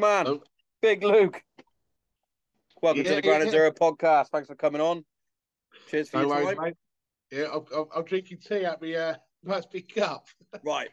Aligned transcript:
man. 0.00 0.40
Big 0.80 1.04
Luke. 1.04 1.42
Welcome 2.82 3.04
to 3.04 3.14
the 3.16 3.22
Granite 3.22 3.46
yeah. 3.46 3.50
Zero 3.50 3.70
podcast. 3.70 4.28
Thanks 4.28 4.48
for 4.48 4.54
coming 4.54 4.80
on. 4.80 5.04
Cheers 5.90 6.08
for 6.08 6.16
No 6.16 6.22
your 6.22 6.30
worries, 6.30 6.56
time. 6.56 6.64
mate. 6.64 6.74
Yeah, 7.30 7.44
I'm, 7.52 7.64
I'll, 7.74 7.88
I'll 7.94 8.02
drink 8.02 8.30
your 8.30 8.40
tea 8.40 8.64
at 8.64 8.80
me. 8.80 8.96
Uh, 8.96 9.14
nice 9.44 9.66
big 9.66 9.94
cup. 9.94 10.26
Right. 10.64 10.88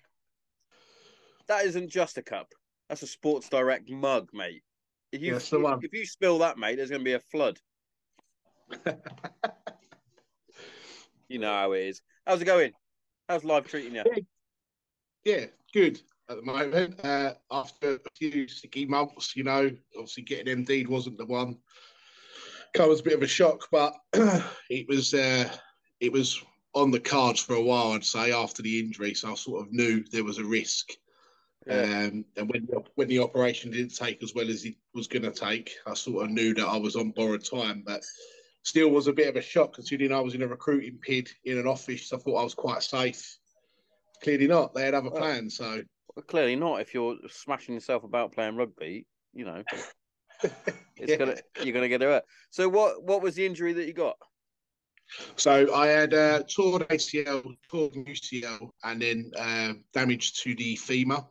That 1.48 1.66
isn't 1.66 1.90
just 1.90 2.18
a 2.18 2.22
cup. 2.22 2.52
That's 2.90 3.02
a 3.02 3.08
Sports 3.08 3.48
Direct 3.48 3.90
mug, 3.90 4.30
mate. 4.34 4.64
If 5.14 5.22
you 5.22 5.32
That's 5.32 5.50
the 5.50 5.60
one. 5.62 5.80
if 5.82 5.94
you 5.94 6.06
spill 6.06 6.40
that, 6.40 6.58
mate, 6.58 6.76
there's 6.76 6.90
going 6.90 7.00
to 7.00 7.06
be 7.06 7.14
a 7.14 7.20
flood. 7.20 7.58
You 11.30 11.40
know 11.40 11.52
how 11.52 11.74
it 11.74 11.88
is. 11.88 12.02
How's 12.26 12.42
it 12.42 12.46
going? 12.46 12.72
How's 13.28 13.44
life 13.44 13.68
treating 13.68 13.96
you? 13.96 14.04
yeah, 15.26 15.48
good 15.74 16.00
at 16.30 16.38
the 16.38 16.44
moment. 16.44 17.00
Uh, 17.04 17.34
after 17.52 17.96
a 17.96 18.10
few 18.16 18.48
sticky 18.48 18.86
months, 18.86 19.36
you 19.36 19.44
know, 19.44 19.72
obviously 19.96 20.24
getting 20.24 20.66
MD'd 20.66 20.88
wasn't 20.88 21.18
the 21.18 21.26
one. 21.26 21.58
Come 22.74 22.92
as 22.92 23.00
a 23.00 23.04
bit 23.04 23.14
of 23.14 23.24
a 23.24 23.28
shock, 23.28 23.68
but 23.72 23.94
it 24.70 24.88
was 24.88 25.14
uh, 25.14 25.50
it 26.00 26.12
was 26.12 26.42
on 26.74 26.92
the 26.92 27.00
cards 27.00 27.40
for 27.40 27.56
a 27.56 27.62
while. 27.62 27.94
I'd 27.94 28.06
say 28.06 28.32
after 28.32 28.62
the 28.62 28.80
injury, 28.80 29.14
so 29.14 29.32
I 29.32 29.36
sort 29.36 29.66
of 29.66 29.72
knew 29.72 30.04
there 30.12 30.24
was 30.24 30.38
a 30.38 30.44
risk. 30.44 30.92
Yeah. 31.66 31.82
Um, 31.82 32.26
and 32.38 32.50
when 32.50 32.66
the, 32.70 32.84
when 32.96 33.08
the 33.08 33.20
operation 33.20 33.72
didn't 33.72 33.96
take 33.96 34.24
as 34.24 34.34
well 34.34 34.50
as 34.50 34.64
it 34.64 34.76
was 34.94 35.08
going 35.08 35.24
to 35.24 35.32
take, 35.32 35.76
I 35.86 35.94
sort 35.96 36.26
of 36.26 36.32
knew 36.32 36.54
that 36.54 36.68
I 36.68 36.78
was 36.78 36.96
on 36.96 37.12
borrowed 37.12 37.44
time. 37.44 37.84
But 37.86 38.04
still 38.64 38.90
was 38.90 39.08
a 39.08 39.14
bit 39.14 39.30
of 39.30 39.38
a 39.38 39.42
shock 39.42 39.74
considering 39.74 40.14
I 40.14 40.20
was 40.20 40.36
in 40.36 40.44
a 40.44 40.48
recruiting 40.48 41.00
pid 41.02 41.30
in 41.46 41.58
an 41.58 41.68
office. 41.68 42.12
I 42.14 42.18
thought 42.18 42.40
I 42.40 42.44
was 42.44 42.54
quite 42.54 42.84
safe. 42.84 43.38
Clearly 44.24 44.48
not. 44.48 44.74
They 44.74 44.84
had 44.84 44.94
other 44.94 45.10
plans. 45.10 45.58
So 45.58 45.82
Well, 46.16 46.24
clearly 46.24 46.56
not. 46.56 46.82
If 46.82 46.94
you're 46.94 47.18
smashing 47.30 47.74
yourself 47.76 48.04
about 48.04 48.32
playing 48.34 48.56
rugby, 48.56 49.06
you 49.34 49.46
know, 49.46 49.64
it's 50.44 51.12
Yeah. 51.12 51.18
gonna 51.18 51.36
you're 51.64 51.74
gonna 51.74 51.90
get 51.90 52.02
hurt. 52.02 52.24
So 52.50 52.70
what 52.70 53.04
what 53.04 53.22
was 53.22 53.36
the 53.36 53.46
injury 53.46 53.74
that 53.74 53.86
you 53.86 53.94
got? 53.94 54.18
So 55.36 55.74
I 55.74 55.88
had 55.88 56.14
uh, 56.14 56.44
torn 56.44 56.82
ACL, 56.84 57.56
torn 57.70 58.06
UCL, 58.06 58.70
and 58.84 59.02
then 59.02 59.32
uh, 59.38 59.74
damage 59.94 60.34
to 60.42 60.56
the 60.56 60.76
femur. 60.76 61.24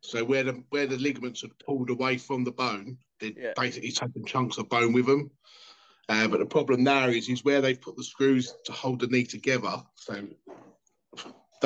So 0.00 0.24
where 0.24 0.44
the 0.44 0.62
where 0.70 0.86
the 0.86 0.98
ligaments 0.98 1.42
had 1.42 1.58
pulled 1.58 1.90
away 1.90 2.18
from 2.18 2.44
the 2.44 2.52
bone, 2.52 2.98
they'd 3.20 3.36
Yeah. 3.36 3.54
basically 3.56 3.90
taken 3.90 4.24
chunks 4.24 4.58
of 4.58 4.68
bone 4.68 4.92
with 4.92 5.06
them. 5.06 5.30
Uh, 6.08 6.28
but 6.28 6.38
the 6.38 6.46
problem 6.46 6.84
now 6.84 7.08
is 7.08 7.28
is 7.28 7.44
where 7.44 7.60
they've 7.60 7.80
put 7.80 7.96
the 7.96 8.04
screws 8.04 8.54
to 8.64 8.72
hold 8.72 9.00
the 9.00 9.08
knee 9.08 9.24
together. 9.24 9.82
So 9.96 10.24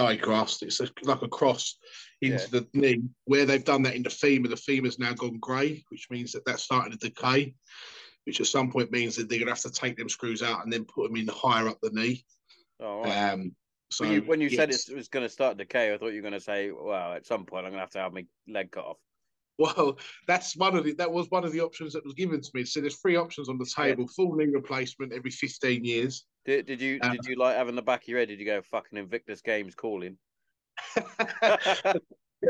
digraft, 0.00 0.62
it's 0.62 0.80
a, 0.80 0.88
like 1.02 1.22
a 1.22 1.28
cross 1.28 1.76
into 2.22 2.50
the 2.50 2.66
knee. 2.74 3.02
Where 3.24 3.44
they've 3.44 3.64
done 3.64 3.82
that 3.82 3.94
in 3.94 4.02
the 4.02 4.10
femur, 4.10 4.48
the 4.48 4.56
femur's 4.56 4.98
now 4.98 5.12
gone 5.12 5.38
grey, 5.38 5.84
which 5.90 6.08
means 6.10 6.32
that 6.32 6.44
that's 6.44 6.62
starting 6.62 6.92
to 6.92 6.98
decay. 6.98 7.54
Which 8.26 8.40
at 8.40 8.46
some 8.46 8.70
point 8.70 8.92
means 8.92 9.16
that 9.16 9.28
they're 9.28 9.38
going 9.38 9.46
to 9.46 9.54
have 9.54 9.62
to 9.62 9.70
take 9.70 9.96
them 9.96 10.08
screws 10.08 10.42
out 10.42 10.62
and 10.62 10.72
then 10.72 10.84
put 10.84 11.08
them 11.08 11.16
in 11.16 11.26
higher 11.28 11.68
up 11.68 11.78
the 11.82 11.90
knee. 11.90 12.24
Oh, 12.78 13.02
right. 13.02 13.32
Um, 13.32 13.56
so 13.90 14.04
when 14.04 14.12
you, 14.12 14.20
when 14.22 14.40
you 14.40 14.50
said 14.50 14.70
it 14.70 14.94
was 14.94 15.08
going 15.08 15.24
to 15.24 15.32
start 15.32 15.56
decay, 15.56 15.92
I 15.92 15.98
thought 15.98 16.08
you 16.08 16.22
were 16.22 16.28
going 16.28 16.34
to 16.34 16.40
say, 16.40 16.70
"Well, 16.70 17.14
at 17.14 17.26
some 17.26 17.44
point, 17.44 17.66
I'm 17.66 17.72
going 17.72 17.78
to 17.78 17.84
have 17.84 17.90
to 17.90 17.98
have 17.98 18.12
my 18.12 18.24
leg 18.46 18.70
cut 18.70 18.84
off." 18.84 18.98
well, 19.60 19.98
that's 20.26 20.56
one 20.56 20.74
of 20.74 20.84
the 20.84 20.94
that 20.94 21.10
was 21.10 21.30
one 21.30 21.44
of 21.44 21.52
the 21.52 21.60
options 21.60 21.92
that 21.92 22.04
was 22.04 22.14
given 22.14 22.40
to 22.40 22.50
me. 22.54 22.64
So 22.64 22.80
there's 22.80 22.96
three 22.96 23.16
options 23.16 23.48
on 23.48 23.58
the 23.58 23.66
table: 23.66 24.06
full 24.08 24.34
knee 24.34 24.46
replacement 24.46 25.12
every 25.12 25.30
15 25.30 25.84
years. 25.84 26.24
Did, 26.50 26.66
did 26.66 26.80
you 26.80 26.98
Uh, 27.00 27.12
did 27.12 27.26
you 27.26 27.36
like 27.36 27.54
having 27.56 27.76
the 27.76 27.82
back 27.82 28.02
of 28.02 28.08
your 28.08 28.18
head? 28.18 28.26
Did 28.26 28.40
you 28.40 28.44
go 28.44 28.60
fucking 28.60 28.98
Invictus 28.98 29.40
Games 29.40 29.76
calling? 29.76 30.18
a 31.42 32.00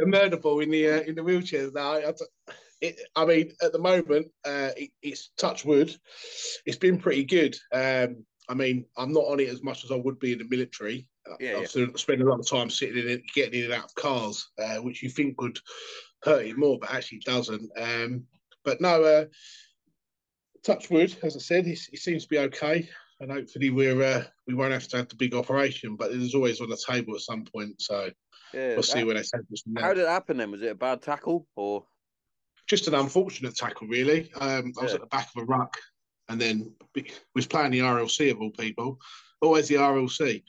murder 0.07 0.39
ball 0.39 0.61
in 0.61 0.71
the 0.71 0.89
uh, 0.89 1.01
in 1.03 1.15
the 1.15 1.23
wheelchair. 1.23 1.71
Now, 1.71 1.93
I, 1.93 2.09
I- 2.09 2.53
it, 2.81 2.99
I 3.15 3.27
mean, 3.27 3.53
at 3.63 3.73
the 3.73 3.79
moment, 3.79 4.29
uh, 4.43 4.71
it, 4.75 4.91
it's 5.03 5.33
touch 5.37 5.67
wood. 5.67 5.95
It's 6.65 6.79
been 6.79 6.97
pretty 6.99 7.25
good. 7.25 7.55
Um, 7.73 8.25
I 8.49 8.55
mean, 8.55 8.87
I'm 8.97 9.13
not 9.13 9.27
on 9.27 9.39
it 9.39 9.51
as 9.51 9.63
much 9.63 9.85
as 9.85 9.91
I 9.91 9.97
would 9.97 10.19
be 10.19 10.33
in 10.33 10.39
the 10.39 10.49
military. 10.49 11.07
Yeah, 11.39 11.59
I've 11.59 11.69
spent 12.01 12.23
a 12.23 12.25
lot 12.25 12.41
of 12.41 12.49
time 12.49 12.71
sitting 12.71 13.03
in 13.03 13.07
it, 13.11 13.23
getting 13.35 13.59
in 13.59 13.65
and 13.67 13.75
out 13.75 13.85
of 13.85 13.95
cars, 13.97 14.49
uh, 14.59 14.77
which 14.79 15.03
you 15.03 15.11
think 15.11 15.39
would 15.43 15.59
hurt 16.23 16.47
it 16.47 16.57
more, 16.57 16.79
but 16.79 16.91
actually 16.91 17.19
doesn't. 17.19 17.71
Um, 17.77 18.25
but 18.65 18.81
no, 18.81 19.05
uh, 19.05 19.25
touch 20.63 20.89
wood, 20.89 21.15
as 21.23 21.37
I 21.37 21.41
said, 21.41 21.67
it, 21.67 21.81
it 21.93 21.99
seems 22.01 22.23
to 22.23 22.29
be 22.31 22.39
okay, 22.39 22.89
and 23.21 23.31
hopefully 23.31 23.71
we're 23.71 24.03
uh, 24.03 24.25
we 24.47 24.55
won't 24.55 24.73
have 24.73 24.89
to 24.89 24.97
have 24.99 25.09
the 25.09 25.15
big 25.17 25.35
operation. 25.35 25.97
But 25.97 26.11
it 26.13 26.21
is 26.21 26.35
always 26.35 26.61
on 26.61 26.71
the 26.71 26.77
table 26.89 27.15
at 27.15 27.21
some 27.21 27.45
point, 27.45 27.81
so 27.81 28.11
Yeah. 28.53 28.75
we'll 28.75 28.83
see 28.83 29.05
where 29.05 29.15
they 29.15 29.21
take 29.23 29.43
us 29.53 29.63
how 29.79 29.93
did 29.95 30.03
it 30.05 30.09
happen 30.09 30.39
then? 30.39 30.51
Was 30.51 30.63
it 30.63 30.73
a 30.73 30.75
bad 30.75 31.03
tackle 31.03 31.47
or? 31.57 31.87
just 32.67 32.87
an 32.87 32.95
unfortunate 32.95 33.57
tackle, 33.57 33.89
really. 33.89 34.33
Um, 34.35 34.73
I 34.79 34.83
was 34.83 34.93
Yeah. 34.93 34.95
at 34.97 35.01
the 35.01 35.07
back 35.09 35.29
of 35.35 35.43
a 35.43 35.45
ruck, 35.45 35.77
and 36.29 36.41
then 36.41 36.73
was 37.35 37.47
playing 37.47 37.73
the 37.73 37.81
RLC 37.81 38.31
of 38.31 38.41
all 38.41 38.51
people. 38.53 39.01
Always 39.41 39.67
the 39.67 39.75
RLC. 39.77 40.45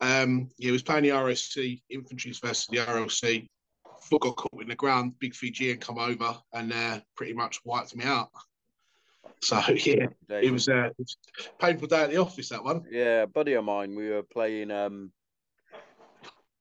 Um, 0.00 0.48
yeah, 0.56 0.68
he 0.68 0.70
was 0.70 0.82
playing 0.82 1.02
the 1.02 1.10
RLC 1.10 1.82
infantry's 1.90 2.38
versus 2.38 2.66
the 2.70 2.78
RLC. 2.78 3.46
Foot 4.08 4.22
got 4.22 4.36
caught 4.36 4.62
in 4.62 4.68
the 4.68 4.74
ground. 4.74 5.18
Big 5.18 5.34
Fijian 5.34 5.78
come 5.78 5.98
over 5.98 6.38
and 6.54 6.72
uh, 6.72 7.00
pretty 7.14 7.34
much 7.34 7.60
wiped 7.66 7.94
me 7.94 8.04
out. 8.04 8.30
So 9.42 9.56
yeah, 9.68 10.06
it 10.28 10.52
was, 10.52 10.68
uh, 10.68 10.86
it 10.86 10.94
was 10.98 11.16
a 11.38 11.62
painful 11.64 11.88
day 11.88 12.02
at 12.02 12.10
the 12.10 12.16
office. 12.16 12.48
That 12.48 12.64
one. 12.64 12.84
Yeah, 12.90 13.22
a 13.22 13.26
buddy 13.26 13.52
of 13.54 13.64
mine. 13.64 13.94
We 13.94 14.08
were 14.08 14.22
playing 14.22 14.70
um 14.70 15.12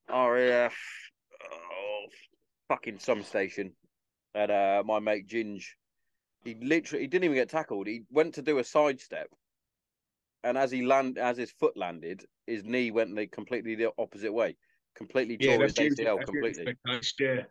RAF 0.10 0.76
oh, 1.44 2.06
fucking 2.68 3.00
some 3.00 3.24
station. 3.24 3.74
And 4.34 4.52
uh 4.52 4.84
my 4.86 5.00
mate 5.00 5.28
Ginge, 5.28 5.66
he 6.44 6.56
literally 6.62 7.04
he 7.04 7.08
didn't 7.08 7.26
even 7.26 7.36
get 7.36 7.50
tackled. 7.50 7.88
He 7.88 8.04
went 8.12 8.36
to 8.36 8.42
do 8.42 8.60
a 8.60 8.64
sidestep. 8.64 9.28
And 10.44 10.58
as 10.58 10.70
he 10.70 10.86
land 10.86 11.18
as 11.18 11.38
his 11.38 11.52
foot 11.52 11.76
landed, 11.78 12.24
his 12.46 12.64
knee 12.64 12.92
went 12.92 13.16
the 13.16 13.26
completely 13.28 13.76
the 13.76 13.92
opposite 13.98 14.34
way. 14.34 14.58
Completely 14.96 15.38
tore 15.38 15.64
his 15.64 15.78
usually- 15.78 16.06
ACL 16.06 16.24
completely. 16.26 16.76
Yeah, 17.20 17.42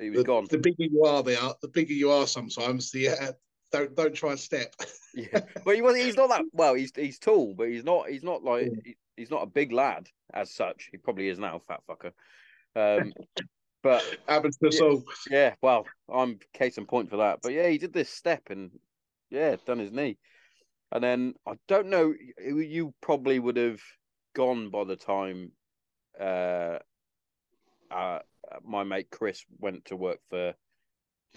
He 0.00 0.10
was 0.10 0.18
the, 0.18 0.24
gone. 0.24 0.46
the 0.50 0.58
bigger 0.58 0.84
you 0.84 1.04
are, 1.04 1.22
they 1.22 1.36
are. 1.36 1.54
The 1.62 1.68
bigger 1.68 1.92
you 1.92 2.10
are, 2.10 2.26
sometimes 2.26 2.90
the 2.90 3.08
uh, 3.10 3.32
don't 3.72 3.94
don't 3.96 4.14
try 4.14 4.30
and 4.30 4.40
step. 4.40 4.74
Yeah, 5.14 5.40
but 5.66 5.74
he 5.74 5.82
was. 5.82 5.94
He's 5.94 6.16
not 6.16 6.30
that 6.30 6.44
well. 6.52 6.72
He's 6.72 6.90
he's 6.96 7.18
tall, 7.18 7.52
but 7.52 7.68
he's 7.68 7.84
not. 7.84 8.08
He's 8.08 8.22
not 8.22 8.42
like 8.42 8.72
he- 8.82 8.96
he's 9.14 9.30
not 9.30 9.42
a 9.42 9.46
big 9.46 9.70
lad 9.70 10.08
as 10.32 10.50
such. 10.50 10.88
He 10.90 10.96
probably 10.96 11.28
is 11.28 11.38
now, 11.38 11.60
fat 11.68 11.80
fucker. 11.86 12.12
Um, 12.74 13.12
but 13.82 14.02
Happens 14.26 14.56
to 14.56 14.70
Yeah. 14.72 14.80
all. 14.82 15.04
yeah, 15.30 15.54
well, 15.60 15.86
I'm 16.10 16.38
case 16.54 16.78
in 16.78 16.86
point 16.86 17.10
for 17.10 17.18
that. 17.18 17.40
But 17.42 17.52
yeah, 17.52 17.68
he 17.68 17.76
did 17.76 17.92
this 17.92 18.08
step 18.08 18.44
and 18.48 18.70
yeah, 19.28 19.56
done 19.66 19.78
his 19.80 19.92
knee, 19.92 20.16
and 20.92 21.04
then 21.04 21.34
I 21.46 21.56
don't 21.68 21.88
know. 21.88 22.14
You 22.42 22.60
you 22.60 22.94
probably 23.02 23.38
would 23.38 23.58
have 23.58 23.82
gone 24.34 24.70
by 24.70 24.84
the 24.84 24.96
time 24.96 25.52
uh, 26.18 26.78
uh, 27.90 28.20
my 28.64 28.82
mate 28.84 29.08
Chris 29.10 29.44
went 29.58 29.84
to 29.86 29.96
work 29.96 30.20
for 30.30 30.54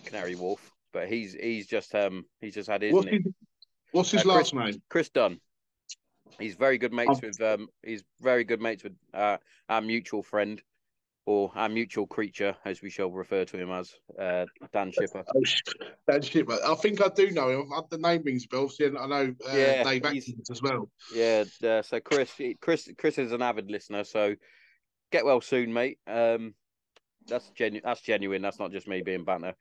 Canary 0.06 0.36
Wharf, 0.36 0.72
but 0.96 1.10
he's 1.10 1.34
he's 1.34 1.68
just 1.68 1.94
um 1.94 2.26
he's 2.40 2.54
just 2.56 2.70
had 2.70 2.82
his 2.82 2.94
What's 2.94 3.10
his, 3.10 3.22
what's 3.92 4.12
his 4.12 4.26
Uh, 4.26 4.30
last 4.30 4.54
name? 4.56 4.82
Chris 4.90 5.10
Dunn. 5.10 5.40
He's 6.40 6.56
very 6.56 6.78
good 6.78 6.94
mates 6.94 7.20
Oh. 7.22 7.28
with 7.28 7.42
um 7.42 7.68
he's 7.84 8.04
very 8.22 8.46
good 8.46 8.62
mates 8.62 8.84
with 8.84 8.94
uh 9.14 9.38
our 9.68 9.82
mutual 9.82 10.24
friend 10.24 10.62
or 11.26 11.52
our 11.56 11.68
mutual 11.68 12.08
creature 12.08 12.56
as 12.64 12.82
we 12.82 12.90
shall 12.90 13.12
refer 13.12 13.44
to 13.44 13.58
him 13.58 13.72
as 13.72 13.94
uh 14.18 14.46
Dan 14.72 14.92
Shipper. 14.94 15.24
Sh- 15.44 15.62
that 16.08 16.24
shit, 16.24 16.48
but 16.48 16.64
I 16.64 16.76
think 16.76 17.02
I 17.02 17.10
do 17.10 17.30
know 17.32 17.50
him. 17.50 17.74
I've- 17.74 17.88
The 17.90 17.98
name 17.98 18.24
rings 18.24 18.48
bells. 18.48 18.78
Yeah, 18.80 18.90
I 18.98 19.08
know 19.08 19.36
uh, 19.50 19.56
Yeah, 19.58 19.84
Dave 19.84 20.06
Atkins 20.06 20.50
as 20.50 20.62
well. 20.62 20.90
Yeah, 21.14 21.44
uh, 21.64 21.82
so 21.82 22.00
Chris 22.00 22.32
Chris 22.62 22.88
Chris 22.98 23.18
is 23.18 23.34
an 23.34 23.42
avid 23.42 23.70
listener, 23.70 24.06
so 24.06 24.36
get 25.12 25.26
well 25.26 25.42
soon, 25.42 25.74
mate. 25.74 26.00
Um 26.08 26.54
that's 27.28 27.50
genuine 27.50 27.82
that's 27.84 28.02
genuine, 28.02 28.42
that's 28.44 28.60
not 28.60 28.72
just 28.72 28.88
me 28.88 29.02
being 29.02 29.24
banter. 29.26 29.56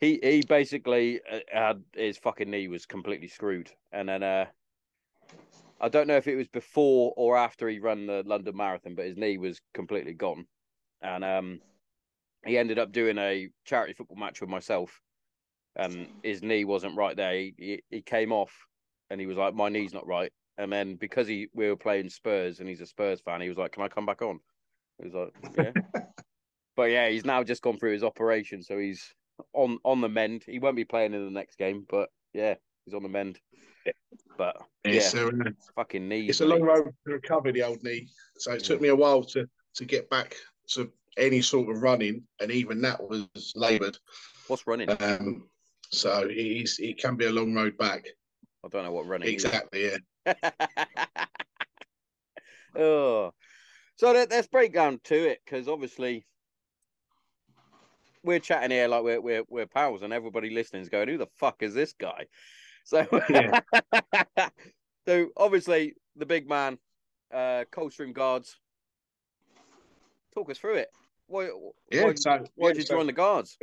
He 0.00 0.18
he 0.22 0.42
basically 0.48 1.20
uh, 1.30 1.40
had 1.52 1.82
his 1.94 2.18
fucking 2.18 2.50
knee 2.50 2.68
was 2.68 2.86
completely 2.86 3.28
screwed 3.28 3.70
and 3.92 4.08
then 4.08 4.22
uh 4.22 4.46
I 5.80 5.88
don't 5.88 6.08
know 6.08 6.16
if 6.16 6.26
it 6.26 6.36
was 6.36 6.48
before 6.48 7.12
or 7.16 7.36
after 7.36 7.68
he 7.68 7.78
ran 7.78 8.06
the 8.06 8.22
London 8.26 8.56
Marathon, 8.56 8.94
but 8.94 9.04
his 9.04 9.16
knee 9.16 9.38
was 9.38 9.60
completely 9.74 10.12
gone. 10.12 10.46
And 11.00 11.24
um, 11.24 11.60
he 12.44 12.58
ended 12.58 12.78
up 12.78 12.90
doing 12.90 13.18
a 13.18 13.48
charity 13.64 13.92
football 13.92 14.16
match 14.16 14.40
with 14.40 14.50
myself, 14.50 15.00
and 15.76 16.08
his 16.22 16.42
knee 16.42 16.64
wasn't 16.64 16.96
right 16.96 17.16
there. 17.16 17.34
He, 17.34 17.54
he, 17.56 17.82
he 17.90 18.02
came 18.02 18.32
off, 18.32 18.52
and 19.10 19.20
he 19.20 19.26
was 19.26 19.36
like, 19.36 19.54
"My 19.54 19.68
knee's 19.68 19.94
not 19.94 20.06
right." 20.06 20.32
And 20.56 20.72
then 20.72 20.96
because 20.96 21.28
he 21.28 21.48
we 21.54 21.68
were 21.68 21.76
playing 21.76 22.08
Spurs, 22.08 22.58
and 22.58 22.68
he's 22.68 22.80
a 22.80 22.86
Spurs 22.86 23.20
fan, 23.20 23.40
he 23.40 23.48
was 23.48 23.58
like, 23.58 23.72
"Can 23.72 23.84
I 23.84 23.88
come 23.88 24.06
back 24.06 24.22
on?" 24.22 24.40
He 25.00 25.08
was 25.08 25.14
like, 25.14 25.54
"Yeah." 25.56 26.02
but 26.76 26.90
yeah, 26.90 27.08
he's 27.08 27.24
now 27.24 27.44
just 27.44 27.62
gone 27.62 27.78
through 27.78 27.92
his 27.92 28.02
operation, 28.02 28.64
so 28.64 28.78
he's 28.78 29.14
on 29.52 29.78
on 29.84 30.00
the 30.00 30.08
mend. 30.08 30.44
He 30.46 30.58
won't 30.58 30.76
be 30.76 30.84
playing 30.84 31.14
in 31.14 31.24
the 31.24 31.30
next 31.30 31.56
game, 31.56 31.86
but 31.88 32.10
yeah, 32.32 32.54
he's 32.84 32.94
on 32.94 33.02
the 33.02 33.08
mend. 33.08 33.38
But 34.36 34.56
It's, 34.84 35.14
yeah, 35.14 35.28
a, 35.28 35.72
fucking 35.74 36.08
knees. 36.08 36.30
it's 36.30 36.40
a 36.40 36.46
long 36.46 36.62
road 36.62 36.92
to 37.06 37.12
recover 37.12 37.52
the 37.52 37.62
old 37.62 37.82
knee. 37.82 38.08
So 38.38 38.52
it 38.52 38.64
took 38.64 38.80
me 38.80 38.88
a 38.88 38.96
while 38.96 39.24
to, 39.24 39.48
to 39.74 39.84
get 39.84 40.08
back 40.10 40.36
to 40.74 40.92
any 41.16 41.40
sort 41.40 41.74
of 41.74 41.82
running, 41.82 42.22
and 42.40 42.50
even 42.50 42.80
that 42.82 43.02
was 43.02 43.52
laboured. 43.56 43.98
What's 44.46 44.66
running? 44.66 44.90
Um, 45.02 45.48
so 45.90 46.28
he's 46.28 46.78
it 46.78 46.98
can 46.98 47.16
be 47.16 47.26
a 47.26 47.32
long 47.32 47.54
road 47.54 47.76
back. 47.78 48.06
I 48.64 48.68
don't 48.68 48.84
know 48.84 48.92
what 48.92 49.06
running 49.06 49.28
Exactly. 49.28 49.90
Yeah. 50.26 50.34
oh, 52.76 53.32
so 53.96 54.12
let, 54.12 54.30
let's 54.30 54.48
break 54.48 54.72
down 54.72 55.00
to 55.04 55.14
it 55.14 55.40
because 55.44 55.68
obviously 55.68 56.26
we're 58.22 58.40
chatting 58.40 58.70
here 58.70 58.88
like 58.88 59.02
we're 59.02 59.20
we're 59.20 59.44
we're 59.48 59.66
pals, 59.66 60.02
and 60.02 60.12
everybody 60.12 60.50
listening 60.50 60.82
is 60.82 60.88
going, 60.88 61.08
"Who 61.08 61.18
the 61.18 61.28
fuck 61.38 61.62
is 61.62 61.74
this 61.74 61.92
guy?" 61.92 62.26
So, 62.84 63.06
Yeah. 63.28 63.60
so 65.06 65.28
obviously 65.36 65.94
the 66.16 66.24
big 66.24 66.48
man, 66.48 66.78
uh, 67.32 67.64
Coldstream 67.70 68.14
Guards. 68.14 68.56
Talk 70.34 70.50
us 70.50 70.56
through 70.58 70.76
it. 70.76 70.88
Why? 71.26 71.50
Yeah. 71.92 72.04
why, 72.04 72.14
so 72.14 72.44
why 72.54 72.68
yeah, 72.68 72.72
did 72.72 72.76
you 72.78 72.86
so- 72.86 72.94
join 72.96 73.06
the 73.06 73.12
Guards? 73.12 73.58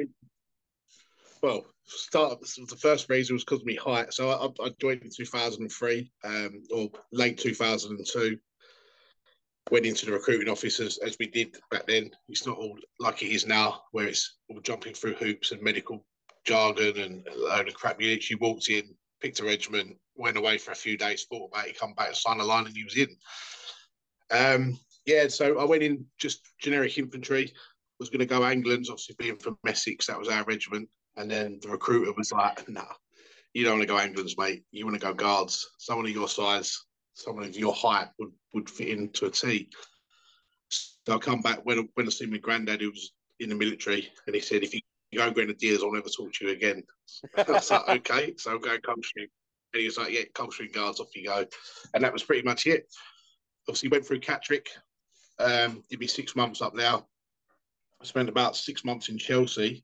Well, 1.42 1.66
start 1.86 2.40
the 2.42 2.75
first 2.80 3.10
reason 3.10 3.36
was 3.36 3.44
because 3.44 3.62
of 3.62 3.68
my 3.68 3.78
height. 3.81 4.13
So 4.13 4.30
I, 4.30 4.63
I 4.63 4.69
joined 4.80 5.02
in 5.04 5.10
2003 5.16 6.12
um, 6.24 6.63
or 6.72 6.90
late 7.12 7.38
2002. 7.38 8.38
Went 9.72 9.86
into 9.86 10.06
the 10.06 10.12
recruiting 10.12 10.50
office 10.50 10.80
as, 10.80 11.00
as 11.00 11.18
we 11.20 11.28
did 11.28 11.58
back 11.72 11.88
then. 11.88 12.12
It's 12.30 12.46
not 12.46 12.58
all 12.58 12.78
like 13.00 13.24
it 13.24 13.34
is 13.34 13.48
now, 13.48 13.82
where 13.92 14.08
it's 14.08 14.38
all 14.50 14.60
jumping 14.62 14.94
through 14.94 15.16
hoops 15.16 15.52
and 15.52 15.62
medical 15.62 16.06
jargon 16.46 16.98
and 16.98 17.28
a 17.28 17.36
load 17.36 17.68
of 17.68 17.74
crap. 17.74 18.00
You 18.00 18.10
literally 18.10 18.40
walked 18.40 18.70
in, 18.70 18.96
picked 19.22 19.40
a 19.40 19.44
regiment, 19.44 19.98
went 20.16 20.38
away 20.38 20.58
for 20.58 20.72
a 20.72 20.76
few 20.76 20.98
days, 20.98 21.26
thought 21.26 21.50
about 21.52 21.68
it, 21.68 21.80
come 21.80 21.94
back, 21.94 22.14
sign 22.14 22.40
a 22.40 22.44
line, 22.44 22.68
and 22.68 22.76
he 22.76 22.84
was 22.84 22.98
in. 22.98 23.10
Um, 24.32 24.80
yeah, 25.06 25.28
so 25.28 25.60
I 25.60 25.66
went 25.66 25.84
in 25.84 26.06
just 26.20 26.42
generic 26.62 26.98
infantry. 26.98 27.54
Was 28.00 28.10
going 28.10 28.20
to 28.20 28.26
go 28.26 28.44
Anglians, 28.44 28.90
obviously 28.90 29.16
being 29.18 29.38
from 29.38 29.58
Essex, 29.66 30.08
that 30.08 30.20
was 30.20 30.28
our 30.28 30.44
regiment. 30.44 30.90
And 31.16 31.32
then 31.32 31.60
the 31.62 31.70
recruiter 31.70 32.12
was 32.12 32.32
like, 32.32 32.68
"Nah, 32.68 32.84
you 33.54 33.64
don't 33.64 33.78
want 33.78 33.84
to 33.84 33.88
go 33.88 33.98
Anglians, 33.98 34.38
mate. 34.38 34.64
You 34.72 34.86
want 34.86 35.00
to 35.00 35.06
go 35.06 35.14
Guards. 35.14 35.66
Someone 35.80 36.06
of 36.06 36.12
your 36.12 36.28
size, 36.28 36.78
someone 37.16 37.46
of 37.46 37.56
your 37.56 37.74
height 37.74 38.10
would 38.20 38.32
would 38.54 38.70
fit 38.70 38.90
into 38.90 39.26
a 39.26 39.32
T." 39.32 39.70
So 40.70 41.16
I 41.16 41.18
come 41.18 41.42
back 41.42 41.66
when 41.66 41.90
when 41.96 42.06
I 42.06 42.10
see 42.10 42.26
my 42.26 42.38
granddad, 42.38 42.82
who 42.82 42.92
was 42.92 43.14
in 43.40 43.50
the 43.50 43.56
military, 43.56 44.10
and 44.28 44.36
he 44.36 44.42
said, 44.42 44.64
"If 44.64 44.74
you 44.74 44.82
go 45.16 45.32
Grenadiers, 45.32 45.82
I'll 45.84 45.92
never 45.92 46.10
talk 46.10 46.34
to 46.34 46.46
you 46.46 46.52
again." 46.52 46.84
I 47.38 47.52
was 47.52 47.72
like, 47.72 47.90
"Okay." 47.90 48.36
So 48.38 48.52
I'm 48.52 48.62
going 48.62 48.82
Coldstream, 48.82 49.28
and 49.74 49.80
he 49.80 49.86
was 49.86 49.98
like, 49.98 50.12
"Yeah, 50.12 50.24
Coldstream 50.34 50.72
Guards, 50.72 51.00
off 51.00 51.16
you 51.16 51.26
go," 51.26 51.46
and 51.94 52.04
that 52.04 52.14
was 52.14 52.24
pretty 52.24 52.44
much 52.44 52.68
it. 52.68 52.88
Obviously, 53.68 53.90
went 53.90 54.06
through 54.06 54.20
Catterick. 54.20 54.68
Um, 55.40 55.84
did 55.90 56.00
me 56.00 56.08
six 56.08 56.36
months 56.36 56.62
up 56.62 56.76
there. 56.76 56.96
I 58.02 58.06
spent 58.06 58.30
about 58.30 58.56
six 58.56 58.86
months 58.86 59.10
in 59.10 59.18
Chelsea, 59.18 59.84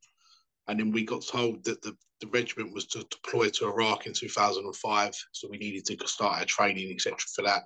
and 0.67 0.79
then 0.79 0.91
we 0.91 1.03
got 1.05 1.25
told 1.25 1.63
that 1.65 1.81
the, 1.81 1.95
the 2.19 2.27
regiment 2.27 2.73
was 2.73 2.85
to 2.87 3.03
deploy 3.09 3.49
to 3.49 3.65
Iraq 3.67 4.05
in 4.05 4.13
2005, 4.13 5.15
so 5.31 5.47
we 5.49 5.57
needed 5.57 5.85
to 5.85 6.07
start 6.07 6.39
our 6.39 6.45
training, 6.45 6.91
etc. 6.91 7.17
For 7.35 7.41
that, 7.43 7.63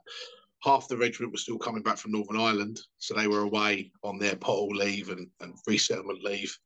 half 0.63 0.87
the 0.87 0.97
regiment 0.97 1.31
was 1.31 1.41
still 1.41 1.57
coming 1.57 1.83
back 1.83 1.97
from 1.97 2.11
Northern 2.13 2.39
Ireland, 2.39 2.79
so 2.97 3.13
they 3.13 3.27
were 3.27 3.41
away 3.41 3.91
on 4.03 4.17
their 4.17 4.35
pothole 4.35 4.71
leave 4.75 5.09
and, 5.09 5.27
and 5.41 5.53
resettlement 5.67 6.23
leave. 6.23 6.57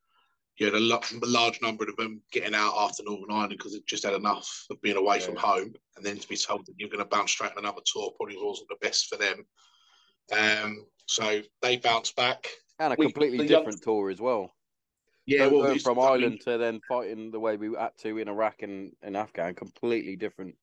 You 0.57 0.65
had 0.65 0.75
a, 0.75 0.79
lo- 0.79 0.99
a 1.23 1.25
large 1.25 1.61
number 1.61 1.85
of 1.85 1.95
them 1.95 2.21
getting 2.33 2.53
out 2.53 2.73
after 2.77 3.01
Northern 3.03 3.31
Ireland 3.31 3.55
because 3.57 3.73
it 3.75 3.87
just 3.87 4.03
had 4.03 4.13
enough 4.13 4.65
of 4.69 4.81
being 4.81 4.97
away 4.97 5.17
Yeah. 5.19 5.25
from 5.25 5.35
home, 5.37 5.73
and 5.95 6.05
then 6.05 6.17
to 6.17 6.27
be 6.27 6.35
told 6.37 6.65
that 6.65 6.73
you're 6.77 6.89
going 6.89 6.99
to 6.99 7.05
bounce 7.05 7.31
straight 7.31 7.51
on 7.53 7.59
another 7.59 7.81
tour 7.85 8.11
probably 8.17 8.37
wasn't 8.39 8.67
the 8.69 8.75
best 8.81 9.07
for 9.07 9.17
them. 9.17 9.45
Um, 10.37 10.85
so 11.07 11.41
they 11.61 11.77
bounced 11.77 12.15
back. 12.15 12.47
And 12.77 12.93
a 12.93 12.95
We- 12.99 13.05
completely 13.07 13.47
young- 13.47 13.61
different 13.63 13.81
tour 13.81 14.09
as 14.11 14.19
well. 14.21 14.53
Yeah, 15.29 15.47
well, 15.47 15.63
going 15.63 15.79
from 15.79 15.99
Ireland 15.99 16.41
to 16.45 16.57
then 16.57 16.81
fighting 16.87 17.29
the 17.29 17.39
way 17.39 17.55
we 17.55 17.75
had 17.77 17.91
to 17.99 18.17
in 18.17 18.27
Iraq 18.27 18.63
and, 18.63 18.91
and 19.03 19.15
Afghan, 19.15 19.53
completely 19.53 20.15
different. 20.15 20.55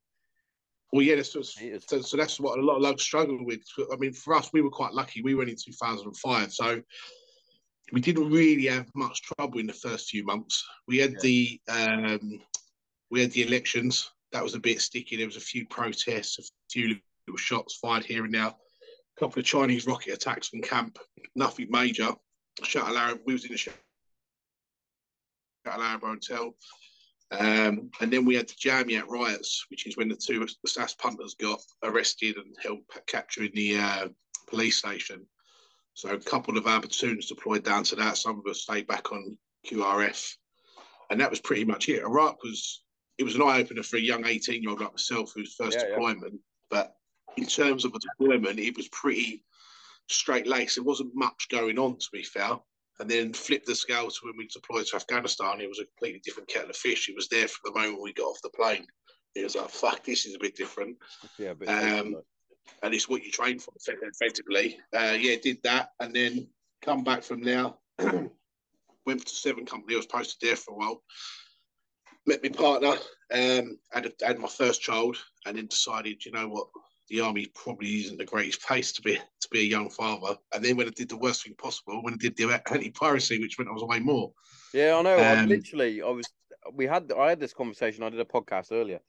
Well, 0.92 1.02
yeah, 1.02 1.16
that's 1.16 1.32
so, 1.32 2.00
so 2.00 2.16
that's 2.16 2.40
what 2.40 2.58
a 2.58 2.62
lot 2.62 2.76
of 2.76 2.82
lads 2.82 3.02
struggle 3.02 3.44
with. 3.44 3.60
I 3.92 3.96
mean, 3.96 4.12
for 4.12 4.34
us, 4.34 4.50
we 4.52 4.62
were 4.62 4.70
quite 4.70 4.92
lucky. 4.92 5.22
We 5.22 5.34
went 5.34 5.50
in 5.50 5.56
2005, 5.56 6.52
so 6.52 6.82
we 7.92 8.00
didn't 8.00 8.30
really 8.30 8.66
have 8.66 8.86
much 8.94 9.22
trouble 9.22 9.60
in 9.60 9.66
the 9.66 9.72
first 9.72 10.10
few 10.10 10.24
months. 10.24 10.64
We 10.88 10.98
had 10.98 11.12
Yeah. 11.12 11.18
the 11.22 11.60
um, 11.68 12.40
we 13.10 13.20
had 13.20 13.32
the 13.32 13.42
elections. 13.42 14.10
That 14.32 14.42
was 14.42 14.54
a 14.54 14.60
bit 14.60 14.80
sticky. 14.80 15.16
There 15.16 15.26
was 15.26 15.36
a 15.36 15.40
few 15.40 15.66
protests, 15.66 16.38
a 16.38 16.42
few 16.70 16.96
little 17.26 17.38
shots 17.38 17.76
fired 17.76 18.04
here 18.04 18.24
and 18.24 18.34
there. 18.34 18.46
A 18.46 18.54
couple 19.20 19.38
of 19.38 19.46
Chinese 19.46 19.86
rocket 19.86 20.14
attacks 20.14 20.48
from 20.48 20.60
camp. 20.60 20.98
Nothing 21.36 21.68
major. 21.70 22.10
Shatt 22.62 22.88
al-Arab. 22.88 23.20
We 23.26 23.32
was 23.34 23.44
in 23.44 23.52
the 23.52 23.58
Shatt 25.66 25.78
al-Arab 25.78 26.02
hotel. 26.02 26.54
Um, 27.32 27.90
and 28.00 28.12
then 28.12 28.24
we 28.24 28.36
had 28.36 28.48
the 28.48 28.54
Jamiat 28.54 29.08
riots, 29.08 29.66
which 29.68 29.86
is 29.86 29.96
when 29.96 30.08
the 30.08 30.14
two 30.16 30.46
the 30.62 30.68
SAS 30.68 30.94
punters 30.94 31.34
got 31.34 31.60
arrested 31.82 32.36
and 32.36 32.54
held 32.62 32.80
captured 33.06 33.46
in 33.46 33.52
the 33.54 33.78
uh, 33.78 34.08
police 34.48 34.76
station. 34.76 35.26
So 35.94 36.10
a 36.10 36.20
couple 36.20 36.56
of 36.56 36.66
our 36.66 36.80
platoons 36.80 37.26
deployed 37.26 37.64
down 37.64 37.82
to 37.84 37.96
that. 37.96 38.16
Some 38.16 38.38
of 38.38 38.48
us 38.48 38.62
stayed 38.62 38.86
back 38.86 39.10
on 39.10 39.36
QRF, 39.66 40.34
and 41.10 41.20
that 41.20 41.30
was 41.30 41.40
pretty 41.40 41.64
much 41.64 41.88
it. 41.88 42.02
Iraq 42.02 42.42
was 42.44 42.84
it 43.18 43.24
was 43.24 43.34
an 43.34 43.42
eye 43.42 43.60
opener 43.60 43.82
for 43.82 43.96
a 43.96 44.00
young 44.00 44.24
eighteen 44.24 44.62
year 44.62 44.70
old 44.70 44.80
like 44.80 44.92
myself 44.92 45.32
whose 45.34 45.54
first 45.54 45.78
Yeah, 45.78 45.84
yeah. 45.84 45.94
deployment. 45.96 46.40
But 46.70 46.94
in 47.36 47.46
terms 47.46 47.84
of 47.84 47.92
a 47.92 47.98
deployment, 47.98 48.60
it 48.60 48.76
was 48.76 48.88
pretty 48.88 49.44
straight 50.08 50.46
laced. 50.46 50.76
There 50.76 50.84
wasn't 50.84 51.14
much 51.14 51.48
going 51.50 51.76
on, 51.76 51.98
to 51.98 52.06
be 52.12 52.22
fair 52.22 52.56
and 53.00 53.10
then 53.10 53.32
flipped 53.32 53.66
the 53.66 53.74
scale 53.74 54.08
to 54.08 54.20
when 54.22 54.36
we 54.36 54.48
deployed 54.48 54.86
to 54.86 54.96
Afghanistan, 54.96 55.60
it 55.60 55.68
was 55.68 55.80
a 55.80 55.84
completely 55.84 56.20
different 56.24 56.48
kettle 56.48 56.70
of 56.70 56.76
fish. 56.76 57.08
It 57.08 57.16
was 57.16 57.28
there 57.28 57.48
from 57.48 57.72
the 57.72 57.80
moment 57.80 58.02
we 58.02 58.12
got 58.12 58.24
off 58.24 58.40
the 58.42 58.50
plane. 58.50 58.86
It 59.34 59.44
was 59.44 59.54
like, 59.54 59.68
fuck, 59.68 60.02
this 60.04 60.24
is 60.24 60.34
a 60.34 60.38
bit 60.38 60.56
different. 60.56 60.96
Yeah, 61.38 61.52
but 61.52 61.68
Um, 61.68 62.16
And 62.82 62.94
it's 62.94 63.08
what 63.08 63.22
you 63.22 63.30
train 63.30 63.58
for, 63.58 63.72
effectively. 64.10 64.78
Uh, 64.94 65.16
yeah, 65.18 65.36
did 65.42 65.62
that. 65.62 65.90
And 66.00 66.14
then 66.14 66.48
come 66.82 67.04
back 67.04 67.22
from 67.22 67.42
there. 67.42 67.72
Went 69.06 69.26
to 69.26 69.34
Seven 69.34 69.66
Company. 69.66 69.94
I 69.94 69.98
was 69.98 70.06
posted 70.06 70.36
there 70.40 70.56
for 70.56 70.72
a 70.72 70.76
while. 70.76 71.02
Met 72.26 72.42
my 72.42 72.48
partner. 72.48 72.94
Um, 73.32 73.78
had, 73.92 74.06
a, 74.06 74.26
had 74.26 74.38
my 74.38 74.48
first 74.48 74.80
child. 74.80 75.16
And 75.44 75.56
then 75.56 75.66
decided, 75.66 76.24
you 76.24 76.32
know 76.32 76.48
what? 76.48 76.68
The 77.08 77.20
army 77.20 77.46
probably 77.54 78.00
isn't 78.00 78.18
the 78.18 78.24
greatest 78.24 78.62
place 78.62 78.92
to 78.92 79.02
be 79.02 79.16
to 79.16 79.48
be 79.50 79.60
a 79.60 79.64
young 79.64 79.90
father. 79.90 80.36
And 80.52 80.64
then 80.64 80.76
when 80.76 80.88
I 80.88 80.90
did 80.90 81.08
the 81.08 81.16
worst 81.16 81.44
thing 81.44 81.54
possible, 81.54 82.02
when 82.02 82.14
I 82.14 82.16
did 82.16 82.36
the 82.36 82.60
anti 82.70 82.90
piracy, 82.90 83.40
which 83.40 83.58
meant 83.58 83.70
I 83.70 83.74
was 83.74 83.82
away 83.82 84.00
more. 84.00 84.32
yeah, 84.72 84.96
I 84.96 85.02
know. 85.02 85.16
I 85.16 85.36
um, 85.36 85.48
literally, 85.48 86.02
I 86.02 86.10
was. 86.10 86.26
We 86.72 86.86
had. 86.86 87.12
I 87.16 87.28
had 87.28 87.40
this 87.40 87.54
conversation. 87.54 88.02
I 88.02 88.10
did 88.10 88.20
a 88.20 88.24
podcast 88.24 88.72
earlier, 88.72 89.00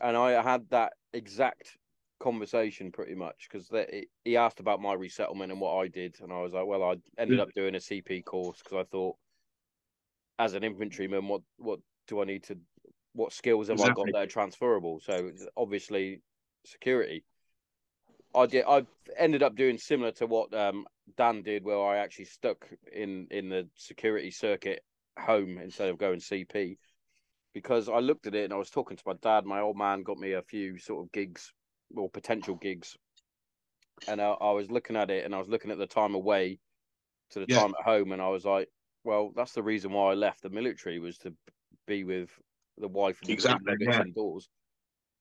and 0.00 0.16
I 0.16 0.40
had 0.40 0.68
that 0.70 0.92
exact 1.12 1.76
conversation 2.18 2.90
pretty 2.90 3.14
much 3.14 3.48
because 3.50 3.70
he 4.24 4.36
asked 4.36 4.60
about 4.60 4.80
my 4.80 4.94
resettlement 4.94 5.52
and 5.52 5.60
what 5.60 5.76
I 5.76 5.88
did, 5.88 6.16
and 6.20 6.32
I 6.32 6.40
was 6.40 6.52
like, 6.52 6.66
well, 6.66 6.82
I 6.82 6.96
ended 7.18 7.40
up 7.40 7.52
doing 7.54 7.74
a 7.74 7.78
CP 7.78 8.24
course 8.24 8.58
because 8.62 8.78
I 8.78 8.84
thought, 8.84 9.16
as 10.38 10.54
an 10.54 10.64
infantryman, 10.64 11.28
what 11.28 11.42
what 11.58 11.80
do 12.08 12.20
I 12.20 12.24
need 12.24 12.44
to? 12.44 12.56
What 13.14 13.32
skills 13.32 13.68
have 13.68 13.80
I 13.80 13.92
got 13.92 14.06
that 14.12 14.22
are 14.22 14.26
transferable? 14.26 15.00
So 15.00 15.30
obviously, 15.56 16.20
security. 16.66 17.24
I 18.34 18.46
did. 18.46 18.64
I 18.66 18.86
ended 19.18 19.42
up 19.42 19.56
doing 19.56 19.78
similar 19.78 20.12
to 20.12 20.26
what 20.26 20.52
um, 20.52 20.86
Dan 21.16 21.42
did, 21.42 21.64
where 21.64 21.80
I 21.80 21.98
actually 21.98 22.26
stuck 22.26 22.68
in 22.92 23.28
in 23.30 23.48
the 23.48 23.68
security 23.76 24.30
circuit 24.30 24.82
home 25.18 25.58
instead 25.58 25.88
of 25.88 25.98
going 25.98 26.20
CP, 26.20 26.76
because 27.54 27.88
I 27.88 28.00
looked 28.00 28.26
at 28.26 28.34
it 28.34 28.44
and 28.44 28.52
I 28.52 28.58
was 28.58 28.70
talking 28.70 28.96
to 28.96 29.02
my 29.06 29.14
dad. 29.22 29.46
My 29.46 29.60
old 29.60 29.78
man 29.78 30.02
got 30.02 30.18
me 30.18 30.32
a 30.32 30.42
few 30.42 30.78
sort 30.78 31.04
of 31.04 31.12
gigs 31.12 31.52
or 31.96 32.10
potential 32.10 32.56
gigs, 32.56 32.96
and 34.06 34.20
I, 34.20 34.30
I 34.32 34.50
was 34.52 34.70
looking 34.70 34.96
at 34.96 35.10
it 35.10 35.24
and 35.24 35.34
I 35.34 35.38
was 35.38 35.48
looking 35.48 35.70
at 35.70 35.78
the 35.78 35.86
time 35.86 36.14
away 36.14 36.58
to 37.30 37.40
the 37.40 37.46
Yeah. 37.46 37.60
time 37.60 37.74
at 37.78 37.84
home, 37.84 38.12
and 38.12 38.20
I 38.20 38.28
was 38.28 38.44
like, 38.44 38.68
well, 39.04 39.32
that's 39.34 39.52
the 39.52 39.62
reason 39.62 39.92
why 39.92 40.10
I 40.10 40.14
left 40.14 40.42
the 40.42 40.50
military 40.50 40.98
was 40.98 41.16
to 41.18 41.32
be 41.86 42.04
with 42.04 42.28
the 42.76 42.88
wife 42.88 43.20
and 43.22 43.30
the 43.30 43.34
two 43.34 43.34
Exactly, 43.34 43.74
yeah. 43.80 44.02
indoors. 44.02 44.48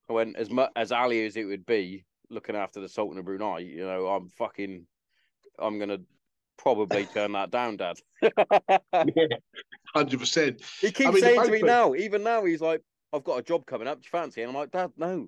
I 0.09 0.13
went 0.13 0.35
as 0.37 0.49
much 0.49 0.71
as 0.75 0.91
Ali 0.91 1.25
as 1.25 1.35
it 1.35 1.45
would 1.45 1.65
be 1.65 2.05
looking 2.29 2.55
after 2.55 2.79
the 2.79 2.89
Sultan 2.89 3.17
of 3.17 3.25
Brunei. 3.25 3.59
You 3.59 3.85
know, 3.85 4.07
I'm 4.07 4.29
fucking, 4.29 4.85
I'm 5.59 5.79
gonna 5.79 5.99
probably 6.57 7.05
turn 7.13 7.31
that 7.33 7.51
down, 7.51 7.77
Dad. 7.77 7.97
Hundred 9.95 10.19
percent. 10.19 10.61
he 10.81 10.91
keeps 10.91 11.11
mean, 11.11 11.21
saying 11.21 11.43
to 11.43 11.51
me 11.51 11.61
now, 11.61 11.95
even 11.95 12.23
now, 12.23 12.43
he's 12.43 12.61
like, 12.61 12.81
"I've 13.13 13.23
got 13.23 13.39
a 13.39 13.43
job 13.43 13.65
coming 13.65 13.87
up. 13.87 14.01
Do 14.01 14.05
you 14.05 14.09
fancy?" 14.09 14.41
And 14.41 14.49
I'm 14.49 14.55
like, 14.55 14.71
"Dad, 14.71 14.91
no." 14.97 15.27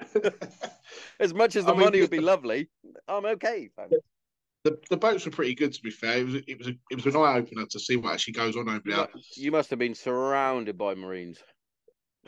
As 1.20 1.34
much 1.34 1.56
as 1.56 1.64
the 1.64 1.72
I 1.72 1.74
mean, 1.74 1.84
money 1.84 2.00
would 2.00 2.10
the- 2.10 2.18
be 2.18 2.22
lovely, 2.22 2.68
I'm 3.08 3.24
okay. 3.26 3.68
thanks. 3.76 3.94
The, 4.64 4.78
the 4.90 4.96
boats 4.96 5.24
were 5.24 5.30
pretty 5.30 5.54
good 5.54 5.72
to 5.72 5.82
be 5.82 5.90
fair. 5.90 6.18
It 6.18 6.24
was 6.26 6.34
it 6.34 6.58
was 6.58 6.68
a, 6.68 6.72
it 6.90 7.04
was 7.04 7.14
an 7.14 7.20
eye 7.20 7.36
opener 7.36 7.64
to 7.66 7.80
see 7.80 7.96
what 7.96 8.12
actually 8.12 8.34
goes 8.34 8.56
on 8.56 8.68
over 8.68 8.82
there. 8.84 9.08
you 9.34 9.52
must 9.52 9.70
have 9.70 9.78
been 9.78 9.94
surrounded 9.94 10.76
by 10.76 10.94
Marines 10.94 11.38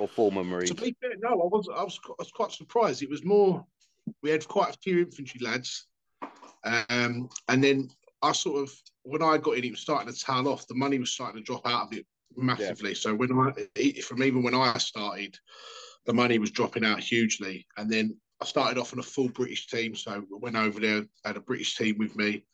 or 0.00 0.08
former 0.08 0.42
Marines. 0.42 0.70
To 0.70 0.74
be 0.74 0.96
fair, 1.00 1.12
no, 1.20 1.30
I 1.30 1.34
was 1.34 1.68
I 1.68 1.82
was 1.82 1.98
I 2.08 2.14
was 2.18 2.30
quite 2.32 2.52
surprised. 2.52 3.02
It 3.02 3.10
was 3.10 3.24
more 3.24 3.64
we 4.22 4.30
had 4.30 4.46
quite 4.48 4.74
a 4.74 4.78
few 4.78 5.00
infantry 5.00 5.40
lads, 5.44 5.86
um, 6.64 7.28
and 7.48 7.62
then 7.62 7.90
I 8.22 8.32
sort 8.32 8.62
of 8.62 8.72
when 9.02 9.22
I 9.22 9.38
got 9.38 9.56
in, 9.56 9.64
it 9.64 9.70
was 9.70 9.80
starting 9.80 10.12
to 10.12 10.18
tail 10.18 10.48
off. 10.48 10.66
The 10.66 10.74
money 10.74 10.98
was 10.98 11.12
starting 11.12 11.40
to 11.40 11.44
drop 11.44 11.66
out 11.66 11.86
of 11.86 11.92
it 11.92 12.06
massively. 12.36 12.90
Yeah. 12.90 12.96
So 12.96 13.14
when 13.14 13.32
I, 13.32 14.00
from 14.00 14.22
even 14.22 14.42
when 14.42 14.54
I 14.54 14.76
started, 14.78 15.38
the 16.06 16.12
money 16.12 16.38
was 16.38 16.50
dropping 16.50 16.84
out 16.84 17.00
hugely, 17.00 17.66
and 17.76 17.90
then 17.90 18.16
I 18.40 18.46
started 18.46 18.80
off 18.80 18.92
on 18.92 18.98
a 18.98 19.04
full 19.04 19.28
British 19.28 19.68
team. 19.68 19.94
So 19.94 20.12
I 20.12 20.20
went 20.30 20.56
over 20.56 20.80
there, 20.80 21.04
had 21.24 21.36
a 21.36 21.40
British 21.40 21.76
team 21.76 21.96
with 21.98 22.16
me, 22.16 22.44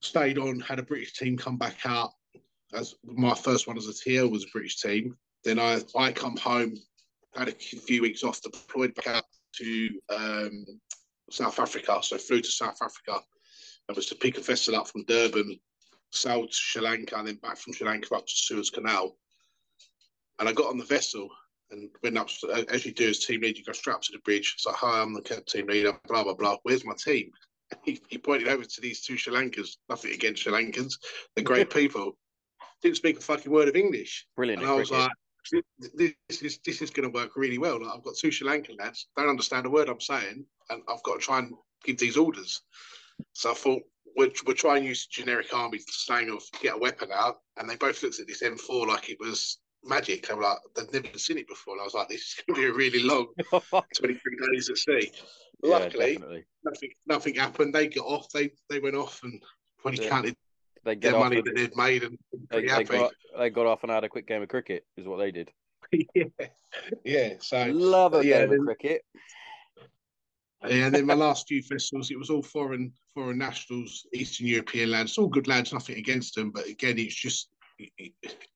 stayed 0.00 0.38
on, 0.38 0.60
had 0.60 0.78
a 0.78 0.84
British 0.84 1.14
team 1.14 1.36
come 1.36 1.58
back 1.58 1.78
out. 1.84 2.10
As 2.74 2.94
my 3.02 3.34
first 3.34 3.66
one 3.66 3.78
as 3.78 3.88
a 3.88 3.92
TL 3.92 4.30
was 4.30 4.44
a 4.44 4.48
British 4.52 4.80
team. 4.80 5.16
Then 5.44 5.58
I 5.58 5.80
I 5.96 6.12
come 6.12 6.36
home, 6.36 6.74
had 7.34 7.48
a 7.48 7.52
few 7.52 8.02
weeks 8.02 8.24
off, 8.24 8.40
deployed 8.42 8.94
back 8.94 9.06
out 9.08 9.24
to 9.56 9.88
um, 10.10 10.64
South 11.30 11.58
Africa. 11.58 11.98
So 12.02 12.16
I 12.16 12.18
flew 12.18 12.40
to 12.40 12.50
South 12.50 12.78
Africa. 12.82 13.20
I 13.88 13.92
was 13.92 14.06
to 14.06 14.14
pick 14.14 14.36
a 14.38 14.42
vessel 14.42 14.76
up 14.76 14.88
from 14.88 15.04
Durban, 15.04 15.58
sailed 16.12 16.50
to 16.50 16.56
Sri 16.56 16.82
Lanka, 16.82 17.16
and 17.16 17.28
then 17.28 17.36
back 17.36 17.56
from 17.56 17.72
Sri 17.72 17.86
Lanka 17.86 18.14
up 18.14 18.26
to 18.26 18.32
Suez 18.34 18.70
Canal. 18.70 19.16
And 20.38 20.48
I 20.48 20.52
got 20.52 20.70
on 20.70 20.78
the 20.78 20.84
vessel 20.84 21.28
and 21.70 21.90
went 22.02 22.18
up, 22.18 22.28
as 22.70 22.86
you 22.86 22.92
do 22.92 23.08
as 23.08 23.24
team 23.24 23.40
leader, 23.40 23.58
you 23.58 23.64
go 23.64 23.72
straight 23.72 23.94
up 23.94 24.02
to 24.02 24.12
the 24.12 24.18
bridge. 24.20 24.54
It's 24.56 24.66
like, 24.66 24.76
hi, 24.76 25.00
I'm 25.02 25.14
the 25.14 25.42
team 25.46 25.66
leader, 25.66 25.98
blah, 26.06 26.24
blah, 26.24 26.34
blah. 26.34 26.56
Where's 26.62 26.84
my 26.84 26.94
team? 26.94 27.30
He, 27.84 28.00
he 28.08 28.16
pointed 28.16 28.48
over 28.48 28.64
to 28.64 28.80
these 28.80 29.02
two 29.02 29.18
Sri 29.18 29.30
Lankans. 29.30 29.76
Nothing 29.90 30.14
against 30.14 30.42
Sri 30.42 30.50
Lankans. 30.50 30.94
They're 31.36 31.44
great 31.44 31.68
people. 31.74 32.16
Didn't 32.80 32.96
speak 32.96 33.18
a 33.18 33.20
fucking 33.20 33.52
word 33.52 33.68
of 33.68 33.76
English. 33.76 34.26
Brilliant. 34.36 34.62
And 34.62 34.70
I 34.70 34.74
was 34.74 34.90
like, 34.90 35.10
this 35.94 36.14
is 36.42 36.58
this 36.64 36.82
is 36.82 36.90
going 36.90 37.10
to 37.10 37.16
work 37.16 37.36
really 37.36 37.58
well. 37.58 37.80
Like, 37.82 37.94
I've 37.94 38.04
got 38.04 38.16
two 38.16 38.30
Sri 38.30 38.48
Lankan 38.48 38.78
lads, 38.78 39.08
don't 39.16 39.28
understand 39.28 39.66
a 39.66 39.70
word 39.70 39.88
I'm 39.88 40.00
saying, 40.00 40.44
and 40.70 40.82
I've 40.88 41.02
got 41.02 41.14
to 41.14 41.20
try 41.20 41.38
and 41.38 41.54
give 41.84 41.98
these 41.98 42.16
orders. 42.16 42.62
So 43.32 43.50
I 43.50 43.54
thought 43.54 43.82
we'll, 44.16 44.30
we'll 44.46 44.56
try 44.56 44.76
and 44.76 44.86
use 44.86 45.06
generic 45.06 45.52
army 45.54 45.80
slang 45.88 46.30
of 46.30 46.42
get 46.60 46.74
a 46.74 46.78
weapon 46.78 47.10
out, 47.14 47.38
and 47.56 47.68
they 47.68 47.76
both 47.76 48.02
looked 48.02 48.20
at 48.20 48.26
this 48.26 48.42
M4 48.42 48.86
like 48.86 49.10
it 49.10 49.18
was 49.20 49.58
magic. 49.84 50.26
They 50.26 50.34
were 50.34 50.42
like, 50.42 50.58
they've 50.74 51.04
never 51.04 51.18
seen 51.18 51.38
it 51.38 51.48
before. 51.48 51.74
And 51.74 51.80
I 51.80 51.84
was 51.84 51.94
like, 51.94 52.08
this 52.08 52.20
is 52.20 52.42
going 52.46 52.56
to 52.56 52.62
be 52.62 52.68
a 52.68 52.76
really 52.76 53.02
long 53.02 53.28
23 53.98 54.16
days 54.52 54.70
at 54.70 54.78
sea. 54.78 55.10
Luckily, 55.62 56.18
yeah, 56.20 56.38
nothing 56.64 56.90
nothing 57.06 57.34
happened. 57.34 57.74
They 57.74 57.88
got 57.88 58.06
off. 58.06 58.28
They 58.32 58.50
they 58.70 58.78
went 58.78 58.94
off 58.94 59.20
and 59.24 59.42
when 59.82 59.94
he 59.94 60.04
yeah. 60.04 60.08
counted 60.08 60.36
they 60.84 60.94
get 60.94 61.12
their 61.12 61.20
money 61.20 61.38
and, 61.38 61.46
that 61.46 61.54
they'd 61.56 61.76
made 61.76 62.02
and 62.02 62.18
they, 62.50 62.66
they, 62.66 62.84
got, 62.84 63.12
they 63.38 63.50
got 63.50 63.66
off 63.66 63.82
and 63.82 63.92
had 63.92 64.04
a 64.04 64.08
quick 64.08 64.26
game 64.26 64.42
of 64.42 64.48
cricket. 64.48 64.84
Is 64.96 65.06
what 65.06 65.18
they 65.18 65.30
did. 65.30 65.50
yeah, 66.14 66.24
yeah. 67.04 67.34
So 67.40 67.66
love 67.66 68.14
a 68.14 68.24
yeah, 68.24 68.40
game 68.40 68.50
then, 68.50 68.60
of 68.60 68.66
cricket. 68.66 69.02
Yeah, 70.66 70.86
and 70.86 70.94
then 70.94 71.06
my 71.06 71.14
last 71.26 71.46
few 71.48 71.62
festivals, 71.62 72.10
it 72.10 72.18
was 72.18 72.30
all 72.30 72.42
foreign 72.42 72.92
foreign 73.14 73.38
nationals, 73.38 74.06
Eastern 74.12 74.46
European 74.46 74.90
lads, 74.90 75.18
all 75.18 75.28
good 75.28 75.48
lads, 75.48 75.72
nothing 75.72 75.96
against 75.96 76.34
them. 76.34 76.50
But 76.50 76.66
again, 76.66 76.98
it's 76.98 77.14
just 77.14 77.50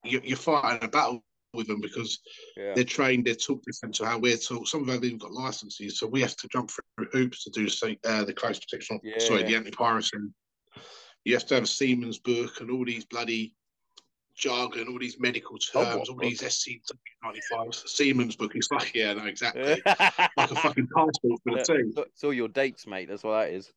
you're 0.03 0.37
fighting 0.37 0.83
a 0.83 0.87
battle 0.87 1.23
with 1.53 1.67
them 1.67 1.81
because 1.81 2.19
yeah. 2.57 2.73
they're 2.75 2.83
trained, 2.83 3.25
they're 3.25 3.35
taught 3.35 3.63
different 3.63 3.95
to 3.95 4.05
how 4.05 4.17
we're 4.17 4.37
taught. 4.37 4.67
Some 4.67 4.81
of 4.81 4.87
them 4.87 4.95
have 4.95 5.03
even 5.03 5.17
got 5.17 5.31
licenses, 5.31 5.99
so 5.99 6.07
we 6.07 6.21
have 6.21 6.35
to 6.37 6.47
jump 6.47 6.71
through 6.71 7.07
hoops 7.11 7.43
to 7.43 7.49
do 7.51 7.67
uh, 8.05 8.23
the 8.23 8.33
close 8.33 8.59
protection. 8.59 8.99
Yeah. 9.03 9.19
Sorry, 9.19 9.43
the 9.43 9.55
anti-piracy. 9.55 10.17
You 11.25 11.33
have 11.33 11.45
to 11.47 11.55
have 11.55 11.63
a 11.63 11.67
seaman's 11.67 12.19
book 12.19 12.59
and 12.61 12.69
all 12.69 12.85
these 12.85 13.05
bloody 13.05 13.53
jargon, 14.35 14.87
all 14.87 14.99
these 14.99 15.19
medical 15.19 15.57
oh, 15.75 15.83
terms, 15.83 16.09
oh, 16.09 16.13
all 16.13 16.19
these 16.19 16.41
SC 16.41 16.71
ninety 17.23 17.41
five 17.51 17.73
seaman's 17.73 18.35
book. 18.35 18.53
It's 18.55 18.71
like, 18.71 18.93
yeah, 18.93 19.13
no, 19.13 19.25
exactly, 19.25 19.81
like 19.85 20.51
a 20.51 20.55
fucking 20.55 20.87
passport 20.95 21.41
for 21.43 21.57
the 21.57 21.63
team. 21.63 21.93
It's 21.97 22.23
all 22.23 22.33
your 22.33 22.47
dates, 22.47 22.87
mate. 22.87 23.09
That's 23.09 23.23
what 23.23 23.41
that 23.41 23.53
is. 23.53 23.71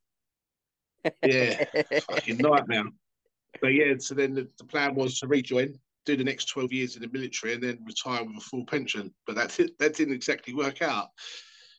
yeah, 1.22 1.64
fucking 2.00 2.38
nightmare. 2.38 2.84
But 3.60 3.68
yeah, 3.68 3.94
so 3.98 4.14
then 4.14 4.34
the, 4.34 4.48
the, 4.58 4.64
plan 4.64 4.94
was 4.94 5.18
to 5.20 5.28
rejoin, 5.28 5.78
do 6.04 6.16
the 6.16 6.24
next 6.24 6.46
12 6.46 6.72
years 6.72 6.96
in 6.96 7.02
the 7.02 7.08
military, 7.08 7.54
and 7.54 7.62
then 7.62 7.78
retire 7.86 8.24
with 8.24 8.36
a 8.36 8.40
full 8.40 8.66
pension. 8.66 9.14
But 9.26 9.36
that, 9.36 9.58
that 9.78 9.94
didn't 9.94 10.14
exactly 10.14 10.52
work 10.52 10.82
out. 10.82 11.08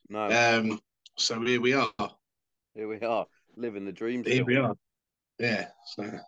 No. 0.10 0.26
Um, 0.26 0.80
so 1.18 1.40
here 1.42 1.62
we 1.62 1.74
are. 1.74 1.92
Here 2.74 2.88
we 2.88 3.00
are, 3.02 3.28
living 3.56 3.86
the 3.86 3.92
dream. 3.92 4.24
Here 4.24 4.46
we 4.46 4.56
are. 4.56 4.76
Yeah. 5.39 5.67
So 5.96 6.20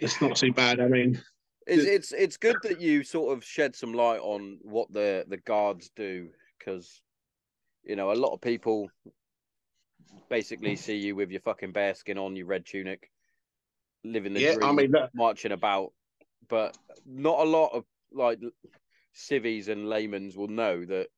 it's 0.00 0.20
not 0.20 0.36
too 0.36 0.52
bad. 0.52 0.80
I 0.80 0.88
mean, 0.88 1.20
it's, 1.66 1.84
it's 1.84 2.12
it's 2.12 2.36
good 2.36 2.56
that 2.62 2.80
you 2.80 3.04
sort 3.04 3.36
of 3.36 3.44
shed 3.44 3.74
some 3.76 3.92
light 3.92 4.20
on 4.20 4.58
what 4.62 4.92
the 4.92 5.24
the 5.28 5.36
guards 5.36 5.90
do 5.96 6.28
because 6.58 7.00
you 7.84 7.96
know 7.96 8.12
a 8.12 8.14
lot 8.14 8.32
of 8.32 8.40
people 8.40 8.88
basically 10.28 10.76
see 10.76 10.96
you 10.96 11.14
with 11.14 11.30
your 11.30 11.40
fucking 11.40 11.72
bearskin 11.72 12.18
on, 12.18 12.36
your 12.36 12.46
red 12.46 12.66
tunic, 12.66 13.10
living 14.04 14.32
the 14.32 14.40
yeah, 14.40 14.54
dream, 14.54 14.68
I 14.68 14.72
mean, 14.72 14.90
that... 14.92 15.10
marching 15.14 15.52
about. 15.52 15.92
But 16.48 16.76
not 17.06 17.40
a 17.40 17.44
lot 17.44 17.72
of 17.74 17.84
like 18.12 18.40
civvies 19.12 19.68
and 19.68 19.88
laymen's 19.88 20.36
will 20.36 20.48
know 20.48 20.84
that 20.84 21.08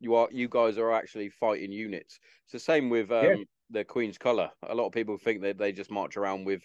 you 0.00 0.14
are 0.14 0.28
you 0.30 0.48
guys 0.48 0.78
are 0.78 0.92
actually 0.92 1.30
fighting 1.30 1.72
units. 1.72 2.18
It's 2.44 2.52
the 2.52 2.58
same 2.58 2.90
with 2.90 3.10
um, 3.10 3.24
yeah. 3.24 3.34
The 3.70 3.84
Queen's 3.84 4.18
Colour. 4.18 4.50
A 4.68 4.74
lot 4.74 4.86
of 4.86 4.92
people 4.92 5.16
think 5.16 5.42
that 5.42 5.58
they 5.58 5.72
just 5.72 5.90
march 5.90 6.16
around 6.16 6.44
with 6.44 6.62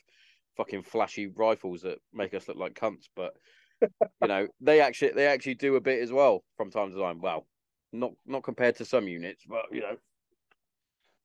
fucking 0.57 0.83
flashy 0.83 1.27
rifles 1.27 1.81
that 1.81 1.99
make 2.13 2.33
us 2.33 2.47
look 2.47 2.57
like 2.57 2.73
cunts, 2.73 3.05
but 3.15 3.33
you 3.81 4.27
know 4.27 4.47
they 4.61 4.81
actually 4.81 5.11
they 5.11 5.27
actually 5.27 5.55
do 5.55 5.75
a 5.75 5.81
bit 5.81 6.01
as 6.01 6.11
well 6.11 6.43
from 6.57 6.71
time 6.71 6.91
to 6.91 6.99
time. 6.99 7.21
Well, 7.21 7.45
not 7.93 8.11
not 8.25 8.43
compared 8.43 8.75
to 8.77 8.85
some 8.85 9.07
units, 9.07 9.43
but 9.47 9.65
you 9.71 9.81
know. 9.81 9.97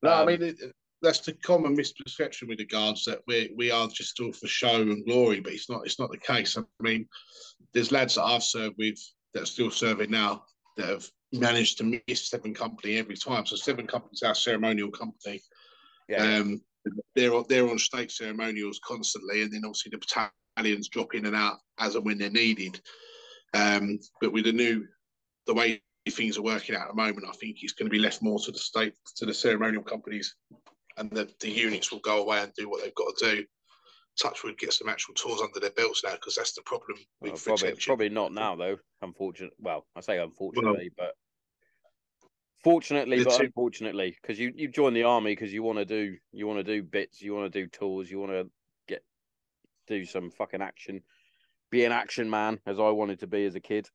No, 0.02 0.12
um, 0.12 0.18
I 0.20 0.26
mean 0.26 0.42
it, 0.42 0.56
that's 1.02 1.20
the 1.20 1.32
common 1.32 1.76
misperception 1.76 2.49
with 2.49 2.58
the 2.58 2.66
guards 2.66 3.04
that 3.04 3.20
we 3.26 3.52
we 3.56 3.70
are 3.70 3.88
just 3.88 4.20
all 4.20 4.32
for 4.32 4.46
show 4.46 4.82
and 4.82 5.04
glory, 5.04 5.40
but 5.40 5.52
it's 5.52 5.70
not 5.70 5.82
it's 5.84 5.99
not 5.99 6.10
the 6.10 6.18
case. 6.18 6.56
I 6.56 6.62
mean, 6.80 7.06
there's 7.72 7.92
lads 7.92 8.16
that 8.16 8.25
I've 8.25 8.42
served 8.42 8.76
with 8.78 8.99
that 9.34 9.44
are 9.44 9.46
still 9.46 9.70
serving 9.70 10.10
now 10.10 10.44
that 10.76 10.88
have 10.88 11.06
managed 11.32 11.78
to 11.78 12.00
miss 12.08 12.28
Seven 12.28 12.54
Company 12.54 12.96
every 12.96 13.16
time. 13.16 13.46
So 13.46 13.56
Seven 13.56 13.87
Company's 13.87 14.22
our 14.22 14.34
ceremonial 14.34 14.90
company. 14.90 15.42
Yeah. 16.10 16.38
Um, 16.38 16.60
they're 17.14 17.42
they're 17.48 17.68
on 17.68 17.78
state 17.78 18.10
ceremonials 18.10 18.80
constantly, 18.84 19.42
and 19.42 19.52
then 19.52 19.62
obviously 19.64 19.90
the 19.90 20.30
battalions 20.56 20.88
drop 20.88 21.14
in 21.14 21.26
and 21.26 21.36
out 21.36 21.58
as 21.78 21.94
and 21.94 22.04
when 22.04 22.18
they're 22.18 22.30
needed. 22.30 22.80
Um, 23.54 23.98
but 24.20 24.32
with 24.32 24.44
the 24.44 24.52
new, 24.52 24.86
the 25.46 25.54
way 25.54 25.82
things 26.08 26.38
are 26.38 26.42
working 26.42 26.74
out 26.74 26.82
at 26.82 26.88
the 26.88 26.94
moment, 26.94 27.26
I 27.28 27.32
think 27.32 27.58
it's 27.62 27.72
going 27.72 27.86
to 27.86 27.90
be 27.90 27.98
left 27.98 28.22
more 28.22 28.38
to 28.40 28.50
the 28.50 28.58
state, 28.58 28.94
to 29.16 29.26
the 29.26 29.34
ceremonial 29.34 29.82
companies 29.82 30.34
and 30.96 31.10
the, 31.10 31.28
the 31.40 31.50
units 31.50 31.90
will 31.90 32.00
go 32.00 32.22
away 32.22 32.42
and 32.42 32.52
do 32.54 32.68
what 32.68 32.82
they've 32.82 32.94
got 32.94 33.16
to 33.16 33.36
do. 33.36 33.44
Touchwood 34.20 34.58
get 34.58 34.72
some 34.72 34.88
actual 34.88 35.14
tours 35.14 35.40
under 35.40 35.60
their 35.60 35.70
belts 35.70 36.02
now 36.04 36.12
because 36.12 36.34
that's 36.34 36.52
the 36.52 36.62
problem 36.62 36.98
with 37.20 37.32
well, 37.32 37.56
probably, 37.56 37.74
probably 37.80 38.08
not 38.08 38.32
now 38.32 38.54
though. 38.54 38.76
Unfortunately, 39.00 39.56
well, 39.60 39.86
I 39.96 40.00
say 40.00 40.18
unfortunately, 40.18 40.90
well, 40.98 41.08
but 41.08 41.14
fortunately, 42.62 43.24
but 43.24 43.36
two... 43.36 43.44
unfortunately, 43.44 44.16
because 44.20 44.38
you 44.38 44.52
you 44.54 44.68
join 44.68 44.94
the 44.94 45.04
army 45.04 45.32
because 45.32 45.52
you 45.52 45.62
want 45.62 45.78
to 45.78 45.84
do 45.84 46.16
you 46.32 46.46
want 46.46 46.58
to 46.58 46.64
do 46.64 46.82
bits, 46.82 47.20
you 47.22 47.34
want 47.34 47.52
to 47.52 47.60
do 47.60 47.66
tours, 47.66 48.10
you 48.10 48.18
want 48.18 48.32
to 48.32 48.50
get 48.88 49.02
do 49.86 50.04
some 50.04 50.30
fucking 50.30 50.62
action, 50.62 51.02
be 51.70 51.84
an 51.84 51.92
action 51.92 52.28
man 52.28 52.58
as 52.66 52.78
I 52.78 52.88
wanted 52.90 53.20
to 53.20 53.26
be 53.26 53.44
as 53.44 53.54
a 53.54 53.60
kid. 53.60 53.88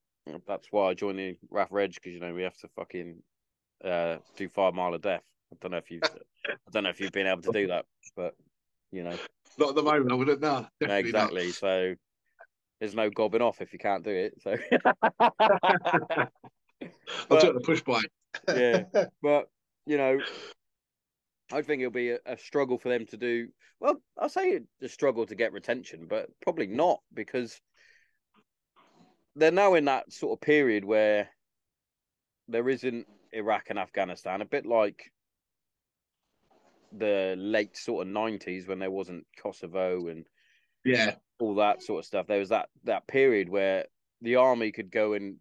That's 0.48 0.68
why 0.72 0.90
I 0.90 0.94
joined 0.94 1.20
the 1.20 1.38
RAF 1.52 1.68
Reg 1.72 1.94
because 1.94 2.14
you 2.14 2.20
know 2.20 2.34
we 2.34 2.44
have 2.44 2.58
to 2.58 2.68
fucking 2.76 3.22
uh, 3.84 4.18
do 4.36 4.50
five 4.50 4.74
mile 4.74 4.94
of 4.94 5.02
death. 5.02 5.24
I 5.52 5.58
don't 5.62 5.72
know 5.72 5.78
if 5.78 5.92
you 5.92 6.00
I 6.04 6.72
don't 6.72 6.84
know 6.84 6.90
if 6.90 7.00
you've 7.00 7.12
been 7.12 7.28
able 7.28 7.44
to 7.44 7.52
do 7.52 7.68
that, 7.68 7.86
but 8.16 8.36
you 8.92 9.04
know, 9.04 9.16
not 9.60 9.70
at 9.70 9.76
the 9.76 9.84
moment. 9.84 10.12
I 10.12 10.16
wouldn't 10.16 10.42
know. 10.42 10.68
exactly. 10.82 11.48
Not. 11.48 11.56
So 11.56 11.96
there's 12.80 12.96
no 12.96 13.10
gobbing 13.10 13.42
off 13.42 13.62
if 13.62 13.74
you 13.74 13.80
can't 13.80 14.04
do 14.04 14.12
it. 14.12 14.34
So 14.42 14.56
I'll 17.32 17.54
the 17.54 17.62
push 17.64 17.82
bike. 17.82 18.10
Yeah, 18.48 18.84
but 19.22 19.50
you 19.86 19.98
know, 19.98 20.20
I 21.52 21.62
think 21.62 21.82
it'll 21.82 21.92
be 21.92 22.12
a, 22.12 22.20
a, 22.26 22.38
struggle 22.38 22.78
for 22.78 22.90
them 22.90 23.06
to 23.08 23.18
do. 23.18 23.48
Well, 23.80 24.02
I'll 24.20 24.30
say 24.30 24.62
a 24.82 24.90
struggle 24.90 25.26
to 25.26 25.36
get 25.36 25.54
retention, 25.54 26.08
but 26.10 26.30
probably 26.42 26.68
not 26.68 27.00
because 27.14 27.60
they're 29.36 29.52
now 29.52 29.76
in 29.76 29.86
that 29.86 30.12
sort 30.12 30.38
of 30.38 30.42
period 30.42 30.86
where 30.86 31.30
there 32.48 32.70
isn't 32.70 33.08
Iraq 33.32 33.66
and 33.70 33.80
Afghanistan, 33.80 34.42
a 34.42 34.46
bit 34.46 34.66
like 34.66 35.12
the 36.98 37.36
late 37.38 37.76
sort 37.76 38.08
of 38.08 38.14
nineties 38.14 38.68
when 38.68 38.80
there 38.80 38.92
wasn't 38.92 39.26
Kosovo 39.38 40.08
and 40.08 40.26
yeah, 40.84 41.16
all 41.40 41.56
that 41.56 41.84
sort 41.84 42.00
of 42.00 42.06
stuff. 42.06 42.28
There 42.28 42.40
was 42.40 42.50
that 42.50 42.70
that 42.84 43.08
period 43.08 43.50
where 43.50 43.86
the 44.22 44.38
army 44.38 44.72
could 44.72 44.92
go 44.92 45.14
and 45.14 45.38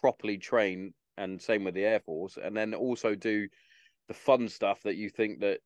properly 0.00 0.38
train, 0.38 0.94
and 1.16 1.40
same 1.40 1.64
with 1.64 1.74
the 1.74 1.84
air 1.84 2.00
force, 2.00 2.38
and 2.42 2.56
then 2.56 2.74
also 2.74 3.14
do 3.14 3.48
the 4.08 4.14
fun 4.14 4.48
stuff 4.48 4.82
that 4.82 4.96
you 4.96 5.08
think 5.08 5.40
that 5.40 5.60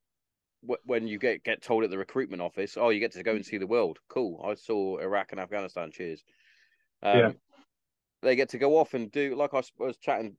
w- 0.62 0.80
when 0.84 1.06
you 1.06 1.18
get 1.18 1.42
get 1.42 1.62
told 1.62 1.84
at 1.84 1.90
the 1.90 1.98
recruitment 1.98 2.42
office, 2.42 2.76
oh, 2.76 2.90
you 2.90 3.00
get 3.00 3.12
to 3.12 3.22
go 3.22 3.32
and 3.32 3.44
see 3.44 3.58
the 3.58 3.66
world. 3.66 3.98
Cool. 4.08 4.44
I 4.44 4.54
saw 4.54 4.98
Iraq 4.98 5.32
and 5.32 5.40
Afghanistan. 5.40 5.90
Cheers. 5.92 6.22
Um, 7.02 7.18
yeah. 7.18 7.32
They 8.22 8.36
get 8.36 8.50
to 8.50 8.58
go 8.58 8.76
off 8.78 8.94
and 8.94 9.10
do 9.10 9.36
like 9.36 9.54
I 9.54 9.62
was 9.78 9.96
chatting 9.98 10.36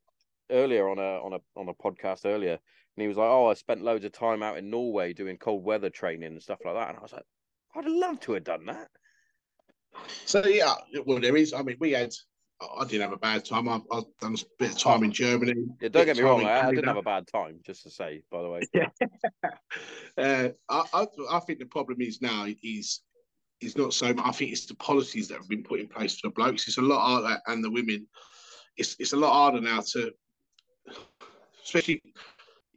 earlier 0.49 0.89
on 0.89 0.99
a 0.99 1.23
on 1.23 1.33
a 1.33 1.59
on 1.59 1.69
a 1.69 1.73
podcast 1.73 2.25
earlier 2.25 2.59
and 2.99 3.03
he 3.03 3.07
was 3.07 3.15
like, 3.17 3.29
"Oh, 3.29 3.47
I 3.47 3.53
spent 3.53 3.81
loads 3.81 4.03
of 4.03 4.11
time 4.11 4.43
out 4.43 4.57
in 4.57 4.69
Norway 4.69 5.13
doing 5.13 5.37
cold 5.37 5.63
weather 5.63 5.89
training 5.89 6.33
and 6.33 6.43
stuff 6.43 6.59
like 6.65 6.75
that." 6.75 6.89
And 6.89 6.97
I 6.97 7.01
was 7.01 7.13
like, 7.13 7.23
"I'd 7.73 7.85
love 7.85 8.19
to 8.21 8.33
have 8.33 8.43
done 8.43 8.65
that." 8.65 8.89
So 10.25 10.45
yeah, 10.45 10.73
well, 11.05 11.21
there 11.21 11.37
is. 11.37 11.53
I 11.53 11.61
mean, 11.61 11.77
we 11.79 11.91
had. 11.91 12.13
I 12.61 12.83
didn't 12.83 13.01
have 13.01 13.13
a 13.13 13.17
bad 13.17 13.45
time. 13.45 13.69
I've, 13.69 13.83
I've 13.91 14.03
done 14.19 14.35
a 14.35 14.45
bit 14.57 14.71
of 14.71 14.77
time 14.77 15.03
in 15.03 15.11
Germany. 15.11 15.53
Yeah, 15.79 15.89
don't 15.89 16.05
get 16.05 16.17
me 16.17 16.23
wrong. 16.23 16.43
I, 16.43 16.67
I, 16.67 16.69
didn't 16.71 16.87
have 16.87 16.97
a 16.97 17.01
bad 17.01 17.25
time, 17.27 17.59
just 17.65 17.83
to 17.83 17.89
say, 17.89 18.21
by 18.29 18.41
the 18.41 18.49
way. 18.49 18.61
uh, 20.17 20.49
I, 20.69 20.83
I, 20.93 21.05
I 21.31 21.39
think 21.39 21.59
the 21.59 21.65
problem 21.65 22.01
is 22.01 22.21
now 22.21 22.47
is 22.61 23.01
is 23.61 23.77
not 23.77 23.93
so. 23.93 24.13
much- 24.13 24.25
I 24.25 24.31
think 24.31 24.51
it's 24.51 24.65
the 24.65 24.75
policies 24.75 25.29
that 25.29 25.37
have 25.37 25.47
been 25.47 25.63
put 25.63 25.79
in 25.79 25.87
place 25.87 26.19
for 26.19 26.27
the 26.27 26.33
blokes. 26.33 26.67
It's 26.67 26.77
a 26.77 26.81
lot 26.81 26.99
harder, 26.99 27.41
and 27.47 27.63
the 27.63 27.71
women. 27.71 28.07
It's 28.75 28.95
it's 28.99 29.13
a 29.13 29.17
lot 29.17 29.33
harder 29.33 29.61
now 29.61 29.79
to, 29.93 30.11
especially 31.63 32.01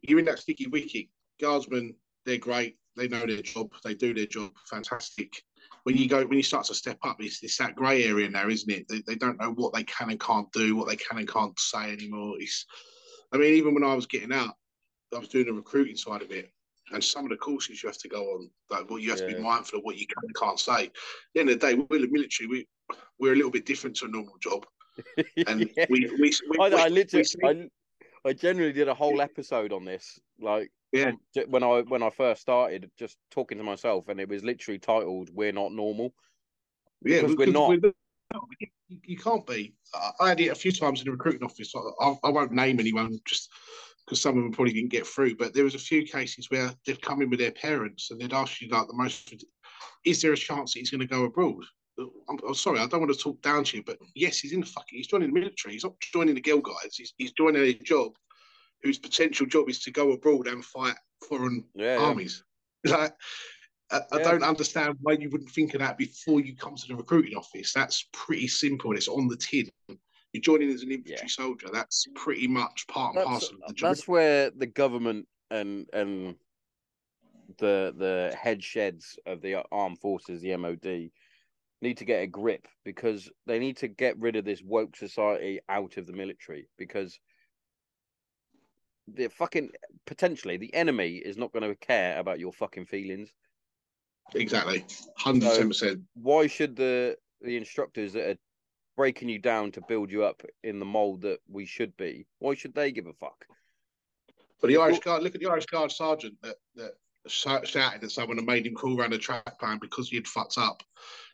you're 0.03 0.21
in 0.21 0.25
that 0.27 0.39
sticky 0.39 0.69
wicket. 0.69 1.07
Guardsmen, 1.41 1.95
they're 2.25 2.39
great. 2.39 2.77
They 2.97 3.09
know 3.09 3.27
their 3.27 3.43
job. 3.43 3.73
They 3.83 3.95
do 3.95 4.15
their 4.15 4.27
job. 4.27 4.53
Fantastic. 4.71 5.43
When 5.85 5.97
you 5.97 6.09
go, 6.09 6.25
when 6.25 6.37
you 6.37 6.43
start 6.45 6.67
to 6.67 6.75
step 6.75 6.99
up, 7.03 7.17
it's, 7.21 7.43
it's 7.43 7.57
that 7.59 7.75
grey 7.75 8.05
area 8.05 8.29
now, 8.29 8.49
isn't 8.49 8.71
it? 8.71 8.87
They, 8.89 9.03
they 9.07 9.17
don't 9.17 9.41
know 9.41 9.51
what 9.53 9.75
they 9.75 9.83
can 9.85 10.11
and 10.11 10.21
can't 10.21 10.51
do, 10.53 10.77
what 10.77 10.89
they 10.89 10.97
can 10.97 11.19
and 11.19 11.29
can't 11.29 11.59
say 11.59 11.93
anymore. 11.93 12.37
It's, 12.39 12.65
I 13.33 13.39
mean, 13.39 13.55
even 13.55 13.75
when 13.75 13.83
I 13.85 13.95
was 13.95 14.07
getting 14.07 14.33
out, 14.33 14.55
I 15.15 15.19
was 15.19 15.29
doing 15.29 15.47
the 15.47 15.53
recruiting 15.53 15.97
side 15.97 16.23
of 16.23 16.31
it, 16.31 16.51
and 16.93 17.03
some 17.03 17.25
of 17.25 17.31
the 17.31 17.37
courses 17.37 17.83
you 17.83 17.89
have 17.89 17.99
to 17.99 18.09
go 18.09 18.23
on, 18.35 18.51
like 18.71 18.89
what 18.91 19.03
you 19.03 19.11
have 19.11 19.19
to 19.21 19.27
be 19.27 19.35
mindful 19.43 19.79
of 19.79 19.85
what 19.85 19.97
you 19.97 20.07
can 20.07 20.23
and 20.25 20.35
can't 20.37 20.59
say. 20.61 20.85
At 20.87 20.93
the 21.35 21.41
end 21.41 21.51
of 21.51 21.61
the 21.61 21.67
day, 21.67 21.75
we're 21.75 22.01
the 22.01 22.09
military. 22.09 22.47
We 22.49 22.69
we're 23.19 23.33
a 23.33 23.37
little 23.37 23.51
bit 23.51 23.67
different 23.67 23.97
to 23.97 24.05
a 24.07 24.09
normal 24.09 24.37
job, 24.41 24.67
and 25.47 25.69
Yeah. 25.77 25.87
we 25.91 26.09
we, 26.19 26.33
we, 26.49 26.59
I, 26.61 26.85
I 26.85 26.89
literally, 26.89 27.27
we- 27.43 27.49
I, 27.49 27.69
I 28.29 28.33
generally 28.33 28.73
did 28.73 28.89
a 28.89 28.95
whole 28.95 29.21
episode 29.21 29.73
on 29.73 29.85
this, 29.85 30.19
like 30.41 30.71
Yeah. 30.93 31.13
when 31.49 31.63
I 31.63 31.81
when 31.81 32.03
I 32.03 32.11
first 32.11 32.43
started, 32.43 32.91
just 32.99 33.17
talking 33.31 33.59
to 33.59 33.65
myself, 33.65 34.09
and 34.09 34.21
it 34.21 34.29
was 34.29 34.45
literally 34.45 34.79
titled 34.79 35.31
"We're 35.33 35.53
Not 35.53 35.73
Normal." 35.73 36.15
yeah, 37.05 37.23
because 37.23 37.37
we're 37.37 37.47
not. 37.47 37.71
you, 38.61 38.69
you 38.89 39.17
can't 39.17 39.47
be. 39.47 39.75
I, 40.21 40.29
had 40.29 40.41
it 40.41 40.49
a 40.49 40.55
few 40.55 40.73
times 40.73 41.01
in 41.01 41.07
the 41.07 41.13
recruiting 41.13 41.45
office. 41.45 41.73
I, 41.75 42.05
I, 42.05 42.15
I 42.25 42.31
won't 42.31 42.53
name 42.53 42.79
anyone 42.79 43.19
just 43.27 43.51
because 44.05 44.21
some 44.21 44.37
of 44.37 44.43
them 44.43 44.53
probably 44.53 44.75
didn't 44.75 44.91
get 44.91 45.07
through. 45.07 45.37
But 45.37 45.55
there 45.55 45.65
was 45.65 45.75
a 45.75 45.79
few 45.79 46.05
cases 46.05 46.51
where 46.51 46.71
they'd 46.87 47.01
come 47.01 47.23
in 47.23 47.31
with 47.31 47.41
their 47.41 47.53
parents 47.53 48.11
and 48.11 48.21
they'd 48.21 48.33
ask 48.33 48.61
you 48.61 48.69
like 48.69 48.87
the 48.87 48.95
most. 48.95 49.35
Is 50.05 50.21
there 50.21 50.33
a 50.33 50.37
chance 50.37 50.75
that 50.75 50.81
he's 50.81 50.91
going 50.91 51.01
to 51.01 51.07
go 51.07 51.25
abroad? 51.25 51.65
I'm, 51.99 52.39
I'm 52.47 52.55
sorry, 52.55 52.81
I 52.81 52.87
don't 52.87 53.01
want 53.01 53.13
to 53.13 53.19
talk 53.19 53.41
down 53.43 53.65
to 53.65 53.77
you, 53.77 53.83
but 53.85 53.99
yes, 54.15 54.39
he's 54.39 54.53
in 54.53 54.61
the 54.61 54.67
fucking. 54.67 54.97
He's 54.97 55.07
joining 55.07 55.33
the 55.33 55.41
military. 55.41 55.75
He's 55.75 55.85
not 55.85 55.99
joining 56.01 56.35
the 56.35 56.41
Girl 56.41 56.59
Guides. 56.59 56.97
He's, 56.97 57.13
he's 57.17 57.33
joining 57.33 57.63
a 57.63 57.75
job 57.75 58.13
whose 58.83 58.99
potential 58.99 59.47
job 59.47 59.69
is 59.69 59.81
to 59.81 59.91
go 59.91 60.13
abroad 60.13 60.47
and 60.47 60.65
fight 60.65 60.97
foreign 61.29 61.65
Yeah, 61.75 61.99
yeah. 61.99 62.07
armies. 62.07 62.45
Like, 62.85 63.15
I, 63.93 64.01
I 64.11 64.19
Yeah. 64.19 64.25
don't 64.25 64.43
understand 64.43 64.97
why 65.03 65.13
you 65.13 65.31
wouldn't 65.31 65.51
think 65.51 65.75
of 65.75 65.81
that 65.81 65.97
before 65.97 66.41
you 66.41 66.57
come 66.57 66.75
to 66.75 66.89
the 66.89 66.97
recruiting 66.97 67.37
office. 67.37 67.73
That's 67.73 68.09
pretty 68.13 68.49
simple. 68.49 68.97
It's 68.97 69.07
on 69.07 69.29
the 69.29 69.37
tin. 69.37 69.69
You're 70.33 70.41
joining 70.41 70.71
as 70.71 70.83
an 70.83 70.91
infantry 70.91 71.19
Yeah. 71.21 71.27
soldier. 71.29 71.69
That's 71.73 72.07
pretty 72.17 72.49
much 72.49 72.87
part 72.89 73.15
and 73.15 73.25
parcel 73.25 73.59
of 73.63 73.69
the 73.69 73.75
job. 73.75 73.91
that's 73.91 74.09
where 74.09 74.51
the 74.51 74.67
government 74.67 75.29
and 75.53 75.87
and 75.93 76.35
the 77.59 77.95
the 77.97 78.37
head 78.37 78.65
sheds 78.65 79.19
of 79.27 79.43
the 79.43 79.63
armed 79.71 80.01
forces, 80.01 80.41
the 80.41 80.57
MOD, 80.57 81.11
need 81.83 81.99
to 81.99 82.05
get 82.05 82.23
a 82.23 82.27
grip 82.27 82.67
because 82.85 83.31
they 83.47 83.59
need 83.59 83.77
to 83.77 83.89
get 83.89 84.19
rid 84.19 84.37
of 84.37 84.45
this 84.45 84.63
woke 84.63 84.97
society 84.97 85.61
out 85.69 85.97
of 85.99 86.07
the 86.07 86.13
military 86.13 86.69
because 86.79 87.21
the 89.09 89.29
fucking 89.29 89.71
potentially 90.07 90.57
the 90.57 90.75
enemy 90.75 91.17
is 91.17 91.37
not 91.37 91.53
going 91.53 91.69
to 91.69 91.75
care 91.77 92.19
about 92.19 92.41
your 92.41 92.53
fucking 92.53 92.87
feelings. 92.87 93.33
Exactly. 94.35 94.85
110%. 95.21 96.03
Why 96.15 96.47
should 96.47 96.77
the 96.77 97.17
the 97.41 97.57
instructors 97.57 98.13
that 98.13 98.31
are 98.31 98.39
breaking 98.97 99.29
you 99.29 99.39
down 99.39 99.73
to 99.73 99.81
build 99.89 100.11
you 100.11 100.25
up 100.25 100.43
in 100.63 100.79
the 100.79 100.85
mold 100.85 101.23
that 101.23 101.41
we 101.49 101.67
should 101.67 101.97
be? 101.97 102.27
Why 102.39 102.55
should 102.55 102.75
they 102.75 102.93
give 102.93 103.07
a 103.07 103.13
fuck? 103.13 103.45
But 104.61 104.69
the 104.69 104.77
Irish 104.77 105.01
Guard, 105.01 105.25
look 105.25 105.35
at 105.35 105.41
the 105.41 105.51
Irish 105.51 105.67
Guard 105.67 105.91
sergeant 105.91 106.37
that, 106.43 106.57
that 106.77 106.93
shouted 107.27 108.05
at 108.05 108.11
someone 108.11 108.39
and 108.39 108.47
made 108.47 108.67
him 108.67 108.75
call 108.75 108.99
around 108.99 109.13
the 109.13 109.19
track 109.19 109.59
plan 109.59 109.79
because 109.81 110.09
he 110.09 110.17
had 110.17 110.29
fucked 110.29 110.57
up. 110.57 110.83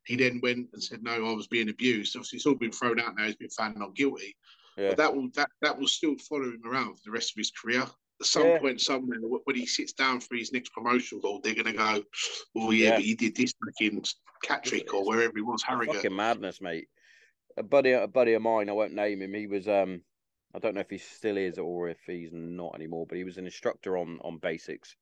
He 0.04 0.16
then 0.16 0.40
went 0.42 0.68
and 0.72 0.82
said, 0.82 1.02
"No, 1.02 1.12
I 1.12 1.32
was 1.34 1.46
being 1.46 1.68
abused." 1.68 2.16
Obviously, 2.16 2.38
it's 2.38 2.46
all 2.46 2.54
been 2.54 2.72
thrown 2.72 2.98
out 2.98 3.16
now. 3.16 3.26
He's 3.26 3.36
been 3.36 3.50
found 3.50 3.76
not 3.76 3.94
guilty. 3.94 4.34
Yeah. 4.78 4.90
But 4.90 4.96
that 4.98 5.14
will 5.16 5.28
that 5.34 5.50
that 5.60 5.78
will 5.78 5.88
still 5.88 6.16
follow 6.18 6.44
him 6.44 6.62
around 6.64 6.96
for 6.96 7.02
the 7.06 7.10
rest 7.10 7.32
of 7.32 7.36
his 7.36 7.50
career. 7.50 7.82
At 8.20 8.26
some 8.26 8.46
Yeah. 8.46 8.58
point, 8.58 8.80
somewhere, 8.80 9.18
when 9.20 9.56
he 9.56 9.66
sits 9.66 9.92
down 9.92 10.20
for 10.20 10.34
his 10.36 10.52
next 10.52 10.72
promotion 10.72 11.20
ball, 11.20 11.40
they're 11.40 11.54
going 11.54 11.66
to 11.66 11.72
go, 11.72 12.02
"Oh 12.56 12.70
yeah, 12.70 12.88
Yeah. 12.90 12.94
but 12.96 13.04
he 13.04 13.14
did 13.14 13.34
this 13.36 13.52
back 13.52 13.74
in 13.80 14.02
Catterick 14.44 14.92
or 14.94 15.04
wherever 15.04 15.32
he 15.34 15.42
was, 15.42 15.62
Harrogate." 15.62 15.96
Fucking 15.96 16.14
madness, 16.16 16.60
mate. 16.60 16.88
A 17.56 17.62
buddy, 17.62 17.92
a 17.92 18.06
buddy 18.06 18.34
of 18.34 18.42
mine, 18.42 18.68
I 18.68 18.72
won't 18.72 18.92
name 18.94 19.20
him. 19.22 19.34
He 19.34 19.46
was, 19.48 19.66
um, 19.68 20.02
I 20.54 20.58
don't 20.60 20.74
know 20.74 20.80
if 20.80 20.90
he 20.90 20.98
still 20.98 21.36
is 21.36 21.58
or 21.58 21.88
if 21.88 21.98
he's 22.06 22.30
not 22.32 22.74
anymore, 22.76 23.06
but 23.06 23.18
he 23.18 23.24
was 23.24 23.38
an 23.38 23.44
instructor 23.46 23.96
on 23.96 24.18
on 24.22 24.38
basics, 24.38 24.96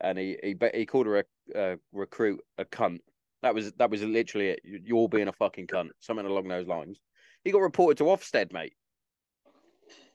and 0.00 0.16
he 0.18 0.36
he 0.42 0.56
he 0.74 0.86
called 0.86 1.06
a, 1.06 1.10
rec- 1.10 1.26
uh, 1.54 1.76
recruit 1.92 2.40
a 2.58 2.64
cunt. 2.64 3.00
That 3.42 3.54
was 3.54 3.72
that 3.74 3.90
was 3.90 4.02
literally 4.04 4.48
it. 4.48 4.60
You- 4.64 4.82
You're 4.84 5.08
being 5.08 5.28
a 5.28 5.32
fucking 5.32 5.66
cunt, 5.68 5.90
something 6.00 6.26
along 6.26 6.46
those 6.48 6.66
lines. 6.68 7.00
He 7.44 7.50
got 7.52 7.60
reported 7.62 7.98
to 7.98 8.04
Ofsted, 8.04 8.52
mate. 8.52 8.74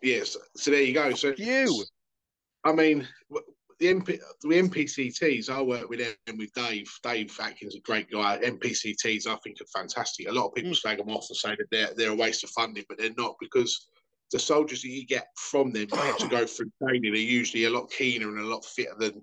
Yes. 0.01 0.37
So 0.55 0.71
there 0.71 0.81
you 0.81 0.93
go. 0.93 1.13
So 1.13 1.33
You. 1.37 1.83
I 2.63 2.73
mean, 2.73 3.07
the 3.79 3.87
MP, 3.87 4.19
the 4.41 4.47
MPCTs, 4.47 5.49
I 5.49 5.61
work 5.61 5.89
with 5.89 5.99
them 5.99 6.37
with 6.37 6.53
Dave. 6.53 6.91
Dave 7.01 7.35
Atkins, 7.41 7.75
a 7.75 7.79
great 7.79 8.11
guy. 8.11 8.37
MPCTs, 8.43 9.25
I 9.27 9.35
think, 9.43 9.57
are 9.61 9.79
fantastic. 9.79 10.27
A 10.27 10.31
lot 10.31 10.47
of 10.47 10.53
people 10.53 10.71
Mm. 10.71 10.75
slag 10.75 10.97
them 10.99 11.09
off 11.09 11.27
and 11.29 11.37
say 11.37 11.55
that 11.55 11.67
they're 11.71 11.93
they're 11.95 12.11
a 12.11 12.15
waste 12.15 12.43
of 12.43 12.51
funding, 12.51 12.85
but 12.87 12.97
they're 12.99 13.13
not 13.17 13.35
because 13.39 13.87
the 14.31 14.39
soldiers 14.39 14.81
that 14.83 14.89
you 14.89 15.05
get 15.05 15.27
from 15.35 15.71
them 15.71 15.87
to 15.87 16.27
go 16.29 16.45
through 16.45 16.71
training 16.81 17.11
are 17.11 17.17
usually 17.17 17.65
a 17.65 17.69
lot 17.69 17.91
keener 17.91 18.29
and 18.29 18.39
a 18.39 18.43
lot 18.45 18.63
fitter 18.63 18.95
than 18.97 19.21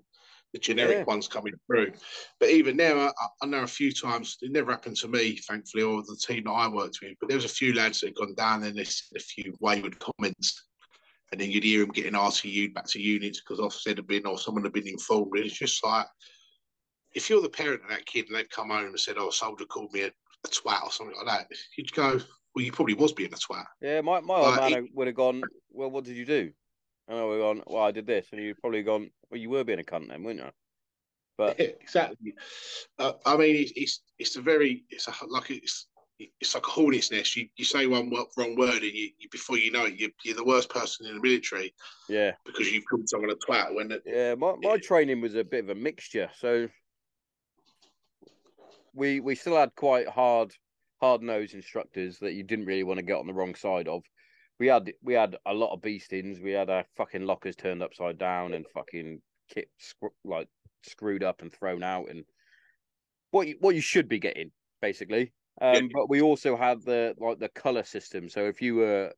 the 0.53 0.59
generic 0.59 0.97
Yeah. 0.97 1.03
ones 1.05 1.27
coming 1.27 1.53
through. 1.65 1.93
But 2.39 2.49
even 2.49 2.75
now, 2.75 3.07
I, 3.07 3.11
I 3.41 3.45
know 3.45 3.63
a 3.63 3.67
few 3.67 3.91
times 3.93 4.37
it 4.41 4.51
never 4.51 4.71
happened 4.71 4.97
to 4.97 5.07
me, 5.07 5.37
thankfully, 5.37 5.83
or 5.83 6.01
the 6.03 6.17
team 6.17 6.43
that 6.43 6.51
I 6.51 6.67
worked 6.67 6.99
with. 7.01 7.15
But 7.19 7.29
there 7.29 7.37
was 7.37 7.45
a 7.45 7.49
few 7.49 7.73
lads 7.73 8.01
that 8.01 8.07
had 8.07 8.15
gone 8.15 8.35
down 8.35 8.63
and 8.63 8.77
they 8.77 8.83
said 8.83 9.15
a 9.17 9.19
few 9.23 9.55
wayward 9.61 9.97
comments 9.99 10.65
and 11.31 11.39
then 11.39 11.51
you'd 11.51 11.63
hear 11.63 11.83
him 11.83 11.89
getting 11.89 12.13
RTU'd 12.13 12.73
back 12.73 12.87
to 12.87 13.01
units 13.01 13.41
because 13.41 13.59
Ofsted 13.59 13.97
had 13.97 14.07
been 14.07 14.25
or 14.25 14.39
someone 14.39 14.63
had 14.63 14.73
been 14.73 14.87
informed. 14.87 15.31
And 15.35 15.45
it's 15.45 15.57
just 15.57 15.83
like, 15.83 16.07
if 17.13 17.29
you're 17.29 17.41
the 17.41 17.49
parent 17.49 17.83
of 17.83 17.89
that 17.89 18.05
kid 18.05 18.27
and 18.27 18.35
they've 18.35 18.49
come 18.49 18.69
home 18.69 18.85
and 18.85 18.99
said, 18.99 19.15
oh, 19.17 19.29
a 19.29 19.31
soldier 19.31 19.65
called 19.65 19.93
me 19.93 20.03
a, 20.03 20.07
a 20.07 20.47
twat 20.47 20.83
or 20.83 20.91
something 20.91 21.15
like 21.17 21.27
that, 21.27 21.47
you'd 21.77 21.91
go, 21.93 22.19
well, 22.55 22.65
you 22.65 22.71
probably 22.71 22.95
was 22.95 23.13
being 23.13 23.33
a 23.33 23.35
twat. 23.35 23.65
Yeah, 23.81 24.01
my 24.01 24.19
my 24.21 24.35
old 24.35 24.57
Like, 24.57 24.73
man 24.73 24.89
would 24.93 25.07
have 25.07 25.15
gone. 25.15 25.43
Well, 25.71 25.91
what 25.91 26.03
did 26.03 26.17
you 26.17 26.25
do? 26.25 26.51
And 27.07 27.17
I 27.19 27.23
would 27.23 27.33
have 27.33 27.41
gone. 27.41 27.63
Well, 27.67 27.83
I 27.83 27.91
did 27.91 28.07
this, 28.07 28.27
and 28.31 28.41
you'd 28.41 28.59
probably 28.59 28.83
gone. 28.83 29.09
Well, 29.29 29.39
you 29.39 29.49
were 29.49 29.63
being 29.63 29.79
a 29.79 29.83
cunt 29.83 30.09
then, 30.09 30.23
weren't 30.23 30.39
you? 30.39 30.49
But 31.37 31.59
Yeah, 31.59 31.67
exactly. 31.81 32.33
Uh, 32.97 33.13
I 33.25 33.37
mean, 33.37 33.55
it's, 33.55 33.71
it's 33.75 34.01
it's 34.17 34.35
a 34.35 34.41
very 34.41 34.83
it's 34.89 35.07
a, 35.07 35.13
like 35.27 35.51
it's 35.51 35.87
it's 36.19 36.53
like 36.53 36.67
a 36.67 36.69
hornet's 36.69 37.11
nest. 37.11 37.35
You 37.35 37.47
you 37.55 37.65
say 37.65 37.87
one 37.87 38.11
wrong 38.37 38.55
word 38.55 38.83
and 38.83 38.93
you, 38.93 39.09
you 39.17 39.29
before 39.31 39.57
you 39.57 39.71
know 39.71 39.85
it, 39.85 39.99
you, 39.99 40.11
you're 40.23 40.35
the 40.35 40.43
worst 40.43 40.69
person 40.69 41.05
in 41.05 41.15
the 41.15 41.21
military 41.21 41.73
yeah, 42.09 42.31
because 42.45 42.71
you've 42.71 42.85
called 42.89 43.07
someone 43.07 43.29
a 43.29 43.35
twat. 43.35 43.73
When 43.73 43.91
it, 43.91 44.03
Yeah, 44.05 44.35
my, 44.35 44.55
my 44.61 44.77
training 44.77 45.21
was 45.21 45.35
a 45.35 45.43
bit 45.43 45.63
of 45.63 45.69
a 45.69 45.75
mixture. 45.75 46.29
So 46.37 46.67
we 48.93 49.19
we 49.19 49.35
still 49.35 49.55
had 49.55 49.73
quite 49.75 50.07
hard 50.07 50.53
hard 50.99 51.21
nosed 51.21 51.53
instructors 51.53 52.19
that 52.19 52.33
you 52.33 52.43
didn't 52.43 52.65
really 52.65 52.83
want 52.83 52.97
to 52.97 53.05
get 53.05 53.17
on 53.17 53.27
the 53.27 53.33
wrong 53.33 53.55
side 53.55 53.87
of. 53.87 54.03
We 54.59 54.67
had 54.67 54.91
we 55.01 55.13
had 55.13 55.37
a 55.45 55.53
lot 55.53 55.73
of 55.73 55.81
beastings. 55.81 56.41
We 56.41 56.51
had 56.51 56.69
our 56.69 56.85
fucking 56.97 57.25
lockers 57.25 57.55
turned 57.55 57.81
upside 57.81 58.17
down 58.17 58.53
and 58.53 58.65
fucking 58.73 59.21
kit 59.49 59.69
like 60.25 60.49
screwed 60.83 61.23
up 61.23 61.41
and 61.41 61.51
thrown 61.51 61.83
out 61.83 62.09
and 62.09 62.23
what 63.31 63.47
you, 63.47 63.55
what 63.59 63.75
you 63.75 63.81
should 63.81 64.09
be 64.09 64.19
getting 64.19 64.51
basically. 64.81 65.31
Um, 65.61 65.89
but 65.93 66.09
we 66.09 66.21
also 66.21 66.55
had 66.55 66.81
the 66.83 67.15
like 67.19 67.39
the 67.39 67.49
color 67.49 67.83
system. 67.83 68.29
So 68.29 68.45
if 68.45 68.61
you 68.61 68.75
were 68.75 69.11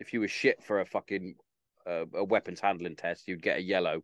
if 0.00 0.12
you 0.12 0.20
were 0.20 0.28
shit 0.28 0.62
for 0.62 0.80
a 0.80 0.86
fucking 0.86 1.34
uh, 1.86 2.04
a 2.14 2.24
weapons 2.24 2.60
handling 2.60 2.96
test, 2.96 3.26
you'd 3.28 3.42
get 3.42 3.58
a 3.58 3.62
yellow. 3.62 4.02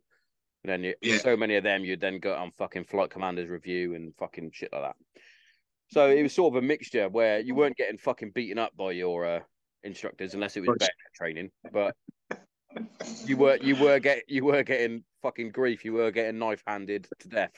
And 0.63 0.71
then 0.71 0.83
you, 0.83 0.95
Yeah. 1.01 1.17
so 1.19 1.37
many 1.37 1.55
of 1.55 1.63
them, 1.63 1.85
you'd 1.85 2.01
then 2.01 2.19
go 2.19 2.33
on 2.33 2.51
fucking 2.57 2.85
flight 2.85 3.11
commander's 3.11 3.49
review 3.49 3.93
and 3.93 4.15
fucking 4.17 4.51
shit 4.51 4.73
like 4.73 4.81
that. 4.81 4.95
So 5.89 6.09
it 6.09 6.23
was 6.23 6.33
sort 6.33 6.53
of 6.55 6.63
a 6.63 6.65
mixture 6.65 7.07
where 7.07 7.39
you 7.39 7.53
weren't 7.53 7.77
getting 7.77 7.99
fucking 7.99 8.31
beaten 8.31 8.57
up 8.57 8.75
by 8.75 8.91
your 8.91 9.25
uh, 9.25 9.39
instructors 9.83 10.33
unless 10.33 10.57
it 10.57 10.61
was 10.61 10.75
better 10.79 10.91
training, 11.15 11.51
but 11.71 11.95
you 13.25 13.37
were 13.37 13.57
you 13.57 13.75
were 13.75 13.99
get 13.99 14.23
you 14.27 14.43
were 14.43 14.63
getting 14.63 15.03
fucking 15.21 15.51
grief. 15.51 15.85
You 15.85 15.93
were 15.93 16.11
getting 16.11 16.39
knife 16.39 16.63
handed 16.65 17.07
to 17.19 17.27
death 17.29 17.53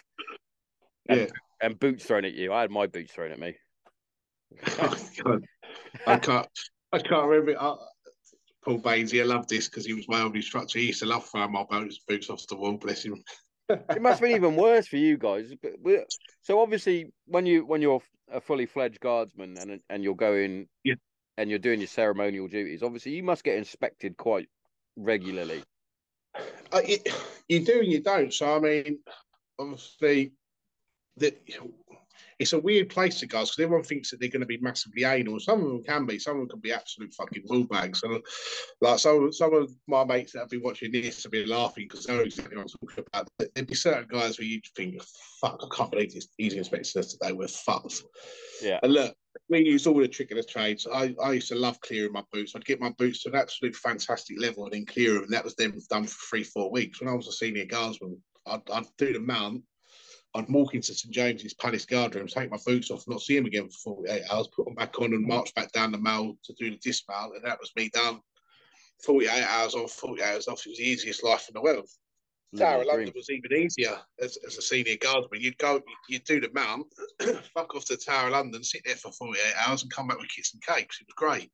and, 1.07 1.21
Yeah. 1.21 1.27
and 1.61 1.79
boots 1.79 2.03
thrown 2.05 2.25
at 2.25 2.33
you. 2.33 2.51
I 2.51 2.61
had 2.61 2.69
my 2.71 2.85
boots 2.87 3.13
thrown 3.13 3.31
at 3.31 3.39
me. 3.39 3.55
Oh, 4.79 4.97
God. 5.23 5.45
I 6.05 6.17
can't 6.17 6.47
I 6.93 6.99
can't 6.99 7.27
remember. 7.27 7.59
I, 7.59 7.75
Paul 8.63 8.79
Bainsy, 8.79 9.21
I 9.21 9.25
loved 9.25 9.49
this 9.49 9.67
because 9.69 9.85
he 9.85 9.93
was 9.93 10.07
my 10.07 10.21
old 10.21 10.35
instructor. 10.35 10.79
He 10.79 10.87
used 10.87 10.99
to 10.99 11.05
love 11.05 11.25
throwing 11.25 11.51
my 11.51 11.63
boots, 11.69 11.99
boots 12.07 12.29
off 12.29 12.45
the 12.47 12.55
wall. 12.55 12.77
Bless 12.77 13.03
him. 13.03 13.23
it 13.69 14.01
must 14.01 14.19
have 14.19 14.21
been 14.21 14.35
even 14.35 14.55
worse 14.55 14.87
for 14.87 14.97
you 14.97 15.17
guys. 15.17 15.53
So 16.41 16.59
obviously, 16.59 17.11
when 17.25 17.45
you 17.45 17.65
when 17.65 17.81
you're 17.81 18.01
a 18.31 18.41
fully 18.41 18.65
fledged 18.65 18.99
guardsman 18.99 19.57
and 19.57 19.81
and 19.89 20.03
you're 20.03 20.15
going 20.15 20.67
Yeah. 20.83 20.95
and 21.37 21.49
you're 21.49 21.59
doing 21.59 21.79
your 21.79 21.87
ceremonial 21.87 22.47
duties, 22.47 22.83
obviously 22.83 23.13
you 23.13 23.23
must 23.23 23.43
get 23.43 23.57
inspected 23.57 24.17
quite 24.17 24.47
regularly. 24.95 25.63
Uh, 26.71 26.81
you, 26.85 26.97
you 27.47 27.65
do 27.65 27.79
and 27.79 27.91
you 27.91 28.01
don't. 28.01 28.33
So 28.33 28.55
I 28.55 28.59
mean, 28.59 28.99
obviously, 29.59 30.33
that 31.17 31.41
it's 32.39 32.53
a 32.53 32.59
weird 32.59 32.89
place 32.89 33.19
to 33.19 33.25
guys 33.25 33.49
because 33.49 33.63
everyone 33.63 33.83
thinks 33.83 34.11
that 34.11 34.19
they're 34.19 34.29
going 34.29 34.41
to 34.41 34.45
be 34.45 34.59
massively 34.59 35.03
anal. 35.03 35.39
Some 35.39 35.63
of 35.63 35.67
them 35.67 35.83
can 35.83 36.05
be. 36.05 36.19
Some 36.19 36.33
of 36.33 36.41
them 36.41 36.49
can 36.49 36.59
be 36.59 36.71
absolute 36.71 37.13
fucking 37.13 37.43
woolbags. 37.47 38.03
And 38.03 38.21
like 38.81 38.99
some 38.99 39.31
some 39.33 39.53
of 39.53 39.71
my 39.87 40.03
mates 40.03 40.33
that 40.33 40.39
have 40.39 40.49
been 40.49 40.61
watching 40.61 40.91
this 40.91 41.23
have 41.23 41.31
been 41.31 41.49
laughing 41.49 41.87
because 41.89 42.05
they 42.05 42.15
know 42.15 42.21
exactly 42.21 42.55
what 42.55 42.63
I'm 42.63 42.87
talking 42.87 43.05
about. 43.13 43.29
There'd 43.39 43.67
be 43.67 43.75
certain 43.75 44.07
guys 44.07 44.37
where 44.37 44.47
you 44.47 44.61
think, 44.75 45.01
"Fuck, 45.41 45.61
I 45.63 45.75
can't 45.75 45.91
believe 45.91 46.13
this. 46.13 46.27
He's 46.37 46.53
inspecting 46.53 46.99
us 46.99 47.13
today. 47.13 47.33
We're 47.33 47.47
fucked." 47.47 48.03
Yeah. 48.61 48.79
And 48.83 48.93
look, 48.93 49.15
we 49.49 49.65
use 49.65 49.87
all 49.87 49.99
the 49.99 50.07
trick 50.07 50.31
of 50.31 50.37
the 50.37 50.43
trades. 50.43 50.87
I, 50.91 51.15
I 51.23 51.33
used 51.33 51.49
to 51.49 51.55
love 51.55 51.79
clearing 51.81 52.13
my 52.13 52.23
boots. 52.31 52.55
I'd 52.55 52.65
get 52.65 52.79
my 52.79 52.91
boots 52.97 53.23
to 53.23 53.29
an 53.29 53.35
absolute 53.35 53.75
fantastic 53.75 54.39
level 54.39 54.65
and 54.65 54.73
then 54.73 54.85
clear 54.85 55.13
them. 55.13 55.23
And 55.23 55.33
that 55.33 55.43
was 55.43 55.55
then 55.55 55.73
done 55.89 56.05
for 56.05 56.17
three, 56.29 56.43
four 56.43 56.71
weeks. 56.71 56.99
When 56.99 57.09
I 57.09 57.13
was 57.13 57.27
a 57.27 57.31
senior 57.31 57.65
guardsman, 57.65 58.21
I'd, 58.45 58.61
I'd 58.71 58.85
do 58.97 59.13
the 59.13 59.19
mount. 59.19 59.63
I'd 60.37 60.49
walk 60.49 60.75
into 60.75 60.93
St 60.93 61.11
James's 61.13 61.55
Palace 61.55 61.85
guard 61.85 62.13
room, 62.13 62.27
take 62.27 62.51
my 62.51 62.59
boots 62.65 62.91
off, 62.91 63.07
not 63.07 63.21
see 63.21 63.35
him 63.37 63.47
again 63.47 63.69
for 63.69 63.95
48 63.95 64.21
hours, 64.31 64.47
put 64.55 64.65
them 64.65 64.75
back 64.75 64.99
on 65.01 65.13
and 65.13 65.25
march 65.25 65.53
back 65.55 65.71
down 65.71 65.91
the 65.91 65.97
mall 65.97 66.37
to 66.43 66.53
do 66.53 66.69
the 66.69 66.77
dismount. 66.77 67.35
And 67.35 67.43
that 67.43 67.59
was 67.59 67.71
me 67.75 67.89
done. 67.89 68.21
48 69.03 69.29
hours 69.29 69.73
on, 69.75 69.87
48 69.87 70.23
hours 70.25 70.47
off. 70.47 70.65
It 70.65 70.69
was 70.69 70.77
the 70.77 70.83
easiest 70.87 71.23
life 71.23 71.47
in 71.49 71.53
the 71.53 71.61
world. 71.61 71.89
Tower 72.55 72.81
of 72.81 72.87
London 72.87 73.13
was 73.15 73.29
even 73.29 73.51
easier 73.51 73.97
as, 74.21 74.37
as 74.45 74.57
a 74.57 74.61
senior 74.61 74.95
guardsman. 74.97 75.41
You'd 75.41 75.57
go, 75.57 75.81
you'd 76.07 76.23
do 76.23 76.39
the 76.39 76.49
mount, 76.53 76.85
fuck 77.53 77.75
off 77.75 77.85
to 77.85 77.95
the 77.95 78.01
Tower 78.01 78.27
of 78.27 78.33
London, 78.33 78.63
sit 78.63 78.83
there 78.85 78.95
for 78.95 79.11
48 79.11 79.41
hours 79.67 79.81
and 79.81 79.91
come 79.91 80.07
back 80.07 80.19
with 80.19 80.29
kits 80.29 80.53
and 80.53 80.63
cakes. 80.63 80.99
It 81.01 81.07
was 81.07 81.15
great. 81.15 81.51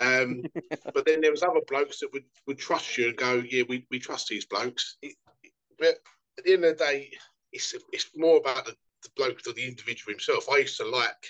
Um, 0.00 0.42
but 0.94 1.04
then 1.06 1.20
there 1.20 1.30
was 1.30 1.42
other 1.42 1.60
blokes 1.68 2.00
that 2.00 2.12
would, 2.12 2.24
would 2.46 2.58
trust 2.58 2.96
you 2.96 3.08
and 3.08 3.16
go, 3.16 3.42
yeah, 3.48 3.64
we, 3.68 3.86
we 3.90 3.98
trust 3.98 4.28
these 4.28 4.46
blokes. 4.46 4.96
It, 5.02 5.14
it- 5.42 5.52
but 5.78 5.98
at 6.38 6.44
the 6.44 6.54
end 6.54 6.64
of 6.64 6.76
the 6.76 6.84
day, 6.84 7.10
it's, 7.52 7.74
it's 7.92 8.10
more 8.16 8.38
about 8.38 8.64
the, 8.66 8.74
the 9.02 9.10
bloke 9.16 9.40
or 9.46 9.52
the 9.52 9.66
individual 9.66 10.12
himself. 10.12 10.48
I 10.50 10.58
used 10.58 10.76
to 10.78 10.84
like 10.88 11.26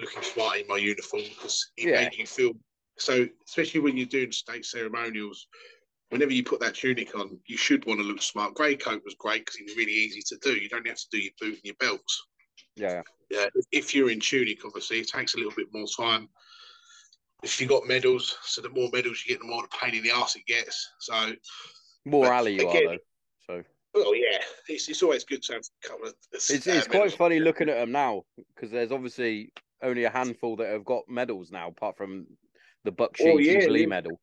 looking 0.00 0.22
smart 0.22 0.58
in 0.58 0.66
my 0.66 0.76
uniform 0.76 1.22
because 1.34 1.70
it 1.76 1.88
Yeah. 1.88 2.02
made 2.02 2.14
you 2.16 2.26
feel 2.26 2.52
so, 2.98 3.26
especially 3.48 3.80
when 3.80 3.96
you're 3.96 4.06
doing 4.06 4.30
state 4.30 4.64
ceremonials 4.64 5.48
whenever 6.10 6.32
you 6.32 6.44
put 6.44 6.60
that 6.60 6.74
tunic 6.76 7.12
on, 7.18 7.36
you 7.46 7.56
should 7.56 7.84
want 7.86 7.98
to 7.98 8.06
look 8.06 8.22
smart. 8.22 8.54
Grey 8.54 8.76
coat 8.76 9.02
was 9.04 9.16
great 9.18 9.44
because 9.44 9.56
it 9.60 9.64
was 9.64 9.76
really 9.76 9.90
easy 9.92 10.20
to 10.28 10.36
do. 10.42 10.52
You 10.52 10.68
don't 10.68 10.86
have 10.86 10.96
to 10.96 11.06
do 11.10 11.18
your 11.18 11.32
boot 11.40 11.54
and 11.54 11.64
your 11.64 11.74
belts. 11.80 12.26
Yeah. 12.76 13.02
Yeah, 13.30 13.46
if 13.72 13.94
you're 13.94 14.10
in 14.10 14.20
tunic, 14.20 14.64
obviously, 14.64 15.00
it 15.00 15.08
takes 15.08 15.34
a 15.34 15.38
little 15.38 15.54
bit 15.56 15.66
more 15.72 15.86
time. 15.96 16.28
If 17.42 17.60
you 17.60 17.66
got 17.66 17.88
medals, 17.88 18.36
so 18.44 18.60
the 18.62 18.68
more 18.68 18.88
medals 18.92 19.24
you 19.26 19.34
get, 19.34 19.40
the 19.40 19.48
more 19.48 19.62
the 19.62 19.76
pain 19.76 19.94
in 19.94 20.04
the 20.04 20.12
ass 20.12 20.36
it 20.36 20.46
gets. 20.46 20.88
So, 21.00 21.32
More 22.04 22.32
alley 22.32 22.54
you 22.60 22.68
again- 22.68 22.86
are 22.86 22.90
though. 22.90 22.98
So 23.46 23.64
well, 23.94 24.14
yeah, 24.14 24.38
it's, 24.68 24.88
it's 24.88 25.02
always 25.02 25.24
good 25.24 25.42
to 25.44 25.54
have 25.54 25.62
a 25.62 25.88
couple 25.88 26.08
of. 26.08 26.14
it's 26.32 26.50
it's 26.50 26.86
quite 26.88 27.12
funny 27.12 27.40
looking 27.40 27.68
at 27.68 27.76
them 27.76 27.92
now 27.92 28.22
because 28.54 28.70
there's 28.70 28.92
obviously 28.92 29.52
only 29.82 30.04
a 30.04 30.10
handful 30.10 30.56
that 30.56 30.68
have 30.68 30.84
got 30.84 31.02
medals 31.08 31.50
now, 31.50 31.68
apart 31.68 31.96
from 31.96 32.26
the 32.84 32.92
Bucksheet 32.92 33.32
Oh, 33.34 33.38
yeah, 33.38 33.60
Jubilee 33.60 33.82
yeah. 33.82 33.86
medal. 33.86 34.20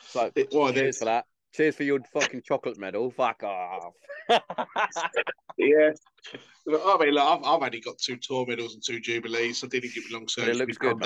So 0.00 0.30
It- 0.34 0.48
well, 0.52 0.72
cheers 0.72 0.98
for 0.98 1.06
that. 1.06 1.26
Cheers 1.54 1.76
for 1.76 1.84
your 1.84 2.00
fucking 2.12 2.42
chocolate 2.44 2.78
medal. 2.78 3.10
Fuck 3.10 3.42
off. 3.42 3.94
yeah. 5.56 5.90
I 6.68 6.98
mean, 6.98 7.14
look, 7.14 7.22
I've, 7.24 7.44
I've 7.44 7.62
only 7.62 7.80
got 7.80 7.96
two 7.96 8.16
tour 8.16 8.44
medals 8.46 8.74
and 8.74 8.82
two 8.84 9.00
jubilees. 9.00 9.64
I 9.64 9.68
didn't 9.68 9.94
give 9.94 10.04
long 10.10 10.28
service. 10.28 10.54
It 10.54 10.58
looks 10.58 10.76
good, 10.76 11.02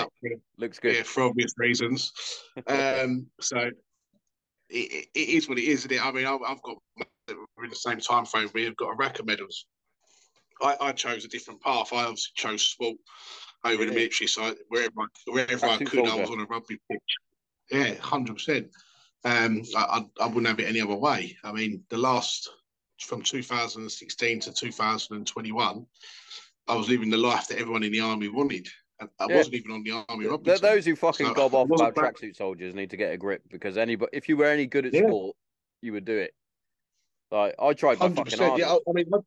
Looks 0.59 0.81
good. 0.81 0.97
Yeah, 0.97 1.03
for 1.05 1.23
obvious 1.25 1.53
reasons. 1.57 2.13
Um, 2.67 3.27
so 3.41 3.71
it, 4.71 5.09
it, 5.15 5.29
is 5.29 5.49
what 5.49 5.59
it 5.59 5.65
is, 5.65 5.81
isn't 5.81 5.93
it? 5.93 6.05
I 6.05 6.13
mean, 6.13 6.27
I've, 6.27 6.41
I've 6.47 6.63
got 6.63 6.77
we're 7.57 7.65
in 7.65 7.71
the 7.71 7.77
same 7.77 7.99
time 7.99 8.25
frame. 8.25 8.49
We've 8.55 8.77
got 8.77 8.91
a 8.91 8.97
rack 8.97 9.19
of 9.19 9.27
medals. 9.27 9.67
I, 10.63 10.77
I 10.81 10.93
chose 10.93 11.25
a 11.25 11.29
different 11.29 11.61
path. 11.61 11.93
I 11.93 12.03
obviously 12.03 12.33
chose 12.35 12.63
sport 12.63 12.97
over 13.65 13.85
the 13.85 13.93
military 13.93 14.29
side. 14.29 14.57
Wherever 14.69 14.93
I, 14.99 15.07
wherever 15.27 15.67
I 15.67 15.77
could, 15.79 16.07
I 16.07 16.17
was 16.17 16.31
on 16.31 16.41
a 16.41 16.45
rugby 16.45 16.79
pitch. 16.91 17.01
Yeah, 17.71 17.95
hundred 17.95 18.35
percent. 18.35 18.69
Um, 19.25 19.63
I, 19.77 19.81
I 19.81 20.25
I 20.25 20.27
wouldn't 20.27 20.47
have 20.47 20.61
it 20.61 20.69
any 20.69 20.81
other 20.81 20.95
way. 20.95 21.37
I 21.45 21.53
mean, 21.53 21.83
the 21.89 21.99
last 21.99 22.51
from 23.01 23.23
2016 23.23 24.41
to 24.41 24.53
2021, 24.53 25.87
I 26.69 26.75
was 26.75 26.89
living 26.89 27.11
the 27.11 27.17
life 27.17 27.49
that 27.49 27.59
everyone 27.59 27.83
in 27.83 27.93
the 27.93 28.01
army 28.01 28.29
wanted. 28.29 28.69
I 29.01 29.27
Yeah. 29.29 29.37
wasn't 29.37 29.55
even 29.57 29.71
on 29.73 29.83
the 29.83 30.05
army 30.09 30.27
rugby 30.27 30.45
Th- 30.51 30.61
those 30.61 30.85
who 30.85 30.95
fucking 30.97 31.27
So, 31.27 31.35
gob 31.35 31.55
off 31.55 31.71
about 31.71 31.95
back- 31.95 32.17
tracksuit 32.17 32.37
soldiers 32.37 32.75
need 32.75 32.91
to 32.91 32.97
get 32.97 33.13
a 33.13 33.17
grip 33.17 33.43
because 33.49 33.77
anybody, 33.79 34.11
if 34.13 34.29
you 34.29 34.37
were 34.37 34.47
any 34.47 34.67
good 34.67 34.87
at 34.87 34.93
Yeah. 34.95 35.07
sport, 35.07 35.37
you 35.81 35.93
would 35.93 36.05
do 36.05 36.17
it. 36.19 36.35
Like 37.31 37.55
I 37.59 37.73
tried 37.75 37.99
my 37.99 38.09
fucking 38.09 38.25
percent. 38.25 38.59
Yeah, 38.59 38.73
I, 38.73 38.79
I 38.89 38.93
mean, 38.93 39.07
I, 39.15 39.19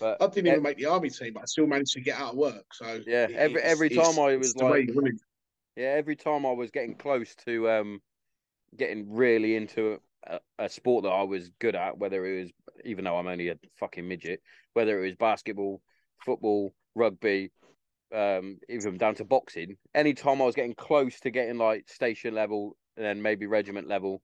but 0.00 0.22
I 0.22 0.26
didn't 0.28 0.46
even 0.48 0.62
make 0.62 0.76
the 0.76 0.86
army 0.86 1.10
team, 1.10 1.32
but 1.32 1.42
I 1.42 1.46
still 1.46 1.66
managed 1.66 1.92
to 1.94 2.00
get 2.00 2.18
out 2.18 2.32
of 2.32 2.36
work. 2.36 2.72
So 2.74 3.02
Yeah, 3.06 3.24
it- 3.28 3.32
every- 3.32 3.62
every 3.62 3.88
time 3.90 4.18
I 4.18 4.36
was 4.36 4.54
like- 4.56 4.88
you 4.88 4.94
want 4.94 5.08
it. 5.08 5.20
yeah, 5.76 5.88
every 5.88 6.16
time 6.16 6.44
I 6.46 6.52
was 6.52 6.70
getting 6.70 6.94
close 6.94 7.34
to 7.46 7.68
um 7.70 8.02
getting 8.76 9.12
really 9.12 9.54
into 9.56 10.00
a, 10.26 10.40
a 10.58 10.68
sport 10.68 11.04
that 11.04 11.10
I 11.10 11.22
was 11.22 11.48
good 11.60 11.74
at, 11.74 11.96
whether 11.98 12.24
it 12.26 12.40
was 12.42 12.52
even 12.84 13.04
though 13.04 13.16
I'm 13.16 13.26
only 13.28 13.48
a 13.48 13.58
fucking 13.78 14.06
midget, 14.06 14.42
whether 14.74 14.98
it 14.98 15.06
was 15.06 15.14
basketball, 15.16 15.80
football, 16.24 16.74
rugby, 16.94 17.50
um, 18.12 18.58
even 18.68 18.96
down 18.96 19.14
to 19.16 19.24
boxing, 19.24 19.76
anytime 19.94 20.40
I 20.42 20.46
was 20.46 20.54
getting 20.54 20.74
close 20.74 21.20
to 21.20 21.30
getting 21.30 21.58
like 21.58 21.88
station 21.88 22.34
level 22.34 22.76
and 22.96 23.04
then 23.04 23.22
maybe 23.22 23.46
regiment 23.46 23.88
level. 23.88 24.22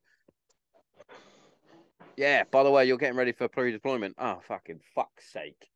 Yeah, 2.16 2.44
by 2.50 2.62
the 2.62 2.70
way, 2.70 2.84
you're 2.84 2.98
getting 2.98 3.16
ready 3.16 3.32
for 3.32 3.48
pre-deployment. 3.48 4.14
Oh, 4.18 4.40
fucking 4.46 4.80
fuck's 4.94 5.32
sake. 5.32 5.66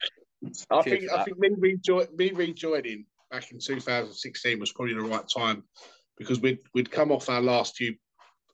I 0.71 0.83
Cheers 0.83 0.85
think 0.85 1.13
I 1.13 1.25
think 1.25 1.39
me 1.39 1.51
rejoin 1.59 2.07
me 2.17 2.31
rejoining 2.33 3.07
back 3.31 3.51
in 3.51 3.59
2016 3.59 4.61
was 4.61 4.73
probably 4.73 4.95
the 4.95 5.01
right 5.01 5.27
time 5.27 5.65
because 6.19 6.41
we'd 6.41 6.59
we'd 6.75 6.91
come 6.91 7.11
off 7.11 7.31
our 7.31 7.41
last 7.41 7.77
few 7.77 7.95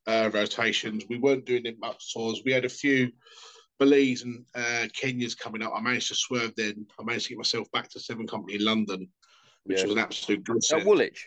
uh, 0.06 0.30
rotations. 0.32 1.04
We 1.08 1.18
weren't 1.18 1.46
doing 1.46 1.64
them 1.64 1.76
much 1.80 2.12
tours. 2.12 2.42
We 2.44 2.52
had 2.52 2.64
a 2.64 2.68
few 2.68 3.10
Belize 3.80 4.22
and 4.22 4.44
uh, 4.54 4.86
Kenyas 5.00 5.36
coming 5.36 5.62
up. 5.62 5.72
I 5.74 5.80
managed 5.80 6.08
to 6.08 6.14
swerve 6.14 6.52
then. 6.56 6.86
I 6.98 7.02
managed 7.02 7.24
to 7.24 7.30
get 7.30 7.38
myself 7.38 7.70
back 7.72 7.88
to 7.90 8.00
Seven 8.00 8.26
Company 8.26 8.56
in 8.56 8.64
London, 8.64 9.08
which 9.64 9.78
Yeah. 9.78 9.84
was 9.84 9.92
an 9.92 9.98
absolute 9.98 10.44
good 10.44 10.62
At 10.72 10.84
Woolwich. 10.86 11.26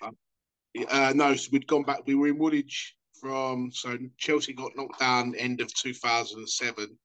Uh, 0.88 1.14
no, 1.16 1.36
so 1.36 1.50
we'd 1.52 1.68
gone 1.68 1.84
back. 1.84 2.00
We 2.06 2.16
were 2.16 2.28
in 2.28 2.38
Woolwich 2.38 2.96
from 3.20 3.72
so 3.72 3.98
Chelsea 4.18 4.54
got 4.54 4.76
knocked 4.76 5.00
down 5.00 5.36
end 5.36 5.62
of 5.62 5.74
2007. 5.74 6.98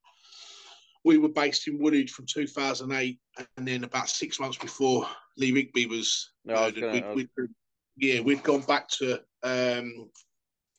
We 1.04 1.18
were 1.18 1.28
based 1.28 1.68
in 1.68 1.78
Woolwich 1.78 2.10
from 2.10 2.26
2008, 2.26 3.18
and 3.56 3.68
then 3.68 3.84
about 3.84 4.08
six 4.08 4.40
months 4.40 4.58
before 4.58 5.06
Lee 5.36 5.52
Rigby 5.52 5.86
was 5.86 6.32
No, 6.44 6.54
I 6.54 6.66
was 6.66 6.74
murdered, 6.76 7.02
gonna- 7.02 7.14
we'd, 7.14 7.28
was- 7.36 7.48
we'd, 7.96 8.08
yeah, 8.08 8.20
we'd 8.20 8.42
gone 8.42 8.62
back 8.62 8.88
to 8.88 9.22
um, 9.42 10.10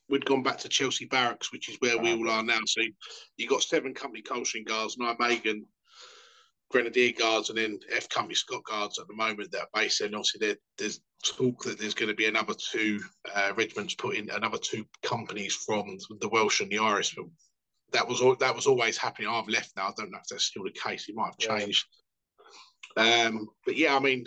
we'd 0.08 0.24
gone 0.26 0.42
back 0.42 0.58
to 0.58 0.68
Chelsea 0.68 1.04
Barracks, 1.06 1.52
which 1.52 1.68
is 1.68 1.76
where 1.78 1.96
we 1.96 2.10
Ah, 2.12 2.16
all 2.16 2.28
are 2.28 2.42
now. 2.42 2.58
So 2.66 2.82
you 3.36 3.46
got 3.48 3.62
seven 3.62 3.94
company 3.94 4.22
Coldstream 4.22 4.64
Guards, 4.64 4.96
Nijmegen, 4.96 5.62
Grenadier 6.70 7.12
Guards, 7.12 7.48
and 7.48 7.58
then 7.58 7.78
F 7.92 8.08
Company 8.08 8.34
Scots 8.34 8.62
Guards 8.68 8.98
at 8.98 9.08
the 9.08 9.14
moment 9.14 9.50
that 9.52 9.62
are 9.62 9.68
based 9.74 9.98
there. 9.98 10.06
And 10.06 10.14
obviously, 10.14 10.46
there, 10.46 10.56
there's 10.78 11.00
talk 11.24 11.64
that 11.64 11.78
there's 11.78 11.94
going 11.94 12.08
to 12.08 12.14
be 12.14 12.26
another 12.26 12.54
two 12.54 13.00
uh, 13.34 13.52
regiments 13.56 13.94
put 13.94 14.16
in, 14.16 14.30
another 14.30 14.58
two 14.58 14.84
companies 15.02 15.54
from 15.54 15.98
the 16.20 16.28
Welsh 16.28 16.60
and 16.60 16.70
the 16.70 16.78
Irish. 16.78 17.14
But 17.16 17.26
that 17.92 18.08
was 18.08 18.20
all, 18.20 18.36
that 18.36 18.54
was 18.54 18.66
always 18.66 18.96
happening. 18.96 19.28
I've 19.28 19.48
left 19.48 19.72
now. 19.76 19.88
I 19.88 19.92
don't 19.96 20.10
know 20.10 20.18
if 20.18 20.28
that's 20.28 20.44
still 20.44 20.64
the 20.64 20.70
case. 20.70 21.08
It 21.08 21.16
might 21.16 21.26
have 21.26 21.34
Yeah. 21.40 21.58
changed. 21.58 21.86
Um, 22.96 23.48
but 23.66 23.76
yeah, 23.76 23.96
I 23.96 23.98
mean, 24.00 24.26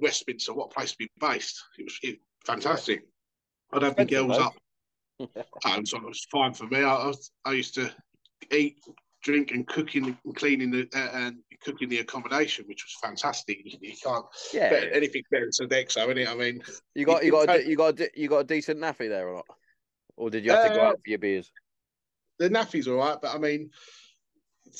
Westminster, 0.00 0.54
what 0.54 0.70
place 0.70 0.92
to 0.92 0.98
be 0.98 1.08
based. 1.20 1.62
It 1.78 1.84
was 1.84 1.98
it, 2.02 2.18
fantastic. 2.46 3.02
I'd 3.72 3.82
have 3.82 3.96
the 3.96 4.04
girls 4.04 4.36
though. 4.36 4.44
up. 4.44 4.54
Oh, 5.66 5.80
so 5.84 5.98
it 5.98 6.04
was 6.04 6.26
fine 6.30 6.52
for 6.54 6.66
me. 6.66 6.82
I, 6.82 6.92
I, 6.92 7.12
I 7.44 7.52
used 7.52 7.74
to 7.76 7.88
eat, 8.50 8.78
drink, 9.24 9.50
and 9.50 9.66
cooking 9.66 10.16
and 10.24 10.36
cleaning 10.36 10.70
the 10.70 10.88
uh, 10.94 11.10
and 11.14 11.38
cooking 11.62 11.88
the 11.88 11.98
accommodation, 11.98 12.64
which 12.68 12.84
was 12.84 12.94
fantastic. 13.02 13.58
You, 13.64 13.78
you 13.80 13.96
can't 14.00 14.24
Yeah, 14.52 14.70
bet 14.70 14.88
anything 14.92 15.22
better 15.30 15.46
than 15.46 15.68
Sodexo, 15.68 16.06
innit? 16.06 16.28
I 16.28 16.34
mean, 16.36 16.62
you 16.94 17.04
got 17.04 17.24
you 17.24 17.32
got 17.32 17.48
a, 17.48 17.66
you 17.66 17.76
got 17.76 17.98
a, 17.98 18.10
you 18.14 18.28
got 18.28 18.38
a 18.38 18.44
decent 18.44 18.78
NAAFI 18.78 19.08
there 19.08 19.28
or 19.28 19.36
not? 19.36 19.46
Or 20.16 20.30
did 20.30 20.44
you 20.44 20.52
have 20.52 20.62
to 20.62 20.78
go 20.78 20.82
Uh, 20.84 20.90
out 20.90 21.00
for 21.02 21.10
your 21.10 21.18
beers? 21.18 21.50
the 22.38 22.48
NAAFI's 22.48 22.86
all 22.86 22.96
right, 22.96 23.18
but 23.20 23.34
I 23.34 23.38
mean, 23.38 23.70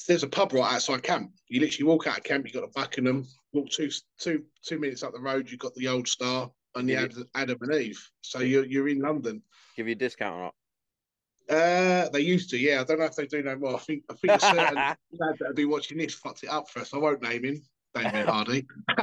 there's 0.06 0.22
a 0.22 0.28
pub 0.28 0.52
right 0.52 0.74
outside 0.74 1.02
camp. 1.02 1.32
You 1.48 1.60
literally 1.60 1.84
walk 1.88 2.06
out 2.06 2.18
of 2.18 2.24
camp, 2.24 2.46
you 2.46 2.52
got 2.52 2.68
a 2.68 2.72
Buckingham, 2.72 3.26
walk 3.52 3.70
two 3.70 3.90
two 4.18 4.44
two 4.62 4.78
minutes 4.78 5.02
up 5.02 5.12
the 5.12 5.20
road, 5.20 5.50
you've 5.50 5.60
got 5.60 5.74
the 5.74 5.88
old 5.88 6.06
Star 6.06 6.50
and 6.76 6.88
the 6.88 6.96
Adam, 6.96 7.24
Adam 7.34 7.58
and 7.62 7.74
Eve. 7.74 8.10
So 8.20 8.40
you're 8.40 8.66
you're 8.66 8.88
in 8.88 9.00
London. 9.00 9.42
Give 9.76 9.86
you 9.88 9.92
a 9.92 9.96
discount 9.96 10.34
or 10.36 10.40
not? 10.42 10.54
Uh, 11.48 12.08
they 12.10 12.20
used 12.20 12.48
to, 12.50 12.58
yeah. 12.58 12.80
I 12.80 12.84
don't 12.84 12.98
know 12.98 13.04
if 13.04 13.16
they 13.16 13.26
do 13.26 13.42
no 13.42 13.56
more. 13.56 13.74
I 13.76 13.78
think 13.78 14.02
I 14.10 14.14
think 14.14 14.32
a 14.32 14.40
certain 14.40 14.74
lad 14.76 14.96
that'll 15.12 15.54
be 15.54 15.64
watching 15.66 15.98
this 15.98 16.14
fucked 16.14 16.42
it 16.44 16.48
up 16.50 16.70
for 16.70 16.80
us. 16.80 16.94
I 16.94 16.98
won't 16.98 17.22
name 17.22 17.44
him. 17.44 17.62
Damien 17.94 18.26
Hardy. 18.34 18.66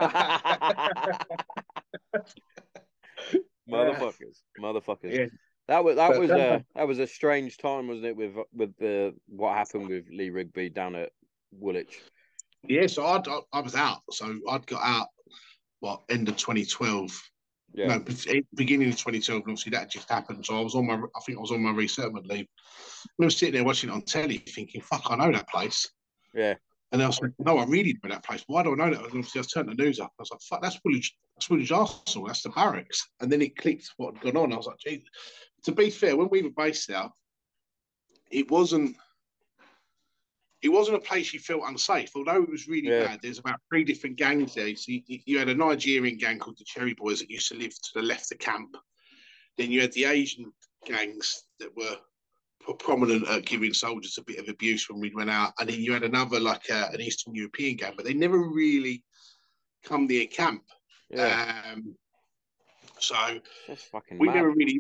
motherfuckers, 3.70 4.42
motherfuckers. 4.60 5.14
Yeah. 5.18 5.26
That 5.68 5.84
was 5.84 5.96
that 5.96 6.12
But 6.12 6.20
was 6.20 6.30
that- 6.30 6.40
a 6.40 6.66
that 6.76 6.88
was 6.88 7.00
a 7.00 7.08
strange 7.08 7.58
time, 7.58 7.88
wasn't 7.88 8.08
it? 8.08 8.16
With 8.18 8.36
with 8.54 8.76
the 8.78 9.14
what 9.28 9.56
happened 9.56 9.88
with 9.88 10.06
Lee 10.12 10.30
Rigby 10.30 10.70
down 10.70 10.96
at 10.96 11.12
Woolwich. 11.52 12.02
Yeah, 12.68 12.88
so 12.88 13.06
I'd, 13.06 13.28
I, 13.28 13.40
I 13.54 13.62
was 13.62 13.76
out. 13.76 14.02
So 14.12 14.38
I'd 14.50 14.68
got 14.68 14.82
out, 14.84 15.08
what, 15.80 16.02
end 16.10 16.30
of 16.30 16.38
2012. 16.38 17.10
Yeah, 17.74 17.88
No, 17.88 18.04
beginning 18.56 18.90
of 18.90 18.98
2012. 18.98 19.42
And 19.42 19.52
obviously, 19.52 19.70
that 19.72 19.90
just 19.90 20.10
happened. 20.10 20.46
So 20.46 20.58
I 20.58 20.62
was 20.62 20.76
on 20.76 20.88
my, 20.88 20.96
I 20.96 21.20
think 21.26 21.38
I 21.38 21.42
was 21.42 21.52
on 21.52 21.64
my 21.64 21.72
resettlement 21.72 22.28
leave. 22.28 22.48
I 23.20 23.26
was 23.26 23.38
sitting 23.38 23.56
there 23.56 23.64
watching 23.64 23.90
it 23.90 23.94
on 23.94 24.02
telly 24.02 24.38
thinking, 24.40 24.82
fuck, 24.82 25.04
I 25.06 25.16
know 25.16 25.32
that 25.32 25.48
place. 25.48 25.90
yeah, 26.34 26.56
And 26.92 27.02
I 27.02 27.08
was 27.08 27.22
like, 27.22 27.32
no, 27.40 27.58
I 27.58 27.66
really 27.66 27.98
know 28.04 28.10
that 28.10 28.26
place. 28.26 28.44
Why 28.48 28.64
do 28.64 28.74
I 28.74 28.76
know 28.76 28.90
that? 28.90 29.00
And 29.00 29.08
obviously, 29.08 29.42
I 29.42 29.44
turned 29.44 29.70
the 29.70 29.84
news 29.84 30.00
up. 30.00 30.12
I 30.20 30.22
was 30.22 30.32
like, 30.32 30.42
fuck, 30.42 30.62
that's 30.62 30.80
Woolwich, 30.84 31.16
that's 31.36 31.50
Woolwich 31.50 31.72
Arsenal. 31.72 32.28
That's 32.28 32.44
the 32.44 32.50
barracks. 32.50 33.08
And 33.22 33.32
then 33.32 33.42
it 33.42 33.56
clicked 33.56 33.90
what 33.98 34.16
had 34.18 34.34
gone 34.34 34.44
on. 34.44 34.54
I 34.54 34.58
was 34.58 34.68
like, 34.68 34.80
gee. 34.80 35.06
To 35.64 35.72
be 35.72 35.90
fair, 35.90 36.18
when 36.18 36.30
we 36.30 36.42
were 36.42 36.50
based 36.50 36.88
there, 36.88 37.10
it 38.32 38.50
wasn't. 38.52 38.96
It 40.62 40.70
wasn't 40.70 40.98
a 40.98 41.02
place 41.02 41.34
you 41.34 41.40
felt 41.40 41.64
unsafe, 41.66 42.12
although 42.16 42.44
it 42.44 42.50
was 42.50 42.68
really 42.68 42.90
Yeah. 42.90 43.08
bad. 43.08 43.20
There's 43.22 43.40
about 43.40 43.60
three 43.70 43.84
different 43.84 44.16
gangs 44.16 44.54
there. 44.54 44.76
So 44.76 44.92
you, 44.92 45.02
you 45.08 45.40
had 45.40 45.50
a 45.50 45.56
Nigerian 45.56 46.18
gang 46.18 46.38
called 46.40 46.58
the 46.58 46.66
Cherry 46.66 46.94
Boys 46.94 47.20
that 47.20 47.32
used 47.32 47.48
to 47.50 47.56
live 47.58 47.74
to 47.74 47.90
the 47.96 48.02
left 48.04 48.32
of 48.32 48.40
camp. 48.40 48.76
Then 49.58 49.72
you 49.72 49.82
had 49.82 49.92
the 49.94 50.06
Asian 50.06 50.52
gangs 50.86 51.44
that 51.60 51.76
were 51.76 51.98
prominent 52.80 53.28
at 53.28 53.46
giving 53.46 53.74
soldiers 53.74 54.18
a 54.18 54.24
bit 54.24 54.38
of 54.38 54.48
abuse 54.50 54.88
when 54.90 55.00
we 55.00 55.14
went 55.14 55.30
out, 55.30 55.54
and 55.60 55.68
then 55.68 55.82
you 55.82 55.94
had 55.94 56.04
another 56.04 56.40
like 56.40 56.70
uh, 56.70 56.90
an 56.94 57.02
Eastern 57.02 57.34
European 57.34 57.76
gang, 57.76 57.94
but 57.96 58.06
they 58.06 58.14
never 58.14 58.38
really 58.38 59.04
come 59.84 60.06
near 60.06 60.28
camp. 60.28 60.64
yeah. 61.10 61.74
Um, 61.74 61.96
so 63.00 63.16
we 64.12 64.28
mad. 64.28 64.36
never 64.36 64.52
really. 64.52 64.80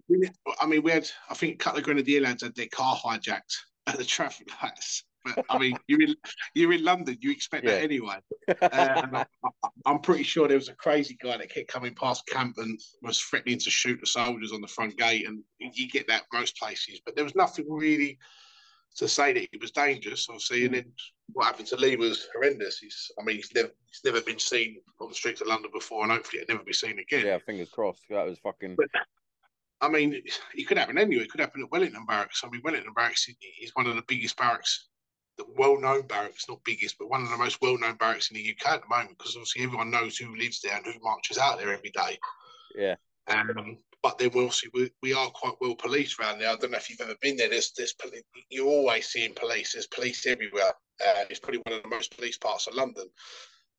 I 0.62 0.68
mean, 0.68 0.84
we 0.84 0.92
had. 0.92 1.10
I 1.30 1.34
think 1.34 1.56
a 1.56 1.58
couple 1.58 1.80
of 1.80 1.86
Grenadier 1.86 2.22
lads 2.22 2.44
had 2.44 2.56
their 2.56 2.68
car 2.68 2.96
hijacked 2.96 3.56
at 3.88 3.98
the 3.98 4.06
traffic 4.06 4.48
lights. 4.62 5.04
But 5.24 5.46
I 5.50 5.58
mean, 5.58 5.78
you're 5.88 6.02
in 6.02 6.16
you're 6.56 6.74
in 6.74 6.84
London. 6.84 7.18
You 7.22 7.32
expect 7.32 7.66
that 7.66 7.84
anyway. 7.84 8.18
Uh, 8.62 9.24
I, 9.44 9.70
I'm 9.86 10.00
pretty 10.00 10.24
sure 10.24 10.48
there 10.48 10.58
was 10.58 10.70
a 10.70 10.76
crazy 10.76 11.18
guy 11.22 11.38
that 11.38 11.54
kept 11.54 11.68
coming 11.68 11.96
past 11.96 12.28
camp 12.28 12.58
and 12.58 12.80
was 13.02 13.20
threatening 13.20 13.60
to 13.60 13.70
shoot 13.70 14.00
the 14.00 14.08
soldiers 14.08 14.52
on 14.52 14.62
the 14.62 14.68
front 14.68 14.98
gate, 14.98 15.28
and 15.28 15.44
you 15.60 15.90
get 15.90 16.08
that 16.08 16.24
most 16.34 16.58
places. 16.58 17.00
But 17.06 17.16
there 17.16 17.24
was 17.24 17.36
nothing 17.36 17.66
really 17.70 18.18
to 18.98 19.08
say 19.08 19.34
that 19.34 19.48
it 19.52 19.62
was 19.62 19.72
dangerous, 19.72 20.28
obviously. 20.30 20.66
And 20.66 20.76
then 20.76 20.92
what 21.34 21.46
happened 21.46 21.68
to 21.68 21.78
Lee 21.78 21.96
was 21.96 22.28
horrendous. 22.34 22.80
He's, 22.80 23.12
I 23.20 23.24
mean, 23.24 23.38
he's 23.38 23.54
never 23.54 23.70
he's 23.86 24.02
never 24.04 24.22
been 24.22 24.40
seen 24.40 24.78
on 25.00 25.10
the 25.10 25.16
streets 25.16 25.42
of 25.42 25.48
London 25.48 25.72
before, 25.74 26.04
and 26.04 26.12
hopefully 26.12 26.42
it'll 26.42 26.56
never 26.56 26.66
be 26.66 26.74
seen 26.74 27.00
again. 27.00 27.26
yeah, 27.26 27.38
fingers 27.46 27.70
crossed. 27.70 28.04
That 28.10 28.26
was 28.26 28.40
fucking. 28.40 28.76
But 28.76 28.90
I 29.82 29.90
mean, 29.90 30.22
it 30.56 30.68
could 30.68 30.78
happen 30.78 30.98
anywhere. 30.98 31.26
It 31.26 31.32
could 31.32 31.42
happen 31.42 31.64
at 31.64 31.72
Wellington 31.72 32.06
Barracks. 32.06 32.44
I 32.44 32.50
mean, 32.50 32.62
Wellington 32.64 32.94
Barracks 32.94 33.28
is 33.62 33.72
one 33.74 33.88
of 33.88 33.96
the 33.96 34.04
biggest 34.08 34.38
barracks, 34.38 34.90
the 35.38 35.46
well-known 35.58 36.08
barracks, 36.08 36.48
not 36.48 36.64
biggest, 36.64 36.98
but 37.00 37.10
one 37.10 37.24
of 37.24 37.30
the 37.30 37.38
most 37.38 37.62
well-known 37.62 37.96
barracks 37.96 38.30
in 38.32 38.36
the 38.36 38.56
UK 38.56 38.74
at 38.74 38.82
the 38.82 38.96
moment. 38.96 39.18
Because 39.18 39.36
obviously 39.36 39.64
everyone 39.64 39.92
knows 39.92 40.18
who 40.18 40.36
lives 40.36 40.62
there 40.62 40.76
and 40.76 40.86
who 40.86 41.00
marches 41.02 41.38
out 41.38 41.58
there 41.58 41.74
every 41.74 41.92
day. 41.92 42.18
Yeah. 42.76 42.96
Um, 43.28 43.78
but 44.04 44.18
then 44.18 44.32
we 44.34 44.42
obviously 44.42 44.70
we, 44.74 44.92
we 45.02 45.14
are 45.14 45.30
quite 45.30 45.54
well 45.62 45.76
policed 45.76 46.20
around 46.20 46.40
there. 46.40 46.50
I 46.50 46.56
don't 46.56 46.72
know 46.72 46.78
if 46.78 46.90
you've 46.90 47.02
ever 47.02 47.16
been 47.22 47.38
there. 47.38 47.50
There's 47.50 47.72
there's 47.78 47.94
you're 48.50 48.68
always 48.68 49.08
seeing 49.08 49.34
police. 49.34 49.74
There's 49.74 49.88
police 49.88 50.26
everywhere. 50.26 50.74
Uh, 51.06 51.26
it's 51.30 51.40
probably 51.40 51.62
one 51.66 51.78
of 51.78 51.84
the 51.84 51.90
most 51.90 52.16
police 52.16 52.38
parts 52.38 52.68
of 52.68 52.74
London. 52.74 53.08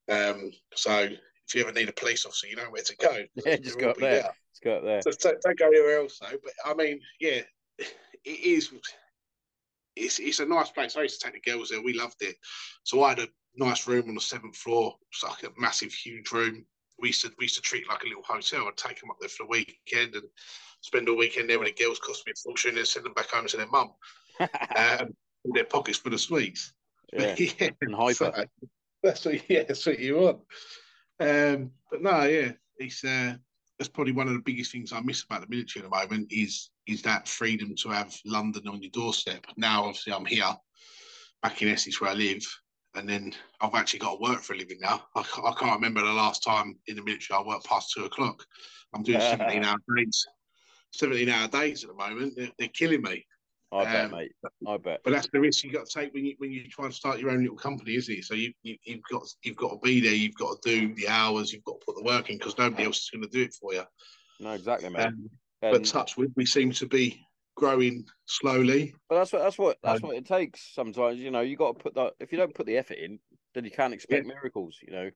Um, 0.09 0.51
so 0.75 1.07
if 1.47 1.55
you 1.55 1.61
ever 1.61 1.73
need 1.73 1.89
a 1.89 1.93
police 1.93 2.25
officer, 2.25 2.47
you 2.47 2.55
know 2.55 2.69
where 2.69 2.83
to 2.83 2.95
go. 2.97 3.23
Yeah, 3.45 3.57
just 3.57 3.79
go 3.79 3.89
up 3.89 3.97
be 3.97 4.01
there. 4.03 4.23
Let's 4.23 4.59
go 4.63 4.77
up 4.77 4.83
there. 4.83 5.01
so 5.01 5.11
don't, 5.19 5.41
don't 5.41 5.59
go 5.59 5.67
anywhere 5.67 5.99
else 5.99 6.19
though. 6.19 6.37
But 6.41 6.53
I 6.65 6.73
mean, 6.73 6.99
yeah, 7.19 7.41
it 7.77 7.89
is. 8.25 8.71
It's 9.95 10.19
it's 10.19 10.39
a 10.39 10.45
nice 10.45 10.69
place. 10.69 10.95
I 10.95 11.03
used 11.03 11.19
to 11.21 11.25
take 11.25 11.43
the 11.43 11.51
girls 11.51 11.69
there. 11.69 11.81
We 11.81 11.93
loved 11.93 12.21
it. 12.21 12.35
So 12.83 13.03
I 13.03 13.09
had 13.09 13.19
a 13.19 13.27
nice 13.55 13.87
room 13.87 14.09
on 14.09 14.15
the 14.15 14.21
seventh 14.21 14.57
floor. 14.57 14.95
It's 15.11 15.23
like 15.23 15.43
a 15.43 15.59
massive, 15.59 15.93
huge 15.93 16.31
room. 16.31 16.65
We 16.99 17.09
used 17.09 17.21
to 17.21 17.31
we 17.37 17.45
used 17.45 17.55
to 17.55 17.61
treat 17.61 17.83
it 17.83 17.89
like 17.89 18.03
a 18.03 18.07
little 18.07 18.23
hotel. 18.23 18.67
I'd 18.67 18.77
take 18.77 18.99
them 18.99 19.11
up 19.11 19.17
there 19.19 19.29
for 19.29 19.43
the 19.43 19.49
weekend 19.49 20.15
and 20.15 20.23
spend 20.81 21.09
all 21.09 21.17
weekend 21.17 21.49
there. 21.49 21.59
When 21.59 21.67
the 21.67 21.83
girls 21.83 21.99
cost 21.99 22.25
me 22.25 22.33
a 22.33 22.39
fortune, 22.39 22.77
and 22.77 22.87
send 22.87 23.05
them 23.05 23.13
back 23.13 23.29
home 23.29 23.47
to 23.47 23.57
their 23.57 23.67
mum. 23.67 23.91
Um, 24.75 25.15
their 25.45 25.65
pockets 25.65 25.97
full 25.97 26.13
of 26.13 26.21
sweets. 26.21 26.73
yeah, 27.13 27.35
yeah, 27.37 27.69
and 27.81 27.93
hyper. 27.93 28.13
so 28.13 28.45
that's 29.03 29.25
what, 29.25 29.49
yeah, 29.49 29.63
that's 29.63 29.85
what 29.85 29.99
you 29.99 30.15
want. 30.15 30.39
Um, 31.19 31.71
but 31.91 32.01
no, 32.01 32.23
yeah, 32.23 32.53
it's 32.77 33.03
uh, 33.03 33.35
that's 33.83 33.91
probably 33.93 34.13
one 34.13 34.29
of 34.29 34.33
the 34.33 34.39
biggest 34.39 34.71
things 34.71 34.93
I 34.93 35.01
miss 35.01 35.23
about 35.23 35.41
the 35.41 35.47
military 35.49 35.83
at 35.83 35.91
the 35.91 35.97
moment 35.97 36.31
is 36.31 36.69
is 36.87 37.01
that 37.01 37.27
freedom 37.27 37.75
to 37.75 37.89
have 37.89 38.15
London 38.25 38.65
on 38.69 38.81
your 38.81 38.91
doorstep. 38.91 39.45
Now, 39.57 39.83
obviously, 39.83 40.13
I'm 40.13 40.23
here, 40.23 40.55
back 41.41 41.61
in 41.61 41.67
Essex 41.67 41.99
where 41.99 42.11
I 42.11 42.13
live, 42.13 42.45
and 42.95 43.09
then 43.09 43.33
I've 43.59 43.75
actually 43.75 43.99
got 43.99 44.13
to 44.13 44.21
work 44.21 44.41
for 44.41 44.53
a 44.53 44.57
living 44.57 44.77
now. 44.79 45.03
I, 45.17 45.19
I 45.19 45.53
can't 45.59 45.75
remember 45.75 45.99
the 45.99 46.13
last 46.13 46.43
time 46.43 46.79
in 46.87 46.95
the 46.95 47.03
military 47.03 47.37
I 47.37 47.45
worked 47.45 47.65
past 47.65 47.91
two 47.91 48.05
o'clock. 48.05 48.45
I'm 48.95 49.03
doing 49.03 49.19
17 49.19 49.65
hour 49.65 49.77
days. 49.97 50.25
17 50.93 51.27
hour 51.27 51.49
days 51.49 51.83
at 51.83 51.89
the 51.89 51.95
moment. 51.95 52.35
They're, 52.37 52.51
they're 52.57 52.69
killing 52.69 53.01
me. 53.01 53.25
I 53.73 53.83
bet, 53.85 54.05
Um, 54.05 54.11
mate. 54.11 54.31
I 54.67 54.77
bet. 54.77 55.01
But 55.03 55.11
that's 55.11 55.27
the 55.31 55.39
risk 55.39 55.63
you 55.63 55.71
got 55.71 55.87
to 55.87 55.99
take 55.99 56.13
when 56.13 56.25
you 56.25 56.35
when 56.37 56.51
you 56.51 56.67
try 56.69 56.85
and 56.85 56.93
start 56.93 57.19
your 57.19 57.31
own 57.31 57.41
little 57.41 57.57
company, 57.57 57.95
isn't 57.95 58.13
it? 58.19 58.25
So 58.25 58.35
you, 58.35 58.53
you 58.61 58.77
you've 58.83 59.01
got 59.11 59.23
you've 59.43 59.55
got 59.57 59.69
to 59.69 59.79
be 59.79 59.99
there, 59.99 60.13
you've 60.13 60.35
got 60.35 60.61
to 60.61 60.69
do 60.69 60.93
the 60.95 61.07
hours, 61.07 61.51
you've 61.51 61.63
got 61.63 61.79
to 61.79 61.85
put 61.85 61.95
the 61.95 62.03
work 62.03 62.29
in 62.29 62.37
because 62.37 62.57
nobody 62.57 62.83
else 62.83 62.97
is 63.03 63.09
going 63.09 63.23
to 63.23 63.29
do 63.29 63.41
it 63.43 63.53
for 63.53 63.73
you. 63.73 63.83
No, 64.39 64.51
exactly, 64.51 64.89
mate. 64.89 65.05
Um, 65.07 65.29
And- 65.61 65.71
but 65.71 65.85
touch 65.85 66.17
wood, 66.17 66.33
we 66.35 66.45
seem 66.45 66.71
to 66.73 66.85
be 66.85 67.25
growing 67.55 68.05
slowly. 68.25 68.93
But 69.07 69.15
that's 69.19 69.31
what 69.31 69.41
that's 69.41 69.57
what 69.57 69.77
that's 69.81 70.03
Um, 70.03 70.09
what 70.09 70.17
it 70.17 70.25
takes. 70.25 70.73
Sometimes 70.73 71.19
you 71.19 71.31
know 71.31 71.41
you 71.41 71.55
got 71.55 71.77
to 71.77 71.83
put 71.83 71.95
that. 71.95 72.13
If 72.19 72.31
you 72.31 72.37
don't 72.37 72.53
put 72.53 72.65
the 72.65 72.77
effort 72.77 72.97
in, 72.97 73.19
then 73.53 73.63
you 73.63 73.71
can't 73.71 73.93
expect 73.93 74.25
miracles. 74.27 74.77
You 74.81 74.91
know, 74.91 75.11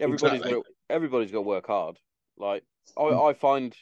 everybody's 0.00 0.40
Exactly. 0.40 0.62
got 0.62 0.66
everybody's 0.90 1.30
got 1.30 1.38
to 1.38 1.42
work 1.42 1.66
hard. 1.68 1.98
Like 2.36 2.64
I, 2.96 3.02
Mm. 3.02 3.30
I 3.30 3.32
find 3.34 3.76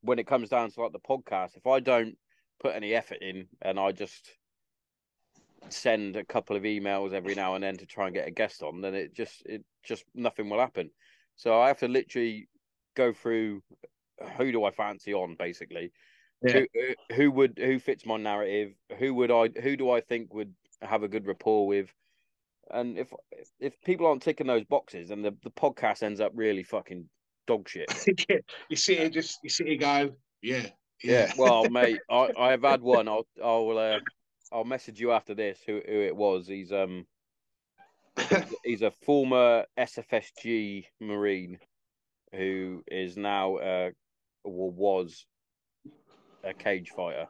when 0.00 0.18
it 0.18 0.26
comes 0.26 0.48
down 0.48 0.70
to 0.70 0.80
like 0.82 0.92
the 0.92 0.98
podcast, 0.98 1.56
if 1.56 1.66
I 1.66 1.80
don't 1.80 2.18
put 2.60 2.74
any 2.74 2.94
effort 2.94 3.18
in 3.20 3.46
and 3.62 3.78
I 3.78 3.92
just 3.92 4.30
send 5.68 6.16
a 6.16 6.24
couple 6.24 6.56
of 6.56 6.62
emails 6.62 7.12
every 7.12 7.34
now 7.34 7.54
and 7.54 7.64
then 7.64 7.76
to 7.76 7.86
try 7.86 8.06
and 8.06 8.14
get 8.14 8.28
a 8.28 8.30
guest 8.30 8.62
on, 8.62 8.80
then 8.80 8.94
it 8.94 9.14
just 9.14 9.44
it 9.46 9.64
just 9.84 10.04
nothing 10.14 10.48
will 10.48 10.60
happen. 10.60 10.90
So 11.36 11.60
I 11.60 11.68
have 11.68 11.78
to 11.78 11.88
literally 11.88 12.48
go 12.94 13.12
through 13.12 13.62
who 14.38 14.52
do 14.52 14.64
I 14.64 14.70
fancy 14.70 15.12
on 15.12 15.36
basically? 15.38 15.92
Yeah. 16.42 16.60
who, 16.74 17.14
who 17.14 17.30
would 17.32 17.58
who 17.58 17.78
fits 17.78 18.06
my 18.06 18.16
narrative? 18.16 18.72
Who 18.98 19.14
would 19.14 19.30
i 19.30 19.48
who 19.60 19.76
do 19.76 19.90
i 19.90 20.00
think 20.00 20.32
would 20.34 20.54
have 20.82 21.02
a 21.02 21.08
good 21.08 21.26
rapport 21.26 21.66
with? 21.66 21.92
And 22.70 22.98
if 22.98 23.12
if 23.60 23.80
people 23.82 24.06
aren't 24.06 24.22
ticking 24.22 24.46
those 24.46 24.64
boxes 24.64 25.10
and 25.10 25.24
the, 25.24 25.34
the 25.42 25.50
podcast 25.50 26.02
ends 26.02 26.20
up 26.20 26.32
really 26.34 26.62
fucking 26.62 27.08
dog 27.46 27.68
shit. 27.68 27.90
You 28.68 28.76
see 28.76 28.96
here 28.96 29.08
just 29.08 29.38
you 29.42 29.50
see 29.50 29.64
here 29.64 29.76
going, 29.78 30.16
yeah, 30.42 30.66
yeah 31.02 31.32
well 31.38 31.68
mate 31.68 31.98
i 32.10 32.30
i 32.38 32.50
have 32.50 32.62
had 32.62 32.82
one 32.82 33.08
i'll 33.08 33.26
i'll 33.42 33.78
uh, 33.78 33.98
i'll 34.52 34.64
message 34.64 35.00
you 35.00 35.12
after 35.12 35.34
this 35.34 35.58
who 35.66 35.80
who 35.86 36.00
it 36.00 36.16
was 36.16 36.46
he's 36.46 36.72
um 36.72 37.06
he's 38.64 38.82
a 38.82 38.90
former 38.90 39.64
sfsg 39.78 40.84
marine 41.00 41.58
who 42.32 42.82
is 42.88 43.16
now 43.16 43.56
uh 43.56 43.90
or 44.44 44.70
was 44.70 45.26
a 46.46 46.54
cage 46.54 46.90
fighter. 46.90 47.26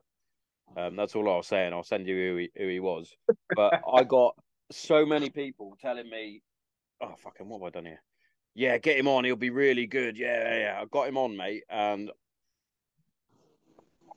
Um, 0.76 0.96
that's 0.96 1.16
all 1.16 1.28
I 1.30 1.36
was 1.36 1.46
saying. 1.46 1.72
I'll 1.72 1.82
send 1.82 2.06
you 2.06 2.14
who 2.14 2.36
he, 2.36 2.50
who 2.56 2.68
he 2.68 2.80
was. 2.80 3.14
But 3.54 3.74
I 3.92 4.04
got 4.08 4.34
so 4.70 5.06
many 5.06 5.30
people 5.30 5.76
telling 5.80 6.08
me, 6.08 6.42
"Oh 7.00 7.14
fucking, 7.18 7.48
what 7.48 7.60
have 7.60 7.66
I 7.66 7.70
done 7.70 7.86
here?" 7.86 8.02
Yeah, 8.54 8.78
get 8.78 8.98
him 8.98 9.08
on. 9.08 9.24
He'll 9.24 9.36
be 9.36 9.50
really 9.50 9.86
good. 9.86 10.18
Yeah, 10.18 10.50
yeah, 10.50 10.58
yeah. 10.58 10.78
I 10.80 10.84
got 10.86 11.08
him 11.08 11.18
on, 11.18 11.36
mate, 11.36 11.64
and 11.70 12.10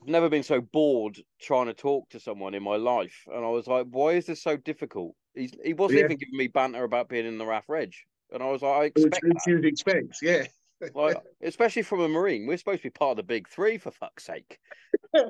never 0.05 0.29
been 0.29 0.43
so 0.43 0.61
bored 0.61 1.19
trying 1.41 1.67
to 1.67 1.73
talk 1.73 2.09
to 2.09 2.19
someone 2.19 2.53
in 2.53 2.63
my 2.63 2.75
life. 2.75 3.25
And 3.27 3.43
I 3.43 3.49
was 3.49 3.67
like, 3.67 3.87
"Why 3.89 4.11
is 4.11 4.25
this 4.25 4.41
so 4.41 4.57
difficult?" 4.57 5.15
He's, 5.35 5.53
he 5.63 5.73
wasn't 5.73 5.99
Yeah. 5.99 6.05
even 6.05 6.17
giving 6.17 6.37
me 6.37 6.47
banter 6.47 6.83
about 6.83 7.09
being 7.09 7.25
in 7.25 7.37
the 7.37 7.45
RAF 7.45 7.69
Reg, 7.69 7.93
and 8.31 8.41
I 8.41 8.49
was 8.49 8.61
like, 8.61 8.81
"I 8.81 8.85
expect 8.85 9.23
which 9.23 9.37
you'd 9.47 9.65
expect, 9.65 10.17
yeah. 10.21 10.45
Like, 10.95 11.17
especially 11.41 11.81
from 11.81 11.99
a 11.99 12.07
marine, 12.07 12.47
we're 12.47 12.57
supposed 12.57 12.83
to 12.83 12.85
be 12.87 12.91
part 12.91 13.11
of 13.11 13.17
the 13.17 13.23
big 13.23 13.49
three 13.49 13.77
for 13.77 13.91
fuck's 13.91 14.23
sake. 14.23 14.57
I 15.13 15.29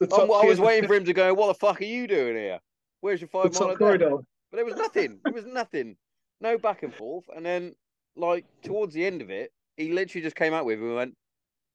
was 0.00 0.58
waiting 0.58 0.88
for 0.88 0.94
him 0.94 1.04
to 1.04 1.12
go. 1.12 1.34
What 1.34 1.48
the 1.48 1.54
fuck 1.54 1.82
are 1.82 1.84
you 1.84 2.06
doing 2.06 2.34
here? 2.34 2.60
Where's 3.02 3.20
your 3.20 3.28
five 3.28 3.52
mile 3.60 3.76
corridor. 3.76 4.16
But 4.50 4.56
there 4.56 4.64
was 4.64 4.76
nothing. 4.76 5.20
There 5.22 5.34
was 5.34 5.44
nothing. 5.44 5.96
No 6.40 6.56
back 6.56 6.82
and 6.82 6.94
forth. 6.94 7.26
And 7.36 7.44
then, 7.44 7.74
like 8.16 8.46
towards 8.62 8.94
the 8.94 9.04
end 9.04 9.20
of 9.20 9.28
it, 9.28 9.52
he 9.76 9.92
literally 9.92 10.22
just 10.22 10.36
came 10.36 10.54
out 10.54 10.64
with 10.64 10.78
and 10.78 10.94
went, 10.94 11.10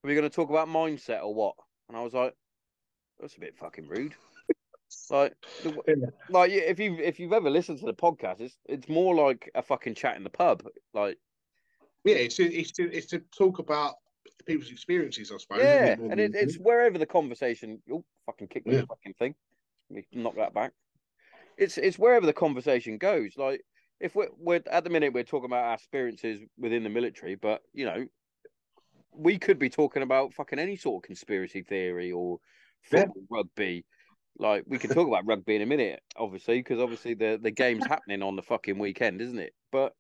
"Are 0.04 0.08
we 0.08 0.16
going 0.16 0.28
to 0.28 0.36
talk 0.36 0.50
about 0.50 0.68
mindset 0.68 1.22
or 1.24 1.36
what?" 1.36 1.56
And 1.90 1.98
I 1.98 2.04
was 2.04 2.14
like, 2.14 2.34
"That's 3.20 3.36
a 3.36 3.40
bit 3.40 3.58
fucking 3.58 3.88
rude." 3.88 4.16
Like, 5.12 5.36
the, 5.64 5.72
Yeah. 5.88 6.08
like 6.30 6.52
if 6.52 6.80
you 6.80 6.96
if 6.96 7.20
you've 7.20 7.34
ever 7.34 7.50
listened 7.52 7.78
to 7.80 7.86
the 7.86 7.94
podcast, 7.94 8.40
it's 8.40 8.58
it's 8.66 8.90
more 8.90 9.14
like 9.14 9.52
a 9.54 9.62
fucking 9.62 9.94
chat 9.94 10.18
in 10.18 10.24
the 10.24 10.32
pub. 10.32 10.64
Like, 10.96 11.20
Yeah, 12.04 12.16
it's 12.16 12.38
to, 12.38 12.52
it's 12.52 12.72
to 12.72 12.92
it's 12.92 13.06
to 13.08 13.20
talk 13.20 13.60
about 13.60 13.96
people's 14.48 14.72
experiences, 14.72 15.32
I 15.32 15.38
suppose. 15.38 15.62
yeah, 15.62 15.92
and 15.94 16.10
than 16.12 16.20
it, 16.20 16.32
it's 16.34 16.56
wherever 16.58 16.98
the 16.98 17.06
conversation. 17.06 17.84
Oh, 17.92 18.04
fucking 18.26 18.48
kick 18.48 18.66
me 18.66 18.78
Yeah. 18.78 18.86
fucking 18.86 19.14
thing. 19.14 19.36
Let 19.92 19.98
me 19.98 20.06
knock 20.24 20.36
that 20.38 20.56
back. 20.56 20.74
It's 21.58 21.78
it's 21.78 22.00
wherever 22.00 22.26
the 22.26 22.34
conversation 22.34 22.98
goes. 22.98 23.38
Like, 23.38 23.62
if 24.00 24.16
we're 24.16 24.30
we're 24.40 24.64
at 24.72 24.84
the 24.84 24.90
minute 24.90 25.14
we're 25.14 25.24
talking 25.24 25.46
about 25.52 25.66
our 25.66 25.76
experiences 25.76 26.42
within 26.58 26.82
the 26.84 26.90
military, 26.90 27.36
but 27.36 27.62
you 27.74 27.86
know, 27.86 28.08
we 29.12 29.38
could 29.38 29.60
be 29.60 29.70
talking 29.70 30.04
about 30.04 30.34
fucking 30.34 30.60
any 30.60 30.76
sort 30.76 31.04
of 31.04 31.08
conspiracy 31.08 31.64
theory 31.64 32.12
or 32.12 32.40
Yeah. 32.92 33.06
football, 33.06 33.24
rugby. 33.30 33.86
Like 34.38 34.64
we 34.68 34.78
could 34.78 34.92
talk 34.92 35.08
about 35.08 35.26
rugby 35.26 35.56
in 35.56 35.62
a 35.62 35.66
minute, 35.66 36.02
obviously, 36.16 36.60
because 36.60 36.80
obviously 36.80 37.14
the 37.14 37.38
the 37.42 37.52
game's 37.52 37.86
happening 37.86 38.22
on 38.24 38.36
the 38.36 38.42
fucking 38.42 38.78
weekend, 38.78 39.22
isn't 39.22 39.40
it? 39.40 39.54
But 39.72 39.94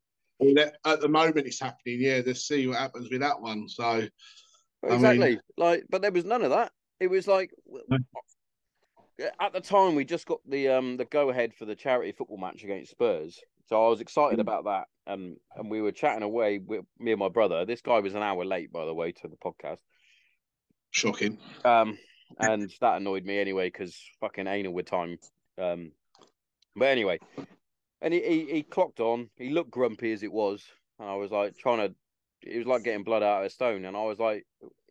at 0.85 1.01
the 1.01 1.09
moment, 1.09 1.45
it's 1.45 1.59
happening. 1.59 1.99
Yeah, 1.99 2.21
let's 2.25 2.47
see 2.47 2.65
what 2.67 2.77
happens 2.77 3.09
with 3.11 3.19
that 3.19 3.41
one. 3.41 3.67
So, 3.67 3.83
I 3.83 3.99
mean- 4.87 4.93
exactly, 4.95 5.39
like, 5.57 5.85
but 5.89 6.01
there 6.01 6.11
was 6.11 6.23
none 6.23 6.43
of 6.43 6.51
that. 6.51 6.71
It 7.01 7.07
was 7.07 7.27
like 7.27 7.51
at 9.41 9.51
the 9.51 9.59
time 9.61 9.95
we 9.95 10.05
just 10.05 10.25
got 10.25 10.39
the 10.47 10.69
um 10.69 10.95
the 10.95 11.05
go 11.05 11.29
ahead 11.29 11.53
for 11.53 11.65
the 11.65 11.75
charity 11.75 12.13
football 12.13 12.37
match 12.37 12.63
against 12.63 12.91
Spurs, 12.91 13.41
so 13.69 13.86
I 13.86 13.89
was 13.89 14.01
excited 14.01 14.39
Mm. 14.39 14.41
about 14.41 14.63
that. 14.65 14.88
And 15.05 15.38
and 15.55 15.69
we 15.69 15.82
were 15.82 15.91
chatting 15.91 16.23
away 16.23 16.58
with 16.58 16.86
me 16.99 17.12
and 17.12 17.19
my 17.19 17.29
brother. 17.29 17.65
This 17.65 17.82
guy 17.82 17.99
was 17.99 18.15
an 18.15 18.23
hour 18.23 18.43
late, 18.43 18.71
by 18.71 18.86
the 18.86 18.93
way, 18.93 19.12
to 19.12 19.27
the 19.27 19.38
podcast. 19.38 19.79
shocking. 20.91 21.38
Um, 21.63 21.97
and 22.39 22.71
that 22.82 22.97
annoyed 22.97 23.25
me 23.25 23.39
anyway 23.39 23.67
because 23.67 23.95
fucking 24.19 24.47
anal 24.47 24.73
with 24.73 24.88
time. 24.88 25.17
Um, 25.58 25.91
but 26.75 26.86
anyway, 26.89 27.19
and 28.01 28.13
he, 28.13 28.21
he 28.21 28.45
he 28.51 28.63
clocked 28.63 28.99
on. 28.99 29.29
He 29.38 29.49
looked 29.49 29.71
grumpy 29.71 30.12
as 30.13 30.23
it 30.23 30.32
was. 30.32 30.63
And 30.99 31.10
I 31.10 31.15
was 31.15 31.32
like 31.32 31.58
trying 31.58 31.88
to. 31.89 31.95
It 32.41 32.58
was 32.58 32.67
like 32.67 32.84
getting 32.84 33.03
blood 33.03 33.21
out 33.23 33.41
of 33.41 33.45
a 33.45 33.49
stone, 33.49 33.86
and 33.86 33.95
I 33.97 34.03
was 34.03 34.17
like, 34.19 34.45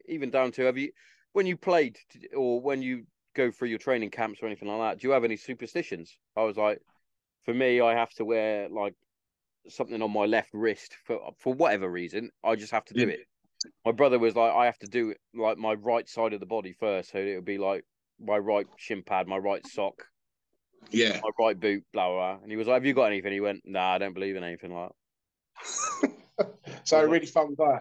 even 0.06 0.30
down 0.30 0.52
to 0.52 0.62
have 0.64 0.76
you 0.78 0.90
when 1.32 1.46
you 1.46 1.56
played 1.56 1.96
or 2.36 2.60
when 2.60 2.82
you 2.82 3.06
go 3.34 3.50
through 3.50 3.68
your 3.68 3.78
training 3.78 4.10
camps 4.10 4.40
or 4.42 4.46
anything 4.46 4.68
like 4.68 4.80
that. 4.80 5.00
Do 5.00 5.08
you 5.08 5.14
have 5.14 5.24
any 5.24 5.36
superstitions? 5.36 6.16
I 6.36 6.42
was 6.42 6.56
like, 6.56 6.80
for 7.48 7.54
me, 7.54 7.80
I 7.80 7.94
have 7.94 8.10
to 8.16 8.26
wear 8.26 8.68
like 8.68 8.92
something 9.68 10.02
on 10.02 10.12
my 10.12 10.26
left 10.26 10.50
wrist 10.52 10.96
for 11.06 11.32
for 11.38 11.54
whatever 11.54 11.88
reason. 11.88 12.30
I 12.44 12.56
just 12.56 12.72
have 12.72 12.84
to 12.86 12.94
do 12.94 13.08
Yeah. 13.08 13.14
it 13.14 13.20
my 13.86 13.92
brother 13.92 14.18
was 14.18 14.36
like, 14.36 14.52
I 14.52 14.66
have 14.66 14.78
to 14.80 14.86
do 14.86 15.10
it 15.10 15.18
like 15.34 15.56
my 15.56 15.72
right 15.72 16.06
side 16.06 16.34
of 16.34 16.40
the 16.40 16.46
body 16.46 16.74
first. 16.78 17.10
So 17.10 17.18
it 17.18 17.36
would 17.36 17.44
be 17.44 17.56
like 17.58 17.84
my 18.20 18.36
right 18.36 18.66
shin 18.76 19.02
pad, 19.02 19.26
my 19.26 19.38
right 19.38 19.66
sock, 19.66 19.94
Yeah. 20.90 21.20
my 21.22 21.30
right 21.38 21.58
boot, 21.58 21.84
blah, 21.92 22.08
blah, 22.08 22.34
blah. 22.34 22.42
And 22.42 22.50
he 22.50 22.56
was 22.58 22.66
like, 22.66 22.74
Have 22.74 22.86
you 22.86 22.92
got 22.92 23.06
anything? 23.06 23.32
He 23.32 23.40
went, 23.40 23.62
Nah, 23.64 23.94
I 23.94 23.98
don't 23.98 24.12
believe 24.12 24.36
in 24.36 24.44
anything 24.44 24.74
like 24.74 24.90
that. 26.40 26.50
so, 26.84 27.00
a 27.00 27.08
really 27.08 27.26
fun 27.26 27.54
guy. 27.58 27.80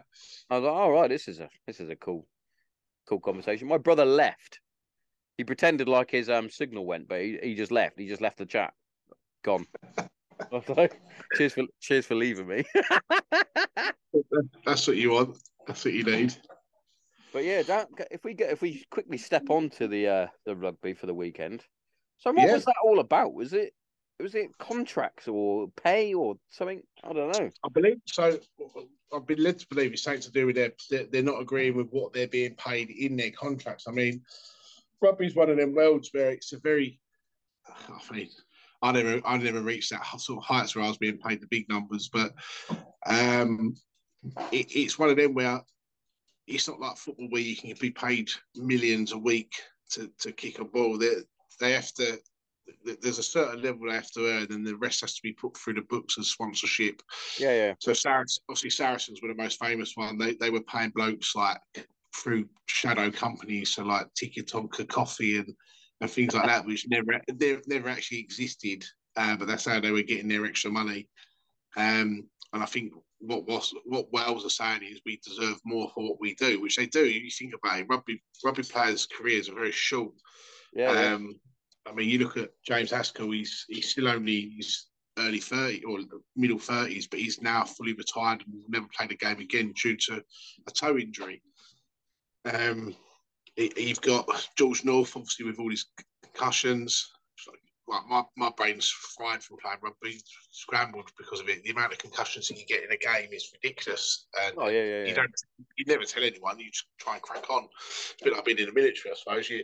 I 0.50 0.56
was 0.56 0.64
like, 0.64 0.74
All 0.74 0.92
right, 0.92 1.10
this 1.10 1.28
is 1.28 1.40
a 1.40 1.50
this 1.66 1.82
is 1.82 1.90
a 1.90 1.96
cool 1.96 2.26
cool 3.08 3.20
conversation. 3.20 3.68
My 3.68 3.78
brother 3.78 4.06
left. 4.06 4.60
He 5.38 5.44
pretended 5.44 5.88
like 5.88 6.10
his 6.10 6.30
um 6.30 6.50
signal 6.50 6.86
went, 6.86 7.08
but 7.08 7.22
he, 7.22 7.38
he 7.44 7.56
just 7.56 7.72
left. 7.72 8.00
He 8.00 8.08
just 8.08 8.22
left 8.22 8.38
the 8.38 8.46
chat. 8.46 8.74
Gone. 9.48 9.66
Like, 10.68 11.02
cheers 11.36 11.54
for 11.54 11.64
cheers 11.80 12.06
for 12.06 12.16
leaving 12.16 12.48
me. 12.48 12.64
That's 14.66 14.88
what 14.88 14.98
you 14.98 15.12
want. 15.12 15.38
That's 15.66 15.84
what 15.84 15.94
you 15.94 16.04
need. 16.04 16.36
But 17.34 17.44
yeah, 17.44 17.64
that, 17.64 17.88
if 18.12 18.24
we 18.24 18.34
get 18.34 18.52
if 18.52 18.62
we 18.62 18.86
quickly 18.92 19.18
step 19.18 19.50
on 19.50 19.70
to 19.72 19.88
the 19.88 20.08
uh 20.08 20.28
the 20.46 20.56
rugby 20.56 20.94
for 20.94 21.06
the 21.06 21.14
weekend. 21.14 21.64
So 22.18 22.32
what 22.32 22.48
Yeah. 22.48 22.54
was 22.54 22.66
that 22.66 22.76
all 22.84 23.00
about? 23.00 23.34
Was 23.34 23.54
it 23.54 23.74
was 24.20 24.36
it 24.36 24.58
contracts 24.58 25.28
or 25.28 25.70
pay 25.82 26.14
or 26.14 26.36
something? 26.50 26.82
I 27.04 27.14
don't 27.14 27.32
know. 27.32 27.50
I 27.64 27.70
believe 27.74 27.98
so. 28.06 28.38
I've 29.14 29.28
been 29.28 29.44
led 29.44 29.60
to 29.60 29.68
believe 29.68 29.94
it's 29.94 30.04
something 30.04 30.22
to 30.22 30.32
do 30.32 30.46
with 30.46 30.56
their 30.56 30.74
they're, 30.90 31.06
they're 31.06 31.24
not 31.24 31.42
agreeing 31.42 31.76
with 31.76 31.88
what 31.92 32.14
they're 32.14 32.28
being 32.28 32.56
paid 32.56 32.90
in 32.90 33.16
their 33.16 33.32
contracts. 33.32 33.86
I 33.88 33.92
mean, 33.92 34.24
rugby's 35.02 35.36
one 35.36 35.50
of 35.50 35.58
them 35.58 35.74
worlds 35.74 36.10
where 36.14 36.32
it's 36.32 36.54
a 36.54 36.60
very. 36.60 37.00
I 37.90 38.14
mean, 38.14 38.30
I 38.82 38.92
never 38.92 39.22
I 39.26 39.38
never 39.38 39.62
reached 39.62 39.92
that 39.92 40.06
sort 40.20 40.40
of 40.40 40.46
heights 40.46 40.76
where 40.76 40.86
I 40.86 40.88
was 40.88 40.98
being 40.98 41.18
paid 41.18 41.42
the 41.42 41.48
big 41.48 41.68
numbers, 41.70 42.10
but 42.12 42.34
um, 43.06 43.76
it, 44.52 44.68
it's 44.76 45.00
one 45.00 45.10
of 45.10 45.18
them 45.18 45.34
where 45.34 45.62
it's 46.48 46.68
not 46.68 46.80
like 46.80 46.98
football 46.98 47.28
where 47.30 47.42
you 47.42 47.56
can 47.56 47.74
be 47.80 47.92
paid 47.92 48.30
millions 48.56 49.12
a 49.12 49.18
week 49.18 49.54
to, 49.92 50.12
to 50.20 50.32
kick 50.32 50.60
a 50.60 50.66
ball. 50.66 50.98
They 50.98 51.16
they 51.60 51.74
have 51.74 51.92
to. 51.96 52.20
There's 53.02 53.18
a 53.18 53.24
certain 53.24 53.62
level 53.62 53.88
they 53.88 53.94
have 53.94 54.12
to 54.12 54.28
earn, 54.28 54.48
and 54.52 54.68
the 54.68 54.76
rest 54.76 55.02
has 55.02 55.16
to 55.16 55.22
be 55.24 55.32
put 55.32 55.58
through 55.58 55.76
the 55.76 55.82
books 55.84 56.18
as 56.20 56.28
sponsorship. 56.28 57.02
Yeah, 57.40 57.54
yeah. 57.54 57.74
So 57.80 57.94
Saracens, 57.94 58.42
obviously 58.50 58.72
Saracens 58.72 59.22
were 59.22 59.30
the 59.30 59.42
most 59.42 59.58
famous 59.60 59.94
one. 59.96 60.18
They 60.18 60.36
they 60.36 60.50
were 60.50 60.62
paying 60.62 60.92
blokes 60.92 61.34
like 61.34 61.62
through 62.14 62.48
shadow 62.68 63.10
companies, 63.10 63.74
so 63.74 63.84
like 63.84 64.14
Tiki 64.16 64.42
Tonka 64.42 64.88
Coffee 64.88 65.38
and, 65.38 65.54
and 66.02 66.10
things 66.10 66.34
like 66.34 66.46
that, 66.46 66.66
which 66.66 66.88
never 66.88 67.20
never, 67.40 67.62
never 67.68 67.90
actually 67.90 68.20
existed. 68.20 68.86
Uh, 69.16 69.36
but 69.36 69.48
that's 69.48 69.66
how 69.66 69.80
they 69.80 69.92
were 69.92 70.04
getting 70.04 70.28
their 70.28 70.46
extra 70.46 70.70
money. 70.70 71.10
Um, 71.76 72.28
and 72.54 72.64
I 72.64 72.66
think 72.66 72.94
what 73.20 73.48
was 73.48 73.74
what 73.86 74.12
Wales 74.12 74.46
are 74.46 74.50
saying 74.50 74.82
is 74.84 75.02
we 75.06 75.20
deserve 75.26 75.58
more 75.66 75.90
for 75.94 76.08
what 76.08 76.20
we 76.20 76.36
do, 76.36 76.62
which 76.62 76.78
they 76.78 76.86
do. 76.86 77.06
You 77.06 77.30
think 77.32 77.54
about 77.54 77.80
it, 77.80 77.88
rugby 77.90 78.22
rugby 78.44 78.64
players' 78.64 79.08
careers 79.08 79.50
are 79.50 79.56
very 79.56 79.72
short. 79.72 80.14
Yeah. 80.74 81.14
Um, 81.14 81.40
I 81.88 81.94
mean, 81.94 82.10
you 82.10 82.20
look 82.20 82.38
at 82.38 82.52
James 82.66 82.92
Haskell; 82.92 83.32
he's 83.32 83.66
he's 83.68 83.90
still 83.90 84.08
only 84.08 84.54
he's 84.56 84.88
early 85.18 85.40
thirty 85.40 85.84
or 85.84 86.00
middle 86.36 86.60
thirties, 86.60 87.08
but 87.08 87.20
he's 87.20 87.42
now 87.42 87.64
fully 87.64 87.94
retired 87.94 88.44
and 88.46 88.54
will 88.54 88.70
never 88.70 88.88
played 88.96 89.12
a 89.12 89.16
game 89.16 89.40
again 89.40 89.74
due 89.82 89.98
to 89.98 90.24
a 90.68 90.72
toe 90.72 90.98
injury. 90.98 91.42
Um, 92.46 92.96
you've 93.58 94.02
got 94.02 94.50
George 94.58 94.86
North, 94.86 95.16
obviously 95.16 95.46
with 95.46 95.60
all 95.60 95.70
his 95.70 95.86
concussions. 96.24 97.12
Like 97.90 98.06
my, 98.10 98.24
my 98.36 98.52
brain's 98.58 98.90
fried 98.90 99.42
from 99.42 99.58
playing 99.64 99.78
rugby, 99.82 100.20
scrambled 100.52 101.10
because 101.18 101.40
of 101.40 101.48
it. 101.48 101.64
The 101.64 101.70
amount 101.70 101.94
of 101.94 102.00
concussions 102.00 102.50
that 102.50 102.58
you 102.58 102.66
get 102.66 102.84
in 102.84 102.92
a 102.92 102.98
game 102.98 103.32
is 103.32 103.50
ridiculous. 103.54 104.28
And 104.44 104.56
oh 104.58 104.68
yeah, 104.68 104.84
yeah, 104.84 105.06
you 105.06 105.16
don't 105.16 105.32
you 105.78 105.86
never 105.88 106.04
tell 106.04 106.24
anyone. 106.24 106.60
You 106.60 106.70
just 106.70 106.88
try 107.00 107.14
and 107.14 107.22
crack 107.22 107.50
on. 107.50 107.64
It's 107.64 108.16
a 108.22 108.26
bit 108.26 108.34
like 108.34 108.44
being 108.44 108.58
in 108.58 108.66
the 108.66 108.74
military 108.74 109.14
i 109.14 109.16
suppose. 109.16 109.50
You 109.50 109.64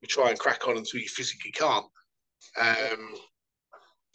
you 0.00 0.08
try 0.08 0.30
and 0.30 0.38
crack 0.38 0.66
on 0.66 0.78
until 0.78 1.00
you 1.00 1.08
physically 1.08 1.50
can't. 1.50 1.84
Um 2.58 3.14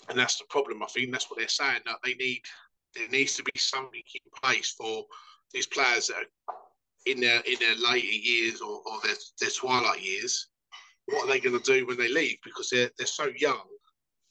and 0.10 0.18
that's 0.18 0.40
the 0.40 0.46
problem 0.50 0.82
i 0.82 0.88
think. 0.88 1.12
That's 1.12 1.30
what 1.30 1.38
they're 1.38 1.48
saying. 1.48 1.82
That 1.86 1.98
they 2.04 2.16
need 2.16 2.42
there 2.96 3.08
needs 3.10 3.36
to 3.36 3.44
be 3.44 3.60
something 3.60 4.02
in 4.16 4.42
place 4.42 4.72
for 4.72 5.06
these 5.54 5.68
players 5.68 6.08
that 6.08 6.18
are 6.18 6.56
in 7.06 7.20
their 7.20 7.42
in 7.42 7.56
their 7.60 7.76
later 7.76 8.08
years 8.08 8.62
or, 8.62 8.82
or 8.86 9.00
their, 9.04 9.16
their 9.40 9.50
twilight 9.50 10.02
years 10.04 10.48
what 11.08 11.28
are 11.28 11.32
they 11.32 11.40
going 11.40 11.58
to 11.60 11.64
do 11.72 11.86
when 11.86 11.98
they 11.98 12.08
leave 12.10 12.38
because 12.44 12.70
they're 12.70 12.90
they're 12.98 13.08
so 13.08 13.28
young 13.38 13.62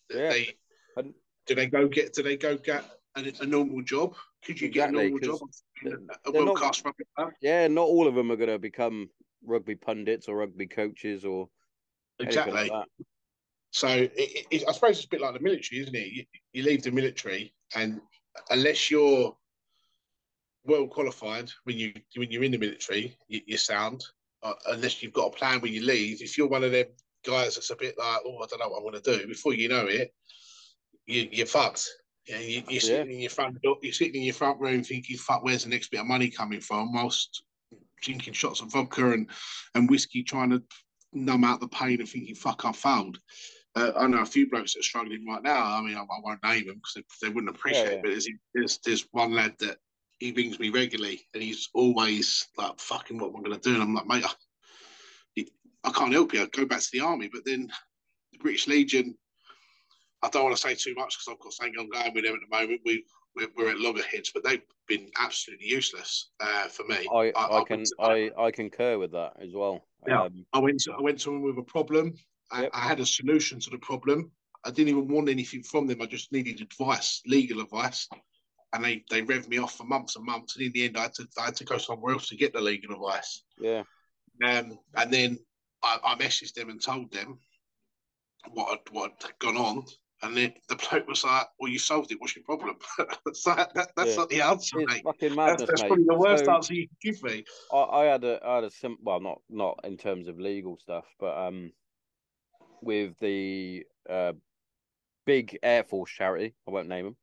that 0.09 0.19
Yeah. 0.19 0.31
they 0.31 0.59
And- 0.97 1.15
do 1.47 1.55
they 1.55 1.67
go 1.67 1.89
get 1.89 2.13
do 2.15 2.23
they 2.23 2.37
go 2.37 2.57
get 2.57 2.85
a, 3.17 3.33
a 3.41 3.47
normal 3.47 3.83
job 3.83 4.15
could 4.45 4.61
you 4.61 4.69
get 4.69 4.89
a 4.95 4.99
Exactly, 4.99 5.11
normal 5.11 5.19
job 5.21 6.11
a 6.25 6.33
world 6.33 6.57
class 6.57 6.85
rugby 6.85 7.05
player? 7.17 7.35
Yeah, 7.41 7.69
not 7.69 7.83
all 7.83 8.07
of 8.09 8.15
them 8.15 8.31
are 8.33 8.37
going 8.37 8.49
to 8.51 8.59
become 8.59 9.11
rugby 9.45 9.75
pundits 9.75 10.29
or 10.29 10.37
rugby 10.37 10.67
coaches 10.67 11.25
or 11.25 11.49
like 12.21 12.29
Exactly. 12.29 12.69
that. 12.69 12.87
So 13.73 13.89
it, 13.89 14.13
it, 14.17 14.47
it- 14.51 14.65
I 14.69 14.73
suppose 14.73 14.97
it's 14.99 15.07
a 15.07 15.09
bit 15.09 15.21
like 15.21 15.35
the 15.35 15.41
military, 15.41 15.81
isn't 15.83 15.95
it? 15.95 16.07
You, 16.13 16.25
you 16.53 16.63
leave 16.63 16.83
the 16.83 16.91
military, 16.93 17.55
and 17.75 18.01
unless 18.51 18.91
you're 18.91 19.37
well 20.65 20.87
qualified 20.87 21.51
when 21.65 21.79
you 21.79 21.93
when 22.17 22.31
you're 22.31 22.45
in 22.45 22.53
the 22.53 22.59
military, 22.59 23.17
you, 23.29 23.41
you're 23.47 23.59
sound. 23.59 24.05
Uh, 24.43 24.55
unless 24.71 25.03
you've 25.03 25.13
got 25.13 25.27
a 25.27 25.37
plan 25.37 25.61
when 25.61 25.73
you 25.73 25.85
leave, 25.85 26.21
if 26.21 26.37
you're 26.37 26.49
one 26.49 26.65
of 26.65 26.73
them 26.73 26.87
guys 27.25 27.55
that's 27.55 27.71
a 27.71 27.77
bit 27.77 27.97
like, 27.97 28.19
oh, 28.27 28.39
I 28.43 28.47
don't 28.47 28.59
know 28.59 28.69
what 28.69 28.79
I'm 28.79 28.91
going 28.91 29.01
to 29.01 29.19
do, 29.19 29.29
before 29.29 29.55
you 29.55 29.69
know 29.69 29.87
it, 29.87 30.13
you, 31.07 31.29
you're 31.31 31.47
fucked. 31.47 31.89
Yeah, 32.27 32.39
you, 32.39 32.63
you're 32.69 32.81
sitting 32.81 33.13
in 33.13 33.21
your 33.21 33.31
front 33.31 33.61
door, 33.63 33.77
you're 33.83 33.93
sitting 33.93 34.17
in 34.17 34.23
your 34.23 34.35
front 34.35 34.61
room 34.61 34.85
thinking, 34.85 35.17
"Fuck, 35.17 35.43
where's 35.43 35.65
the 35.65 35.71
next 35.71 35.91
bit 35.91 36.01
of 36.01 36.07
money 36.07 36.29
coming 36.29 36.61
from?" 36.61 36.93
Whilst 36.93 37.45
drinking 38.01 38.35
shots 38.35 38.61
of 38.61 38.71
vodka 38.73 39.13
and 39.13 39.29
and 39.75 39.91
whiskey, 39.91 40.23
trying 40.23 40.51
to 40.51 40.63
numb 41.13 41.45
out 41.45 41.61
the 41.61 41.69
pain 41.69 41.99
and 41.99 42.09
thinking, 42.09 42.37
"Fuck, 42.37 42.65
I 42.65 42.73
failed." 42.73 43.19
Uh, 43.75 43.93
I 43.97 44.07
know 44.07 44.21
a 44.21 44.27
few 44.27 44.49
blokes 44.49 44.75
that 44.75 44.81
are 44.81 44.85
struggling 44.85 45.27
right 45.27 45.43
now. 45.43 45.79
I 45.79 45.81
mean, 45.81 45.97
I, 45.97 46.01
I 46.01 46.21
won't 46.23 46.43
name 46.45 46.67
them 46.67 46.77
because 46.77 46.93
they, 46.95 47.27
they 47.27 47.33
wouldn't 47.33 47.55
appreciate 47.55 47.87
Yeah, 47.87 47.93
it. 47.93 48.03
But 48.03 48.11
there's, 48.11 48.29
there's 48.55 48.79
there's 48.85 49.09
one 49.11 49.35
lad 49.35 49.55
that 49.61 49.79
he 50.23 50.33
rings 50.33 50.59
me 50.59 50.71
regularly, 50.71 51.27
and 51.35 51.43
he's 51.43 51.69
always 51.75 52.47
like, 52.57 52.79
"Fucking, 52.79 53.19
what 53.19 53.31
am 53.31 53.37
I 53.37 53.43
going 53.43 53.61
to 53.61 53.69
do?" 53.69 53.75
And 53.75 53.83
I'm 53.83 53.95
like, 53.95 54.07
"Mate, 54.07 54.25
I, 54.25 55.45
I 55.85 55.91
can't 55.91 56.13
help 56.13 56.33
you. 56.33 56.43
I'd 56.43 56.53
go 56.53 56.65
back 56.65 56.81
to 56.81 56.89
the 56.93 57.01
army." 57.01 57.29
But 57.33 57.45
then 57.45 57.71
the 58.33 58.39
British 58.39 58.69
Legion, 58.69 59.17
I 60.23 60.29
don't 60.29 60.45
want 60.45 60.57
to 60.57 60.63
say 60.63 60.75
too 60.75 60.95
much 60.95 61.17
because 61.17 61.29
I've 61.29 61.43
got 61.43 61.53
something 61.53 61.75
ongoing 61.77 62.15
with 62.15 62.25
them 62.25 62.35
at 62.35 62.41
the 62.49 62.57
moment. 62.57 62.81
We 62.85 63.05
we're, 63.35 63.49
we're 63.57 63.71
at 63.71 63.79
loggerheads, 63.79 64.31
but 64.33 64.45
they've 64.45 64.63
been 64.87 65.11
absolutely 65.19 65.67
useless 65.67 66.31
uh, 66.41 66.69
for 66.69 66.85
me. 66.85 67.09
I, 67.13 67.33
I, 67.35 67.61
I 67.61 67.65
can 67.65 67.83
to, 67.83 67.95
I, 67.99 68.31
I 68.39 68.51
concur 68.51 68.99
with 68.99 69.13
that 69.13 69.33
as 69.41 69.55
well. 69.55 69.87
Yeah. 70.07 70.23
Um, 70.23 70.45
I 70.53 70.59
went 70.59 70.81
to 70.81 70.93
I 70.93 71.01
went 71.01 71.19
to 71.21 71.31
them 71.31 71.43
with 71.43 71.59
a 71.59 71.63
problem. 71.63 72.15
I, 72.51 72.63
Yep. 72.63 72.71
I 72.75 72.81
had 72.81 73.01
a 73.01 73.07
solution 73.07 73.59
to 73.61 73.71
the 73.71 73.79
problem. 73.79 74.31
I 74.65 74.71
didn't 74.71 74.91
even 74.91 75.09
want 75.09 75.29
anything 75.29 75.63
from 75.63 75.87
them. 75.87 76.03
I 76.03 76.07
just 76.07 76.31
needed 76.31 76.61
advice, 76.61 77.23
legal 77.27 77.61
advice, 77.61 78.09
and 78.73 78.85
they 78.85 79.05
they 79.11 79.23
revved 79.23 79.49
me 79.49 79.59
off 79.59 79.77
for 79.77 79.85
months 79.85 80.17
and 80.17 80.25
months. 80.25 80.57
And 80.57 80.67
in 80.67 80.73
the 80.73 80.85
end, 80.85 80.97
I 80.97 81.03
had 81.03 81.15
to 81.15 81.27
I 81.39 81.47
had 81.47 81.57
to 81.57 81.65
go 81.65 81.79
somewhere 81.79 82.15
else 82.15 82.29
to 82.29 82.37
get 82.37 82.53
the 82.53 82.61
legal 82.61 82.95
advice. 82.95 83.43
Yeah. 83.61 83.83
Um, 84.45 84.79
and 84.97 85.13
then 85.13 85.39
I, 85.83 85.99
I 86.05 86.15
messaged 86.17 86.55
them 86.55 86.71
and 86.71 86.81
told 86.83 87.13
them 87.13 87.39
what 88.53 88.71
had, 88.71 88.79
what 88.95 89.13
had 89.23 89.39
gone 89.39 89.57
on. 89.57 89.85
And 90.25 90.37
then 90.37 90.55
the 90.69 90.77
bloke 90.77 91.09
was 91.09 91.25
like, 91.25 91.49
"Well, 91.59 91.71
you 91.71 91.79
solved 91.81 92.13
it. 92.13 92.21
What's 92.21 92.37
your 92.37 92.45
problem?" 92.45 92.77
so 93.35 93.55
that, 93.57 93.91
that's 93.97 94.11
Yeah. 94.11 94.17
not 94.17 94.29
the 94.31 94.41
answer, 94.43 94.81
It's 94.81 94.93
mate. 94.93 95.03
fucking 95.05 95.29
That's, 95.31 95.37
madness, 95.37 95.69
that's 95.69 95.83
mate. 95.83 95.89
probably 95.89 96.05
the 96.05 96.15
worst 96.15 96.45
So- 96.45 96.53
answer 96.55 96.75
you 96.75 96.87
can 96.89 96.97
give 97.13 97.23
me. 97.25 97.45
I, 97.73 97.77
I 97.77 98.05
had 98.05 98.23
a 98.25 98.41
I 98.45 98.55
had 98.57 98.65
a 98.65 98.71
sim 98.71 98.97
well 99.03 99.19
not 99.21 99.41
not 99.51 99.81
in 99.85 99.97
terms 99.97 100.29
of 100.29 100.39
legal 100.39 100.77
stuff, 100.79 101.07
but 101.19 101.37
um 101.37 101.73
with 102.81 103.19
the 103.21 103.85
uh 104.09 104.33
big 105.27 105.59
Air 105.63 105.83
Force 105.85 106.11
charity, 106.13 106.55
I 106.69 106.71
won't 106.71 106.89
name 106.89 107.05
them, 107.05 107.17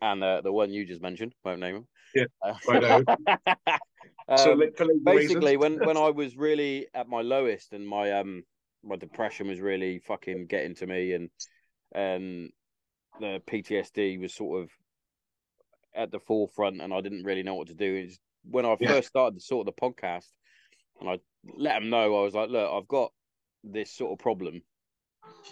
and 0.00 0.22
uh, 0.22 0.40
the 0.40 0.52
one 0.52 0.72
you 0.72 0.84
just 0.84 1.02
mentioned, 1.02 1.34
won't 1.44 1.60
name 1.60 1.74
them. 1.74 1.86
Yeah, 2.14 2.24
Uh, 2.42 2.54
I 2.68 2.78
know. 2.80 3.04
so 4.36 4.52
um, 4.52 4.58
legal 4.58 5.04
basically, 5.04 5.56
when 5.56 5.84
when 5.84 5.96
I 5.96 6.10
was 6.10 6.36
really 6.36 6.86
at 6.94 7.08
my 7.08 7.22
lowest 7.22 7.72
and 7.72 7.86
my 7.86 8.12
um 8.12 8.42
my 8.84 8.96
depression 8.96 9.48
was 9.48 9.60
really 9.60 9.98
fucking 10.00 10.46
getting 10.46 10.74
to 10.76 10.86
me, 10.86 11.12
and 11.12 11.30
and 11.92 12.50
the 13.18 13.40
PTSD 13.46 14.20
was 14.20 14.34
sort 14.34 14.62
of 14.62 14.70
at 15.94 16.10
the 16.10 16.20
forefront, 16.20 16.80
and 16.82 16.92
I 16.92 17.00
didn't 17.00 17.24
really 17.24 17.42
know 17.42 17.54
what 17.54 17.68
to 17.68 17.74
do. 17.74 17.94
It's 17.94 18.18
when 18.44 18.66
I 18.66 18.76
Yeah. 18.80 18.92
first 18.92 19.08
started 19.08 19.36
the 19.36 19.40
sort 19.40 19.66
of 19.66 19.74
the 19.74 19.80
podcast, 19.80 20.28
and 21.00 21.08
I 21.10 21.18
let 21.44 21.80
them 21.80 21.90
know 21.90 22.18
I 22.18 22.22
was 22.22 22.34
like, 22.34 22.50
look, 22.50 22.70
I've 22.70 22.88
got 22.88 23.12
this 23.64 23.92
sort 23.92 24.12
of 24.12 24.18
problem. 24.18 24.62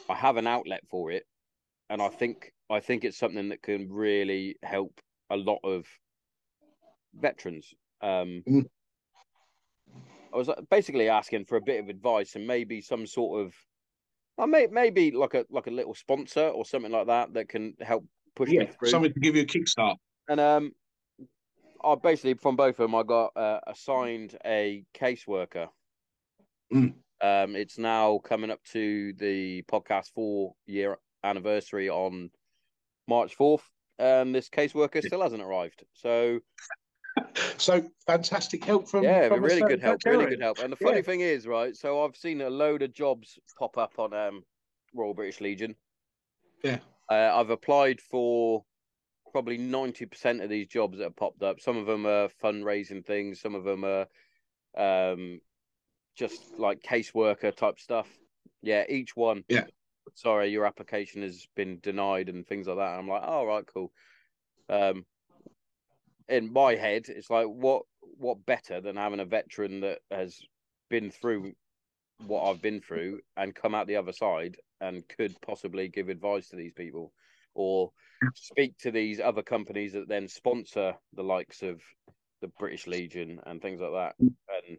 I 0.09 0.15
have 0.15 0.37
an 0.37 0.47
outlet 0.47 0.83
for 0.91 1.11
it, 1.11 1.25
and 1.89 2.03
I 2.03 2.09
think 2.09 2.53
I 2.71 2.81
think 2.81 3.05
it's 3.05 3.19
something 3.19 3.51
that 3.51 3.63
can 3.63 3.93
really 3.93 4.57
help 4.63 5.01
a 5.31 5.37
lot 5.37 5.61
of 5.65 5.87
veterans. 7.15 7.73
Um, 8.01 8.43
Mm. 8.47 8.67
I 10.33 10.37
was 10.37 10.49
uh, 10.49 10.61
basically 10.69 11.09
asking 11.09 11.45
for 11.45 11.57
a 11.57 11.63
bit 11.63 11.81
of 11.81 11.89
advice 11.89 12.35
and 12.35 12.45
maybe 12.47 12.81
some 12.81 13.07
sort 13.07 13.47
of, 13.47 13.55
I 14.37 14.47
may 14.47 14.67
maybe 14.67 15.13
like 15.13 15.35
a 15.35 15.47
like 15.49 15.69
a 15.69 15.71
little 15.71 15.95
sponsor 15.95 16.49
or 16.49 16.65
something 16.65 16.91
like 16.91 17.07
that 17.07 17.33
that 17.35 17.49
can 17.49 17.75
help 17.81 18.05
push 18.35 18.51
yeah, 18.51 18.61
me 18.61 18.67
through. 18.67 18.89
something 18.89 19.13
to 19.13 19.21
give 19.21 19.37
you 19.37 19.43
a 19.43 19.47
kickstart. 19.47 19.95
And 20.29 20.41
um, 20.41 20.73
I 21.85 21.95
basically 21.95 22.35
from 22.35 22.57
both 22.57 22.81
of 22.81 22.91
them, 22.91 22.97
I 22.97 23.05
got 23.05 23.37
uh, 23.37 23.61
assigned 23.69 24.37
a 24.45 24.85
caseworker. 24.93 25.69
Mm. 26.73 26.95
Um, 27.21 27.55
it's 27.55 27.79
now 27.79 28.19
coming 28.19 28.51
up 28.51 28.63
to 28.73 29.13
the 29.13 29.63
podcast 29.71 30.11
four 30.15 30.55
year 30.67 30.99
anniversary 31.23 31.89
on 31.89 32.31
March 33.07 33.35
fourth, 33.35 33.69
and 33.99 34.35
this 34.35 34.49
caseworker 34.49 35.03
still 35.05 35.23
hasn't 35.23 35.43
arrived. 35.43 35.85
So 35.95 36.41
So 37.59 37.85
fantastic 38.07 38.65
help 38.65 38.89
from 38.89 39.05
yeah, 39.05 39.29
from 39.29 39.43
really 39.43 39.63
good 39.63 39.81
help, 39.81 40.05
really 40.05 40.27
good 40.27 40.41
help. 40.41 40.59
And 40.61 40.73
the 40.73 40.77
funny 40.77 40.97
Yeah. 40.97 41.03
thing 41.03 41.21
is, 41.21 41.47
right? 41.47 41.77
So 41.77 42.05
I've 42.05 42.17
seen 42.17 42.41
a 42.41 42.51
load 42.51 42.83
of 42.83 42.93
jobs 42.93 43.39
pop 43.59 43.79
up 43.79 43.99
on 43.99 44.13
um, 44.13 44.45
Royal 44.93 45.15
British 45.15 45.41
Legion. 45.41 45.77
Yeah. 46.63 46.79
Uh, 47.11 47.31
I've 47.35 47.51
applied 47.51 48.01
for 48.01 48.65
probably 49.33 49.59
ninety 49.59 50.07
percent 50.07 50.41
of 50.41 50.49
these 50.49 50.69
jobs 50.69 50.99
that 50.99 51.05
have 51.05 51.17
popped 51.17 51.43
up. 51.43 51.61
Some 51.61 51.77
of 51.77 51.87
them 51.87 52.07
are 52.07 52.29
fundraising 52.43 53.05
things. 53.05 53.41
Some 53.41 53.55
of 53.55 53.65
them 53.65 53.85
are 53.85 54.07
um, 54.77 55.41
just 56.17 56.59
like 56.59 56.81
caseworker 56.81 57.55
type 57.55 57.79
stuff. 57.79 58.09
Yeah, 58.63 58.85
each 58.89 59.15
one. 59.17 59.45
Yeah. 59.49 59.65
Sorry, 60.15 60.51
your 60.51 60.67
application 60.67 61.23
has 61.23 61.47
been 61.57 61.79
denied 61.81 62.29
and 62.29 62.47
things 62.47 62.67
like 62.67 62.77
that. 62.77 62.93
And 62.93 63.01
I'm 63.01 63.09
like, 63.09 63.23
oh 63.25 63.45
right, 63.45 63.65
cool. 63.67 63.93
Um, 64.69 65.05
in 66.29 66.53
my 66.53 66.75
head, 66.75 67.05
it's 67.09 67.31
like 67.31 67.47
what 67.47 67.83
what 68.17 68.47
better 68.47 68.81
than 68.81 68.97
having 68.97 69.21
a 69.21 69.25
veteran 69.25 69.81
that 69.81 69.99
has 70.11 70.41
been 70.89 71.11
through 71.11 71.53
what 72.27 72.49
I've 72.49 72.63
been 72.63 72.81
through 72.81 73.21
and 73.37 73.55
come 73.55 73.75
out 73.75 73.87
the 73.87 73.97
other 73.97 74.13
side 74.13 74.57
and 74.81 75.07
could 75.09 75.35
possibly 75.41 75.89
give 75.89 76.09
advice 76.09 76.49
to 76.49 76.57
these 76.57 76.73
people 76.73 77.13
or 77.55 77.91
speak 78.35 78.77
to 78.79 78.91
these 78.91 79.21
other 79.21 79.43
companies 79.43 79.93
that 79.93 80.09
then 80.09 80.29
sponsor 80.29 80.95
the 81.15 81.23
likes 81.23 81.63
of 81.63 81.81
the 82.41 82.49
British 82.59 82.87
Legion 82.87 83.41
and 83.47 83.61
things 83.61 83.81
like 83.81 83.93
that. 83.93 84.15
And 84.19 84.79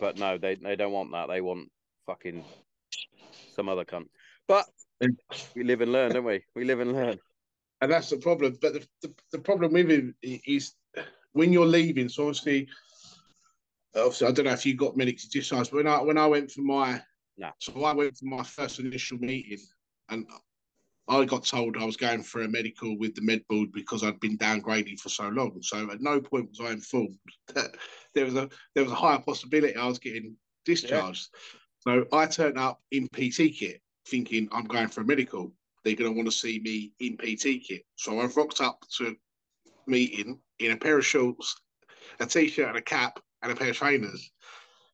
but 0.00 0.18
no, 0.18 0.38
they 0.38 0.54
they 0.54 0.76
don't 0.76 0.92
want 0.92 1.12
that. 1.12 1.28
They 1.28 1.40
want 1.40 1.70
fucking 2.06 2.44
some 3.52 3.68
other 3.68 3.84
cunt. 3.84 4.06
But 4.48 4.66
we 5.54 5.64
live 5.64 5.80
and 5.80 5.92
learn, 5.92 6.12
don't 6.12 6.24
we? 6.24 6.42
We 6.54 6.64
live 6.64 6.80
and 6.80 6.92
learn. 6.92 7.18
and 7.80 7.90
that's 7.90 8.10
the 8.10 8.16
problem. 8.18 8.56
But 8.60 8.74
the, 8.74 8.86
the, 9.02 9.14
the 9.32 9.38
problem 9.38 9.72
with 9.72 9.90
him 9.90 10.14
is 10.22 10.74
when 11.32 11.52
you're 11.52 11.66
leaving. 11.66 12.08
So 12.08 12.22
obviously, 12.28 12.68
obviously, 13.94 14.26
I 14.28 14.32
don't 14.32 14.46
know 14.46 14.52
if 14.52 14.66
you 14.66 14.74
got 14.76 14.96
medics 14.96 15.28
discharged. 15.28 15.70
But 15.70 15.78
when 15.78 15.86
I 15.88 16.00
when 16.02 16.18
I 16.18 16.26
went 16.26 16.50
for 16.50 16.62
my, 16.62 17.00
No. 17.38 17.50
so 17.58 17.84
I 17.84 17.92
went 17.92 18.16
for 18.16 18.26
my 18.26 18.42
first 18.42 18.78
initial 18.78 19.18
meeting, 19.18 19.58
and 20.08 20.26
I 21.08 21.24
got 21.24 21.44
told 21.44 21.76
I 21.76 21.84
was 21.84 21.96
going 21.96 22.22
for 22.22 22.42
a 22.42 22.48
medical 22.48 22.96
with 22.98 23.14
the 23.14 23.22
med 23.22 23.42
board 23.48 23.72
because 23.72 24.04
I'd 24.04 24.20
been 24.20 24.38
downgraded 24.38 25.00
for 25.00 25.08
so 25.08 25.28
long. 25.28 25.60
So 25.62 25.90
at 25.90 26.00
no 26.00 26.20
point 26.20 26.48
was 26.50 26.60
I 26.60 26.72
informed 26.72 27.18
that 27.54 27.76
there 28.14 28.24
was 28.24 28.34
a 28.36 28.48
there 28.74 28.84
was 28.84 28.92
a 28.92 28.96
higher 28.96 29.18
possibility 29.18 29.74
I 29.76 29.86
was 29.86 29.98
getting 29.98 30.36
discharged. 30.64 31.28
So 31.84 32.06
I 32.12 32.26
turned 32.26 32.58
up 32.58 32.80
in 32.90 33.08
PT 33.08 33.54
kit, 33.54 33.80
thinking 34.06 34.48
I'm 34.52 34.64
going 34.64 34.88
for 34.88 35.00
a 35.00 35.04
medical 35.04 35.52
they're 35.84 35.96
going 35.96 36.10
to 36.10 36.16
want 36.16 36.30
to 36.30 36.36
see 36.36 36.60
me 36.60 36.92
in 37.00 37.16
PT 37.16 37.64
kit. 37.66 37.84
So 37.96 38.20
I 38.20 38.26
rocked 38.26 38.60
up 38.60 38.84
to 38.98 39.16
meeting 39.86 40.38
in 40.58 40.72
a 40.72 40.76
pair 40.76 40.98
of 40.98 41.06
shorts, 41.06 41.56
a 42.20 42.26
t-shirt 42.26 42.68
and 42.68 42.76
a 42.76 42.82
cap, 42.82 43.18
and 43.42 43.50
a 43.50 43.56
pair 43.56 43.70
of 43.70 43.76
trainers. 43.76 44.30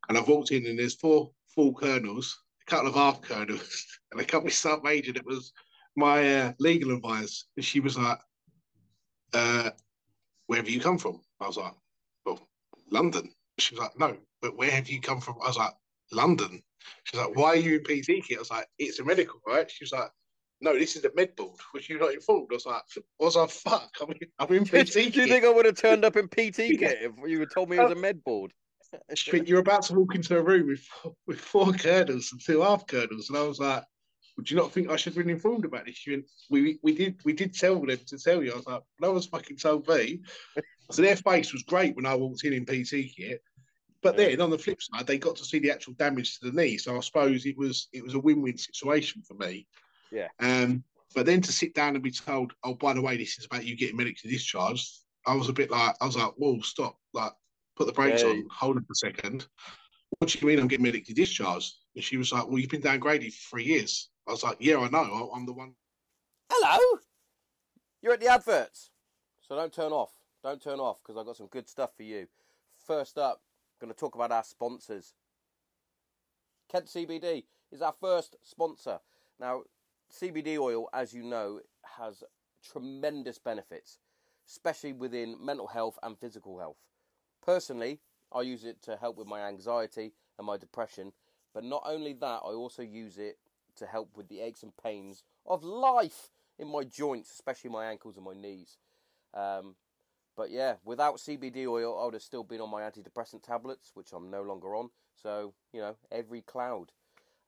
And 0.08 0.16
I've 0.16 0.28
walked 0.28 0.50
in 0.50 0.66
and 0.66 0.78
there's 0.78 0.94
four 0.94 1.30
full 1.54 1.74
colonels, 1.74 2.42
a 2.66 2.70
couple 2.70 2.88
of 2.88 2.94
half 2.94 3.20
colonels, 3.20 3.86
and 4.12 4.20
a 4.20 4.36
of 4.36 4.52
sub 4.52 4.82
major 4.82 5.12
that 5.12 5.26
was 5.26 5.52
my 5.96 6.36
uh, 6.36 6.52
legal 6.58 6.94
advice. 6.94 7.44
And 7.56 7.64
she 7.64 7.80
was 7.80 7.98
like, 7.98 8.18
uh, 9.34 9.70
where 10.46 10.58
have 10.58 10.70
you 10.70 10.80
come 10.80 10.96
from? 10.96 11.20
I 11.40 11.46
was 11.46 11.58
like, 11.58 11.74
well, 12.24 12.48
London. 12.90 13.30
She 13.58 13.74
was 13.74 13.82
like, 13.82 13.98
no, 13.98 14.16
but 14.40 14.56
where 14.56 14.70
have 14.70 14.88
you 14.88 15.00
come 15.00 15.20
from? 15.20 15.36
I 15.42 15.48
was 15.48 15.58
like, 15.58 15.74
London. 16.12 16.62
She's 17.04 17.20
like, 17.20 17.36
why 17.36 17.48
are 17.50 17.56
you 17.56 17.76
in 17.76 17.84
PT 17.84 18.24
kit? 18.26 18.36
I 18.36 18.40
was 18.40 18.50
like, 18.50 18.66
it's 18.78 18.98
a 18.98 19.04
medical, 19.04 19.40
right? 19.46 19.70
She 19.70 19.84
was 19.84 19.92
like, 19.92 20.10
no, 20.60 20.76
this 20.76 20.96
is 20.96 21.02
the 21.02 21.12
med 21.14 21.36
board, 21.36 21.58
which 21.72 21.88
you're 21.88 22.00
not 22.00 22.12
informed. 22.14 22.48
I 22.50 22.54
was 22.54 22.66
like, 22.66 22.82
I 22.96 23.24
was 23.24 23.36
like, 23.36 23.50
fuck, 23.50 23.90
I'm 24.00 24.10
in, 24.10 24.18
I'm 24.38 24.52
in 24.52 24.64
PT 24.64 24.70
Do 24.92 25.02
you 25.02 25.10
kit. 25.10 25.28
think 25.28 25.44
I 25.44 25.50
would 25.50 25.66
have 25.66 25.76
turned 25.76 26.04
up 26.04 26.16
in 26.16 26.26
PT 26.28 26.56
kit 26.56 26.98
if 27.02 27.12
you 27.26 27.40
had 27.40 27.50
told 27.50 27.70
me 27.70 27.76
it 27.76 27.82
was 27.82 27.92
a 27.92 28.00
med 28.00 28.24
board? 28.24 28.52
But 29.30 29.46
you're 29.46 29.60
about 29.60 29.82
to 29.82 29.94
walk 29.94 30.14
into 30.14 30.38
a 30.38 30.42
room 30.42 30.68
with 30.68 30.88
with 31.26 31.38
four 31.38 31.72
colonels 31.72 32.32
and 32.32 32.40
two 32.40 32.62
half 32.62 32.86
colonels, 32.86 33.28
and 33.28 33.36
I 33.36 33.42
was 33.42 33.58
like, 33.58 33.84
"Would 34.36 34.50
you 34.50 34.56
not 34.56 34.72
think 34.72 34.88
I 34.90 34.96
should 34.96 35.12
have 35.14 35.22
been 35.22 35.34
informed 35.34 35.66
about 35.66 35.84
this?" 35.84 35.96
She 35.96 36.12
went, 36.12 36.24
"We 36.48 36.78
we 36.82 36.94
did 36.94 37.20
we 37.24 37.34
did 37.34 37.52
tell 37.54 37.78
them 37.78 37.88
to 37.98 38.18
tell 38.18 38.42
you." 38.42 38.52
I 38.52 38.56
was 38.56 38.66
like, 38.66 38.82
"No 38.98 39.12
one's 39.12 39.26
fucking 39.26 39.58
told 39.58 39.86
me." 39.88 40.22
So 40.90 41.02
their 41.02 41.16
face 41.16 41.52
was 41.52 41.64
great 41.64 41.94
when 41.96 42.06
I 42.06 42.14
walked 42.14 42.44
in 42.44 42.54
in 42.54 42.64
PT 42.64 43.14
kit, 43.14 43.42
but 44.02 44.16
then 44.16 44.40
on 44.40 44.50
the 44.50 44.58
flip 44.58 44.80
side, 44.80 45.06
they 45.06 45.18
got 45.18 45.36
to 45.36 45.44
see 45.44 45.58
the 45.58 45.70
actual 45.70 45.94
damage 45.94 46.38
to 46.38 46.50
the 46.50 46.56
knee. 46.56 46.76
So 46.78 46.96
I 46.96 47.00
suppose 47.00 47.46
it 47.46 47.56
was 47.56 47.88
it 47.92 48.02
was 48.02 48.14
a 48.14 48.18
win 48.18 48.42
win 48.42 48.56
situation 48.56 49.22
for 49.22 49.34
me. 49.34 49.66
Yeah. 50.10 50.28
Um, 50.40 50.84
but 51.14 51.26
then 51.26 51.40
to 51.42 51.52
sit 51.52 51.74
down 51.74 51.94
and 51.94 52.02
be 52.02 52.10
told, 52.10 52.52
"Oh, 52.64 52.74
by 52.74 52.92
the 52.92 53.02
way, 53.02 53.16
this 53.16 53.38
is 53.38 53.46
about 53.46 53.64
you 53.64 53.76
getting 53.76 53.96
medically 53.96 54.30
discharged," 54.30 54.88
I 55.26 55.34
was 55.34 55.48
a 55.48 55.52
bit 55.52 55.70
like, 55.70 55.96
I 56.00 56.06
was 56.06 56.16
like, 56.16 56.32
"Whoa, 56.36 56.60
stop!" 56.60 56.98
Like, 57.12 57.32
put 57.76 57.86
the 57.86 57.92
brakes 57.92 58.22
Yeah. 58.22 58.28
on. 58.30 58.46
Hold 58.50 58.76
up 58.76 58.84
a 58.90 58.94
second. 58.94 59.46
What 60.18 60.30
do 60.30 60.38
you 60.40 60.46
mean 60.46 60.58
I'm 60.58 60.68
getting 60.68 60.84
medically 60.84 61.14
discharged? 61.14 61.74
And 61.94 62.02
she 62.02 62.16
was 62.16 62.32
like, 62.32 62.46
Well, 62.48 62.58
you've 62.58 62.70
been 62.70 62.82
downgraded 62.82 63.32
for 63.32 63.50
three 63.50 63.64
years. 63.64 64.08
I 64.26 64.32
was 64.32 64.42
like, 64.42 64.56
Yeah, 64.58 64.78
I 64.78 64.88
know. 64.88 64.98
I- 65.32 65.36
I'm 65.36 65.46
the 65.46 65.52
one. 65.52 65.74
Hello. 66.50 66.98
You're 68.02 68.14
at 68.14 68.20
the 68.20 68.28
adverts, 68.28 68.90
so 69.40 69.54
don't 69.54 69.72
turn 69.72 69.92
off. 69.92 70.12
Don't 70.42 70.62
turn 70.62 70.78
off 70.80 70.98
because 71.02 71.16
I've 71.18 71.26
got 71.26 71.36
some 71.36 71.48
good 71.48 71.68
stuff 71.68 71.90
for 71.96 72.04
you. 72.04 72.26
First 72.86 73.18
up, 73.18 73.42
going 73.80 73.92
to 73.92 73.98
talk 73.98 74.14
about 74.14 74.32
our 74.32 74.44
sponsors. 74.44 75.14
Kent 76.70 76.86
CBD 76.86 77.44
is 77.72 77.82
our 77.82 77.92
first 77.92 78.36
sponsor. 78.42 78.98
Now, 79.40 79.62
CBD 80.12 80.58
oil, 80.58 80.88
as 80.92 81.12
you 81.12 81.22
know, 81.22 81.60
has 81.98 82.22
tremendous 82.70 83.38
benefits, 83.38 83.98
especially 84.48 84.92
within 84.92 85.36
mental 85.44 85.66
health 85.66 85.98
and 86.02 86.18
physical 86.18 86.58
health. 86.58 86.78
Personally, 87.44 88.00
I 88.32 88.42
use 88.42 88.64
it 88.64 88.82
to 88.82 88.96
help 88.96 89.16
with 89.16 89.26
my 89.26 89.40
anxiety 89.40 90.12
and 90.38 90.46
my 90.46 90.56
depression, 90.56 91.12
but 91.54 91.64
not 91.64 91.82
only 91.86 92.12
that, 92.14 92.40
I 92.44 92.52
also 92.52 92.82
use 92.82 93.18
it 93.18 93.38
to 93.76 93.86
help 93.86 94.16
with 94.16 94.28
the 94.28 94.40
aches 94.40 94.62
and 94.62 94.76
pains 94.76 95.22
of 95.46 95.62
life 95.62 96.30
in 96.58 96.68
my 96.68 96.84
joints, 96.84 97.30
especially 97.30 97.70
my 97.70 97.86
ankles 97.86 98.16
and 98.16 98.24
my 98.24 98.34
knees. 98.34 98.76
Um, 99.34 99.76
but 100.38 100.50
yeah, 100.52 100.76
without 100.84 101.16
CBD 101.16 101.66
oil, 101.66 101.98
I 102.00 102.04
would 102.04 102.14
have 102.14 102.22
still 102.22 102.44
been 102.44 102.60
on 102.60 102.70
my 102.70 102.82
antidepressant 102.82 103.42
tablets, 103.42 103.90
which 103.94 104.12
I'm 104.12 104.30
no 104.30 104.42
longer 104.42 104.76
on. 104.76 104.90
So, 105.20 105.52
you 105.72 105.80
know, 105.80 105.96
every 106.12 106.42
cloud. 106.42 106.92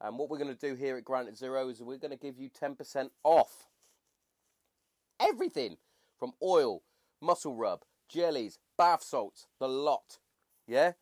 And 0.01 0.19
what 0.19 0.29
we're 0.29 0.39
going 0.39 0.53
to 0.53 0.69
do 0.69 0.75
here 0.75 0.97
at 0.97 1.05
Granite 1.05 1.39
Zero 1.39 1.69
is 1.69 1.81
we're 1.81 1.99
going 1.99 2.11
to 2.11 2.17
give 2.17 2.37
you 2.37 2.51
10% 2.51 3.11
off 3.23 3.69
everything 5.21 5.77
from 6.19 6.33
oil, 6.43 6.83
muscle 7.21 7.55
rub, 7.55 7.83
jellies, 8.09 8.59
bath 8.77 9.05
salts, 9.05 9.47
the 9.61 9.69
lot. 9.69 10.19
Yeah? 10.67 10.95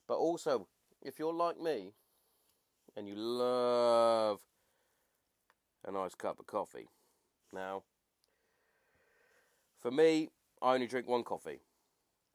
But 0.08 0.16
also, 0.16 0.68
if 1.06 1.20
you're 1.20 1.34
like 1.34 1.62
me 1.62 1.94
and 2.98 3.08
you 3.08 3.16
love 3.16 4.42
a 5.88 5.92
nice 5.92 6.16
cup 6.16 6.40
of 6.40 6.48
coffee, 6.48 6.88
now, 7.54 7.84
for 9.80 9.92
me, 9.92 10.30
I 10.62 10.74
only 10.74 10.88
drink 10.88 11.08
one 11.08 11.24
coffee, 11.24 11.60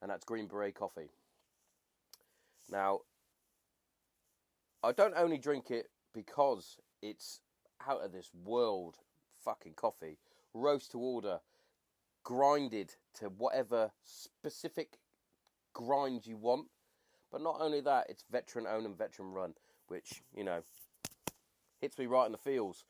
and 0.01 0.11
that's 0.11 0.25
Green 0.25 0.47
Beret 0.47 0.77
coffee. 0.77 1.11
Now, 2.71 3.01
I 4.85 4.93
don't 4.93 5.15
only 5.17 5.37
drink 5.37 5.71
it 5.71 5.91
because 6.15 6.79
it's 7.03 7.41
out 7.87 8.03
of 8.03 8.13
this 8.13 8.31
world 8.45 8.99
fucking 9.45 9.75
coffee, 9.75 10.19
roast 10.55 10.93
to 10.93 10.99
order, 10.99 11.41
grinded 12.23 12.95
to 13.19 13.27
whatever 13.27 13.91
specific 14.05 14.99
grind 15.73 16.25
you 16.25 16.37
want. 16.37 16.69
But 17.31 17.43
not 17.43 17.59
only 17.61 17.81
that, 17.83 18.07
it's 18.09 18.25
veteran 18.31 18.67
owned 18.67 18.87
and 18.87 18.97
veteran 18.97 19.33
run, 19.33 19.55
which, 19.89 20.23
you 20.35 20.45
know, 20.45 20.63
hits 21.81 21.99
me 21.99 22.07
right 22.07 22.27
in 22.27 22.33
the 22.33 22.39
feels. 22.39 22.85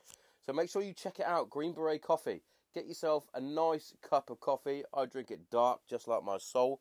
So 0.44 0.52
make 0.52 0.70
sure 0.70 0.82
you 0.82 0.94
check 0.94 1.18
it 1.18 1.26
out 1.26 1.50
Green 1.50 1.72
Beret 1.72 2.02
Coffee. 2.02 2.42
Get 2.74 2.86
yourself 2.86 3.28
a 3.34 3.40
nice 3.40 3.94
cup 4.00 4.30
of 4.30 4.40
coffee. 4.40 4.84
I 4.94 5.06
drink 5.06 5.30
it 5.30 5.50
dark, 5.50 5.80
just 5.88 6.08
like 6.08 6.22
my 6.22 6.38
soul. 6.38 6.80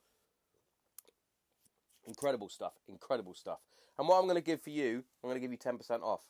Incredible 2.07 2.49
stuff, 2.49 2.73
incredible 2.87 3.33
stuff. 3.33 3.59
And 3.97 4.07
what 4.07 4.17
I'm 4.17 4.23
going 4.23 4.35
to 4.35 4.41
give 4.41 4.61
for 4.61 4.69
you, 4.69 5.03
I'm 5.23 5.29
going 5.29 5.35
to 5.35 5.41
give 5.41 5.51
you 5.51 5.57
10% 5.57 6.01
off. 6.01 6.21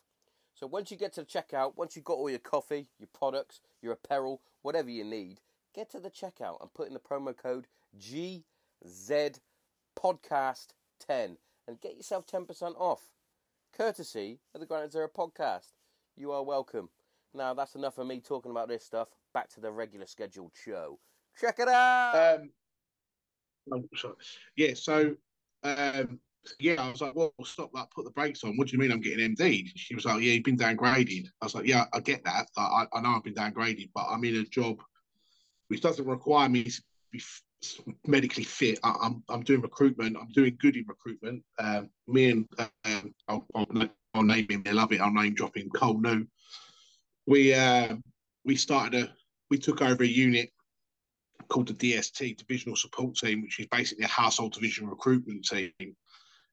So 0.54 0.66
once 0.66 0.90
you 0.90 0.96
get 0.96 1.12
to 1.14 1.20
the 1.20 1.26
checkout, 1.26 1.76
once 1.76 1.94
you've 1.94 2.04
got 2.04 2.14
all 2.14 2.28
your 2.28 2.40
coffee, 2.40 2.88
your 2.98 3.08
products, 3.16 3.60
your 3.80 3.92
apparel, 3.92 4.40
whatever 4.62 4.90
you 4.90 5.04
need, 5.04 5.40
get 5.74 5.90
to 5.90 6.00
the 6.00 6.10
checkout 6.10 6.60
and 6.60 6.74
put 6.74 6.88
in 6.88 6.94
the 6.94 7.00
promo 7.00 7.36
code 7.36 7.66
GZ 7.98 8.42
Podcast 9.96 10.68
10 11.06 11.36
and 11.66 11.80
get 11.80 11.96
yourself 11.96 12.26
10% 12.26 12.74
off. 12.78 13.02
Courtesy 13.76 14.40
of 14.54 14.60
the 14.60 14.66
Granite 14.66 14.92
Zero 14.92 15.08
podcast. 15.08 15.72
You 16.16 16.32
are 16.32 16.42
welcome. 16.42 16.88
Now 17.34 17.54
that's 17.54 17.74
enough 17.74 17.98
of 17.98 18.06
me 18.06 18.20
talking 18.20 18.50
about 18.50 18.68
this 18.68 18.84
stuff. 18.84 19.08
Back 19.32 19.48
to 19.50 19.60
the 19.60 19.70
regular 19.70 20.06
scheduled 20.06 20.52
show. 20.64 20.98
Check 21.40 21.60
it 21.60 21.68
out. 21.68 22.40
Um, 22.40 22.50
oh. 23.72 24.14
Yeah, 24.56 24.74
so 24.74 25.14
um, 25.62 26.18
yeah, 26.58 26.82
I 26.82 26.90
was 26.90 27.00
like, 27.00 27.14
well, 27.14 27.32
stop 27.44 27.70
that, 27.74 27.90
put 27.90 28.04
the 28.04 28.10
brakes 28.10 28.42
on. 28.44 28.56
What 28.56 28.68
do 28.68 28.72
you 28.72 28.78
mean 28.78 28.90
I'm 28.90 29.00
getting 29.00 29.36
MD? 29.36 29.66
She 29.76 29.94
was 29.94 30.04
like, 30.04 30.22
yeah, 30.22 30.32
you've 30.32 30.44
been 30.44 30.56
downgraded. 30.56 31.26
I 31.40 31.44
was 31.44 31.54
like, 31.54 31.66
yeah, 31.66 31.84
I 31.92 32.00
get 32.00 32.24
that. 32.24 32.48
I, 32.56 32.86
I 32.92 33.00
know 33.00 33.10
I've 33.10 33.24
been 33.24 33.34
downgraded, 33.34 33.90
but 33.94 34.06
I'm 34.10 34.24
in 34.24 34.36
a 34.36 34.44
job 34.44 34.82
which 35.68 35.80
doesn't 35.80 36.06
require 36.06 36.48
me 36.48 36.64
to 36.64 36.82
be 37.12 37.22
medically 38.06 38.44
fit. 38.44 38.78
I, 38.82 38.90
am 38.90 38.96
I'm, 39.02 39.24
I'm 39.28 39.42
doing 39.42 39.60
recruitment. 39.60 40.16
I'm 40.20 40.30
doing 40.32 40.56
good 40.60 40.76
in 40.76 40.84
recruitment. 40.88 41.42
Um, 41.58 41.90
me 42.06 42.30
and 42.30 42.48
um, 42.58 43.14
I'll, 43.28 43.46
I'll, 43.54 43.66
I'll, 44.14 44.22
name 44.22 44.46
him. 44.48 44.62
I 44.66 44.72
love 44.72 44.92
it. 44.92 45.00
I'll 45.00 45.12
name 45.12 45.34
dropping 45.34 45.70
Cole 45.70 46.00
New. 46.00 46.26
We 47.26 47.54
uh, 47.54 47.96
we 48.44 48.56
started 48.56 49.04
a 49.04 49.12
we 49.50 49.58
took 49.58 49.82
over 49.82 50.02
a 50.02 50.06
unit 50.06 50.50
called 51.48 51.68
the 51.68 51.74
DST 51.74 52.36
Divisional 52.36 52.76
Support 52.76 53.16
Team, 53.16 53.42
which 53.42 53.58
is 53.60 53.66
basically 53.66 54.04
a 54.04 54.08
household 54.08 54.52
division 54.52 54.86
recruitment 54.86 55.44
team. 55.44 55.72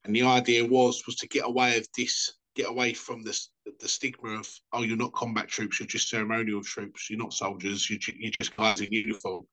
And 0.04 0.14
the 0.14 0.22
idea 0.22 0.66
was 0.66 1.06
was 1.06 1.16
to 1.16 1.28
get 1.28 1.46
away 1.46 1.78
of 1.78 1.86
this, 1.96 2.32
get 2.54 2.68
away 2.68 2.92
from 2.92 3.22
this 3.22 3.50
the 3.80 3.88
stigma 3.88 4.30
of 4.30 4.48
oh 4.72 4.82
you're 4.82 4.96
not 4.96 5.12
combat 5.12 5.48
troops, 5.48 5.80
you're 5.80 5.86
just 5.86 6.10
ceremonial 6.10 6.62
troops, 6.62 7.08
you're 7.08 7.18
not 7.18 7.32
soldiers, 7.32 7.88
you're, 7.88 7.98
you're 8.16 8.32
just 8.38 8.56
guys 8.56 8.80
in 8.80 8.92
uniform. 8.92 9.46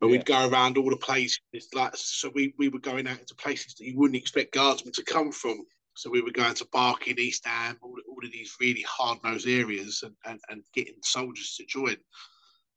But 0.00 0.08
yeah. 0.08 0.12
we'd 0.12 0.26
go 0.26 0.48
around 0.48 0.76
all 0.76 0.90
the 0.90 0.96
places 0.96 1.40
like 1.74 1.96
so 1.96 2.30
we, 2.34 2.54
we 2.58 2.68
were 2.68 2.78
going 2.78 3.06
out 3.06 3.18
into 3.18 3.34
places 3.34 3.74
that 3.74 3.86
you 3.86 3.98
wouldn't 3.98 4.20
expect 4.20 4.54
guardsmen 4.54 4.92
to 4.94 5.04
come 5.04 5.32
from. 5.32 5.64
So 5.94 6.10
we 6.10 6.20
were 6.20 6.30
going 6.30 6.54
to 6.54 6.68
Barking, 6.72 7.18
East 7.18 7.46
Ham, 7.46 7.78
all, 7.80 7.96
all 8.10 8.24
of 8.24 8.30
these 8.30 8.54
really 8.60 8.84
hard 8.86 9.18
nosed 9.24 9.48
areas 9.48 10.02
and, 10.02 10.14
and, 10.26 10.38
and 10.50 10.62
getting 10.74 10.96
soldiers 11.02 11.54
to 11.56 11.64
join 11.64 11.96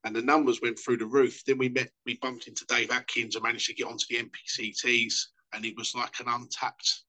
and 0.03 0.15
the 0.15 0.21
numbers 0.21 0.61
went 0.61 0.79
through 0.79 0.97
the 0.97 1.05
roof. 1.05 1.43
Then 1.45 1.57
we 1.57 1.69
met, 1.69 1.91
we 2.05 2.17
bumped 2.21 2.47
into 2.47 2.65
Dave 2.65 2.91
Atkins 2.91 3.35
and 3.35 3.43
managed 3.43 3.67
to 3.67 3.73
get 3.73 3.87
onto 3.87 4.05
the 4.09 4.23
MPCTs, 4.23 5.13
and 5.53 5.65
it 5.65 5.75
was 5.77 5.93
like 5.95 6.19
an 6.19 6.27
untapped 6.27 7.03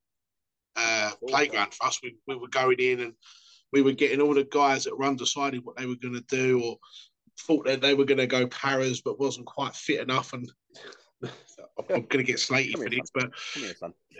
uh, 0.77 1.13
playground 1.29 1.73
for 1.75 1.87
us. 1.87 2.01
We, 2.03 2.17
we 2.27 2.37
were 2.37 2.49
going 2.49 2.79
in 2.79 3.01
and 3.01 3.15
we 3.73 3.83
were 3.83 3.93
getting 3.93 4.21
all 4.21 4.35
the 4.35 4.45
guys 4.45 4.85
that 4.85 4.99
were 4.99 5.05
undecided 5.05 5.65
what 5.65 5.77
they 5.77 5.87
were 5.87 5.97
going 5.97 6.15
to 6.15 6.25
do 6.29 6.63
or 6.65 6.77
thought 7.41 7.67
that 7.67 7.81
they 7.81 7.95
were 7.95 8.05
going 8.05 8.19
to 8.19 8.27
go 8.27 8.47
paras 8.47 9.01
but 9.01 9.19
wasn't 9.19 9.47
quite 9.47 9.75
fit 9.75 10.01
enough. 10.01 10.33
And 10.33 10.51
I'm 11.23 11.87
going 11.89 12.09
to 12.09 12.23
get 12.23 12.41
slated 12.41 12.79
for 12.79 12.89
this, 12.89 13.11
but 13.15 13.31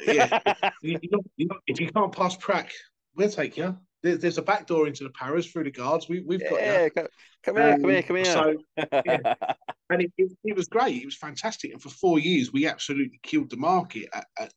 yeah, 0.07 0.41
you, 0.83 0.99
know, 1.11 1.21
you 1.37 1.47
know, 1.47 1.57
if 1.67 1.81
you 1.81 1.91
can't 1.91 2.13
pass 2.13 2.37
prac, 2.37 2.73
we'll 3.17 3.31
take 3.31 3.57
you. 3.57 3.77
There's, 4.03 4.19
there's 4.19 4.39
a 4.39 4.43
back 4.43 4.67
door 4.67 4.87
into 4.87 5.05
the 5.05 5.11
paras 5.11 5.47
through 5.47 5.65
the 5.65 5.71
guards. 5.71 6.09
We, 6.09 6.21
we've 6.21 6.41
got 6.41 6.61
yeah, 6.61 6.89
come, 6.89 7.07
come 7.43 7.57
here, 7.57 7.73
um, 7.73 7.81
come 7.83 7.91
here, 7.91 8.03
come 8.03 8.17
here. 8.17 8.25
So, 8.25 8.55
yeah. 8.77 9.35
and 9.91 10.03
it, 10.03 10.13
it, 10.17 10.33
it, 10.43 10.57
was 10.57 10.69
great. 10.69 11.03
It 11.03 11.07
was 11.07 11.17
fantastic. 11.17 11.73
And 11.73 11.83
for 11.83 11.91
four 11.91 12.19
years, 12.19 12.53
we 12.53 12.67
absolutely 12.67 13.21
killed 13.23 13.51
the 13.51 13.59
market 13.59 14.09
at, 14.15 14.27
at, 14.39 14.53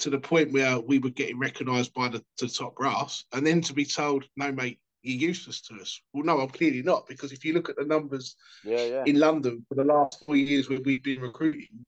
to 0.00 0.10
the 0.10 0.18
point 0.18 0.52
where 0.52 0.80
we 0.80 0.98
were 0.98 1.10
getting 1.10 1.38
recognised 1.38 1.94
by 1.94 2.08
the, 2.08 2.24
the 2.40 2.48
top 2.48 2.76
brass. 2.76 3.24
And 3.32 3.46
then 3.46 3.60
to 3.62 3.72
be 3.72 3.84
told, 3.84 4.24
no, 4.36 4.50
mate, 4.50 4.80
you're 5.02 5.28
useless 5.28 5.60
to 5.62 5.74
us. 5.76 6.00
Well, 6.12 6.24
no, 6.24 6.40
I'm 6.40 6.48
clearly 6.48 6.82
not. 6.82 7.06
Because 7.06 7.32
if 7.32 7.44
you 7.44 7.52
look 7.52 7.68
at 7.68 7.76
the 7.76 7.84
numbers 7.84 8.36
yeah, 8.64 8.84
yeah. 8.84 9.02
in 9.06 9.18
London 9.18 9.64
for 9.68 9.74
the 9.74 9.84
last 9.84 10.24
four 10.26 10.36
years 10.36 10.68
where 10.68 10.80
we've 10.80 11.02
been 11.02 11.20
recruiting, 11.20 11.84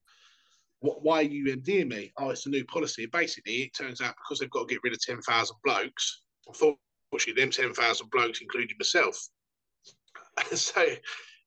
what, 0.81 1.03
why 1.03 1.21
are 1.21 1.23
you 1.23 1.45
MDing 1.57 1.89
me? 1.89 2.13
Oh, 2.17 2.31
it's 2.31 2.47
a 2.47 2.51
new 2.51 2.65
policy. 2.65 3.07
Basically, 3.07 3.63
it 3.63 3.75
turns 3.75 4.01
out 4.01 4.15
because 4.17 4.39
they've 4.39 4.51
got 4.51 4.69
to 4.69 4.75
get 4.75 4.83
rid 4.83 4.93
of 4.93 5.01
10,000 5.01 5.57
blokes, 5.65 6.23
unfortunately, 6.47 7.43
them 7.43 7.51
10,000 7.51 8.11
blokes, 8.11 8.41
including 8.41 8.77
myself. 8.79 9.29
so, 10.53 10.81
a 10.81 10.99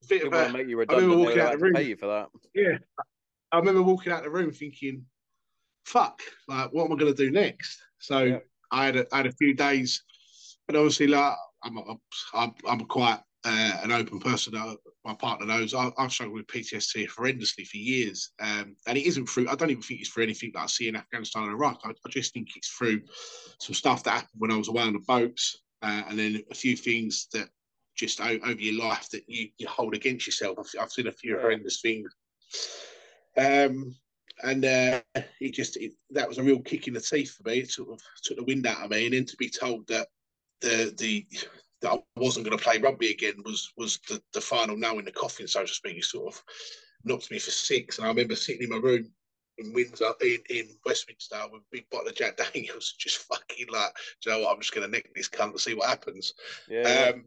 bit 0.07 0.28
of 0.28 0.34
a, 0.34 0.51
make 0.51 0.68
you 0.68 0.78
redundant. 0.78 1.09
I 1.09 1.11
remember 1.11 1.26
walking 1.26 1.41
out 1.41 1.51
the 1.51 1.57
room. 1.57 1.74
Pay 1.74 1.84
you 1.84 1.95
for 1.95 2.07
that. 2.07 2.30
Yeah. 2.53 2.78
I 3.51 3.57
remember 3.57 3.82
walking 3.82 4.11
out 4.11 4.24
the 4.24 4.30
room 4.30 4.51
thinking, 4.51 5.05
fuck, 5.86 6.22
like, 6.47 6.72
what 6.72 6.86
am 6.86 6.93
I 6.93 6.95
going 6.95 7.14
to 7.14 7.26
do 7.26 7.32
next? 7.32 7.82
So, 7.99 8.24
yeah. 8.24 8.39
I, 8.72 8.86
had 8.86 8.95
a, 8.97 9.05
I 9.14 9.18
had 9.18 9.28
a 9.28 9.32
few 9.32 9.53
days, 9.53 10.03
and 10.68 10.78
obviously, 10.78 11.07
like, 11.07 11.34
I'm, 11.64 11.80
I'm, 12.34 12.53
I'm 12.68 12.80
quite 12.82 13.20
uh, 13.45 13.78
an 13.84 13.91
open 13.91 14.20
person. 14.20 14.55
Uh, 14.55 14.76
my 15.05 15.14
partner 15.14 15.45
knows 15.45 15.74
I, 15.74 15.91
have 15.97 16.11
struggled 16.11 16.38
with 16.38 16.47
PTSD 16.47 17.07
horrendously 17.09 17.68
for 17.68 17.78
years, 17.78 18.32
um, 18.39 18.76
and 18.88 18.97
it 18.97 19.05
isn't 19.05 19.28
through. 19.28 19.49
I 19.49 19.55
don't 19.55 19.70
even 19.70 19.84
think 19.84 19.99
it's 19.99 20.09
through 20.09 20.24
anything 20.24 20.51
that 20.53 20.61
I 20.61 20.66
see 20.68 20.88
in 20.88 20.95
Afghanistan 20.95 21.43
and 21.43 21.51
Iraq. 21.51 21.82
I, 21.84 21.89
I 21.89 22.09
just 22.09 22.34
think 22.34 22.49
it's 22.55 22.70
through 22.70 23.01
some 23.59 23.74
stuff 23.74 24.03
that 24.03 24.11
happened 24.11 24.39
when 24.39 24.51
I 24.51 24.57
was 24.57 24.70
away 24.70 24.84
on 24.84 24.93
the 24.93 24.99
boats, 24.99 25.57
uh, 25.82 26.03
and 26.07 26.18
then 26.18 26.41
a 26.51 26.55
few 26.55 26.78
things 26.78 27.28
that 27.34 27.49
just 27.95 28.22
over 28.22 28.53
your 28.53 28.84
life 28.84 29.09
that 29.11 29.24
you, 29.28 29.49
you 29.57 29.68
hold 29.68 29.93
against 29.93 30.26
yourself. 30.26 30.57
I've, 30.59 30.82
I've 30.82 30.91
seen 30.91 31.07
a 31.07 31.11
few 31.11 31.38
horrendous 31.38 31.80
things. 31.80 32.11
Um, 33.38 33.95
and 34.41 34.66
uh, 34.66 35.01
it 35.39 35.53
just 35.53 35.78
it, 35.78 35.93
that 36.09 36.28
was 36.28 36.38
a 36.39 36.43
real 36.43 36.59
kick 36.59 36.88
in 36.88 36.93
the 36.93 37.01
teeth 37.01 37.36
for 37.36 37.47
me. 37.47 37.59
It 37.59 37.72
sort 37.72 37.89
of 37.89 38.01
took 38.24 38.38
the 38.38 38.43
wind 38.43 38.66
out 38.66 38.84
of 38.84 38.89
me, 38.89 39.05
and 39.05 39.14
then 39.14 39.26
to 39.26 39.38
be 39.38 39.49
told 39.49 39.88
that 39.88 40.07
the 40.64 40.93
the 40.97 41.28
that 41.82 41.91
I 41.91 41.99
wasn't 42.16 42.45
going 42.45 42.57
to 42.57 42.64
play 42.64 42.80
rugby 42.80 43.11
again 43.11 43.36
was 43.45 43.72
was 43.78 43.99
the, 44.09 44.22
the 44.34 44.41
final 44.41 44.78
nail 44.78 44.97
in 44.99 45.05
the 45.05 45.11
coffin, 45.11 45.47
so 45.47 45.61
to 45.61 45.68
speak. 45.68 45.97
It 45.97 46.05
sort 46.05 46.34
of 46.34 46.43
knocked 47.03 47.30
me 47.30 47.39
for 47.39 47.51
six. 47.51 47.97
And 47.97 48.05
I 48.05 48.09
remember 48.09 48.36
sitting 48.36 48.64
in 48.64 48.70
my 48.70 48.78
room 48.78 49.11
in 49.57 49.74
Windsor, 49.74 50.14
in, 50.22 50.39
in 50.49 50.70
Westminster, 50.86 51.39
with 51.51 51.61
a 51.61 51.66
big 51.72 51.89
bottle 51.91 52.07
of 52.07 52.16
Jack 52.16 52.38
Daniels, 52.38 52.95
just 52.99 53.18
fucking 53.18 53.68
like, 53.72 53.91
you 54.26 54.32
know 54.32 54.39
what, 54.39 54.55
I'm 54.55 54.61
just 54.61 54.74
going 54.74 54.86
to 54.86 54.91
nick 54.91 55.14
this 55.14 55.30
cunt 55.30 55.51
and 55.51 55.59
see 55.59 55.76
what 55.76 55.89
happens. 55.89 56.34
Yeah. 56.68 57.11
Um, 57.14 57.26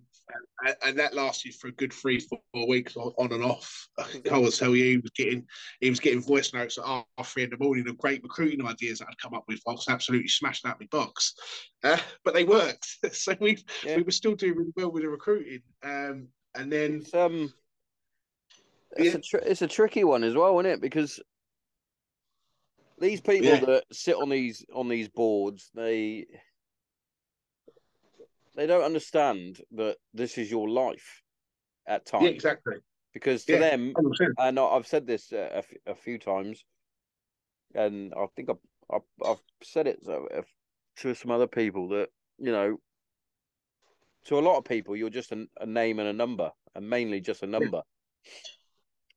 and, 0.64 0.76
and, 0.84 0.98
that 0.98 1.14
lasted 1.14 1.54
for 1.54 1.68
a 1.68 1.72
good 1.72 1.92
three, 1.92 2.18
four 2.20 2.66
weeks 2.68 2.96
on, 2.96 3.32
and 3.32 3.44
off. 3.44 3.88
I 3.98 4.38
will 4.38 4.50
tell 4.50 4.74
you, 4.74 4.84
he 4.84 4.98
was 4.98 5.10
getting 5.12 5.46
he 5.80 5.90
was 5.90 6.00
getting 6.00 6.20
voice 6.20 6.52
notes 6.52 6.78
at 6.78 6.84
half 6.84 7.04
three 7.24 7.44
in 7.44 7.50
the 7.50 7.58
morning 7.58 7.88
of 7.88 7.98
great 7.98 8.22
recruiting 8.22 8.66
ideas 8.66 8.98
that 8.98 9.08
I'd 9.08 9.18
come 9.18 9.34
up 9.34 9.44
with. 9.48 9.60
I 9.66 9.72
was 9.72 9.86
absolutely 9.88 10.28
smashed 10.28 10.66
out 10.66 10.80
my 10.80 10.86
box, 10.90 11.34
uh, 11.84 11.98
but 12.24 12.34
they 12.34 12.44
worked. 12.44 12.86
so 13.12 13.34
we 13.40 13.58
yeah. 13.84 13.96
we 13.96 14.02
were 14.02 14.10
still 14.10 14.34
doing 14.34 14.56
really 14.56 14.72
well 14.76 14.90
with 14.90 15.02
the 15.02 15.08
recruiting. 15.08 15.62
Um, 15.82 16.28
and 16.54 16.72
then 16.72 17.02
it's, 17.02 17.14
um, 17.14 17.52
it's, 18.96 19.12
yeah. 19.12 19.18
a 19.18 19.20
tr- 19.20 19.48
it's 19.48 19.62
a 19.62 19.68
tricky 19.68 20.04
one 20.04 20.24
as 20.24 20.34
well, 20.34 20.58
isn't 20.58 20.72
it? 20.72 20.80
Because 20.80 21.20
these 22.98 23.20
people 23.20 23.46
yeah. 23.46 23.60
that 23.60 23.84
sit 23.92 24.16
on 24.16 24.30
these 24.30 24.64
on 24.74 24.88
these 24.88 25.08
boards, 25.08 25.70
they 25.74 26.26
they 28.56 28.66
don't 28.66 28.82
understand 28.84 29.60
that 29.72 29.96
this 30.14 30.38
is 30.38 30.50
your 30.50 30.68
life. 30.68 31.22
at 31.88 32.04
times. 32.04 32.24
Yeah, 32.24 32.30
exactly. 32.30 32.76
Because 33.14 33.44
to 33.44 33.52
Yeah, 33.52 33.58
them, 33.60 33.94
100%. 33.94 34.32
and 34.38 34.58
I- 34.58 34.64
I've 34.64 34.88
said 34.88 35.06
this 35.06 35.32
uh, 35.32 35.50
a, 35.52 35.58
f- 35.58 35.72
a 35.86 35.94
few 35.94 36.18
times, 36.18 36.64
and 37.74 38.12
I 38.12 38.26
think 38.34 38.50
I've, 38.50 38.56
I've, 38.90 39.24
I've 39.24 39.42
said 39.62 39.86
it 39.86 40.00
to, 40.04 41.14
some 41.14 41.30
other 41.30 41.46
people 41.46 41.88
that 41.90 42.08
you 42.38 42.50
know, 42.50 42.80
to 44.24 44.38
a 44.38 44.40
lot 44.40 44.58
of 44.58 44.64
people, 44.64 44.96
you're 44.96 45.10
just 45.10 45.30
a, 45.30 45.46
a 45.60 45.66
name 45.66 46.00
and 46.00 46.08
a 46.08 46.12
number, 46.12 46.50
and 46.74 46.90
mainly 46.90 47.20
just 47.20 47.44
a 47.44 47.46
number. 47.46 47.82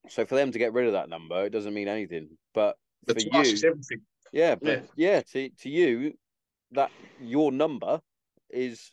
So 0.10 0.26
for 0.26 0.36
them 0.36 0.52
to 0.52 0.60
get 0.60 0.74
rid 0.74 0.86
of 0.86 0.94
that 0.94 1.10
number, 1.10 1.46
it 1.46 1.50
doesn't 1.50 1.74
mean 1.74 1.88
anything. 1.88 2.38
But 2.54 2.78
But 3.08 3.16
for 3.20 3.28
you, 3.30 3.42
everything. 3.64 4.02
yeah, 4.32 4.56
but 4.56 4.68
Yeah. 4.70 4.82
yeah, 4.96 5.22
to 5.34 5.50
to 5.62 5.70
you, 5.70 6.14
that 6.72 6.92
your 7.18 7.52
number 7.52 8.00
is 8.52 8.92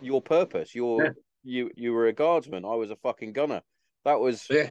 your 0.00 0.22
purpose. 0.22 0.74
Your 0.74 1.04
Yeah. 1.04 1.10
you 1.42 1.70
you 1.76 1.92
were 1.92 2.06
a 2.06 2.12
guardsman. 2.12 2.64
I 2.64 2.74
was 2.74 2.90
a 2.90 2.96
fucking 2.96 3.32
gunner. 3.32 3.62
That 4.04 4.20
was 4.20 4.46
Yeah. 4.50 4.70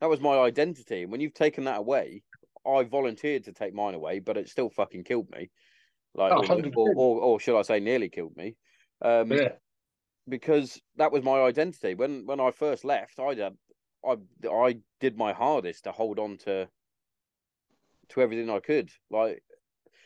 that 0.00 0.08
was 0.08 0.20
my 0.20 0.38
identity. 0.38 1.02
And 1.02 1.12
when 1.12 1.20
you've 1.20 1.34
taken 1.34 1.64
that 1.64 1.78
away, 1.78 2.22
I 2.66 2.82
volunteered 2.84 3.44
to 3.44 3.52
take 3.52 3.74
mine 3.74 3.94
away, 3.94 4.20
but 4.20 4.36
it 4.36 4.48
still 4.48 4.70
fucking 4.70 5.04
killed 5.04 5.30
me. 5.30 5.50
Like, 6.14 6.32
Oh, 6.32 6.70
or, 6.76 6.94
or, 6.96 7.20
or, 7.20 7.40
should 7.40 7.58
I 7.58 7.62
say, 7.62 7.80
nearly 7.80 8.08
killed 8.08 8.36
me. 8.36 8.56
Um, 9.02 9.32
Yeah. 9.32 9.56
because 10.28 10.80
that 10.96 11.12
was 11.12 11.22
my 11.22 11.42
identity. 11.42 11.94
When 11.94 12.26
when 12.26 12.40
I 12.40 12.50
first 12.50 12.84
left, 12.84 13.18
I 13.18 13.34
did 13.34 13.56
I 14.04 14.16
I 14.48 14.80
did 15.00 15.16
my 15.16 15.32
hardest 15.32 15.84
to 15.84 15.92
hold 15.92 16.18
on 16.18 16.38
to 16.38 16.68
to 18.10 18.20
everything 18.20 18.50
I 18.50 18.60
could. 18.60 18.90
Like 19.10 19.42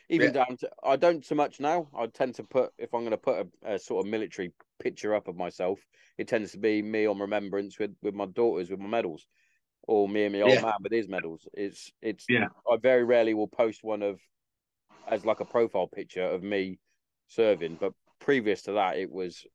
even 0.08 0.32
down 0.32 0.56
to 0.58 0.70
I 0.82 0.96
don't 0.96 1.24
so 1.24 1.34
much 1.34 1.60
now. 1.60 1.88
I 1.96 2.06
tend 2.06 2.34
to 2.36 2.44
put 2.44 2.72
if 2.78 2.94
I'm 2.94 3.00
going 3.00 3.10
to 3.10 3.16
put 3.18 3.46
a, 3.64 3.74
a 3.74 3.78
sort 3.78 4.04
of 4.06 4.10
military 4.10 4.52
picture 4.80 5.14
up 5.14 5.28
of 5.28 5.36
myself, 5.36 5.78
it 6.16 6.28
tends 6.28 6.52
to 6.52 6.58
be 6.58 6.82
me 6.82 7.06
on 7.06 7.18
remembrance 7.18 7.78
with 7.78 7.94
with 8.02 8.14
my 8.14 8.26
daughters 8.26 8.70
with 8.70 8.80
my 8.80 8.88
medals, 8.88 9.26
or 9.82 10.08
me 10.08 10.24
and 10.24 10.34
my 10.34 10.42
old 10.42 10.54
Yeah. 10.54 10.62
man 10.62 10.74
with 10.82 10.92
his 10.92 11.08
medals. 11.08 11.46
It's 11.52 11.92
it's 12.02 12.26
Yeah. 12.28 12.48
I 12.70 12.76
very 12.76 13.04
rarely 13.04 13.34
will 13.34 13.48
post 13.48 13.84
one 13.84 14.02
of 14.02 14.20
as 15.10 15.24
like 15.24 15.40
a 15.40 15.44
profile 15.44 15.86
picture 15.86 16.24
of 16.24 16.42
me 16.42 16.78
serving, 17.28 17.76
but 17.80 17.92
previous 18.20 18.62
to 18.62 18.72
that, 18.72 18.98
it 18.98 19.10
was 19.10 19.46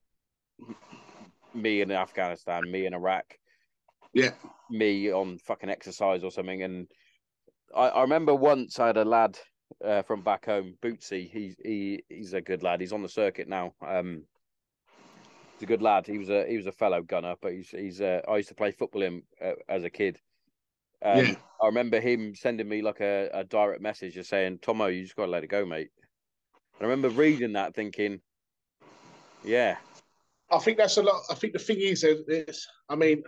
me 1.54 1.82
in 1.82 1.92
Afghanistan, 1.92 2.70
me 2.72 2.86
in 2.86 2.94
Iraq, 2.94 3.38
Yeah. 4.14 4.32
me 4.70 5.12
on 5.12 5.38
fucking 5.40 5.70
exercise 5.70 6.24
or 6.24 6.32
something. 6.32 6.64
And 6.64 6.88
I, 7.76 7.90
I 7.90 8.02
remember 8.02 8.34
once 8.34 8.80
I 8.80 8.88
had 8.88 8.98
a 8.98 9.06
lad 9.06 9.38
uh, 9.84 10.02
from 10.04 10.22
back 10.22 10.46
home, 10.46 10.76
Bootsy. 10.82 11.30
He's 11.30 11.56
he 11.64 12.04
he's 12.10 12.34
a 12.34 12.42
good 12.42 12.64
lad. 12.64 12.82
He's 12.82 12.94
on 12.94 13.02
the 13.02 13.10
circuit 13.10 13.48
now. 13.48 13.74
Um, 13.86 14.24
he's 15.56 15.64
a 15.64 15.68
good 15.68 15.82
lad. 15.82 16.08
He 16.08 16.18
was 16.18 16.30
a 16.30 16.46
he 16.48 16.58
was 16.58 16.68
a 16.68 16.72
fellow 16.72 17.02
gunner, 17.02 17.36
but 17.42 17.54
he's 17.54 17.70
he's 17.70 18.02
uh, 18.02 18.22
I 18.28 18.38
used 18.38 18.50
to 18.50 18.56
play 18.56 18.72
football 18.72 19.04
him 19.04 19.24
uh, 19.44 19.54
as 19.68 19.84
a 19.84 19.90
kid. 19.90 20.20
Um, 21.04 21.26
Yeah. 21.26 21.36
I 21.62 21.68
remember 21.68 22.00
him 22.00 22.36
sending 22.36 22.68
me 22.68 22.82
like 22.82 23.00
a, 23.00 23.30
a 23.34 23.44
direct 23.44 23.82
message 23.82 24.16
just 24.16 24.30
saying, 24.30 24.60
"Tomo, 24.60 24.88
you 24.88 25.04
just 25.04 25.16
got 25.16 25.26
to 25.26 25.32
let 25.32 25.44
it 25.44 25.48
go, 25.48 25.66
mate." 25.66 25.90
And 26.80 26.88
I 26.88 26.90
remember 26.90 27.10
reading 27.10 27.54
that, 27.54 27.76
thinking, 27.76 28.20
"Yeah, 29.46 29.78
I 30.52 30.60
think 30.60 30.78
that's 30.78 30.98
a 30.98 31.04
lot. 31.04 31.24
I 31.30 31.36
think 31.36 31.54
the 31.54 31.60
thing 31.60 31.80
is, 31.80 32.04
is 32.04 32.68
I 32.90 32.96
mean, 32.96 33.24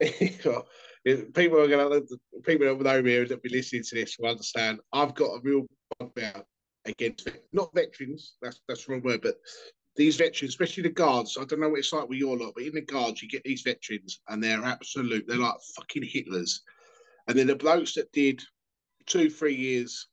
people 1.16 1.60
are 1.60 1.68
going 1.68 2.06
to 2.06 2.40
people 2.42 2.66
that 2.66 2.82
know 2.82 3.02
me 3.02 3.24
that 3.24 3.42
be 3.42 3.48
listening 3.48 3.82
to 3.84 3.94
this 3.94 4.16
will 4.18 4.30
understand. 4.30 4.80
I've 4.92 5.14
got 5.14 5.36
a 5.36 5.40
real 5.42 5.66
bugbear 5.98 6.44
against 6.84 7.28
not 7.52 7.72
veterans. 7.74 8.34
That's 8.42 8.60
that's 8.68 8.86
the 8.86 8.92
wrong 8.92 9.02
word, 9.02 9.22
but 9.22 9.36
these 9.96 10.16
veterans, 10.16 10.52
especially 10.52 10.84
the 10.84 10.90
guards. 10.90 11.36
I 11.38 11.44
don't 11.44 11.60
know 11.60 11.68
what 11.70 11.80
it's 11.80 11.92
like 11.92 12.08
with 12.08 12.18
your 12.18 12.36
lot, 12.38 12.52
but 12.54 12.64
in 12.64 12.74
the 12.74 12.80
guards, 12.82 13.22
you 13.22 13.28
get 13.28 13.42
these 13.44 13.62
veterans, 13.62 14.20
and 14.28 14.42
they're 14.42 14.62
absolute. 14.62 15.26
They're 15.26 15.38
like 15.38 15.56
fucking 15.76 16.04
Hitlers. 16.04 16.60
And 17.26 17.38
then 17.38 17.46
the 17.48 17.56
blokes 17.56 17.94
that 17.94 18.10
did 18.12 18.42
two, 19.06 19.28
three 19.28 19.54
years 19.54 20.08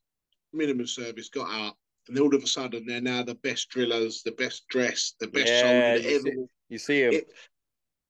minimum 0.54 0.88
service 0.88 1.30
got 1.30 1.50
out, 1.50 1.76
and 2.08 2.18
all 2.20 2.34
of 2.36 2.44
a 2.44 2.48
sudden 2.48 2.86
they're 2.86 3.02
now 3.02 3.24
the 3.24 3.36
best 3.36 3.70
drillers, 3.70 4.24
the 4.24 4.32
best 4.32 4.68
dressed, 4.70 5.18
the 5.20 5.28
best 5.28 5.52
Yeah, 5.52 5.62
soldier 5.62 6.10
you 6.10 6.16
ever. 6.16 6.32
see- 6.32 6.46
you 6.70 6.78
see 6.78 7.02
him." 7.04 7.14
It- 7.14 7.34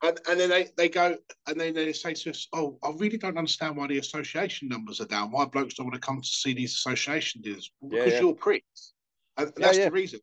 and, 0.05 0.19
and 0.29 0.39
then 0.39 0.49
they, 0.49 0.69
they 0.77 0.89
go 0.89 1.17
and 1.47 1.59
then 1.59 1.73
they 1.73 1.93
say 1.93 2.13
to 2.13 2.29
us, 2.29 2.47
"Oh, 2.53 2.77
I 2.83 2.91
really 2.97 3.17
don't 3.17 3.37
understand 3.37 3.75
why 3.75 3.87
the 3.87 3.97
association 3.97 4.67
numbers 4.67 5.01
are 5.01 5.07
down. 5.07 5.31
Why 5.31 5.45
blokes 5.45 5.75
don't 5.75 5.87
want 5.87 5.95
to 5.95 6.05
come 6.05 6.21
to 6.21 6.27
see 6.27 6.53
these 6.53 6.73
association 6.73 7.41
dinners? 7.41 7.71
Well, 7.81 7.97
Yeah, 7.97 8.05
because 8.05 8.19
yeah. 8.19 8.25
you're 8.25 8.35
pricks, 8.35 8.93
and 9.37 9.47
Yeah, 9.57 9.65
that's 9.65 9.77
the 9.77 9.91
reason. 9.91 10.19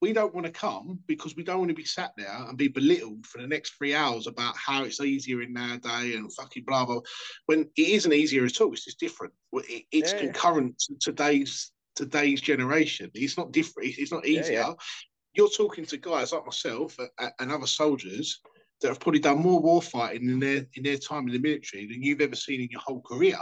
We 0.00 0.12
don't 0.12 0.32
want 0.32 0.46
to 0.46 0.52
come 0.52 1.00
because 1.08 1.34
we 1.34 1.42
don't 1.42 1.58
want 1.58 1.70
to 1.70 1.74
be 1.74 1.84
sat 1.84 2.12
there 2.16 2.32
and 2.32 2.56
be 2.56 2.68
belittled 2.68 3.26
for 3.26 3.40
the 3.42 3.48
next 3.48 3.70
three 3.70 3.94
hours 3.94 4.28
about 4.28 4.56
how 4.56 4.84
it's 4.84 5.00
easier 5.00 5.42
in 5.42 5.52
nowadays 5.52 6.14
and 6.14 6.32
fucking 6.32 6.64
blah 6.64 6.84
blah. 6.84 7.00
When 7.46 7.68
it 7.76 7.88
isn't 7.88 8.12
easier 8.12 8.44
at 8.44 8.60
all, 8.60 8.72
it's 8.72 8.84
just 8.84 9.00
different. 9.00 9.34
It, 9.52 9.86
it's 9.90 10.12
concurrent 10.12 10.78
to 10.80 10.94
today's 11.00 11.72
today's 11.96 12.40
generation. 12.40 13.10
It's 13.14 13.36
not 13.36 13.50
different. 13.50 13.98
It's 13.98 14.12
not 14.12 14.24
easier. 14.24 14.66
You're 15.32 15.50
talking 15.50 15.84
to 15.86 15.96
guys 15.96 16.32
like 16.32 16.44
myself 16.46 16.96
and, 17.18 17.32
and 17.40 17.52
other 17.52 17.66
soldiers 17.66 18.40
that 18.80 18.88
have 18.88 19.00
probably 19.00 19.20
done 19.20 19.38
more 19.38 19.60
war 19.60 19.82
fighting 19.82 20.28
in 20.28 20.38
their 20.38 20.66
in 20.74 20.82
their 20.82 20.98
time 20.98 21.26
in 21.26 21.32
the 21.32 21.38
military 21.38 21.86
than 21.86 22.02
you've 22.02 22.20
ever 22.20 22.36
seen 22.36 22.60
in 22.60 22.68
your 22.70 22.80
whole 22.80 23.00
career. 23.02 23.38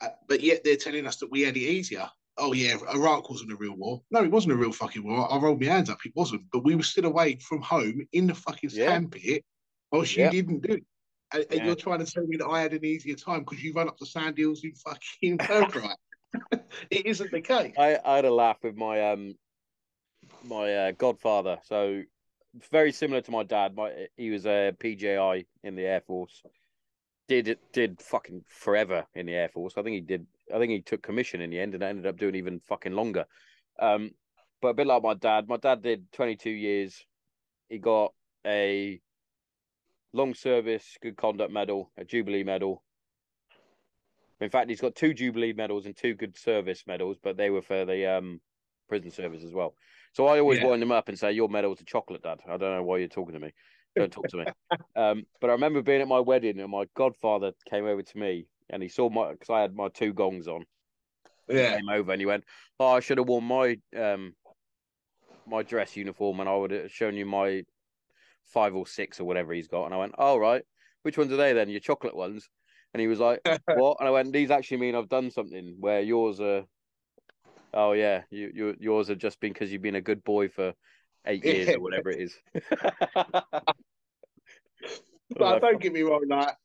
Uh, 0.00 0.08
but 0.28 0.40
yet 0.40 0.62
they're 0.64 0.76
telling 0.76 1.06
us 1.06 1.16
that 1.18 1.30
we 1.30 1.42
had 1.42 1.56
it 1.56 1.60
easier. 1.60 2.08
Oh 2.38 2.52
yeah, 2.52 2.76
Iraq 2.94 3.28
wasn't 3.28 3.52
a 3.52 3.56
real 3.56 3.76
war. 3.76 4.00
No, 4.10 4.22
it 4.22 4.30
wasn't 4.30 4.54
a 4.54 4.56
real 4.56 4.72
fucking 4.72 5.04
war. 5.04 5.30
I 5.30 5.36
rolled 5.38 5.60
my 5.60 5.66
hands 5.66 5.90
up. 5.90 5.98
It 6.06 6.12
wasn't. 6.14 6.42
But 6.52 6.64
we 6.64 6.74
were 6.74 6.82
still 6.82 7.04
away 7.06 7.36
from 7.36 7.60
home 7.60 8.06
in 8.12 8.28
the 8.28 8.34
fucking 8.34 8.70
Yeah. 8.72 8.86
sandpit, 8.86 9.44
whilst 9.92 10.16
Yeah. 10.16 10.26
you 10.26 10.42
didn't 10.42 10.60
do 10.60 10.74
it. 10.74 10.84
And, 11.32 11.44
and 11.50 11.54
Yeah. 11.60 11.66
you're 11.66 11.74
trying 11.76 12.04
to 12.04 12.10
tell 12.10 12.26
me 12.26 12.36
that 12.38 12.46
I 12.46 12.62
had 12.62 12.72
an 12.72 12.84
easier 12.84 13.14
time 13.16 13.40
because 13.40 13.62
you 13.62 13.72
run 13.72 13.88
up 13.88 13.98
the 13.98 14.06
sand 14.06 14.38
hills 14.38 14.64
in 14.64 14.74
fucking 14.74 15.38
Pirbright. 15.38 15.96
it 16.90 17.06
isn't 17.06 17.30
the 17.30 17.40
case. 17.40 17.74
I, 17.76 17.98
I 18.04 18.16
had 18.16 18.24
a 18.24 18.32
laugh 18.32 18.58
with 18.62 18.76
my 18.76 19.10
um 19.10 19.34
my 20.44 20.74
uh, 20.74 20.92
godfather. 20.92 21.58
So 21.64 22.02
very 22.70 22.92
similar 22.92 23.20
to 23.22 23.30
my 23.30 23.42
dad. 23.42 23.74
My 23.74 24.08
he 24.16 24.30
was 24.30 24.46
a 24.46 24.72
PJI 24.78 25.46
in 25.62 25.74
the 25.76 25.86
Air 25.86 26.00
Force. 26.00 26.42
Did 27.28 27.58
did 27.72 28.00
fucking 28.00 28.44
forever 28.48 29.06
in 29.14 29.26
the 29.26 29.34
Air 29.34 29.48
Force. 29.48 29.74
I 29.76 29.82
think 29.82 29.94
he 29.94 30.00
did. 30.00 30.26
I 30.54 30.58
think 30.58 30.72
he 30.72 30.80
took 30.80 31.02
commission 31.02 31.40
in 31.40 31.50
the 31.50 31.60
end 31.60 31.74
and 31.74 31.82
ended 31.82 32.06
up 32.06 32.18
doing 32.18 32.34
even 32.34 32.60
fucking 32.60 32.92
longer. 32.92 33.26
Um, 33.78 34.10
but 34.60 34.68
a 34.68 34.74
bit 34.74 34.86
like 34.86 35.02
my 35.02 35.14
dad. 35.14 35.48
My 35.48 35.56
dad 35.56 35.82
did 35.82 36.10
twenty 36.12 36.36
two 36.36 36.50
years. 36.50 37.04
He 37.68 37.78
got 37.78 38.12
a 38.44 39.00
long 40.12 40.34
service 40.34 40.98
good 41.00 41.16
conduct 41.16 41.52
medal, 41.52 41.92
a 41.96 42.04
Jubilee 42.04 42.42
medal. 42.42 42.82
In 44.40 44.50
fact, 44.50 44.70
he's 44.70 44.80
got 44.80 44.94
two 44.94 45.14
Jubilee 45.14 45.52
medals 45.52 45.86
and 45.86 45.96
two 45.96 46.14
good 46.14 46.36
service 46.36 46.84
medals, 46.86 47.18
but 47.22 47.36
they 47.36 47.50
were 47.50 47.62
for 47.62 47.84
the 47.84 48.06
um, 48.06 48.40
prison 48.88 49.10
service 49.10 49.44
as 49.44 49.52
well. 49.52 49.74
So 50.12 50.26
I 50.26 50.38
always 50.40 50.58
Yeah. 50.58 50.66
wind 50.66 50.82
him 50.82 50.92
up 50.92 51.08
and 51.08 51.18
say, 51.18 51.32
"Your 51.32 51.48
medal's 51.48 51.80
a 51.80 51.84
chocolate, 51.84 52.22
Dad." 52.22 52.40
I 52.46 52.56
don't 52.56 52.76
know 52.76 52.82
why 52.82 52.98
you're 52.98 53.08
talking 53.08 53.34
to 53.34 53.40
me. 53.40 53.52
Don't 53.96 54.12
talk 54.12 54.28
to 54.28 54.36
me. 54.38 54.46
um, 54.96 55.26
but 55.40 55.50
I 55.50 55.52
remember 55.54 55.82
being 55.82 56.00
at 56.00 56.08
my 56.08 56.20
wedding 56.20 56.60
and 56.60 56.70
my 56.70 56.86
godfather 56.94 57.52
came 57.68 57.86
over 57.86 58.02
to 58.02 58.18
me 58.18 58.48
and 58.68 58.82
he 58.82 58.88
saw 58.88 59.08
my 59.08 59.32
because 59.32 59.50
I 59.50 59.60
had 59.60 59.74
my 59.74 59.88
two 59.88 60.12
gongs 60.12 60.48
on. 60.48 60.66
He 61.48 61.56
Yeah. 61.56 61.76
came 61.76 61.88
over 61.90 62.12
and 62.12 62.20
he 62.20 62.26
went, 62.26 62.44
"Oh, 62.80 62.88
I 62.88 63.00
should 63.00 63.18
have 63.18 63.28
worn 63.28 63.44
my 63.44 63.78
um 63.96 64.36
my 65.46 65.62
dress 65.62 65.96
uniform 65.96 66.40
and 66.40 66.48
I 66.48 66.56
would 66.56 66.70
have 66.70 66.90
shown 66.90 67.16
you 67.16 67.26
my 67.26 67.64
five 68.44 68.74
or 68.74 68.86
six 68.86 69.20
or 69.20 69.24
whatever 69.24 69.52
he's 69.52 69.68
got." 69.68 69.86
And 69.86 69.94
I 69.94 69.98
went, 69.98 70.14
"All 70.18 70.40
right, 70.40 70.64
which 71.02 71.18
ones 71.18 71.32
are 71.32 71.36
they 71.36 71.52
then? 71.52 71.68
Your 71.70 71.80
chocolate 71.80 72.16
ones?" 72.16 72.50
And 72.94 73.00
he 73.00 73.06
was 73.08 73.20
like, 73.20 73.42
"What?" 73.72 73.98
And 74.00 74.08
I 74.08 74.12
went, 74.12 74.32
"These 74.32 74.50
actually 74.50 74.78
mean 74.78 74.94
I've 74.94 75.08
done 75.08 75.30
something 75.30 75.76
where 75.80 76.00
yours 76.02 76.40
are." 76.40 76.66
Oh 77.72 77.92
yeah, 77.92 78.22
you, 78.30 78.50
you 78.54 78.76
yours 78.80 79.08
have 79.08 79.18
just 79.18 79.40
been 79.40 79.52
because 79.52 79.70
you've 79.72 79.82
been 79.82 79.94
a 79.94 80.00
good 80.00 80.24
boy 80.24 80.48
for 80.48 80.74
eight 81.26 81.44
years 81.44 81.68
Yeah. 81.68 81.74
or 81.76 81.80
whatever 81.80 82.10
it 82.10 82.20
is. 82.20 82.34
But 85.36 85.42
oh, 85.42 85.50
Like, 85.52 85.60
don't 85.62 85.80
get 85.80 85.92
me 85.92 86.02
wrong, 86.02 86.24
like 86.28 86.56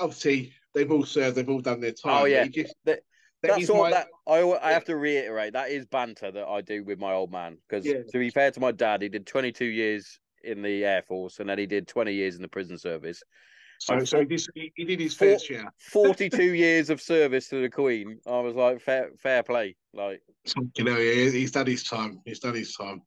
obviously 0.00 0.54
they've 0.72 0.90
all 0.90 1.04
served, 1.04 1.36
they've 1.36 1.48
all 1.48 1.60
done 1.60 1.80
their 1.80 1.92
time. 1.92 2.22
Oh, 2.22 2.24
yeah. 2.24 2.46
just, 2.46 2.74
That- 2.84 3.00
that 3.42 3.58
That's 3.58 3.68
all 3.68 3.82
my- 3.82 3.90
that 3.90 4.06
I 4.26 4.40
I 4.40 4.72
have 4.72 4.86
to 4.86 4.96
reiterate. 4.96 5.52
That 5.52 5.68
is 5.68 5.84
banter 5.84 6.30
that 6.30 6.46
I 6.46 6.62
do 6.62 6.82
with 6.82 6.98
my 6.98 7.12
old 7.12 7.30
man. 7.30 7.58
Because 7.68 7.84
Yeah. 7.84 8.00
to 8.10 8.18
be 8.18 8.30
fair 8.30 8.50
to 8.50 8.60
my 8.60 8.72
dad, 8.72 9.02
he 9.02 9.10
did 9.10 9.26
22 9.26 9.66
years 9.66 10.18
in 10.42 10.62
the 10.62 10.82
Air 10.86 11.02
Force 11.02 11.40
and 11.40 11.50
then 11.50 11.58
he 11.58 11.66
did 11.66 11.86
20 11.86 12.14
years 12.14 12.36
in 12.36 12.40
the 12.40 12.48
prison 12.48 12.78
service. 12.78 13.22
So, 13.78 14.04
so 14.04 14.20
he, 14.20 14.24
did, 14.24 14.46
he, 14.54 14.72
he 14.74 14.84
did 14.84 15.00
his 15.00 15.14
fair 15.14 15.38
share. 15.38 15.72
42 15.90 16.42
years 16.42 16.90
of 16.90 17.00
service 17.00 17.48
to 17.48 17.60
the 17.60 17.68
Queen. 17.68 18.18
I 18.26 18.40
was 18.40 18.54
like, 18.54 18.80
fair, 18.80 19.10
fair 19.18 19.42
play. 19.42 19.76
Like, 19.92 20.22
You 20.76 20.84
know, 20.84 20.96
he, 20.96 21.30
he's 21.30 21.52
done 21.52 21.66
his 21.66 21.84
time. 21.84 22.20
He's 22.24 22.40
done 22.40 22.54
his 22.54 22.74
time. 22.74 23.02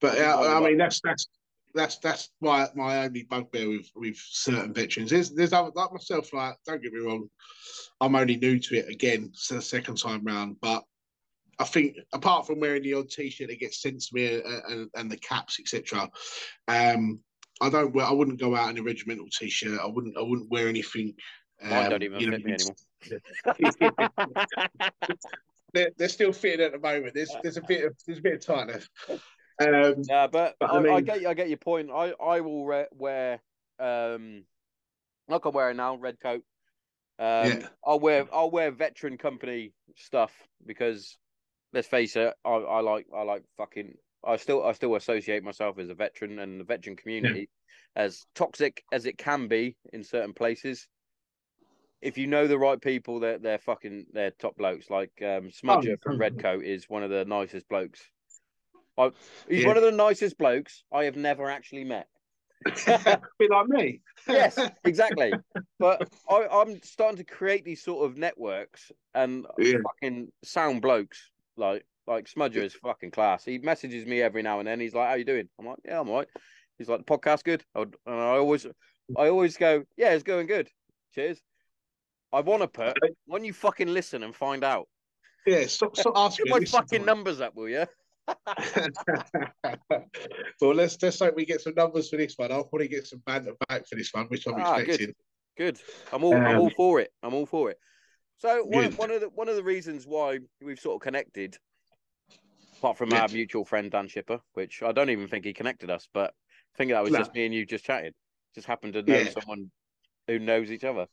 But 0.00 0.18
I 0.18 0.30
uh, 0.30 0.60
I 0.60 0.60
mean, 0.60 0.76
that's 0.76 1.00
that's 1.02 1.26
that's 1.74 1.98
that's 1.98 2.30
my 2.40 2.68
my 2.74 3.04
only 3.04 3.22
bugbear 3.24 3.68
with 3.68 3.90
with 3.94 4.16
certain 4.16 4.74
veterans. 4.74 5.10
There's 5.10 5.30
there's 5.30 5.52
other, 5.52 5.70
like 5.74 5.92
myself. 5.92 6.32
Like, 6.32 6.56
don't 6.66 6.82
get 6.82 6.92
me 6.92 7.00
wrong, 7.00 7.28
I'm 8.00 8.16
only 8.16 8.36
new 8.36 8.58
to 8.58 8.76
it 8.76 8.88
again, 8.88 9.30
so 9.34 9.54
the 9.54 9.62
second 9.62 9.96
time 9.96 10.24
round. 10.24 10.56
But 10.60 10.82
I 11.58 11.64
think 11.64 11.96
apart 12.12 12.46
from 12.46 12.60
wearing 12.60 12.82
the 12.82 12.94
odd 12.94 13.08
t-shirt 13.08 13.48
that 13.48 13.60
gets 13.60 13.80
sent 13.80 14.02
to 14.02 14.08
me 14.14 14.42
uh, 14.42 14.60
and, 14.68 14.90
and 14.94 15.10
the 15.10 15.16
caps, 15.18 15.58
etc. 15.60 16.10
Um, 16.68 17.20
I 17.60 17.70
don't 17.70 17.94
wear. 17.94 18.04
I 18.06 18.12
wouldn't 18.12 18.40
go 18.40 18.54
out 18.54 18.70
in 18.70 18.78
a 18.78 18.82
regimental 18.82 19.26
t-shirt. 19.30 19.80
I 19.80 19.86
wouldn't. 19.86 20.16
I 20.16 20.22
wouldn't 20.22 20.50
wear 20.50 20.68
anything. 20.68 21.14
Mine 21.62 21.84
um, 21.84 21.90
don't 21.90 22.02
even 22.02 22.20
you 22.20 22.30
know, 22.30 22.36
fit 22.36 22.44
me 22.44 22.54
anymore. 22.54 22.76
they're, 25.72 25.90
they're 25.96 26.08
still 26.08 26.32
fitting 26.32 26.64
at 26.64 26.72
the 26.72 26.78
moment. 26.78 27.14
There's 27.14 27.34
there's 27.42 27.56
a 27.56 27.62
bit 27.62 27.84
of 27.84 27.96
there's 28.06 28.18
a 28.18 28.22
bit 28.22 28.34
of 28.34 28.44
tightness. 28.44 28.88
Um, 29.58 30.02
Yeah, 30.08 30.26
but, 30.26 30.56
But 30.60 30.70
I, 30.70 30.74
I 30.74 30.76
I, 30.76 30.80
mean- 30.82 31.04
get 31.04 31.26
I 31.26 31.34
get 31.34 31.48
your 31.48 31.58
point. 31.58 31.90
I 31.90 32.12
I 32.22 32.40
will 32.40 32.66
re- 32.66 32.88
wear 32.92 33.40
um 33.78 34.44
like 35.28 35.44
I'm 35.44 35.52
wearing 35.52 35.76
now, 35.78 35.96
red 35.96 36.20
coat. 36.20 36.42
Um, 37.18 37.46
Yeah. 37.48 37.68
I'll 37.84 38.00
wear 38.00 38.26
I'll 38.32 38.50
wear 38.50 38.70
veteran 38.70 39.16
company 39.16 39.72
stuff 39.96 40.32
because 40.66 41.16
let's 41.72 41.88
face 41.88 42.16
it, 42.16 42.34
I, 42.44 42.50
I 42.50 42.80
like 42.80 43.06
I 43.16 43.22
like 43.22 43.44
fucking 43.56 43.94
I 44.26 44.36
still 44.36 44.64
I 44.64 44.72
still 44.72 44.96
associate 44.96 45.42
myself 45.44 45.78
as 45.78 45.88
a 45.88 45.94
veteran 45.94 46.38
and 46.38 46.60
the 46.60 46.64
veteran 46.64 46.96
community 46.96 47.48
as 47.94 48.26
toxic 48.34 48.82
as 48.92 49.06
it 49.06 49.16
can 49.18 49.48
be 49.48 49.76
in 49.92 50.02
certain 50.04 50.34
places. 50.34 50.88
If 52.02 52.18
you 52.18 52.26
know 52.26 52.46
the 52.46 52.58
right 52.58 52.80
people, 52.80 53.20
they're 53.20 53.38
they're 53.38 53.58
fucking 53.58 54.06
they're 54.12 54.30
top 54.32 54.56
blokes. 54.56 54.90
Like 54.90 55.12
um, 55.22 55.50
Smudger 55.50 55.94
Oh, 55.94 56.02
from. 56.02 56.18
Redcoat 56.18 56.64
is 56.64 56.88
one 56.88 57.02
of 57.02 57.10
the 57.10 57.24
nicest 57.24 57.68
blokes. 57.68 58.02
I, 58.98 59.10
he's 59.48 59.62
Yeah. 59.62 59.68
one 59.68 59.76
of 59.76 59.82
the 59.82 59.92
nicest 59.92 60.38
blokes 60.38 60.84
I 60.92 61.04
have 61.04 61.16
never 61.16 61.48
actually 61.48 61.84
met. 61.84 62.08
bit 62.86 63.50
like 63.50 63.68
me. 63.68 64.00
Yes, 64.28 64.58
exactly. 64.84 65.34
but 65.78 66.08
I, 66.28 66.46
I'm 66.50 66.82
starting 66.82 67.18
to 67.18 67.24
create 67.24 67.64
these 67.64 67.82
sort 67.82 68.10
of 68.10 68.16
networks 68.16 68.90
and 69.14 69.46
Yeah. 69.58 69.78
fucking 69.84 70.32
sound 70.44 70.82
blokes. 70.82 71.30
Like 71.56 71.86
like 72.06 72.26
Smudger 72.28 72.56
is 72.62 72.74
fucking 72.74 73.10
class. 73.10 73.44
He 73.44 73.58
messages 73.58 74.06
me 74.06 74.22
every 74.22 74.42
now 74.42 74.58
and 74.60 74.68
then. 74.68 74.80
He's 74.80 74.94
like, 74.94 75.08
"How 75.08 75.14
you 75.14 75.24
doing?" 75.24 75.48
I'm 75.58 75.66
like, 75.66 75.78
"Yeah, 75.84 76.00
I'm 76.00 76.08
alright." 76.08 76.28
He's 76.78 76.88
like, 76.88 77.04
"The 77.04 77.04
podcast 77.18 77.42
good?" 77.44 77.64
I 77.74 77.80
would- 77.80 77.96
And 78.06 78.14
I 78.14 78.36
always 78.36 78.66
I 79.16 79.28
always 79.28 79.56
go, 79.56 79.84
"Yeah, 79.96 80.12
it's 80.12 80.22
going 80.22 80.46
good." 80.46 80.68
Cheers. 81.14 81.40
I 82.32 82.40
want 82.40 82.62
to 82.62 82.68
put 82.68 82.98
when 83.26 83.44
you 83.44 83.52
fucking 83.52 83.88
listen 83.88 84.22
and 84.22 84.34
find 84.34 84.62
out. 84.64 84.88
Yeah, 85.46 85.66
stop, 85.66 85.96
stop 85.96 86.12
asking. 86.16 86.46
Get 86.46 86.60
my 86.60 86.64
fucking 86.66 87.04
numbers 87.04 87.40
up, 87.40 87.54
will 87.54 87.68
you? 87.68 87.86
well, 90.60 90.74
let's 90.74 91.00
let's 91.02 91.18
hope 91.20 91.34
we 91.36 91.44
get 91.44 91.60
some 91.60 91.74
numbers 91.76 92.08
for 92.10 92.16
this 92.16 92.34
one. 92.36 92.50
I'll 92.52 92.64
probably 92.64 92.88
get 92.88 93.06
some 93.06 93.22
banter 93.26 93.52
back 93.68 93.86
for 93.88 93.94
this 93.96 94.12
one, 94.12 94.26
which 94.26 94.46
I'm 94.46 94.54
Ah, 94.54 94.76
good. 94.78 94.88
expecting. 94.88 95.14
Good. 95.56 95.80
I'm 96.12 96.24
all 96.24 96.34
I'm 96.34 96.46
Um, 96.46 96.58
all 96.58 96.70
for 96.70 97.00
it. 97.00 97.12
I'm 97.22 97.34
all 97.34 97.46
for 97.46 97.70
it. 97.70 97.78
So 98.38 98.64
one, 98.64 98.92
one 98.96 99.10
of 99.10 99.20
the 99.22 99.28
one 99.30 99.48
of 99.48 99.56
the 99.56 99.62
reasons 99.62 100.06
why 100.06 100.40
we've 100.60 100.78
sort 100.78 100.96
of 100.96 101.00
connected, 101.02 101.56
apart 102.78 102.96
from 102.98 103.10
Yeah. 103.10 103.22
our 103.22 103.28
mutual 103.28 103.64
friend 103.64 103.90
Dan 103.90 104.08
Shipper, 104.08 104.40
which 104.54 104.82
I 104.82 104.92
don't 104.92 105.10
even 105.10 105.28
think 105.28 105.44
he 105.44 105.52
connected 105.52 105.90
us, 105.90 106.08
but 106.12 106.34
I 106.74 106.76
think 106.76 106.90
that 106.90 107.02
was 107.02 107.12
No. 107.12 107.18
just 107.20 107.34
me 107.34 107.44
and 107.46 107.54
you 107.54 107.64
just 107.66 107.84
chatting. 107.84 108.12
Just 108.54 108.66
happened 108.66 108.94
to 108.94 109.02
know 109.02 109.18
Yeah. 109.18 109.30
someone 109.30 109.70
who 110.26 110.38
knows 110.38 110.70
each 110.70 110.84
other. 110.84 111.06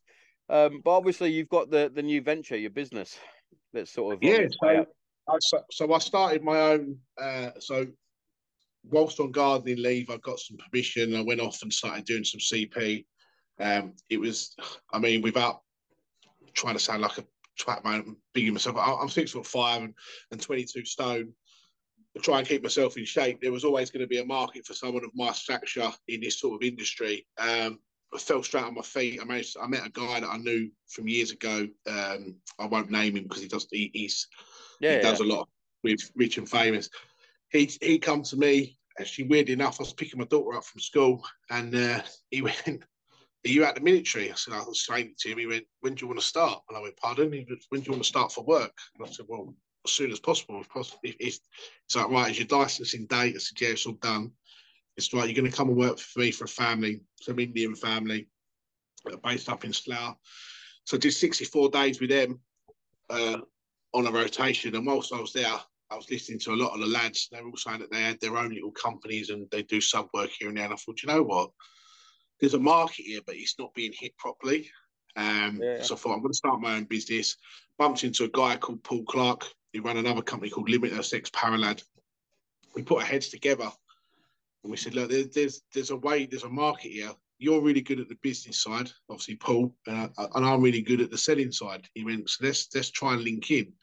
Um, 0.49 0.81
but 0.81 0.91
obviously 0.91 1.31
you've 1.31 1.49
got 1.49 1.69
the 1.69 1.89
the 1.93 2.01
new 2.03 2.21
venture, 2.21 2.57
your 2.57 2.69
business, 2.71 3.17
that's 3.71 3.91
sort 3.91 4.15
of 4.15 4.23
Yeah, 4.23 4.47
so. 4.61 4.85
I, 5.25 5.37
so 5.39 5.63
so 5.71 5.93
I 5.93 5.99
started 5.99 6.43
my 6.43 6.59
own. 6.59 6.99
Uh, 7.17 7.51
so 7.59 7.87
whilst 8.83 9.21
on 9.21 9.31
gardening 9.31 9.81
leave, 9.81 10.09
I 10.09 10.17
got 10.17 10.39
some 10.39 10.57
permission. 10.57 11.15
I 11.15 11.21
went 11.21 11.39
off 11.39 11.61
and 11.61 11.71
started 11.73 12.03
doing 12.03 12.25
some 12.25 12.41
CP. 12.41 13.05
Um, 13.59 13.95
it 14.09 14.17
was, 14.17 14.53
I 14.91 14.99
mean, 14.99 15.21
without 15.21 15.61
trying 16.53 16.73
to 16.73 16.79
sound 16.79 17.03
like 17.03 17.17
a 17.19 17.25
twat 17.57 17.85
man, 17.85 18.17
bigging 18.33 18.51
myself, 18.53 18.75
I- 18.75 18.95
I'm 18.95 19.07
six 19.09 19.31
foot 19.31 19.47
five 19.47 19.83
and, 19.83 19.95
and 20.31 20.41
22 20.41 20.83
stone. 20.83 21.33
To 22.15 22.21
try 22.21 22.39
and 22.39 22.47
keep 22.47 22.61
myself 22.61 22.95
in 22.97 23.05
shape, 23.05 23.41
there 23.41 23.51
was 23.51 23.63
always 23.65 23.89
going 23.89 24.01
to 24.01 24.07
be 24.07 24.19
a 24.19 24.25
market 24.25 24.65
for 24.65 24.73
someone 24.73 25.03
of 25.03 25.15
my 25.15 25.31
stature 25.31 25.91
in 26.07 26.21
this 26.21 26.39
sort 26.39 26.61
of 26.61 26.67
industry. 26.67 27.25
Um, 27.39 27.79
I 28.13 28.19
fell 28.19 28.43
straight 28.43 28.65
on 28.65 28.75
my 28.75 28.83
feet. 28.83 29.19
I 29.19 29.25
managed, 29.25 29.57
I 29.59 29.65
met 29.67 29.87
a 29.87 29.89
guy 29.89 30.19
that 30.19 30.29
I 30.29 30.37
knew 30.37 30.69
from 30.87 31.07
years 31.07 31.31
ago. 31.31 31.67
Um, 31.87 32.35
I 32.59 32.67
won't 32.67 32.91
name 32.91 33.17
him 33.17 33.23
because 33.23 33.41
he 33.41 33.47
does. 33.47 33.67
He, 33.71 33.89
he's 33.93 34.27
Yeah, 34.79 34.91
he 34.91 34.95
yeah. 34.97 35.01
does 35.01 35.19
a 35.19 35.23
lot 35.23 35.49
with 35.83 36.11
rich 36.15 36.37
and 36.37 36.49
famous. 36.49 36.89
He 37.51 37.69
he 37.81 37.99
come 37.99 38.23
to 38.23 38.37
me. 38.37 38.77
Actually, 38.99 39.27
weirdly 39.27 39.53
enough, 39.53 39.79
I 39.79 39.83
was 39.83 39.93
picking 39.93 40.19
my 40.19 40.25
daughter 40.25 40.55
up 40.55 40.65
from 40.65 40.81
school, 40.81 41.23
and 41.49 41.73
uh, 41.73 42.03
he 42.29 42.41
went, 42.47 42.67
"Are 42.67 42.83
you 43.43 43.63
at 43.63 43.73
the 43.73 43.81
military?" 43.81 44.31
I 44.31 44.35
said, 44.35 44.53
"I 44.53 44.59
was 44.59 44.85
saying 44.85 45.15
to 45.19 45.29
him." 45.29 45.39
He 45.39 45.47
went, 45.47 45.65
"When 45.79 45.95
do 45.95 46.03
you 46.03 46.07
want 46.07 46.19
to 46.19 46.25
start?" 46.25 46.61
And 46.69 46.77
I 46.77 46.81
went, 46.81 46.97
"Pardon?" 46.97 47.33
He 47.33 47.45
went, 47.49 47.63
"When 47.69 47.81
do 47.81 47.85
you 47.87 47.91
want 47.93 48.03
to 48.03 48.07
start 48.07 48.31
for 48.31 48.43
work?" 48.43 48.77
And 48.95 49.07
I 49.07 49.09
said, 49.09 49.25
"Well, 49.27 49.55
as 49.85 49.91
soon 49.91 50.11
as 50.11 50.19
possible. 50.19 50.61
If 50.61 50.69
possible, 50.69 50.99
if, 51.03 51.15
if 51.19 51.39
it's 51.85 51.95
like 51.95 52.09
right, 52.09 52.31
is 52.31 52.39
your 52.39 52.59
licensing 52.59 53.05
date?" 53.05 53.35
I 53.35 53.39
said, 53.39 53.59
"Yeah, 53.59 53.69
it's 53.69 53.85
all 53.85 53.93
done." 53.93 54.31
It's 54.95 55.13
right. 55.13 55.27
You're 55.27 55.41
going 55.41 55.49
to 55.49 55.57
come 55.57 55.69
and 55.69 55.77
work 55.77 55.97
for 55.97 56.19
me 56.19 56.31
for 56.31 56.45
a 56.45 56.47
family, 56.47 57.01
some 57.19 57.39
Indian 57.39 57.75
family, 57.75 58.27
uh, 59.11 59.17
based 59.23 59.49
up 59.49 59.65
in 59.65 59.73
Slough. 59.73 60.15
So 60.83 60.97
I 60.97 60.99
did 60.99 61.13
64 61.13 61.69
days 61.69 61.99
with 61.99 62.11
them. 62.11 62.39
Uh, 63.09 63.37
on 63.93 64.07
a 64.07 64.11
rotation. 64.11 64.75
And 64.75 64.85
whilst 64.85 65.13
I 65.13 65.19
was 65.19 65.33
there, 65.33 65.53
I 65.89 65.95
was 65.95 66.09
listening 66.09 66.39
to 66.39 66.53
a 66.53 66.55
lot 66.55 66.73
of 66.73 66.79
the 66.79 66.87
lads. 66.87 67.29
They 67.31 67.41
were 67.41 67.49
all 67.49 67.57
saying 67.57 67.79
that 67.79 67.91
they 67.91 68.01
had 68.01 68.19
their 68.19 68.37
own 68.37 68.49
little 68.49 68.71
companies 68.71 69.29
and 69.29 69.47
they 69.51 69.63
do 69.63 69.79
sub 69.79 70.09
work 70.13 70.31
here 70.31 70.49
and 70.49 70.57
there. 70.57 70.65
And 70.65 70.73
I 70.73 70.77
thought, 70.77 71.01
you 71.03 71.07
know 71.07 71.23
what? 71.23 71.51
There's 72.39 72.55
a 72.55 72.59
market 72.59 73.03
here, 73.03 73.21
but 73.25 73.35
it's 73.35 73.57
not 73.59 73.73
being 73.73 73.93
hit 73.97 74.17
properly. 74.17 74.69
Um, 75.15 75.59
Yeah. 75.61 75.81
So 75.83 75.95
I 75.95 75.97
thought 75.97 76.13
I'm 76.13 76.21
going 76.21 76.31
to 76.31 76.37
start 76.37 76.61
my 76.61 76.75
own 76.75 76.85
business. 76.85 77.37
Bumped 77.77 78.03
into 78.03 78.23
a 78.23 78.29
guy 78.29 78.57
called 78.57 78.83
Paul 78.83 79.03
Clark 79.03 79.45
who 79.73 79.81
ran 79.81 79.97
another 79.97 80.21
company 80.21 80.49
called 80.49 80.69
Limitless 80.69 81.13
X 81.13 81.29
Paralad. 81.31 81.83
We 82.75 82.83
put 82.83 82.99
our 82.99 83.05
heads 83.05 83.29
together 83.29 83.69
and 84.63 84.71
we 84.71 84.77
said, 84.77 84.95
look, 84.95 85.09
there, 85.09 85.25
there's 85.25 85.63
there's 85.73 85.91
a 85.91 85.97
way, 85.97 86.25
there's 86.25 86.43
a 86.43 86.49
market 86.49 86.91
here. 86.91 87.11
You're 87.39 87.61
really 87.61 87.81
good 87.81 87.99
at 87.99 88.07
the 88.07 88.17
business 88.21 88.61
side, 88.61 88.89
obviously, 89.09 89.35
Paul, 89.35 89.75
uh, 89.87 90.07
and 90.17 90.45
I'm 90.45 90.61
really 90.61 90.81
good 90.81 91.01
at 91.01 91.11
the 91.11 91.17
selling 91.17 91.51
side. 91.51 91.87
He 91.93 92.05
went, 92.05 92.29
so 92.29 92.45
let's 92.45 92.69
let's 92.73 92.91
try 92.91 93.13
and 93.13 93.23
link 93.23 93.51
in. 93.51 93.73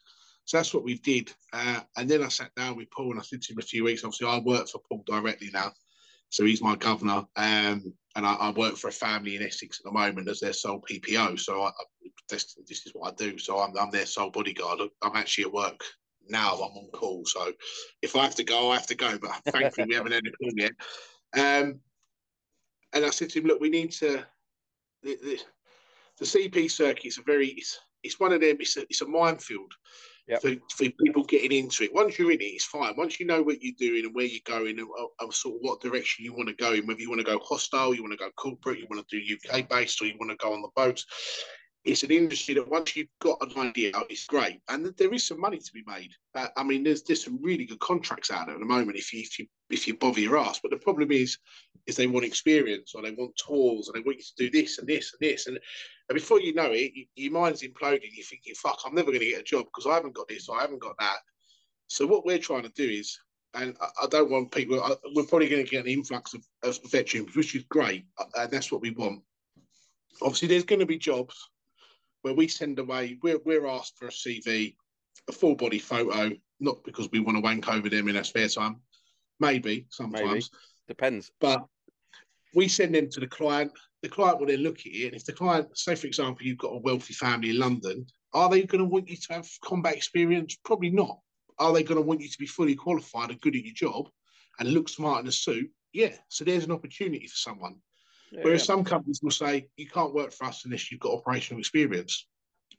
So 0.47 0.57
that's 0.57 0.72
what 0.72 0.84
we 0.84 0.99
did. 0.99 1.32
Uh, 1.53 1.80
and 1.97 2.09
then 2.09 2.22
I 2.22 2.28
sat 2.28 2.55
down 2.55 2.76
with 2.76 2.91
Paul 2.91 3.11
and 3.11 3.20
I 3.20 3.22
said 3.22 3.43
to 3.43 3.53
him 3.53 3.59
a 3.59 3.62
few 3.62 3.84
weeks. 3.84 4.03
Obviously, 4.05 4.28
I 4.28 4.38
work 4.38 4.68
for 4.68 4.80
Paul 4.88 5.05
directly 5.07 5.51
now, 5.53 5.72
so 6.31 6.45
he's 6.45 6.62
my 6.62 6.76
governor. 6.76 7.26
Um, 7.37 7.93
and 8.16 8.26
I, 8.26 8.35
I 8.35 8.51
work 8.51 8.76
for 8.76 8.89
a 8.89 8.93
family 8.93 9.37
in 9.37 9.43
Essex 9.43 9.81
at 9.81 9.85
the 9.85 9.93
moment 9.93 10.28
as 10.28 10.41
their 10.41 10.53
sole 10.53 10.83
PPO. 10.91 11.39
So 11.39 11.62
I, 11.62 11.68
I, 11.68 11.72
this, 12.28 12.57
this 12.66 12.87
is 12.87 12.93
what 12.95 13.12
I 13.12 13.14
do. 13.16 13.39
So 13.39 13.59
I'm, 13.59 13.76
I'm 13.76 13.91
their 13.91 14.07
sole 14.07 14.31
bodyguard. 14.31 14.81
I'm 15.03 15.16
actually 15.16 15.45
at 15.45 15.53
work 15.53 15.81
now. 16.28 16.55
I'm 16.55 16.76
on 16.76 16.91
call. 16.93 17.24
So 17.26 17.53
if 18.03 18.16
I 18.16 18.22
have 18.22 18.35
to 18.37 18.45
go, 18.45 18.70
I 18.70 18.74
have 18.74 18.87
to 18.87 18.95
go. 18.95 19.18
But 19.18 19.33
thankfully, 19.53 19.89
we 19.89 19.95
haven't 19.95 20.12
had 20.12 20.26
a 20.26 20.31
call 20.31 20.51
yet. 20.57 20.72
Um, 21.37 21.81
and 22.93 23.05
I 23.05 23.11
said 23.11 23.31
to 23.31 23.41
him, 23.41 23.47
look, 23.47 23.61
we 23.61 23.70
need 23.70 23.93
to. 23.93 24.24
The, 25.03 25.16
the, 25.22 25.41
the 26.18 26.24
CP 26.24 26.70
circuit 26.70 27.07
is 27.07 27.18
a 27.18 27.22
very. 27.22 27.49
It's, 27.49 27.78
it's 28.03 28.18
one 28.18 28.33
of 28.33 28.41
them. 28.41 28.57
It's 28.61 28.76
a, 28.76 28.83
it's 28.83 29.03
a 29.03 29.07
minefield 29.07 29.72
Yep. 30.31 30.43
for, 30.43 30.55
for 30.70 30.91
people 31.03 31.24
getting 31.24 31.51
into 31.51 31.83
it. 31.83 31.93
Once 31.93 32.16
you're 32.16 32.31
in 32.31 32.41
it, 32.41 32.45
it's 32.45 32.64
fine. 32.64 32.95
Once 32.97 33.18
you 33.18 33.26
know 33.26 33.43
what 33.43 33.61
you're 33.61 33.74
doing 33.76 34.05
and 34.05 34.14
where 34.14 34.26
you're 34.26 34.41
going 34.45 34.78
and, 34.78 34.87
uh, 34.97 35.07
and 35.18 35.35
sort 35.35 35.57
of 35.57 35.61
what 35.62 35.81
direction 35.81 36.24
you 36.24 36.33
want 36.33 36.49
to 36.49 36.55
go 36.55 36.72
in, 36.72 36.87
whether 36.87 37.01
you 37.01 37.09
want 37.09 37.20
to 37.20 37.26
go 37.26 37.41
hostile, 37.41 37.93
you 37.93 38.03
want 38.03 38.12
to 38.12 38.16
go 38.16 38.31
corporate, 38.37 38.78
you 38.78 38.87
want 38.89 39.05
to 39.09 39.20
do 39.20 39.35
UK 39.35 39.68
based, 39.68 40.01
or 40.01 40.07
you 40.07 40.14
want 40.20 40.31
to 40.31 40.37
go 40.37 40.53
on 40.53 40.62
the 40.62 40.68
boats. 40.76 41.05
It's 41.85 42.05
an 42.05 42.12
industry 42.12 42.55
that 42.55 42.68
once 42.68 42.95
you've 42.95 43.09
got 43.20 43.39
an 43.41 43.59
idea, 43.59 43.91
it's 44.09 44.26
great, 44.26 44.61
and 44.68 44.87
there 44.97 45.12
is 45.12 45.26
some 45.26 45.41
money 45.41 45.59
to 45.59 45.72
be 45.72 45.83
made. 45.85 46.11
Uh, 46.35 46.47
I 46.57 46.62
mean, 46.62 46.85
there's 46.85 47.03
there's 47.03 47.24
some 47.24 47.43
really 47.43 47.64
good 47.64 47.81
contracts 47.81 48.31
out 48.31 48.51
at 48.51 48.59
the 48.59 48.64
moment 48.64 48.99
if 48.99 49.12
you 49.12 49.22
if 49.22 49.37
you 49.39 49.47
if 49.70 49.89
you 49.89 49.97
bother 49.97 50.20
your 50.20 50.39
ass. 50.39 50.61
But 50.62 50.70
the 50.70 50.76
problem 50.76 51.11
is, 51.11 51.39
is 51.87 51.97
they 51.97 52.07
want 52.07 52.26
experience 52.26 52.95
or 52.95 53.03
they 53.03 53.11
want 53.12 53.37
tours 53.37 53.89
and 53.89 53.95
they 53.95 54.07
want 54.07 54.18
you 54.18 54.24
to 54.24 54.51
do 54.51 54.51
this 54.51 54.78
and 54.78 54.89
this 54.89 55.12
and 55.12 55.20
this 55.20 55.47
and 55.47 55.59
and 56.11 56.16
before 56.16 56.41
you 56.41 56.53
know 56.53 56.72
it, 56.72 56.91
you, 56.93 57.07
your 57.14 57.33
mind's 57.33 57.62
imploding. 57.62 58.11
You're 58.12 58.26
thinking, 58.26 58.55
"Fuck, 58.57 58.81
I'm 58.85 58.97
never 58.97 59.12
going 59.12 59.20
to 59.20 59.31
get 59.31 59.41
a 59.41 59.45
job 59.45 59.66
because 59.66 59.87
I 59.87 59.95
haven't 59.95 60.14
got 60.14 60.26
this, 60.26 60.49
or 60.49 60.59
I 60.59 60.62
haven't 60.62 60.83
got 60.83 60.97
that." 60.99 61.18
So 61.87 62.05
what 62.05 62.26
we're 62.26 62.39
trying 62.39 62.64
to 62.64 62.68
do 62.70 62.83
is, 62.83 63.16
and 63.55 63.76
I, 63.81 63.87
I 64.03 64.07
don't 64.09 64.28
want 64.28 64.51
people. 64.51 64.83
I, 64.83 64.95
we're 65.14 65.22
probably 65.22 65.49
going 65.49 65.64
to 65.64 65.70
get 65.70 65.85
an 65.85 65.91
influx 65.91 66.35
of, 66.35 66.45
of 66.64 66.78
veterans, 66.91 67.37
which 67.37 67.55
is 67.55 67.62
great, 67.68 68.07
uh, 68.18 68.24
and 68.39 68.51
that's 68.51 68.72
what 68.72 68.81
we 68.81 68.91
want. 68.91 69.22
Obviously, 70.20 70.49
there's 70.49 70.64
going 70.64 70.81
to 70.81 70.87
be 70.87 70.99
jobs 70.99 71.49
where 72.22 72.35
we 72.35 72.49
send 72.49 72.81
away. 72.81 73.16
We're 73.22 73.39
we're 73.45 73.68
asked 73.68 73.97
for 73.97 74.09
a 74.09 74.11
CV, 74.11 74.74
a 75.28 75.33
full 75.33 75.55
body 75.55 75.78
photo, 75.78 76.33
not 76.59 76.83
because 76.83 77.09
we 77.12 77.20
want 77.20 77.37
to 77.37 77.43
wank 77.43 77.68
over 77.68 77.89
them 77.89 78.09
in 78.09 78.16
our 78.16 78.24
spare 78.24 78.49
time. 78.49 78.81
Maybe 79.39 79.87
sometimes, 79.91 80.51
Depends. 80.91 81.30
but 81.41 81.64
we 82.53 82.66
send 82.66 82.95
them 82.97 83.09
to 83.11 83.20
the 83.20 83.28
client. 83.28 83.70
The 84.03 84.09
client 84.09 84.41
will 84.41 84.49
then 84.49 84.61
look 84.61 84.80
at 84.80 84.86
it, 84.86 85.07
and 85.07 85.14
if 85.14 85.24
the 85.24 85.32
client, 85.32 85.68
say 85.78 85.95
for 85.95 86.09
example, 86.09 86.45
you've 86.45 86.59
got 86.59 86.72
a 86.74 86.78
wealthy 86.78 87.14
family 87.14 87.51
in 87.51 87.59
London, 87.61 88.07
are 88.34 88.51
they 88.51 88.64
going 88.64 88.80
to 88.80 88.91
want 88.91 89.09
you 89.09 89.16
to 89.16 89.32
have 89.34 89.49
combat 89.62 89.95
experience? 89.95 90.57
Probably 90.64 90.91
not. 90.91 91.20
Are 91.59 91.72
they 91.72 91.84
going 91.84 92.01
to 92.01 92.07
want 92.07 92.20
you 92.22 92.28
to 92.28 92.38
be 92.38 92.47
fully 92.47 92.74
qualified 92.74 93.30
and 93.30 93.41
good 93.41 93.55
at 93.55 93.64
your 93.64 93.74
job 93.74 94.09
and 94.59 94.72
look 94.72 94.88
smart 94.88 95.20
in 95.22 95.28
a 95.28 95.32
suit? 95.32 95.70
Yeah. 95.93 96.14
So 96.28 96.45
there's 96.45 96.64
an 96.64 96.72
opportunity 96.72 97.26
for 97.26 97.36
someone. 97.36 97.76
Yeah, 98.32 98.41
Whereas 98.43 98.62
yeah. 98.62 98.66
some 98.66 98.84
companies 98.84 99.20
will 99.22 99.30
say 99.30 99.68
you 99.76 99.88
can't 99.88 100.14
work 100.14 100.32
for 100.32 100.47
us 100.47 100.64
unless 100.64 100.91
you've 100.91 101.01
got 101.01 101.12
operational 101.12 101.61
experience. 101.61 102.26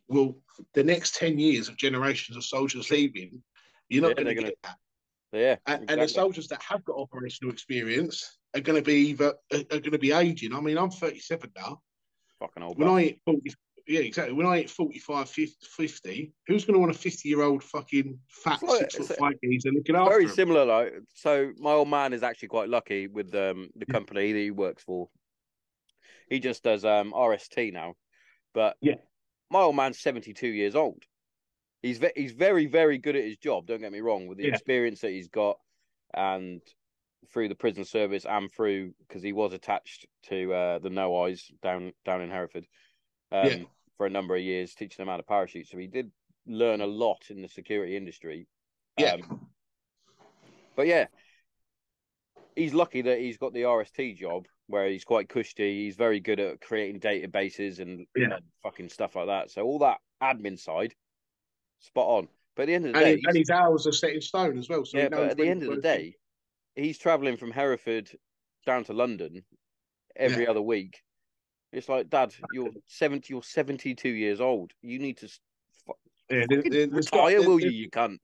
Well, 0.07 0.35
the 0.73 0.83
next 0.83 1.15
ten 1.15 1.39
years 1.39 1.69
of 1.69 1.77
generations 1.77 2.35
of 2.35 2.43
soldiers 2.43 2.89
leaving, 2.89 3.41
you're 3.87 4.01
not 4.01 4.17
Yeah, 4.17 4.23
going 4.23 4.35
to 4.35 4.43
get 4.43 4.57
that. 4.63 4.77
Yeah, 5.33 5.55
and, 5.65 5.89
and 5.89 6.01
the 6.01 6.07
soldiers 6.07 6.47
that 6.49 6.61
have 6.61 6.83
got 6.83 6.97
operational 6.97 7.53
experience 7.53 8.37
are 8.53 8.59
going 8.59 8.77
to 8.77 8.85
be 8.85 9.09
either 9.09 9.33
are, 9.53 9.63
going 9.69 9.91
to 9.91 9.97
be 9.99 10.11
aging. 10.11 10.53
I 10.53 10.59
mean, 10.59 10.77
I'm 10.77 10.91
37 10.91 11.51
now. 11.55 11.81
fucking 12.39 12.63
old. 12.63 12.77
When. 12.77 12.89
I 12.89 13.01
hit 13.03 13.19
40, 13.25 13.41
yeah, 13.87 14.01
exactly. 14.01 14.33
When 14.33 14.45
I 14.45 14.57
hit 14.57 14.69
45, 14.69 15.29
50, 15.29 15.55
50 15.65 16.33
who's 16.47 16.65
going 16.65 16.73
to 16.73 16.79
want 16.79 16.91
a 16.93 16.97
50 16.97 17.29
year 17.29 17.41
old 17.43 17.63
fucking 17.63 18.19
fat 18.27 18.61
like- 18.61 18.91
six 18.91 19.07
foot 19.07 19.17
five 19.17 19.33
geezer 19.43 19.71
looking 19.71 19.95
after 19.95 20.09
very 20.11 20.23
him? 20.25 20.29
similar 20.29 20.65
like 20.65 20.93
so 21.13 21.51
my 21.57 21.71
old 21.71 21.89
man 21.89 22.13
is 22.13 22.23
actually 22.23 22.47
quite 22.49 22.69
lucky 22.69 23.07
with 23.07 23.33
um 23.33 23.69
the 23.75 23.85
company 23.85 24.31
that 24.33 24.39
he 24.39 24.51
works 24.51 24.83
for 24.83 25.09
he 26.29 26.39
just 26.39 26.63
does 26.63 26.85
um 26.85 27.11
rst 27.11 27.73
now 27.73 27.93
but 28.53 28.77
Yeah. 28.81 28.95
my 29.49 29.61
old 29.61 29.75
man's 29.75 29.99
72 29.99 30.47
years 30.47 30.75
old 30.75 31.03
he's 31.81 31.97
ve- 31.97 32.11
he's 32.15 32.31
very 32.33 32.65
very 32.67 32.97
good 32.97 33.15
at 33.15 33.23
his 33.23 33.37
job 33.37 33.65
don't 33.67 33.81
get 33.81 33.91
me 33.91 34.01
wrong 34.01 34.27
with 34.27 34.37
the 34.37 34.43
Yeah. 34.45 34.49
experience 34.49 35.01
that 35.01 35.11
he's 35.11 35.27
got 35.29 35.57
and 36.13 36.61
through 37.31 37.47
the 37.49 37.55
prison 37.55 37.85
service 37.85 38.25
and 38.25 38.51
through 38.51 38.93
because 39.07 39.21
he 39.23 39.31
was 39.33 39.53
attached 39.53 40.05
to 40.23 40.53
uh 40.53 40.79
the 40.79 40.89
no 40.89 41.23
eyes 41.23 41.49
down 41.61 41.93
down 42.05 42.21
in 42.21 42.29
hereford 42.29 42.65
um 43.31 43.47
Yeah. 43.47 43.57
for 43.97 44.05
a 44.05 44.09
number 44.09 44.35
of 44.35 44.41
years 44.41 44.73
teaching 44.73 44.97
them 45.03 45.07
how 45.07 45.17
to 45.17 45.23
parachute 45.23 45.67
so 45.67 45.77
he 45.77 45.87
did 45.87 46.11
learn 46.47 46.81
a 46.81 46.87
lot 46.87 47.29
in 47.29 47.41
the 47.41 47.47
security 47.47 47.95
industry 47.95 48.47
Yeah. 48.97 49.13
um, 49.13 49.47
but 50.75 50.87
yeah, 50.87 51.07
he's 52.55 52.73
lucky 52.73 53.01
that 53.03 53.19
he's 53.19 53.37
got 53.37 53.53
the 53.53 53.63
RST 53.63 54.15
job 54.17 54.47
where 54.67 54.87
he's 54.89 55.03
quite 55.03 55.27
cushy. 55.29 55.83
He's 55.83 55.95
very 55.97 56.19
good 56.21 56.39
at 56.39 56.61
creating 56.61 57.01
databases 57.01 57.79
and, 57.79 58.07
Yeah. 58.15 58.35
and 58.35 58.43
fucking 58.63 58.89
stuff 58.89 59.15
like 59.15 59.27
that. 59.27 59.51
So 59.51 59.63
all 59.63 59.79
that 59.79 59.99
admin 60.23 60.57
side, 60.57 60.95
spot 61.81 62.07
on. 62.07 62.27
But 62.55 62.63
at 62.63 62.65
the 62.67 62.73
end 62.75 62.85
of 62.87 62.93
the 62.93 62.97
and, 62.99 63.05
day, 63.05 63.11
his, 63.15 63.21
and 63.27 63.37
his 63.37 63.49
hours 63.49 63.87
are 63.87 63.91
set 63.91 64.13
in 64.13 64.21
stone 64.21 64.57
as 64.57 64.69
well. 64.69 64.85
So 64.85 64.97
yeah, 64.97 65.09
but 65.09 65.31
at 65.31 65.37
the 65.37 65.47
end 65.47 65.61
he's 65.61 65.69
of 65.69 65.75
the 65.75 65.81
day, 65.81 66.15
he's 66.75 66.97
traveling 66.97 67.37
from 67.37 67.51
Hereford 67.51 68.09
down 68.65 68.83
to 68.85 68.93
London 68.93 69.43
every 70.15 70.47
other 70.47 70.61
week. 70.61 71.01
It's 71.71 71.87
like, 71.87 72.09
Dad, 72.09 72.33
you're 72.51 72.69
seventy. 72.87 73.33
You're 73.33 73.43
seventy-two 73.43 74.09
years 74.09 74.41
old. 74.41 74.71
You 74.81 74.99
need 74.99 75.17
to 75.17 75.27
fu- 75.27 75.93
Yeah, 76.29 76.45
there, 76.49 76.61
there, 76.63 76.87
got, 76.87 76.95
retire, 76.95 77.39
there, 77.39 77.49
will 77.49 77.59
there, 77.59 77.67
you? 77.67 77.83
You 77.83 77.89
cunt. 77.89 78.19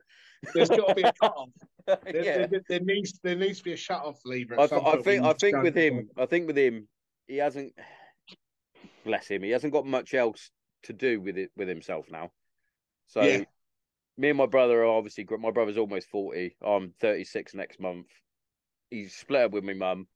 There's 0.53 0.69
got 0.69 0.89
to 0.89 0.95
be 0.95 1.03
a 1.03 1.13
cut 1.13 1.33
off. 1.35 1.49
There, 1.87 2.21
yeah. 2.21 2.47
there, 2.67 2.81
needs 2.81 3.17
there 3.23 3.37
needs 3.37 3.59
to 3.59 3.63
be 3.63 3.71
a 3.71 3.77
shut 3.77 4.01
off 4.03 4.19
lever. 4.25 4.59
I, 4.59 4.63
I 4.65 5.01
think 5.01 5.23
I 5.23 5.31
think 5.31 5.63
with 5.63 5.73
him, 5.73 6.09
I 6.17 6.25
think 6.25 6.47
with 6.47 6.57
him, 6.57 6.89
he 7.27 7.37
hasn't. 7.37 7.71
Bless 9.05 9.25
him, 9.29 9.41
he 9.41 9.51
hasn't 9.51 9.71
got 9.71 9.85
much 9.85 10.13
else 10.13 10.51
to 10.83 10.91
do 10.91 11.21
with 11.21 11.37
it 11.37 11.51
with 11.55 11.69
himself 11.69 12.07
now. 12.11 12.29
So, 13.07 13.21
Yeah. 13.23 13.43
me 14.17 14.29
and 14.29 14.37
my 14.37 14.45
brother 14.45 14.83
are 14.83 14.87
obviously. 14.97 15.25
My 15.39 15.51
brother's 15.51 15.77
almost 15.77 16.09
forty. 16.09 16.55
I'm 16.61 16.93
thirty 16.99 17.23
six 17.23 17.53
next 17.53 17.79
month. 17.79 18.07
He's 18.89 19.15
split 19.15 19.41
up 19.43 19.51
with 19.51 19.63
my 19.63 19.73
mum, 19.73 20.07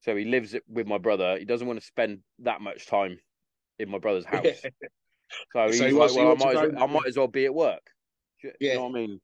so 0.00 0.16
he 0.16 0.24
lives 0.24 0.54
with 0.68 0.86
my 0.86 0.98
brother. 0.98 1.38
He 1.38 1.44
doesn't 1.44 1.66
want 1.66 1.78
to 1.80 1.86
spend 1.86 2.20
that 2.40 2.60
much 2.60 2.86
time 2.86 3.18
in 3.78 3.90
my 3.90 3.98
brother's 3.98 4.24
house. 4.24 4.46
So 5.52 5.66
he's 5.70 5.78
So 5.78 5.86
he 5.86 5.92
like, 5.92 6.14
well, 6.14 6.32
I 6.32 6.34
might, 6.34 6.56
as 6.56 6.72
well, 6.72 6.82
I 6.82 6.86
might 6.86 7.06
as 7.06 7.16
well 7.16 7.28
be 7.28 7.44
at 7.44 7.54
work. 7.54 7.82
You, 8.42 8.52
Yeah. 8.60 8.74
know 8.74 8.82
what 8.84 8.90
I 8.90 8.92
mean? 8.92 9.20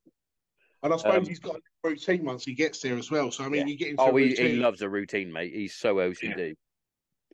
And 0.81 0.93
I 0.93 0.97
suppose 0.97 1.17
Um, 1.17 1.25
he's 1.25 1.39
got 1.39 1.57
a 1.57 1.89
routine 1.89 2.23
once 2.23 2.45
he 2.45 2.53
gets 2.53 2.79
there 2.79 2.97
as 2.97 3.11
well. 3.11 3.31
So 3.31 3.43
I 3.43 3.49
mean, 3.49 3.67
Yeah. 3.67 3.73
you 3.73 3.77
get 3.77 3.89
into 3.89 4.03
Oh, 4.03 4.15
he, 4.15 4.33
he 4.33 4.55
loves 4.55 4.81
a 4.81 4.89
routine, 4.89 5.31
mate. 5.31 5.53
He's 5.53 5.75
so 5.75 5.95
OCD. 5.95 6.55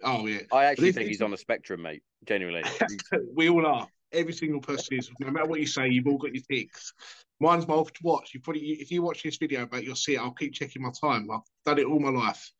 oh 0.04 0.26
yeah, 0.26 0.40
I 0.52 0.66
actually 0.66 0.92
think 0.94 1.10
he's 1.10 1.22
on 1.22 1.32
the 1.32 1.38
spectrum, 1.38 1.82
mate. 1.82 2.02
Genuinely. 2.26 2.64
we 3.36 3.50
all 3.50 3.66
are. 3.66 3.88
Every 4.16 4.34
single 4.34 4.62
person 4.62 4.98
is. 4.98 5.12
No 5.20 5.30
matter 5.32 5.46
what 5.46 5.60
you 5.60 5.68
say, 5.68 5.90
you've 5.90 6.08
all 6.08 6.18
got 6.18 6.34
your 6.34 6.44
ticks. 6.50 6.94
Mine's 7.40 7.68
my 7.68 7.84
watch. 8.02 8.34
You 8.34 8.40
probably, 8.40 8.62
if 8.62 8.92
you 8.92 9.02
watch 9.02 9.24
this 9.24 9.38
video, 9.38 9.66
but 9.66 9.84
you'll 9.84 9.96
see 9.96 10.16
it. 10.16 10.20
I'll 10.20 10.32
keep 10.32 10.54
checking 10.54 10.82
my 10.82 10.92
time. 11.00 11.30
I've 11.30 11.42
done 11.66 11.80
it 11.80 11.86
all 11.86 12.00
my 12.00 12.10
life. 12.10 12.52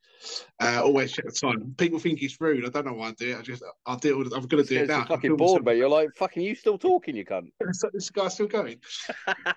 Uh, 0.60 0.80
always 0.82 1.12
check 1.12 1.24
the 1.26 1.32
time. 1.32 1.74
People 1.76 1.98
think 1.98 2.22
it's 2.22 2.40
rude. 2.40 2.64
I 2.64 2.70
don't 2.70 2.86
know 2.86 2.94
why 2.94 3.08
I 3.08 3.12
do 3.12 3.30
it. 3.30 3.38
I 3.38 3.42
just, 3.42 3.62
I 3.86 3.96
do 3.96 4.20
it. 4.20 4.32
I'm 4.34 4.46
going 4.46 4.64
to 4.64 4.68
do 4.68 4.82
it 4.82 4.88
now. 4.88 5.04
fucking 5.04 5.36
bored, 5.36 5.64
mate. 5.64 5.78
You're 5.78 5.88
like, 5.88 6.10
fucking, 6.16 6.42
you 6.42 6.54
still 6.54 6.78
talking, 6.78 7.16
you 7.16 7.24
cunt. 7.24 7.50
This, 7.60 7.82
this 7.92 8.10
guy's 8.10 8.34
still 8.34 8.46
going. 8.46 8.78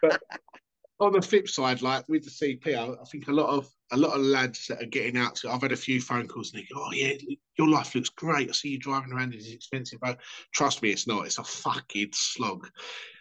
But 0.02 0.22
on 1.00 1.14
the 1.14 1.22
flip 1.22 1.47
side, 1.47 1.82
like 1.82 2.08
with 2.10 2.24
the 2.26 2.32
CP, 2.32 2.76
I, 2.76 3.02
I 3.02 3.06
think 3.06 3.28
a 3.28 3.32
lot 3.32 3.50
of 3.50 3.70
a 3.92 3.98
lot 3.98 4.14
of 4.16 4.22
lads 4.22 4.68
that 4.68 4.82
are 4.82 4.86
getting 4.88 5.18
out 5.18 5.36
to. 5.36 5.50
I've 5.52 5.62
had 5.62 5.72
a 5.72 5.76
few 5.78 6.00
phone 6.02 6.28
calls 6.28 6.54
and 6.54 6.62
they 6.62 6.68
go, 6.74 6.84
"Oh 6.86 6.92
yeah, 6.94 7.14
your 7.58 7.68
life 7.70 7.96
looks 7.96 8.10
great. 8.10 8.50
I 8.50 8.52
see 8.52 8.70
you 8.70 8.80
driving 8.80 9.12
around 9.12 9.34
in 9.34 9.40
this 9.40 9.52
expensive 9.52 10.00
boat." 10.00 10.18
Trust 10.54 10.82
me, 10.82 10.92
it's 10.92 11.08
not. 11.08 11.26
It's 11.26 11.38
a 11.40 11.44
fucking 11.44 12.10
slog. 12.14 12.68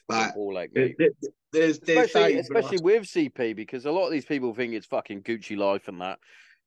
Like 0.08 0.36
All 0.36 0.54
like, 0.54 0.72
there- 0.72 0.94
there's 0.98 1.14
there's 1.52 1.78
Especially, 1.78 2.34
days 2.34 2.48
where 2.50 2.58
I- 2.58 2.60
especially 2.60 2.82
with 2.82 3.04
CP, 3.04 3.54
because 3.56 3.86
a 3.86 3.90
lot 3.90 4.06
of 4.06 4.12
these 4.12 4.24
people 4.26 4.54
think 4.54 4.74
it's 4.74 4.86
fucking 4.86 5.22
Gucci 5.22 5.56
life 5.56 5.88
and 5.88 6.00
that. 6.00 6.18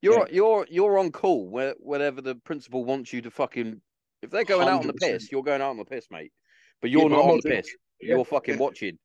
You're 0.01 0.27
you're 0.31 0.65
you're 0.69 0.97
on 0.97 1.11
call 1.11 1.47
where 1.47 1.75
whenever 1.79 2.21
the 2.21 2.35
principal 2.35 2.83
wants 2.85 3.13
you 3.13 3.21
to 3.21 3.31
fucking. 3.31 3.81
If 4.23 4.29
they're 4.29 4.43
going 4.43 4.67
out 4.67 4.81
on 4.81 4.87
the 4.87 4.93
piss, 4.93 5.31
you're 5.31 5.43
going 5.43 5.61
out 5.61 5.71
on 5.71 5.77
the 5.77 5.85
piss, 5.85 6.07
mate. 6.11 6.31
But 6.81 6.89
you're 6.91 7.03
Yeah, 7.09 7.15
not 7.15 7.25
on 7.25 7.39
the 7.43 7.49
piss. 7.49 7.67
yeah, 8.01 8.15
you're 8.15 8.25
fucking 8.25 8.55
yeah. 8.55 8.59
watching. 8.59 8.97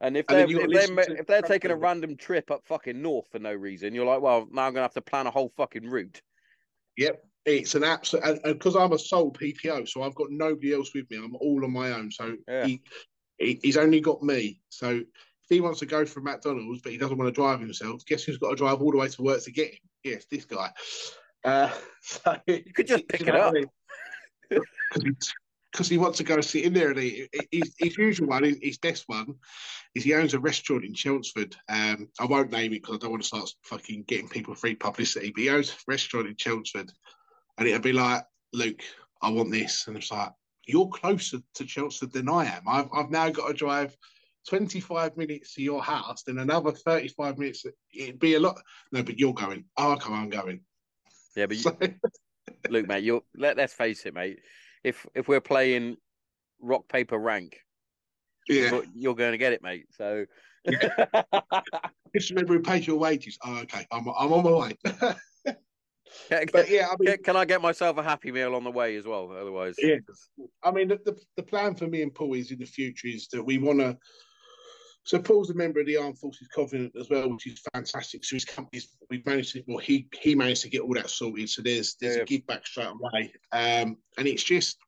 And 0.00 0.16
if 0.16 0.26
they're 0.26 0.46
if 0.48 0.70
they're, 0.70 1.16
if 1.16 1.26
they're 1.26 1.42
taking 1.42 1.70
a 1.70 1.76
random 1.76 2.16
trip 2.16 2.50
up 2.50 2.62
fucking 2.66 3.00
north 3.00 3.28
for 3.30 3.38
no 3.38 3.52
reason, 3.52 3.94
you're 3.94 4.06
like, 4.06 4.20
well, 4.20 4.46
now 4.50 4.66
I'm 4.66 4.74
gonna 4.74 4.82
have 4.82 4.94
to 4.94 5.00
plan 5.00 5.26
a 5.26 5.30
whole 5.30 5.52
fucking 5.56 5.88
route. 5.88 6.20
Yep, 6.96 7.24
it's 7.46 7.74
an 7.74 7.84
absolute 7.84 8.24
and 8.24 8.42
because 8.42 8.76
I'm 8.76 8.92
a 8.92 8.98
sole 8.98 9.32
PPO, 9.32 9.88
so 9.88 10.02
I've 10.02 10.14
got 10.14 10.30
nobody 10.30 10.74
else 10.74 10.92
with 10.94 11.10
me. 11.10 11.18
I'm 11.18 11.36
all 11.36 11.64
on 11.64 11.72
my 11.72 11.92
own. 11.92 12.10
So 12.10 12.36
Yeah. 12.48 12.66
he, 12.66 12.82
he 13.38 13.60
he's 13.62 13.76
only 13.76 14.00
got 14.00 14.22
me. 14.22 14.60
So 14.68 14.90
if 14.90 15.06
he 15.48 15.60
wants 15.60 15.80
to 15.80 15.86
go 15.86 16.04
for 16.06 16.20
McDonald's, 16.20 16.82
but 16.82 16.92
he 16.92 16.98
doesn't 16.98 17.18
want 17.18 17.28
to 17.28 17.40
drive 17.40 17.60
himself, 17.60 18.04
guess 18.06 18.24
who's 18.24 18.38
got 18.38 18.50
to 18.50 18.56
drive 18.56 18.80
all 18.80 18.90
the 18.90 18.98
way 18.98 19.08
to 19.08 19.22
work 19.22 19.42
to 19.44 19.52
get 19.52 19.72
him? 19.72 19.80
Yes, 20.02 20.26
this 20.30 20.44
guy. 20.44 20.70
Uh, 21.44 21.70
so 22.02 22.36
You 22.46 22.72
could 22.74 22.86
just 22.86 23.08
pick 23.08 23.22
it 23.22 23.34
up. 23.34 23.54
Because 25.74 25.88
he 25.88 25.98
wants 25.98 26.18
to 26.18 26.24
go 26.24 26.40
sit 26.40 26.64
in 26.64 26.72
there, 26.72 26.90
and 26.90 27.00
he, 27.00 27.28
his, 27.50 27.74
his 27.78 27.98
usual 27.98 28.28
one, 28.28 28.44
his, 28.44 28.78
best 28.78 29.08
one, 29.08 29.34
is 29.96 30.04
he 30.04 30.14
owns 30.14 30.32
a 30.32 30.38
restaurant 30.38 30.84
in 30.84 30.94
Chelmsford. 30.94 31.56
Um, 31.68 32.08
I 32.20 32.26
won't 32.26 32.52
name 32.52 32.72
it 32.72 32.82
because 32.82 32.94
I 32.94 32.98
don't 32.98 33.10
want 33.10 33.24
to 33.24 33.26
start 33.26 33.50
fucking 33.64 34.04
getting 34.06 34.28
people 34.28 34.54
free 34.54 34.76
publicity. 34.76 35.32
But 35.34 35.42
he 35.42 35.50
owns 35.50 35.70
a 35.70 35.74
restaurant 35.88 36.28
in 36.28 36.36
Chelmsford, 36.36 36.92
and 37.58 37.66
it'll 37.66 37.80
be 37.80 37.92
like, 37.92 38.22
Luke, 38.52 38.82
I 39.20 39.30
want 39.30 39.50
this, 39.50 39.88
and 39.88 39.96
it's 39.96 40.12
like, 40.12 40.30
you're 40.68 40.86
closer 40.86 41.38
to 41.54 41.64
Chelmsford 41.64 42.12
than 42.12 42.28
I 42.28 42.44
am. 42.44 42.62
I've 42.68 42.88
I've 42.94 43.10
now 43.10 43.30
got 43.30 43.48
to 43.48 43.54
drive. 43.54 43.96
25 44.46 45.16
minutes 45.16 45.54
to 45.54 45.62
your 45.62 45.82
house, 45.82 46.22
then 46.22 46.36
another 46.36 46.70
35 46.70 47.38
minutes. 47.38 47.64
It'd 47.94 48.18
be 48.18 48.34
a 48.34 48.38
lot. 48.38 48.60
No, 48.92 49.02
but 49.02 49.18
you're 49.18 49.32
going. 49.32 49.64
Oh, 49.78 49.96
come 49.98 50.12
on, 50.12 50.24
I'm 50.24 50.28
going. 50.28 50.60
Yeah, 51.34 51.46
but 51.46 51.56
you, 51.56 51.94
Luke, 52.68 52.86
mate, 52.86 53.04
you're 53.04 53.22
let 53.34 53.56
let's 53.56 53.72
face 53.72 54.04
it, 54.04 54.12
mate. 54.12 54.40
If 54.84 55.06
if 55.14 55.26
we're 55.26 55.40
playing 55.40 55.96
rock 56.60 56.88
paper 56.88 57.18
rank, 57.18 57.58
yeah. 58.48 58.82
you're, 58.94 59.14
going 59.14 59.32
to 59.32 59.38
get 59.38 59.52
it, 59.52 59.62
mate. 59.62 59.86
So 59.96 60.26
Just 62.14 62.30
remember 62.30 62.54
who 62.54 62.60
pays 62.60 62.86
your 62.86 62.98
wages. 62.98 63.38
Oh, 63.44 63.58
okay. 63.60 63.86
I'm, 63.90 64.06
I'm 64.08 64.32
on 64.32 64.44
my 64.44 64.50
way. 64.52 64.78
can, 66.28 66.46
but 66.52 66.70
yeah, 66.70 66.88
I 66.88 66.96
mean, 66.98 67.08
can, 67.08 67.22
can 67.22 67.36
I 67.36 67.44
get 67.44 67.60
myself 67.60 67.98
a 67.98 68.02
happy 68.02 68.30
meal 68.30 68.54
on 68.54 68.64
the 68.64 68.70
way 68.70 68.96
as 68.96 69.04
well? 69.06 69.30
Otherwise, 69.32 69.74
Yeah. 69.78 69.96
I 70.62 70.70
mean, 70.70 70.88
the, 70.88 71.00
the, 71.04 71.18
the 71.36 71.42
plan 71.42 71.74
for 71.74 71.86
me 71.86 72.02
and 72.02 72.14
Paul 72.14 72.34
is 72.34 72.50
in 72.50 72.58
the 72.58 72.66
future 72.66 73.08
is 73.08 73.28
that 73.28 73.42
we 73.42 73.58
want 73.58 73.80
to. 73.80 73.98
So 75.04 75.18
Paul's 75.18 75.50
a 75.50 75.54
member 75.54 75.80
of 75.80 75.86
the 75.86 75.98
Armed 75.98 76.18
Forces 76.18 76.48
Covenant 76.48 76.94
as 76.98 77.10
well, 77.10 77.30
which 77.30 77.46
is 77.46 77.60
fantastic. 77.74 78.24
So 78.24 78.36
his 78.36 78.46
company's 78.46 78.88
we've 79.10 79.24
managed 79.26 79.52
to 79.52 79.62
well, 79.66 79.78
he 79.78 80.08
he 80.20 80.34
managed 80.34 80.62
to 80.62 80.70
get 80.70 80.80
all 80.80 80.94
that 80.94 81.10
sorted. 81.10 81.48
So 81.50 81.60
there's 81.62 81.96
there's 82.00 82.16
Yeah. 82.16 82.22
a 82.22 82.26
give 82.26 82.46
back 82.46 82.66
straight 82.66 82.88
away. 82.88 83.32
Um, 83.52 83.98
and 84.16 84.26
it's 84.26 84.42
just 84.42 84.78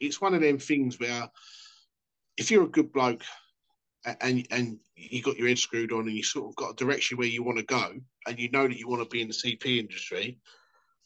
it's 0.00 0.20
one 0.20 0.34
of 0.34 0.40
them 0.40 0.58
things 0.58 0.98
where 0.98 1.28
if 2.36 2.50
you're 2.50 2.64
a 2.64 2.68
good 2.68 2.92
bloke 2.92 3.22
and 4.20 4.44
and 4.50 4.80
you 4.96 5.22
got 5.22 5.36
your 5.36 5.46
head 5.46 5.58
screwed 5.58 5.92
on 5.92 6.08
and 6.08 6.16
you 6.16 6.24
sort 6.24 6.48
of 6.48 6.56
got 6.56 6.72
a 6.72 6.84
direction 6.84 7.16
where 7.16 7.28
you 7.28 7.44
want 7.44 7.58
to 7.58 7.64
go 7.64 7.92
and 8.26 8.38
you 8.38 8.50
know 8.50 8.66
that 8.66 8.76
you 8.76 8.88
want 8.88 9.02
to 9.02 9.08
be 9.08 9.22
in 9.22 9.28
the 9.28 9.34
CP 9.34 9.78
industry, 9.78 10.40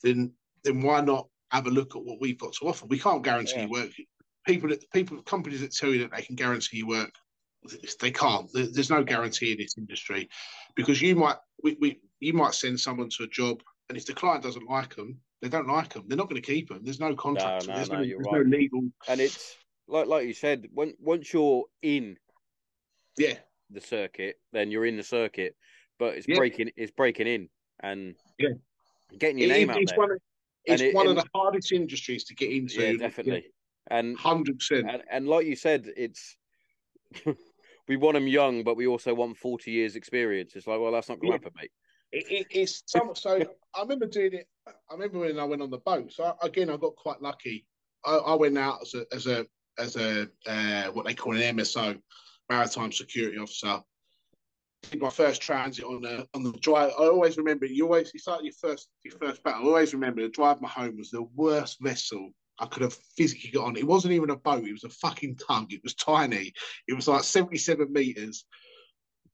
then 0.02 0.32
then 0.64 0.80
why 0.80 1.02
not 1.02 1.28
have 1.50 1.66
a 1.66 1.70
look 1.70 1.96
at 1.96 2.02
what 2.02 2.18
we've 2.20 2.38
got 2.38 2.54
to 2.54 2.66
offer? 2.66 2.86
We 2.86 2.98
can't 2.98 3.22
guarantee 3.22 3.56
Yeah. 3.56 3.64
you 3.64 3.70
work. 3.70 3.90
People 4.46 4.70
that 4.70 4.90
people 4.90 5.20
companies 5.22 5.60
that 5.60 5.72
tell 5.72 5.90
you 5.90 5.98
that 6.00 6.12
they 6.16 6.22
can 6.22 6.34
guarantee 6.34 6.78
you 6.78 6.86
work, 6.86 7.12
they 8.00 8.10
can't. 8.10 8.48
There's 8.52 8.90
no 8.90 9.02
guarantee 9.02 9.52
in 9.52 9.58
this 9.58 9.76
industry 9.76 10.28
because 10.76 11.02
you 11.02 11.16
might 11.16 11.36
we, 11.62 11.76
we 11.80 12.00
you 12.20 12.32
might 12.32 12.54
send 12.54 12.78
someone 12.78 13.08
to 13.10 13.24
a 13.24 13.28
job 13.28 13.62
and 13.88 13.96
if 13.98 14.06
the 14.06 14.12
client 14.14 14.42
doesn't 14.42 14.68
like 14.68 14.94
them, 14.94 15.18
they 15.42 15.48
don't 15.48 15.68
like 15.68 15.92
them. 15.92 16.04
They're 16.06 16.16
not 16.18 16.28
going 16.28 16.40
to 16.40 16.46
keep 16.46 16.68
them. 16.68 16.80
There's 16.82 17.00
no 17.00 17.14
contract. 17.14 17.66
no, 17.68 17.74
there's 17.74 17.90
no, 17.90 17.96
no, 17.96 18.02
you're 18.02 18.22
there's 18.22 18.32
right. 18.32 18.46
no 18.46 18.56
legal. 18.58 18.80
and 19.08 19.20
it's 19.20 19.56
like 19.86 20.06
like 20.06 20.26
you 20.26 20.34
said, 20.34 20.68
when 20.72 20.94
once 21.00 21.32
you're 21.32 21.64
in 21.82 22.16
Yeah, 23.16 23.34
the 23.70 23.80
circuit, 23.80 24.36
then 24.52 24.70
you're 24.70 24.86
in 24.86 24.96
the 24.96 25.02
circuit. 25.02 25.56
But 25.98 26.14
it's 26.16 26.28
Yeah. 26.28 26.36
breaking, 26.36 26.70
it's 26.76 26.92
breaking 26.92 27.26
in 27.26 27.48
and 27.80 28.14
Yeah. 28.38 28.50
getting 29.18 29.38
your 29.38 29.48
It- 29.50 29.52
name 29.52 29.70
it- 29.70 29.72
out 29.74 29.82
it's 29.82 29.92
there. 29.92 29.98
one 29.98 30.10
of, 30.12 30.18
it's 30.64 30.82
it- 30.82 30.94
one 30.94 31.08
of 31.08 31.16
the 31.16 31.24
hardest 31.34 31.72
industries 31.72 32.24
to 32.24 32.34
get 32.34 32.50
into. 32.52 32.80
yeah, 32.82 32.92
definitely. 32.96 33.50
And 33.90 34.16
Hundred 34.18 34.58
percent. 34.58 34.88
and, 34.90 35.02
and 35.10 35.26
like 35.26 35.46
you 35.46 35.56
said, 35.56 35.90
it's 35.96 36.36
we 37.88 37.96
want 37.96 38.14
them 38.14 38.28
young, 38.28 38.62
but 38.62 38.76
we 38.76 38.86
also 38.86 39.14
want 39.14 39.36
forty 39.36 39.70
years 39.70 39.96
experience. 39.96 40.54
It's 40.54 40.66
like, 40.66 40.80
well, 40.80 40.92
that's 40.92 41.08
not 41.08 41.18
going 41.18 41.32
to 41.32 41.32
Yeah. 41.32 41.50
happen, 41.50 41.52
mate. 41.60 41.70
It, 42.12 42.24
it, 42.30 42.46
it's 42.50 42.82
some, 42.86 43.14
so. 43.14 43.40
I 43.74 43.82
remember 43.82 44.06
doing 44.06 44.34
it. 44.34 44.48
I 44.66 44.72
remember 44.92 45.20
when 45.20 45.38
I 45.38 45.44
went 45.44 45.62
on 45.62 45.70
the 45.70 45.78
boat. 45.78 46.12
So 46.12 46.24
I, 46.24 46.46
again, 46.46 46.70
I 46.70 46.76
got 46.76 46.96
quite 46.96 47.20
lucky. 47.20 47.66
I, 48.04 48.16
I 48.16 48.34
went 48.34 48.56
out 48.56 48.82
as 48.82 48.94
a 48.94 49.06
as 49.12 49.26
a 49.26 49.46
as 49.78 49.96
a 49.96 50.28
uh, 50.46 50.90
what 50.92 51.06
they 51.06 51.14
call 51.14 51.36
an 51.36 51.56
MSO, 51.56 52.00
maritime 52.48 52.92
security 52.92 53.38
officer. 53.38 53.82
Did 54.90 55.02
my 55.02 55.10
first 55.10 55.42
transit 55.42 55.84
on 55.84 56.00
the 56.02 56.26
on 56.34 56.42
the 56.44 56.52
drive. 56.52 56.92
I 56.98 57.04
always 57.04 57.36
remember. 57.36 57.66
You 57.66 57.84
always 57.84 58.10
it's 58.14 58.26
like 58.26 58.42
your 58.42 58.54
first 58.60 58.88
your 59.04 59.14
first 59.18 59.42
battle. 59.42 59.64
I 59.64 59.66
always 59.66 59.92
remember 59.92 60.22
the 60.22 60.28
drive 60.28 60.60
my 60.60 60.68
home 60.68 60.96
was 60.96 61.10
the 61.10 61.22
worst 61.34 61.78
vessel 61.80 62.30
I 62.60 62.66
could 62.66 62.82
have 62.82 62.94
physically 63.16 63.50
got 63.50 63.66
on. 63.66 63.76
It 63.76 63.86
wasn't 63.86 64.14
even 64.14 64.30
a 64.30 64.36
boat. 64.36 64.66
It 64.66 64.72
was 64.72 64.84
a 64.84 64.88
fucking 64.88 65.36
tug. 65.36 65.72
It 65.72 65.82
was 65.82 65.94
tiny. 65.94 66.52
It 66.86 66.94
was 66.94 67.08
like 67.08 67.24
seventy 67.24 67.58
seven 67.58 67.92
meters 67.92 68.44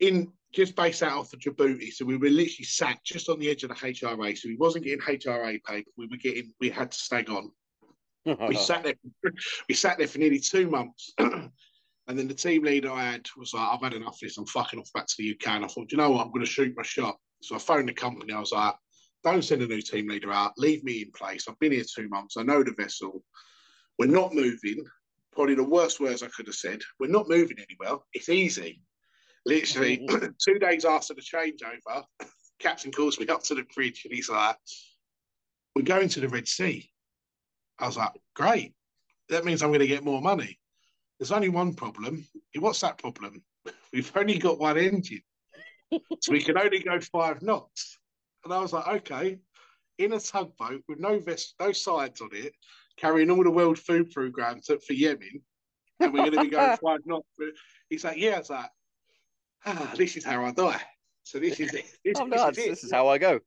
in 0.01 0.33
just 0.53 0.77
based 0.77 1.03
out 1.03 1.19
off 1.19 1.33
of 1.33 1.41
Djibouti. 1.41 1.93
So 1.93 2.05
we 2.05 2.17
were 2.17 2.29
literally 2.29 2.65
sat 2.65 2.99
just 3.05 3.29
on 3.29 3.39
the 3.39 3.51
edge 3.51 3.65
of 3.65 3.71
the 3.71 3.75
HRA. 3.75 4.37
So 4.37 4.49
we 4.49 4.57
wasn't 4.57 4.85
getting 4.85 5.01
HRA 5.01 5.63
paper. 5.65 5.91
We 5.97 6.07
were 6.07 6.17
getting. 6.17 6.53
We 6.61 6.71
had 6.71 6.93
to 6.93 6.99
stay 6.99 7.25
on. 7.25 7.51
We 8.49 8.55
sat 8.57 8.85
there. 8.85 8.95
We 9.69 9.75
sat 9.75 9.99
there 9.99 10.09
for 10.09 10.19
nearly 10.19 10.41
two 10.41 10.71
months. 10.71 11.13
And 12.07 12.19
then 12.19 12.29
the 12.29 12.35
team 12.35 12.65
leader 12.65 12.91
I 12.91 13.13
had 13.13 13.27
was 13.37 13.55
like, 13.55 13.67
I've 13.67 13.81
had 13.81 13.95
enough 13.95 14.15
of 14.15 14.21
this. 14.21 14.37
I'm 14.37 14.47
fucking 14.47 14.79
off 14.79 14.93
back 14.93 15.07
to 15.07 15.15
the 15.19 15.31
UK. 15.31 15.55
And 15.55 15.65
I 15.65 15.69
thought, 15.69 15.91
you 15.91 15.97
know 15.97 16.11
what? 16.11 16.27
I'm 16.27 16.33
going 16.33 16.45
to 16.45 16.51
shoot 16.51 16.75
my 16.77 16.83
shot. 16.83 17.17
So 17.41 17.55
I 17.55 17.59
phoned 17.59 17.89
the 17.89 17.95
company. 17.95 18.33
I 18.33 18.41
was 18.41 18.53
like, 18.53 18.75
don't 19.25 19.43
send 19.43 19.63
a 19.63 19.67
new 19.67 19.81
team 19.81 20.09
leader 20.09 20.31
out. 20.31 20.53
Leave 20.59 20.85
me 20.85 21.03
in 21.03 21.11
place. 21.13 21.47
I've 21.49 21.59
been 21.59 21.73
here 21.73 21.85
two 21.85 22.09
months. 22.09 22.37
I 22.37 22.43
know 22.43 22.63
the 22.63 22.73
vessel. 22.73 23.23
We're 23.99 24.07
not 24.07 24.35
moving. 24.35 24.85
Probably 25.33 25.55
the 25.55 25.65
worst 25.65 25.99
words 25.99 26.23
I 26.23 26.29
could 26.29 26.47
have 26.47 26.55
said. 26.55 26.83
We're 27.01 27.11
not 27.11 27.29
moving 27.29 27.57
anywhere. 27.59 27.99
It's 28.13 28.29
easy. 28.29 28.83
Literally, 29.47 30.07
oh, 30.11 30.21
two 30.45 30.59
days 30.59 30.85
after 30.85 31.15
the 31.15 31.23
changeover, 31.23 32.05
captain 32.59 32.93
calls 32.93 33.19
me 33.19 33.27
up 33.29 33.43
to 33.45 33.55
the 33.55 33.65
bridge 33.75 34.03
and 34.05 34.15
he's 34.15 34.29
like, 34.29 34.57
we're 35.75 35.83
going 35.83 36.09
to 36.11 36.21
the 36.21 36.29
Red 36.29 36.47
Sea. 36.47 36.89
I 37.79 37.87
was 37.87 37.97
like, 37.97 38.13
great. 38.35 38.75
That 39.31 39.45
means 39.45 39.63
I'm 39.63 39.71
going 39.71 39.81
to 39.81 39.87
get 39.87 40.05
more 40.05 40.23
money. 40.23 40.59
There's 41.19 41.33
only 41.33 41.49
one 41.49 41.75
problem. 41.75 42.27
What's 42.59 42.81
that 42.81 42.99
problem? 42.99 43.43
We've 43.93 44.13
only 44.17 44.39
got 44.39 44.59
one 44.59 44.77
engine. 44.79 45.23
so 46.21 46.33
we 46.33 46.43
can 46.43 46.59
only 46.59 46.81
go 46.81 47.01
five 47.01 47.43
knots. 47.43 47.99
And 48.45 48.53
I 48.53 48.61
was 48.61 48.73
like, 48.73 48.87
okay, 48.87 49.39
in 49.99 50.13
a 50.13 50.21
tugboat 50.21 50.83
with 50.89 50.99
no 50.99 51.19
vest, 51.19 51.55
no 51.61 51.73
sides 51.73 52.21
on 52.21 52.31
it, 52.33 52.53
carrying 52.97 53.31
all 53.31 53.43
the 53.43 53.51
World 53.51 53.79
Food 53.79 54.11
Programme 54.11 54.61
for 54.61 54.93
Yemen, 54.93 55.43
and 56.01 56.13
we're 56.13 56.21
going 56.21 56.33
to 56.33 56.43
be 56.43 56.51
going 56.51 56.77
five 56.83 57.01
knots. 57.07 57.29
He's 57.89 58.05
like, 58.05 58.19
yeah. 58.19 58.37
I 58.37 58.39
was 58.39 58.51
like, 58.51 58.71
ah, 59.67 59.95
this 59.97 60.17
is 60.17 60.25
how 60.25 60.45
I 60.45 60.53
die. 60.53 60.81
So 61.23 61.39
this 61.39 61.59
is 61.61 61.73
it. 61.73 61.87
This, 62.05 62.15
oh, 62.21 62.29
this 62.29 62.41
no, 62.41 62.49
is 62.49 62.59
it. 62.59 62.71
this 62.71 62.85
is 62.85 62.93
how 62.93 63.09
I 63.09 63.19
go. 63.19 63.41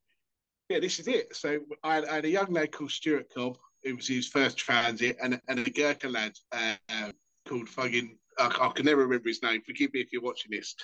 Yeah, 0.69 0.79
this 0.79 0.99
is 0.99 1.07
it. 1.07 1.35
So 1.35 1.59
I 1.83 1.95
had, 1.95 2.05
I 2.05 2.15
had 2.15 2.25
a 2.25 2.29
young 2.29 2.51
lad 2.51 2.71
called 2.71 2.91
Stuart 2.91 3.31
Cobb, 3.33 3.57
It 3.83 3.95
was 3.95 4.07
his 4.07 4.27
first 4.27 4.57
transit, 4.57 5.17
and, 5.21 5.39
and 5.47 5.59
a 5.59 5.69
Gurkha 5.69 6.09
lad 6.09 6.33
uh, 6.51 7.11
called 7.47 7.69
fucking, 7.69 8.17
I, 8.37 8.47
I 8.61 8.71
can 8.75 8.85
never 8.85 9.03
remember 9.03 9.29
his 9.29 9.43
name. 9.43 9.61
Forgive 9.61 9.93
me 9.93 10.01
if 10.01 10.11
you're 10.11 10.21
watching 10.21 10.51
this. 10.51 10.75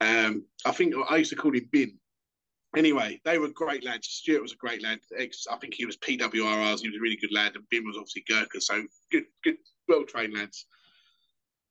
Um, 0.00 0.44
I 0.64 0.72
think 0.72 0.94
I 1.10 1.16
used 1.16 1.30
to 1.30 1.36
call 1.36 1.54
him 1.54 1.68
Bin. 1.70 1.98
Anyway, 2.74 3.20
they 3.24 3.38
were 3.38 3.48
great 3.48 3.84
lads. 3.84 4.08
Stuart 4.08 4.42
was 4.42 4.52
a 4.52 4.56
great 4.56 4.82
lad. 4.82 4.98
Ex, 5.18 5.46
I 5.50 5.56
think 5.56 5.74
he 5.74 5.86
was 5.86 5.96
PWRRs. 5.96 6.80
He 6.80 6.88
was 6.88 6.96
a 6.96 7.00
really 7.00 7.16
good 7.16 7.32
lad, 7.32 7.54
and 7.54 7.68
Bin 7.70 7.86
was 7.86 7.96
obviously 7.96 8.24
Gurkha. 8.28 8.60
So 8.60 8.82
good, 9.10 9.24
good, 9.44 9.56
well 9.88 10.04
trained 10.04 10.34
lads. 10.34 10.66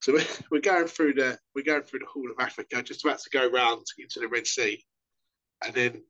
So 0.02 0.14
we're, 0.14 0.26
we're 0.52 0.62
going 0.62 0.88
through 0.88 1.14
the 1.14 1.38
we're 1.54 1.66
going 1.66 1.84
through 1.84 2.00
the 2.00 2.08
Horn 2.12 2.32
of 2.32 2.44
Africa, 2.44 2.82
just 2.82 3.06
about 3.06 3.20
to 3.20 3.30
go 3.30 3.50
round 3.50 3.86
into 4.00 4.20
the 4.20 4.28
Red 4.28 4.48
Sea, 4.48 4.84
and 5.64 5.74
then 5.74 6.04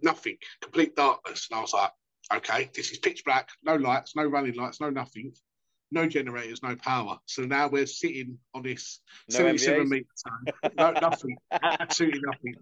nothing, 0.00 0.36
complete 0.62 0.94
darkness. 0.96 1.48
And 1.50 1.58
I 1.58 1.62
was 1.62 1.72
like, 1.72 1.90
okay, 2.34 2.70
this 2.74 2.90
is 2.90 2.98
pitch 2.98 3.24
black, 3.24 3.48
no 3.64 3.76
lights, 3.76 4.14
no 4.16 4.24
running 4.24 4.54
lights, 4.54 4.80
no 4.80 4.90
nothing, 4.90 5.32
no 5.90 6.06
generators, 6.06 6.62
no 6.62 6.76
power. 6.76 7.18
So 7.26 7.42
now 7.42 7.68
we're 7.68 7.86
sitting 7.86 8.38
on 8.54 8.62
this 8.62 9.00
No 9.30 9.38
77 9.38 9.84
MVAs? 9.84 9.88
meter 9.88 10.06
no 10.76 10.90
nothing, 10.92 11.36
absolutely 11.62 12.20
nothing. 12.24 12.54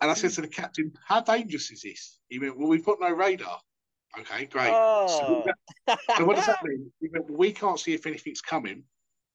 And 0.00 0.10
I 0.10 0.14
said 0.14 0.30
to 0.32 0.40
the 0.40 0.48
captain, 0.48 0.92
how 1.06 1.20
dangerous 1.20 1.70
is 1.70 1.82
this? 1.82 2.18
He 2.28 2.38
went, 2.38 2.58
well, 2.58 2.68
we've 2.68 2.84
got 2.84 3.00
no 3.00 3.10
radar. 3.10 3.58
Okay, 4.18 4.46
great. 4.46 4.70
Oh. 4.72 5.44
So, 5.86 5.96
so 6.16 6.24
what 6.24 6.36
does 6.36 6.46
that 6.46 6.64
mean? 6.64 6.90
He 7.00 7.08
went, 7.08 7.28
well, 7.28 7.38
we 7.38 7.52
can't 7.52 7.78
see 7.78 7.94
if 7.94 8.06
anything's 8.06 8.40
coming, 8.40 8.84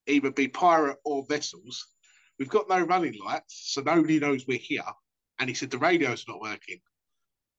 either 0.08 0.32
be 0.32 0.48
pirate 0.48 0.98
or 1.04 1.26
vessels. 1.28 1.88
We've 2.40 2.50
got 2.50 2.70
no 2.70 2.82
running 2.82 3.16
lights, 3.24 3.74
so 3.74 3.82
nobody 3.82 4.20
knows 4.20 4.48
we're 4.48 4.58
here. 4.58 4.84
And 5.40 5.50
he 5.50 5.54
said 5.54 5.70
the 5.70 5.78
radio's 5.78 6.26
not 6.28 6.42
working. 6.42 6.80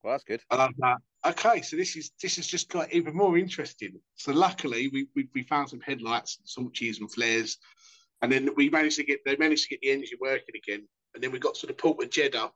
Well, 0.03 0.13
that's 0.13 0.23
good. 0.23 0.41
And 0.51 0.61
I'm 0.61 0.75
like, 0.77 0.97
okay, 1.25 1.61
so 1.61 1.77
this 1.77 1.95
is 1.95 2.11
this 2.21 2.35
has 2.35 2.45
just 2.45 2.69
got 2.69 2.93
even 2.93 3.15
more 3.15 3.37
interesting. 3.37 3.93
So 4.15 4.33
luckily, 4.33 4.89
we 4.93 5.07
we, 5.15 5.27
we 5.33 5.43
found 5.43 5.69
some 5.69 5.81
headlights, 5.81 6.37
and 6.37 6.65
torches, 6.65 6.99
and 6.99 7.11
flares, 7.11 7.57
and 8.21 8.31
then 8.31 8.49
we 8.55 8.69
managed 8.69 8.97
to 8.97 9.03
get 9.03 9.25
they 9.25 9.35
managed 9.37 9.63
to 9.63 9.69
get 9.69 9.81
the 9.81 9.91
engine 9.91 10.19
working 10.21 10.55
again. 10.55 10.87
And 11.13 11.23
then 11.23 11.31
we 11.31 11.39
got 11.39 11.55
to 11.55 11.67
the 11.67 11.73
port 11.73 12.03
of 12.03 12.11
Jeddah. 12.11 12.51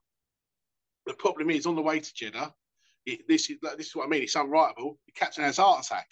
The 1.09 1.15
problem 1.15 1.49
is 1.49 1.65
on 1.65 1.75
the 1.75 1.81
way 1.81 1.99
to 1.99 2.13
Jeddah, 2.13 2.53
it, 3.07 3.27
this 3.27 3.49
is 3.49 3.57
like, 3.63 3.77
this 3.77 3.87
is 3.87 3.95
what 3.95 4.05
I 4.05 4.09
mean. 4.09 4.21
It's 4.21 4.35
unwritable. 4.35 4.95
The 5.07 5.11
captain 5.15 5.43
has 5.43 5.57
a 5.57 5.63
heart 5.63 5.83
attack. 5.83 6.07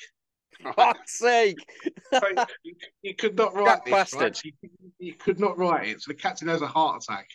Fuck's 0.76 1.20
sake! 1.20 1.60
So 2.12 2.24
you, 2.64 2.74
you 3.04 3.14
could 3.14 3.38
not 3.38 3.54
write 3.54 3.66
That 3.66 3.86
this, 3.86 3.94
right? 3.94 4.34
bastard. 4.34 4.40
You, 4.44 4.70
you 4.98 5.14
could 5.14 5.40
not 5.40 5.56
write 5.56 5.88
it. 5.88 6.02
So 6.02 6.10
the 6.10 6.16
captain 6.16 6.48
has 6.48 6.64
a 6.64 6.68
heart 6.68 7.04
attack. 7.04 7.28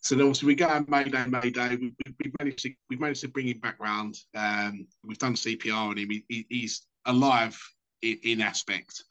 So 0.00 0.14
then 0.14 0.24
obviously 0.24 0.46
we 0.46 0.54
go 0.54 0.68
on 0.68 0.86
Mayday, 0.88 1.26
Mayday. 1.26 1.76
We, 1.76 1.92
we, 2.06 2.14
we 2.24 2.32
managed 2.40 2.60
to 2.60 2.72
we 2.88 2.96
managed 2.96 3.20
to 3.20 3.28
bring 3.28 3.48
him 3.48 3.58
back 3.58 3.78
round. 3.78 4.16
Um, 4.34 4.86
we've 5.04 5.18
done 5.18 5.34
CPR 5.34 5.90
on 5.90 5.98
him. 5.98 6.08
He, 6.08 6.24
he, 6.30 6.46
he's 6.48 6.86
alive 7.04 7.60
in, 8.00 8.18
in 8.24 8.40
aspect. 8.40 9.04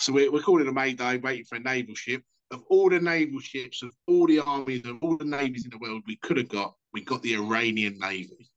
So 0.00 0.12
we're, 0.12 0.32
we're 0.32 0.42
calling 0.42 0.66
a 0.66 0.72
Mayday, 0.72 1.18
waiting 1.18 1.44
for 1.44 1.54
a 1.54 1.60
naval 1.60 1.94
ship. 1.94 2.24
Of 2.50 2.62
all 2.68 2.88
the 2.88 3.00
naval 3.00 3.40
ships, 3.40 3.82
of 3.82 3.90
all 4.06 4.26
the 4.26 4.38
armies, 4.40 4.86
of 4.86 5.02
all 5.02 5.16
the 5.16 5.24
navies 5.24 5.64
in 5.64 5.70
the 5.70 5.78
world, 5.78 6.02
we 6.06 6.16
could 6.16 6.36
have 6.36 6.48
got, 6.48 6.74
we 6.92 7.02
got 7.02 7.22
the 7.22 7.34
Iranian 7.34 7.98
Navy. 7.98 8.50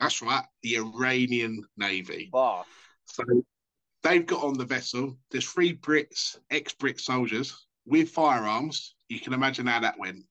That's 0.00 0.20
right, 0.22 0.44
the 0.62 0.76
Iranian 0.78 1.62
Navy. 1.76 2.30
Oh, 2.32 2.64
So 3.04 3.22
they've 4.02 4.26
got 4.26 4.42
on 4.42 4.54
the 4.54 4.64
vessel. 4.64 5.16
There's 5.30 5.48
three 5.48 5.76
Brits, 5.76 6.38
ex-Brit 6.50 7.00
soldiers 7.00 7.66
with 7.86 8.10
firearms. 8.10 8.94
You 9.08 9.20
can 9.20 9.32
imagine 9.32 9.66
how 9.66 9.80
that 9.80 9.98
went. 9.98 10.24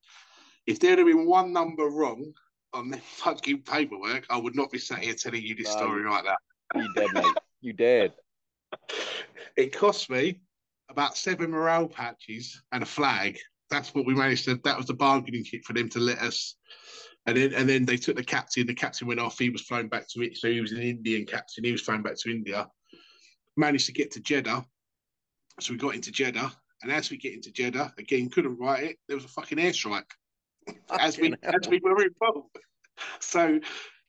If 0.65 0.79
there 0.79 0.95
had 0.97 1.05
been 1.05 1.25
one 1.25 1.53
number 1.53 1.85
wrong 1.85 2.33
on 2.73 2.89
the 2.89 2.97
fucking 3.17 3.61
paperwork, 3.61 4.25
I 4.29 4.37
would 4.37 4.55
not 4.55 4.71
be 4.71 4.77
sat 4.77 4.99
here 4.99 5.13
telling 5.13 5.43
you 5.43 5.55
this 5.55 5.67
No, 5.67 5.77
story 5.77 6.09
like 6.09 6.25
that. 6.25 6.37
you 6.75 6.87
dead, 6.95 7.13
mate. 7.13 7.37
You 7.61 7.73
dead. 7.73 8.13
It 9.57 9.75
cost 9.75 10.09
me 10.09 10.39
about 10.89 11.17
seven 11.17 11.51
morale 11.51 11.87
patches 11.87 12.61
and 12.71 12.83
a 12.83 12.85
flag. 12.85 13.37
That's 13.69 13.93
what 13.93 14.05
we 14.05 14.15
managed 14.15 14.45
to. 14.45 14.59
That 14.63 14.77
was 14.77 14.87
the 14.87 14.93
bargaining 14.93 15.43
chip 15.43 15.63
for 15.63 15.73
them 15.73 15.89
to 15.89 15.99
let 15.99 16.19
us. 16.19 16.55
And 17.27 17.37
then, 17.37 17.53
and 17.53 17.69
then 17.69 17.85
they 17.85 17.97
took 17.97 18.15
the 18.15 18.23
captain. 18.23 18.65
The 18.65 18.73
captain 18.73 19.07
went 19.07 19.19
off. 19.19 19.37
He 19.37 19.49
was 19.49 19.61
flown 19.61 19.87
back 19.87 20.07
to 20.09 20.21
it. 20.23 20.37
So 20.37 20.49
he 20.49 20.61
was 20.61 20.71
an 20.71 20.81
Indian 20.81 21.25
captain. 21.25 21.63
He 21.63 21.71
was 21.71 21.81
flown 21.81 22.01
back 22.01 22.15
to 22.17 22.31
India. 22.31 22.67
Managed 23.57 23.85
to 23.87 23.93
get 23.93 24.11
to 24.11 24.21
Jeddah. 24.21 24.65
So 25.59 25.73
we 25.73 25.77
got 25.77 25.95
into 25.95 26.11
Jeddah. 26.11 26.51
And 26.81 26.91
as 26.91 27.11
we 27.11 27.17
get 27.17 27.33
into 27.33 27.51
Jeddah, 27.51 27.93
again, 27.97 28.29
couldn't 28.29 28.57
write 28.57 28.83
it. 28.83 28.97
There 29.07 29.17
was 29.17 29.25
a 29.25 29.29
fucking 29.29 29.57
airstrike 29.57 30.03
as 30.99 31.17
we 31.17 31.31
Fucking 31.31 31.37
as 31.43 31.69
we 31.69 31.79
were 31.83 32.03
involved. 32.03 32.57
So 33.19 33.59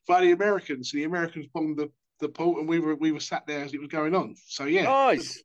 by 0.08 0.20
the 0.22 0.32
Americans, 0.32 0.90
the 0.92 1.04
Americans 1.04 1.46
bombed 1.52 1.78
the, 1.78 1.90
the 2.20 2.28
port, 2.28 2.58
and 2.58 2.68
we 2.68 2.78
were 2.78 2.94
we 2.96 3.12
were 3.12 3.20
sat 3.20 3.46
there 3.46 3.60
as 3.60 3.74
it 3.74 3.80
was 3.80 3.88
going 3.88 4.14
on. 4.14 4.34
So 4.46 4.64
yeah, 4.64 4.84
Nice. 4.84 5.42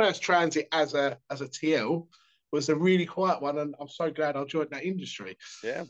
First 0.00 0.22
transit 0.22 0.66
as 0.72 0.94
a 0.94 1.18
as 1.30 1.40
a 1.42 1.46
TL 1.46 2.06
was 2.52 2.68
a 2.68 2.74
really 2.74 3.06
quiet 3.06 3.40
one, 3.42 3.58
and 3.58 3.74
I'm 3.78 3.88
so 3.88 4.10
glad 4.10 4.36
I 4.36 4.44
joined 4.44 4.70
that 4.70 4.84
industry. 4.84 5.36
Yeah. 5.62 5.84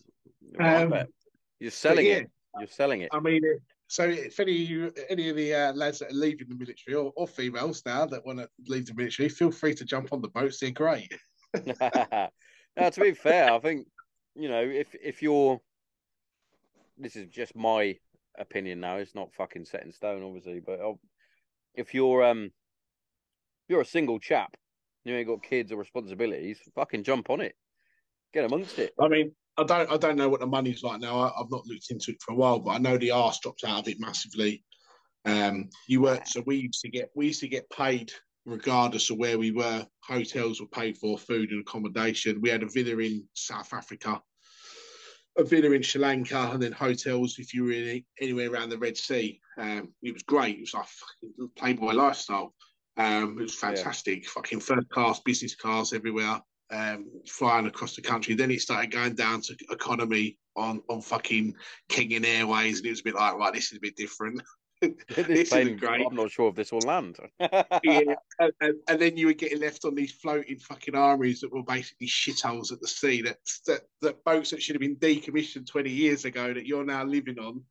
Um. 0.58 0.94
You're 1.61 1.70
selling 1.70 2.06
yeah. 2.06 2.12
it. 2.12 2.30
You're 2.58 2.68
selling 2.68 3.02
it. 3.02 3.11
I 3.12 3.20
mean, 3.20 3.42
so 3.86 4.04
if 4.04 4.40
any 4.40 4.62
of 4.62 4.70
you, 4.70 4.92
any 5.08 5.28
of 5.28 5.36
the 5.36 5.54
uh, 5.54 5.72
lads 5.74 5.98
that 6.00 6.11
are 6.11 6.14
leaving 6.14 6.48
the 6.48 6.54
military 6.54 6.96
or, 6.96 7.12
or 7.16 7.28
females 7.28 7.82
now 7.86 8.06
that 8.06 8.24
want 8.24 8.38
to 8.38 8.48
leave 8.66 8.86
the 8.86 8.94
military, 8.94 9.28
feel 9.28 9.50
free 9.50 9.74
to 9.74 9.84
jump 9.84 10.12
on 10.12 10.22
the 10.22 10.28
boats. 10.28 10.58
They're 10.58 10.70
great. 10.70 11.12
now, 11.80 12.90
to 12.90 13.00
be 13.00 13.12
fair, 13.12 13.52
I 13.52 13.58
think 13.58 13.86
you 14.34 14.48
know 14.48 14.62
if 14.62 14.94
if 15.02 15.22
you're, 15.22 15.61
this 16.98 17.14
is 17.14 17.28
just 17.28 17.54
my 17.54 17.96
opinion 18.38 18.80
now. 18.80 18.96
It's 18.96 19.14
not 19.14 19.34
fucking 19.34 19.66
set 19.66 19.84
in 19.84 19.92
stone, 19.92 20.22
obviously. 20.24 20.61
But 20.61 20.80
if 21.74 21.94
you're 21.94 22.24
um, 22.24 22.50
you're 23.70 23.80
a 23.80 23.86
single 23.86 24.18
chap, 24.18 24.56
you 25.04 25.14
ain't 25.14 25.28
got 25.28 25.42
kids 25.42 25.72
or 25.72 25.76
responsibilities. 25.76 26.58
Fucking 26.74 27.04
jump 27.04 27.30
on 27.30 27.40
it. 27.40 27.54
Get 28.34 28.44
amongst 28.44 28.78
it. 28.78 28.92
I 29.00 29.08
mean, 29.08 29.32
I 29.56 29.64
don't 29.64 29.90
I 29.90 29.96
don't 29.96 30.16
know 30.16 30.28
what 30.28 30.40
the 30.40 30.46
money's 30.46 30.82
like 30.82 31.00
now. 31.00 31.18
I, 31.20 31.26
I've 31.28 31.50
not 31.50 31.66
looked 31.66 31.90
into 31.90 32.12
it 32.12 32.22
for 32.24 32.32
a 32.32 32.36
while, 32.36 32.58
but 32.58 32.72
I 32.72 32.78
know 32.78 32.98
the 32.98 33.10
arse 33.10 33.40
dropped 33.40 33.64
out 33.64 33.80
of 33.80 33.88
it 33.88 34.00
massively. 34.00 34.64
Um, 35.24 35.68
you 35.88 36.02
were 36.02 36.20
so 36.24 36.42
we 36.46 36.56
used 36.56 36.80
to 36.80 36.88
get 36.90 37.10
we 37.14 37.26
used 37.26 37.40
to 37.40 37.48
get 37.48 37.68
paid 37.70 38.12
regardless 38.46 39.10
of 39.10 39.18
where 39.18 39.38
we 39.38 39.50
were. 39.50 39.86
Hotels 40.04 40.60
were 40.60 40.66
paid 40.66 40.96
for, 40.96 41.18
food 41.18 41.50
and 41.50 41.60
accommodation. 41.60 42.40
We 42.40 42.50
had 42.50 42.62
a 42.62 42.68
villa 42.68 42.98
in 42.98 43.24
South 43.34 43.72
Africa, 43.72 44.20
a 45.38 45.44
villa 45.44 45.72
in 45.72 45.82
Sri 45.82 46.00
Lanka, 46.00 46.50
and 46.52 46.62
then 46.62 46.72
hotels 46.72 47.38
if 47.38 47.52
you 47.52 47.64
were 47.64 47.72
in 47.72 48.02
anywhere 48.20 48.50
around 48.50 48.70
the 48.70 48.78
Red 48.78 48.96
Sea. 48.96 49.40
Um, 49.58 49.92
it 50.02 50.12
was 50.12 50.22
great. 50.22 50.56
It 50.56 50.60
was 50.60 50.74
like 50.74 51.50
Playboy 51.56 51.92
lifestyle. 51.92 52.54
Um, 52.97 53.38
it 53.38 53.43
was 53.43 53.55
fantastic. 53.55 54.24
Yeah. 54.24 54.30
Fucking 54.34 54.61
first 54.61 54.88
class, 54.91 55.20
business 55.20 55.55
cars 55.55 55.93
everywhere, 55.93 56.41
um, 56.70 57.07
flying 57.26 57.66
across 57.66 57.97
the 57.97 58.03
country. 58.03 58.34
Then 58.34 58.51
it 58.51 58.61
started 58.61 58.91
going 58.91 59.14
down 59.14 59.41
to 59.43 59.57
economy 59.70 60.38
on 60.57 60.82
on 60.88 61.01
fucking 61.01 61.55
Kenyan 61.88 62.26
Airways, 62.26 62.78
and 62.78 62.86
it 62.86 62.91
was 62.91 63.01
a 63.01 63.05
bit 63.05 63.14
like, 63.14 63.34
right, 63.34 63.55
this 63.55 63.72
is 63.72 63.78
a 63.78 63.80
bit 63.80 63.97
different. 63.97 64.43
this 64.80 65.53
is 65.53 65.78
great. 65.78 66.07
I'm 66.07 66.14
not 66.14 66.30
sure 66.30 66.49
if 66.49 66.55
this 66.55 66.72
will 66.72 66.80
land. 66.80 67.18
yeah, 67.41 67.64
and, 68.38 68.53
and, 68.61 68.74
and, 68.88 69.01
then 69.01 69.16
you 69.16 69.26
were 69.26 69.34
getting 69.34 69.61
left 69.61 69.84
on 69.84 69.95
these 69.95 70.12
floating 70.12 70.59
fucking 70.59 70.95
armouries 70.95 71.41
that 71.41 71.53
were 71.53 71.62
basically 71.62 72.07
shitholes 72.07 72.72
at 72.72 72.80
the 72.80 72.88
sea. 72.88 73.20
That, 73.20 73.36
that 73.66 73.82
that 74.01 74.24
boats 74.24 74.51
that 74.51 74.62
should 74.62 74.76
have 74.76 74.80
been 74.80 74.97
decommissioned 74.97 75.66
20 75.66 75.91
years 75.91 76.24
ago 76.24 76.55
that 76.55 76.66
you're 76.66 76.84
now 76.84 77.05
living 77.05 77.38
on. 77.38 77.62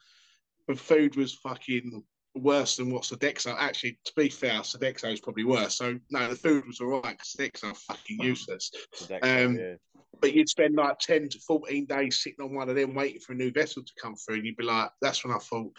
And 0.68 0.80
food 0.80 1.16
was 1.16 1.34
fucking 1.34 2.04
worse 2.40 2.78
than 2.78 2.92
what 2.92 3.04
Sodexo. 3.04 3.56
Actually, 3.58 4.00
to 4.06 4.14
be 4.16 4.30
fair, 4.30 4.60
Sodexo 4.62 5.12
is 5.14 5.20
probably 5.20 5.46
worse. 5.46 5.76
So 5.78 6.00
no, 6.10 6.30
the 6.30 6.36
food 6.36 6.66
was 6.66 6.80
all 6.80 7.02
right. 7.02 7.18
Because 7.18 7.36
Sodexo 7.38 7.76
fucking 7.76 8.20
useless. 8.22 8.72
Sodexo, 8.96 9.46
um, 9.46 9.58
yeah. 9.58 9.76
But 10.22 10.34
you'd 10.34 10.50
spend 10.50 10.76
like 10.76 11.00
10 11.00 11.30
to 11.30 11.40
14 11.40 11.86
days 11.86 12.22
sitting 12.22 12.44
on 12.44 12.54
one 12.54 12.70
of 12.70 12.76
them 12.76 12.94
waiting 12.94 13.22
for 13.22 13.34
a 13.34 13.36
new 13.36 13.52
vessel 13.52 13.84
to 13.84 13.94
come 14.02 14.16
through. 14.16 14.38
And 14.38 14.46
you'd 14.46 14.58
be 14.58 14.64
like, 14.64 14.90
that's 15.02 15.24
when 15.24 15.34
I 15.34 15.40
thought, 15.40 15.72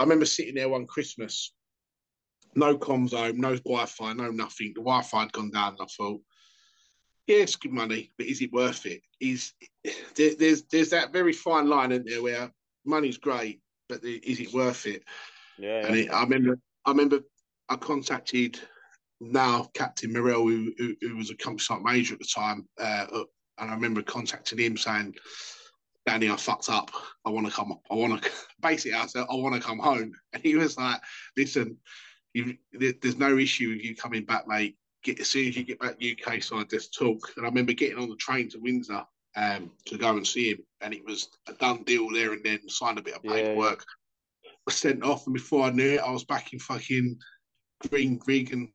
I 0.00 0.02
remember 0.02 0.24
sitting 0.24 0.54
there 0.54 0.68
one 0.68 0.86
Christmas, 0.86 1.52
no 2.54 2.76
comms 2.76 3.12
home, 3.12 3.40
no 3.40 3.56
Wi 3.56 3.86
Fi, 3.86 4.12
no 4.14 4.30
nothing. 4.30 4.72
The 4.74 4.80
Wi 4.80 5.02
Fi 5.02 5.20
had 5.20 5.32
gone 5.32 5.50
down. 5.50 5.74
And 5.74 5.82
I 5.82 5.86
thought, 5.86 6.20
yeah, 7.26 7.38
it's 7.38 7.56
good 7.56 7.72
money, 7.72 8.12
but 8.16 8.26
is 8.26 8.40
it 8.40 8.52
worth 8.52 8.86
it? 8.86 9.02
Is 9.20 9.52
there, 10.14 10.34
there's 10.36 10.62
there's 10.62 10.90
that 10.90 11.12
very 11.12 11.32
fine 11.32 11.68
line 11.68 11.92
in 11.92 12.04
there 12.04 12.22
where 12.22 12.52
money's 12.84 13.18
great, 13.18 13.60
but 13.88 14.04
is 14.04 14.40
it 14.40 14.54
worth 14.54 14.86
it? 14.86 15.02
Yeah. 15.58 15.86
And 15.86 15.96
it, 15.96 16.10
I 16.10 16.22
remember, 16.22 16.58
I 16.84 16.90
remember, 16.90 17.20
I 17.68 17.76
contacted 17.76 18.58
now 19.20 19.70
Captain 19.74 20.12
Morrell, 20.12 20.46
who, 20.46 20.72
who, 20.78 20.94
who 21.00 21.16
was 21.16 21.30
a 21.30 21.36
company 21.36 21.60
site 21.60 21.82
major 21.82 22.14
at 22.14 22.20
the 22.20 22.26
time, 22.26 22.66
uh, 22.78 23.06
and 23.58 23.70
I 23.70 23.74
remember 23.74 24.02
contacting 24.02 24.58
him 24.58 24.76
saying, 24.76 25.14
Danny, 26.06 26.30
I 26.30 26.36
fucked 26.36 26.70
up. 26.70 26.90
I 27.24 27.30
want 27.30 27.46
to 27.46 27.52
come. 27.52 27.76
I 27.90 27.94
want 27.94 28.22
to. 28.22 28.30
Basically, 28.62 28.96
I 28.96 29.06
said 29.06 29.26
I 29.28 29.34
want 29.34 29.54
to 29.54 29.60
come 29.60 29.78
home, 29.78 30.12
and 30.32 30.42
he 30.42 30.54
was 30.54 30.78
like, 30.78 31.00
"Listen, 31.36 31.76
you, 32.32 32.56
there's 32.72 33.18
no 33.18 33.36
issue 33.36 33.70
with 33.70 33.84
you 33.84 33.96
coming 33.96 34.24
back, 34.24 34.46
mate. 34.46 34.76
Get 35.02 35.20
as 35.20 35.28
soon 35.28 35.48
as 35.48 35.56
you 35.56 35.64
get 35.64 35.80
back 35.80 35.96
UK 36.00 36.42
side, 36.42 36.70
just 36.70 36.94
talk." 36.94 37.32
And 37.36 37.44
I 37.44 37.48
remember 37.48 37.72
getting 37.72 37.98
on 37.98 38.08
the 38.08 38.16
train 38.16 38.48
to 38.50 38.58
Windsor 38.58 39.02
um, 39.34 39.72
to 39.86 39.98
go 39.98 40.16
and 40.16 40.26
see 40.26 40.50
him, 40.50 40.58
and 40.80 40.94
it 40.94 41.04
was 41.04 41.28
a 41.48 41.54
done 41.54 41.82
deal 41.82 42.08
there 42.12 42.32
and 42.32 42.44
then. 42.44 42.60
Signed 42.68 42.98
a 42.98 43.02
bit 43.02 43.14
of 43.14 43.22
paperwork. 43.22 43.80
Yeah. 43.80 43.84
Sent 44.74 45.04
off, 45.04 45.26
and 45.26 45.34
before 45.34 45.64
I 45.64 45.70
knew 45.70 45.94
it, 45.94 46.00
I 46.00 46.10
was 46.10 46.24
back 46.24 46.52
in 46.52 46.58
fucking 46.58 47.18
Green 47.88 48.16
Grig 48.16 48.52
and 48.52 48.68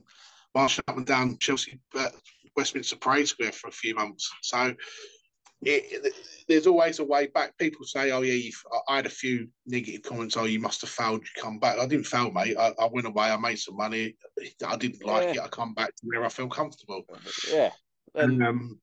marching 0.56 0.84
up 0.88 0.98
and 0.98 1.06
down 1.06 1.38
Chelsea, 1.40 1.80
uh, 1.98 2.10
Westminster 2.56 2.96
Parade 2.96 3.28
Square 3.28 3.54
for 3.54 3.68
a 3.68 3.72
few 3.72 3.96
months. 3.96 4.30
So 4.42 4.76
it, 5.64 6.06
it, 6.06 6.14
there's 6.48 6.68
always 6.68 7.00
a 7.00 7.04
way 7.04 7.28
back. 7.28 7.58
People 7.58 7.86
say, 7.86 8.12
"Oh 8.12 8.22
yeah, 8.22 8.50
I 8.88 8.96
had 8.98 9.06
a 9.06 9.10
few 9.10 9.48
negative 9.68 10.02
comments. 10.02 10.36
Oh, 10.36 10.46
you 10.46 10.60
must 10.60 10.82
have 10.82 10.90
failed. 10.90 11.22
You 11.22 11.42
come 11.42 11.60
back." 11.60 11.78
I 11.78 11.86
didn't 11.86 12.08
fail, 12.08 12.32
mate. 12.32 12.58
I, 12.58 12.74
I 12.80 12.88
went 12.88 13.08
away. 13.08 13.26
I 13.26 13.38
made 13.38 13.60
some 13.60 13.78
money. 13.78 14.16
I 14.66 14.76
didn't 14.76 15.06
like 15.06 15.36
yeah. 15.36 15.42
it. 15.42 15.46
I 15.46 15.48
come 15.50 15.74
back 15.74 15.96
to 15.96 16.02
where 16.04 16.26
I 16.26 16.30
feel 16.30 16.48
comfortable. 16.48 17.04
Yeah, 17.52 17.70
and, 18.16 18.34
and 18.34 18.44
um, 18.44 18.80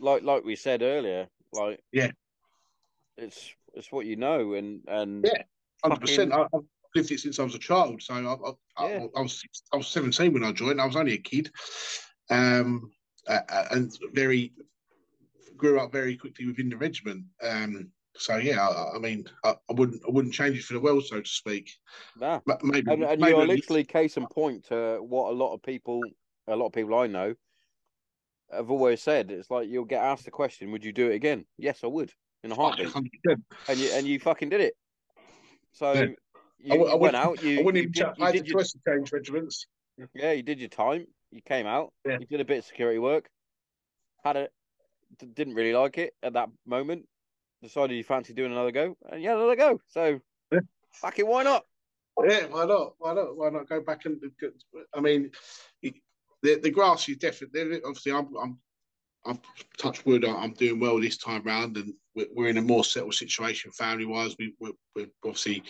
like 0.00 0.22
like 0.24 0.44
we 0.44 0.56
said 0.56 0.82
earlier, 0.82 1.28
like 1.52 1.80
yeah, 1.92 2.10
it's 3.16 3.54
it's 3.74 3.92
what 3.92 4.06
you 4.06 4.16
know, 4.16 4.54
and 4.54 4.80
and 4.88 5.24
yeah, 5.24 5.42
hundred 5.82 6.00
percent. 6.00 6.32
I've 6.32 6.48
lived 6.94 7.10
it 7.10 7.20
since 7.20 7.38
I 7.38 7.44
was 7.44 7.54
a 7.54 7.58
child. 7.58 8.02
So 8.02 8.14
I, 8.14 8.82
I, 8.82 8.88
yeah. 8.88 9.06
I, 9.14 9.18
I 9.18 9.22
was 9.22 9.42
I 9.72 9.76
was 9.76 9.88
seventeen 9.88 10.32
when 10.32 10.44
I 10.44 10.52
joined. 10.52 10.80
I 10.80 10.86
was 10.86 10.96
only 10.96 11.14
a 11.14 11.18
kid, 11.18 11.50
um, 12.30 12.90
and 13.26 13.96
very 14.12 14.52
grew 15.56 15.80
up 15.80 15.92
very 15.92 16.16
quickly 16.16 16.46
within 16.46 16.68
the 16.68 16.76
regiment. 16.76 17.24
Um, 17.42 17.90
so 18.16 18.36
yeah, 18.36 18.66
I, 18.66 18.96
I 18.96 18.98
mean, 18.98 19.26
I, 19.44 19.50
I, 19.50 19.72
wouldn't, 19.72 20.02
I 20.06 20.10
wouldn't 20.10 20.34
change 20.34 20.56
it 20.56 20.64
for 20.64 20.74
the 20.74 20.80
world, 20.80 21.04
so 21.04 21.20
to 21.20 21.28
speak. 21.28 21.70
Nah, 22.18 22.40
maybe, 22.62 22.90
and, 22.90 23.04
and 23.04 23.20
maybe 23.20 23.36
you're 23.36 23.46
literally 23.46 23.84
case 23.84 24.16
in 24.16 24.26
point 24.26 24.66
to 24.68 24.98
what 25.00 25.30
a 25.30 25.34
lot 25.34 25.54
of 25.54 25.62
people, 25.62 26.00
a 26.46 26.56
lot 26.56 26.66
of 26.66 26.72
people 26.72 26.96
I 26.96 27.06
know, 27.06 27.34
have 28.50 28.70
always 28.70 29.02
said. 29.02 29.30
It's 29.30 29.50
like 29.50 29.68
you'll 29.68 29.84
get 29.84 30.02
asked 30.02 30.24
the 30.24 30.30
question, 30.30 30.72
"Would 30.72 30.84
you 30.84 30.92
do 30.92 31.10
it 31.10 31.14
again?" 31.14 31.44
Yes, 31.58 31.80
I 31.84 31.88
would 31.88 32.12
in 32.42 32.52
a 32.52 32.54
heartbeat. 32.54 32.88
100%. 32.88 33.08
And 33.68 33.78
you 33.78 33.90
and 33.92 34.06
you 34.06 34.18
fucking 34.18 34.48
did 34.48 34.60
it. 34.60 34.74
So 35.72 35.92
yeah. 35.92 36.06
you, 36.58 36.86
I, 36.86 36.94
went 36.94 37.16
out. 37.16 37.42
You, 37.42 37.60
I 37.60 37.62
wouldn't 37.62 37.82
even. 37.82 37.92
Did, 37.92 38.22
I 38.22 38.32
had 38.32 38.46
choice 38.46 38.72
to 38.72 38.78
change 38.86 39.12
regiments. 39.12 39.66
Yeah, 40.14 40.32
you 40.32 40.42
did 40.42 40.60
your 40.60 40.68
time. 40.68 41.06
You 41.30 41.40
came 41.42 41.66
out. 41.66 41.92
Yeah. 42.06 42.18
You 42.20 42.26
did 42.26 42.40
a 42.40 42.44
bit 42.44 42.58
of 42.58 42.64
security 42.64 42.98
work. 42.98 43.28
Had 44.24 44.36
a 44.36 44.48
didn't 45.34 45.54
really 45.54 45.72
like 45.72 45.98
it 45.98 46.14
at 46.22 46.34
that 46.34 46.48
moment. 46.66 47.06
Decided 47.62 47.96
you 47.96 48.04
fancy 48.04 48.32
doing 48.32 48.52
another 48.52 48.70
go, 48.70 48.96
and 49.10 49.22
yeah, 49.22 49.34
another 49.34 49.56
go. 49.56 49.80
So, 49.88 50.20
yeah. 50.52 50.60
fucking 50.92 51.26
why 51.26 51.42
not? 51.42 51.64
Yeah, 52.24 52.46
why 52.46 52.66
not? 52.66 52.94
Why 52.98 53.14
not? 53.14 53.36
Why 53.36 53.50
not 53.50 53.68
go 53.68 53.80
back 53.80 54.04
and? 54.04 54.20
I 54.94 55.00
mean, 55.00 55.30
the 55.82 56.60
the 56.60 56.70
grass 56.70 57.08
is 57.08 57.16
definitely. 57.16 57.80
Obviously, 57.84 58.12
I'm 58.12 58.28
I'm 58.36 58.58
I've 59.26 59.40
touched 59.76 60.06
wood. 60.06 60.24
I'm 60.24 60.52
doing 60.52 60.80
well 60.80 61.00
this 61.00 61.18
time 61.18 61.42
round, 61.42 61.76
and 61.76 61.92
we're 62.34 62.48
in 62.48 62.58
a 62.58 62.62
more 62.62 62.84
settled 62.84 63.14
situation 63.14 63.70
family 63.72 64.06
wise. 64.06 64.34
We, 64.38 64.54
we're, 64.60 64.72
we're, 64.94 65.06
obviously, 65.24 65.62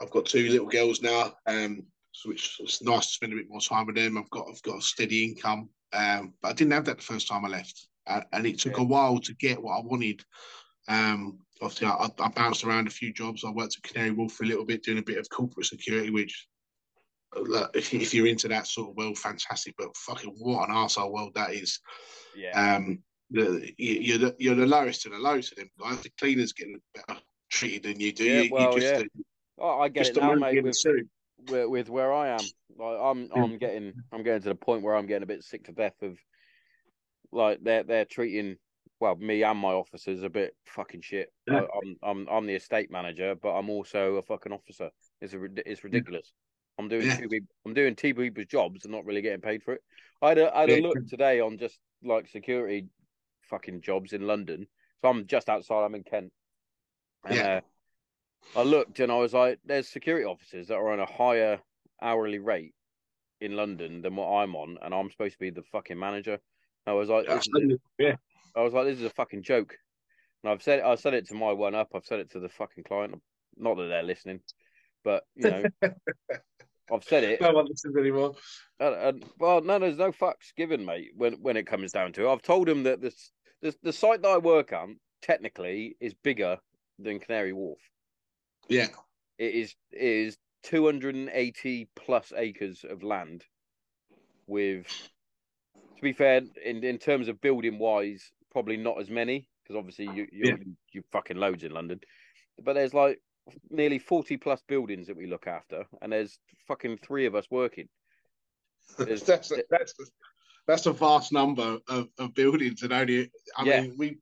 I've 0.00 0.10
got 0.10 0.26
two 0.26 0.48
little 0.48 0.68
girls 0.68 1.02
now, 1.02 1.34
um, 1.46 1.82
so 2.12 2.28
which 2.28 2.56
it's 2.60 2.82
nice 2.82 3.06
to 3.06 3.12
spend 3.12 3.32
a 3.32 3.36
bit 3.36 3.48
more 3.48 3.60
time 3.60 3.86
with 3.86 3.96
them. 3.96 4.18
I've 4.18 4.30
got 4.30 4.46
I've 4.48 4.62
got 4.62 4.78
a 4.78 4.82
steady 4.82 5.24
income, 5.24 5.68
um, 5.92 6.34
but 6.42 6.48
I 6.48 6.52
didn't 6.52 6.72
have 6.72 6.84
that 6.86 6.98
the 6.98 7.04
first 7.04 7.28
time 7.28 7.44
I 7.44 7.48
left 7.48 7.88
and 8.06 8.46
it 8.46 8.58
took 8.58 8.78
a 8.78 8.84
while 8.84 9.18
to 9.18 9.34
get 9.34 9.62
what 9.62 9.78
I 9.78 9.82
wanted. 9.82 10.22
Um, 10.88 11.38
obviously, 11.62 11.88
I, 11.88 12.08
I, 12.18 12.28
bounced 12.28 12.64
around 12.64 12.86
a 12.86 12.90
few 12.90 13.12
jobs. 13.12 13.44
I 13.44 13.50
worked 13.50 13.76
at 13.76 13.82
Canary 13.82 14.10
Wharf 14.10 14.32
for 14.32 14.44
a 14.44 14.46
little 14.46 14.66
bit, 14.66 14.82
doing 14.82 14.98
a 14.98 15.02
bit 15.02 15.18
of 15.18 15.28
corporate 15.30 15.66
security, 15.66 16.10
which, 16.10 16.46
if, 17.74 17.94
if 17.94 18.12
you're 18.12 18.26
into 18.26 18.48
that 18.48 18.66
sort 18.66 18.90
of 18.90 18.96
world, 18.96 19.18
fantastic. 19.18 19.74
But 19.78 19.96
fucking 19.96 20.34
what 20.38 20.68
an 20.68 20.74
arsehole 20.74 21.12
world 21.12 21.32
that 21.34 21.54
is. 21.54 21.80
Yeah. 22.36 22.76
Um, 22.76 23.02
the, 23.34 23.74
you're 23.78 24.18
the 24.18 24.36
you're 24.38 24.54
the 24.54 24.66
lowest 24.66 25.06
of 25.06 25.12
the 25.12 25.18
low 25.18 25.40
to 25.40 25.54
them 25.54 25.70
guys. 25.80 26.00
The 26.00 26.10
cleaners 26.18 26.52
getting 26.52 26.80
better 26.94 27.20
treated 27.50 27.82
than 27.84 28.00
you 28.00 28.12
do. 28.12 28.24
Yeah, 28.24 28.40
you, 28.42 28.50
well, 28.52 28.74
just, 28.74 28.86
yeah. 28.86 29.22
oh, 29.58 29.80
I 29.80 29.88
get 29.88 30.08
it 30.08 30.16
now, 30.16 30.34
mate. 30.34 30.62
With, 30.62 30.76
with, 31.48 31.68
with, 31.68 31.90
where 31.90 32.12
I 32.12 32.28
am, 32.28 32.40
like 32.78 32.98
I'm, 33.00 33.30
I'm 33.34 33.58
getting, 33.58 33.92
I'm 34.12 34.22
getting 34.22 34.42
to 34.42 34.48
the 34.50 34.54
point 34.54 34.82
where 34.82 34.96
I'm 34.96 35.06
getting 35.06 35.24
a 35.24 35.26
bit 35.26 35.42
sick 35.42 35.64
to 35.64 35.72
death 35.72 36.00
of 36.02 36.16
like 37.32 37.58
they're 37.62 37.82
they're 37.82 38.04
treating 38.04 38.56
well 39.00 39.16
me 39.16 39.42
and 39.42 39.58
my 39.58 39.72
officers 39.72 40.22
a 40.22 40.30
bit 40.30 40.54
fucking 40.66 41.02
shit. 41.02 41.32
Yeah. 41.46 41.62
I'm 41.82 41.96
I'm 42.02 42.28
I'm 42.30 42.46
the 42.46 42.54
estate 42.54 42.90
manager, 42.90 43.34
but 43.34 43.56
I'm 43.56 43.70
also 43.70 44.14
a 44.14 44.22
fucking 44.22 44.52
officer. 44.52 44.90
It's 45.20 45.34
a, 45.34 45.40
it's 45.66 45.84
ridiculous. 45.84 46.32
I'm 46.78 46.88
doing 46.88 47.06
yeah. 47.06 47.38
I'm 47.66 47.74
doing 47.74 47.94
two 47.94 48.14
people's 48.14 48.46
jobs 48.46 48.84
and 48.84 48.92
not 48.92 49.04
really 49.04 49.22
getting 49.22 49.40
paid 49.40 49.62
for 49.62 49.74
it. 49.74 49.80
I 50.22 50.30
had 50.30 50.38
a, 50.38 50.56
I 50.56 50.60
had 50.62 50.70
a 50.70 50.80
look 50.80 51.06
today 51.08 51.40
on 51.40 51.58
just 51.58 51.78
like 52.02 52.28
security 52.28 52.86
fucking 53.48 53.80
jobs 53.80 54.12
in 54.12 54.26
London. 54.26 54.66
So 55.00 55.08
I'm 55.08 55.26
just 55.26 55.48
outside. 55.48 55.84
I'm 55.84 55.94
in 55.94 56.04
Kent. 56.04 56.32
And, 57.24 57.36
yeah. 57.36 57.60
Uh, 58.56 58.58
I 58.58 58.62
looked 58.62 59.00
and 59.00 59.10
I 59.10 59.16
was 59.16 59.32
like, 59.32 59.58
"There's 59.64 59.88
security 59.88 60.26
officers 60.26 60.68
that 60.68 60.74
are 60.74 60.92
on 60.92 61.00
a 61.00 61.06
higher 61.06 61.60
hourly 62.02 62.38
rate 62.38 62.74
in 63.40 63.56
London 63.56 64.02
than 64.02 64.16
what 64.16 64.28
I'm 64.28 64.54
on, 64.54 64.76
and 64.82 64.94
I'm 64.94 65.10
supposed 65.10 65.34
to 65.34 65.38
be 65.38 65.50
the 65.50 65.62
fucking 65.62 65.98
manager." 65.98 66.38
I 66.86 66.92
was 66.92 67.08
like, 67.08 67.26
yeah. 67.98 68.16
I 68.54 68.60
was 68.60 68.72
like, 68.72 68.84
this 68.84 68.98
is 68.98 69.04
a 69.04 69.10
fucking 69.10 69.42
joke. 69.42 69.74
And 70.42 70.52
I've 70.52 70.62
said, 70.62 70.80
I 70.80 70.94
said 70.96 71.14
it 71.14 71.26
to 71.28 71.34
my 71.34 71.52
one 71.52 71.74
up. 71.74 71.88
I've 71.94 72.04
said 72.04 72.20
it 72.20 72.30
to 72.32 72.40
the 72.40 72.48
fucking 72.48 72.84
client. 72.84 73.20
Not 73.56 73.76
that 73.76 73.84
they're 73.84 74.02
listening, 74.02 74.40
but 75.02 75.24
you 75.34 75.50
know, 75.50 75.62
I've 76.92 77.04
said 77.04 77.24
it. 77.24 77.40
No 77.40 77.52
one 77.52 77.66
listens 77.66 77.96
anymore. 77.96 78.34
And, 78.78 78.94
and, 78.94 79.24
well, 79.38 79.60
no, 79.60 79.78
there's 79.78 79.98
no 79.98 80.12
fucks 80.12 80.54
given, 80.56 80.84
mate. 80.84 81.12
When 81.16 81.34
when 81.34 81.56
it 81.56 81.66
comes 81.66 81.92
down 81.92 82.12
to 82.14 82.26
it, 82.26 82.32
I've 82.32 82.42
told 82.42 82.68
them 82.68 82.82
that 82.84 83.00
this, 83.00 83.30
this 83.62 83.76
the 83.82 83.92
site 83.92 84.22
that 84.22 84.28
I 84.28 84.38
work 84.38 84.72
on 84.72 84.98
technically 85.22 85.96
is 86.00 86.14
bigger 86.14 86.58
than 86.98 87.20
Canary 87.20 87.52
Wharf. 87.52 87.78
Yeah, 88.68 88.88
it 89.38 89.54
is 89.54 89.74
it 89.92 90.02
is 90.02 90.36
280 90.64 91.88
plus 91.96 92.32
acres 92.36 92.84
of 92.88 93.02
land 93.02 93.44
with 94.46 94.86
to 95.96 96.02
be 96.02 96.12
fair, 96.12 96.42
in, 96.64 96.82
in 96.84 96.98
terms 96.98 97.28
of 97.28 97.40
building 97.40 97.78
wise, 97.78 98.32
probably 98.50 98.76
not 98.76 99.00
as 99.00 99.10
many 99.10 99.48
because 99.62 99.78
obviously 99.78 100.06
you 100.06 100.26
you 100.30 100.44
yeah. 100.44 100.56
you 100.92 101.02
fucking 101.12 101.36
loads 101.36 101.64
in 101.64 101.72
London, 101.72 102.00
but 102.62 102.74
there's 102.74 102.94
like 102.94 103.20
nearly 103.70 103.98
forty 103.98 104.36
plus 104.36 104.62
buildings 104.66 105.06
that 105.06 105.16
we 105.16 105.26
look 105.26 105.46
after, 105.46 105.84
and 106.02 106.12
there's 106.12 106.38
fucking 106.66 106.98
three 106.98 107.26
of 107.26 107.34
us 107.34 107.46
working. 107.50 107.88
That's 108.98 109.50
a, 109.50 109.62
that's 109.70 109.94
that's 110.66 110.86
a 110.86 110.92
vast 110.92 111.32
number 111.32 111.78
of, 111.88 112.08
of 112.18 112.34
buildings, 112.34 112.82
and 112.82 112.92
only 112.92 113.30
I 113.56 113.64
Yeah. 113.64 113.80
mean 113.82 113.94
we. 113.98 114.18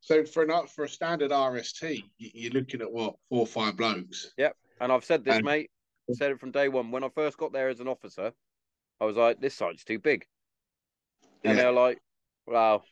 So 0.00 0.24
for 0.24 0.44
an 0.44 0.66
for 0.68 0.84
a 0.84 0.88
standard 0.88 1.32
RST, 1.32 2.04
you- 2.18 2.30
you're 2.32 2.52
looking 2.52 2.80
at 2.80 2.90
what 2.90 3.16
four 3.28 3.40
or 3.40 3.46
five 3.46 3.76
blokes. 3.76 4.32
Yep, 4.38 4.56
and 4.80 4.92
I've 4.92 5.04
said 5.04 5.24
this, 5.24 5.36
And- 5.36 5.44
mate. 5.44 5.70
Said 6.12 6.30
it 6.30 6.40
from 6.40 6.52
day 6.52 6.68
one. 6.70 6.90
When 6.90 7.04
I 7.04 7.10
first 7.10 7.36
got 7.36 7.52
there 7.52 7.68
as 7.68 7.80
an 7.80 7.88
officer, 7.88 8.32
I 8.98 9.04
was 9.04 9.16
like, 9.16 9.40
"This 9.40 9.54
site's 9.54 9.84
too 9.84 9.98
big," 9.98 10.24
and 11.44 11.54
Yeah. 11.56 11.64
they're 11.64 11.72
like, 11.72 11.98
"Wow." 12.46 12.82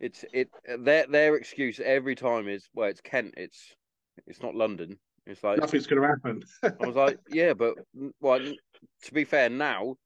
It's 0.00 0.24
it. 0.32 0.48
Their 0.64 1.06
their 1.06 1.36
excuse 1.36 1.80
every 1.80 2.14
time 2.14 2.48
is, 2.48 2.66
"Well, 2.72 2.88
it's 2.88 3.02
Kent. 3.02 3.34
It's 3.36 3.76
it's 4.26 4.42
not 4.42 4.54
London." 4.54 4.98
It's 5.26 5.44
like 5.44 5.58
Nothing's 5.58 5.86
going 5.86 6.02
to 6.02 6.08
happen. 6.08 6.42
I 6.62 6.86
was 6.86 6.96
like, 6.96 7.18
"Yeah, 7.30 7.54
but 7.54 7.74
well, 8.20 8.40
to 8.40 9.14
be 9.14 9.24
fair, 9.24 9.48
now, 9.48 9.96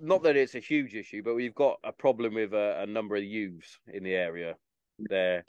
not 0.00 0.22
that 0.22 0.36
it's 0.36 0.54
a 0.54 0.60
huge 0.60 0.94
issue, 0.94 1.22
but 1.22 1.34
we've 1.34 1.54
got 1.54 1.78
a 1.82 1.92
problem 1.92 2.34
with 2.34 2.52
a, 2.52 2.82
a 2.82 2.86
number 2.86 3.16
of 3.16 3.24
youths 3.24 3.78
in 3.92 4.04
the 4.04 4.14
area. 4.14 4.54
They're 4.98 5.44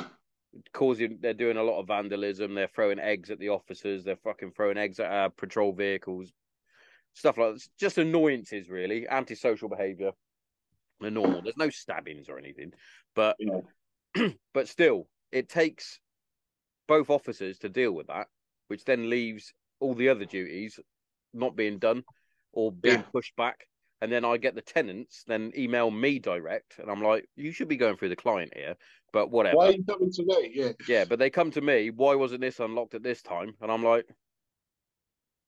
causing, 0.73 1.19
they're 1.21 1.33
doing 1.33 1.57
a 1.57 1.63
lot 1.63 1.79
of 1.79 1.87
vandalism. 1.87 2.55
They're 2.55 2.67
throwing 2.67 2.99
eggs 2.99 3.29
at 3.29 3.39
the 3.39 3.49
officers. 3.49 4.03
They're 4.03 4.17
fucking 4.17 4.51
throwing 4.51 4.77
eggs 4.77 4.99
at 4.99 5.11
our 5.11 5.29
patrol 5.29 5.73
vehicles, 5.73 6.31
stuff 7.13 7.37
like 7.37 7.53
that. 7.55 7.67
Just 7.79 7.97
annoyances, 7.97 8.69
really. 8.69 9.07
Antisocial 9.07 9.69
behaviour. 9.69 10.11
The 10.99 11.11
normal. 11.11 11.41
There's 11.43 11.57
no 11.57 11.69
stabbings 11.69 12.27
or 12.27 12.39
anything, 12.39 12.73
but 13.15 13.35
Yeah. 13.39 14.29
but 14.53 14.67
still, 14.67 15.07
it 15.31 15.47
takes 15.47 15.99
both 16.87 17.09
officers 17.09 17.59
to 17.59 17.69
deal 17.69 17.91
with 17.91 18.07
that, 18.07 18.27
which 18.67 18.85
then 18.85 19.09
leaves 19.09 19.53
all 19.79 19.93
the 19.93 20.09
other 20.09 20.25
duties 20.25 20.79
not 21.33 21.55
being 21.55 21.77
done 21.77 22.03
or 22.53 22.71
being 22.71 22.99
Yeah. 22.99 23.03
pushed 23.11 23.35
back. 23.35 23.67
And 24.01 24.11
then 24.11 24.23
I 24.23 24.37
get 24.37 24.53
the 24.53 24.61
tenants 24.61 25.23
then 25.25 25.51
email 25.57 25.89
me 25.89 26.19
direct, 26.19 26.77
and 26.77 26.89
I'm 26.89 27.01
like, 27.01 27.27
you 27.35 27.51
should 27.51 27.67
be 27.67 27.77
going 27.77 27.97
through 27.97 28.09
the 28.09 28.15
client 28.15 28.53
here, 28.55 28.75
but 29.11 29.31
whatever. 29.31 29.57
Why 29.57 29.65
are 29.65 29.71
you 29.71 29.83
coming 29.83 30.11
to 30.11 30.23
me? 30.23 30.51
Yeah, 30.53 30.71
Yeah, 30.87 31.05
but 31.05 31.17
they 31.17 31.31
come 31.31 31.49
to 31.51 31.61
me, 31.61 31.89
why 31.89 32.13
wasn't 32.13 32.41
this 32.41 32.59
unlocked 32.59 32.93
at 32.93 33.01
this 33.01 33.23
time? 33.23 33.55
And 33.59 33.71
I'm 33.71 33.83
like, 33.83 34.05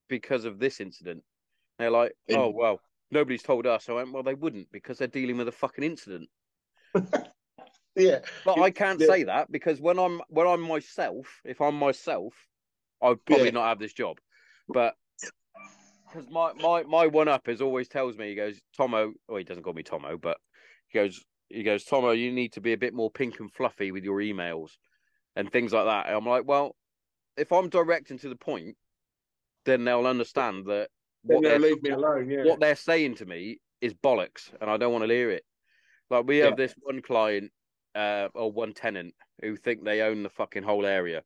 because 0.09 0.45
of 0.45 0.59
this 0.59 0.81
incident. 0.81 1.23
They're 1.77 1.91
like, 1.91 2.13
oh, 2.31 2.49
well, 2.49 2.81
nobody's 3.11 3.43
told 3.43 3.65
us. 3.65 3.87
I 3.87 3.93
went, 3.93 4.11
well, 4.11 4.23
they 4.23 4.33
wouldn't 4.33 4.69
because 4.71 4.97
they're 4.97 5.07
dealing 5.07 5.37
with 5.37 5.47
a 5.47 5.53
fucking 5.53 5.83
incident. 5.83 6.27
yeah, 7.99 8.19
But 8.45 8.59
I 8.59 8.71
can't 8.71 8.99
yeah. 8.99 9.07
say 9.07 9.23
that 9.23 9.51
because 9.51 9.79
when 9.79 9.99
I'm 9.99 10.21
when 10.29 10.47
I'm 10.47 10.61
myself, 10.61 11.41
if 11.43 11.61
I'm 11.61 11.75
myself, 11.75 12.33
I'd 13.01 13.23
probably 13.25 13.47
Yeah. 13.47 13.51
not 13.51 13.69
have 13.69 13.79
this 13.79 13.93
job. 13.93 14.19
But 14.67 14.95
because 16.07 16.27
my, 16.29 16.53
my 16.53 16.83
my 16.83 17.07
one 17.07 17.27
up 17.27 17.47
is 17.47 17.61
always 17.61 17.87
tells 17.87 18.17
me 18.17 18.29
he 18.29 18.35
goes 18.35 18.59
Tomo. 18.75 19.13
Oh, 19.27 19.35
he 19.35 19.43
doesn't 19.43 19.63
call 19.63 19.73
me 19.73 19.83
Tomo, 19.83 20.17
but 20.17 20.37
he 20.87 20.99
goes 20.99 21.23
he 21.49 21.63
goes 21.63 21.83
Tomo. 21.83 22.11
You 22.11 22.31
need 22.31 22.53
to 22.53 22.61
be 22.61 22.73
a 22.73 22.77
bit 22.77 22.93
more 22.93 23.11
pink 23.11 23.39
and 23.39 23.51
fluffy 23.51 23.91
with 23.91 24.03
your 24.03 24.19
emails 24.19 24.71
and 25.35 25.51
things 25.51 25.73
like 25.73 25.85
that. 25.85 26.07
And 26.07 26.15
I'm 26.15 26.25
like, 26.25 26.45
well, 26.45 26.75
if 27.37 27.51
I'm 27.51 27.69
direct 27.69 28.11
and 28.11 28.19
to 28.21 28.29
the 28.29 28.35
point, 28.35 28.77
then 29.65 29.83
they'll 29.83 30.07
understand 30.07 30.65
that 30.67 30.89
what 31.23 31.43
they're, 31.43 31.59
leave 31.59 31.81
me 31.83 31.91
alone. 31.91 32.29
Yeah, 32.29 32.43
what 32.43 32.59
they're 32.59 32.75
saying 32.75 33.15
to 33.15 33.25
me 33.25 33.59
is 33.81 33.93
bollocks, 33.93 34.51
and 34.59 34.69
I 34.69 34.77
don't 34.77 34.91
want 34.91 35.05
to 35.05 35.13
hear 35.13 35.31
it. 35.31 35.43
Like 36.09 36.25
we 36.25 36.37
have 36.39 36.51
Yeah. 36.51 36.57
this 36.57 36.75
one 36.81 37.01
client, 37.01 37.51
uh, 37.95 38.27
or 38.33 38.51
one 38.51 38.73
tenant 38.73 39.13
who 39.41 39.55
think 39.55 39.83
they 39.83 40.01
own 40.01 40.23
the 40.23 40.29
fucking 40.29 40.63
whole 40.63 40.85
area, 40.85 41.23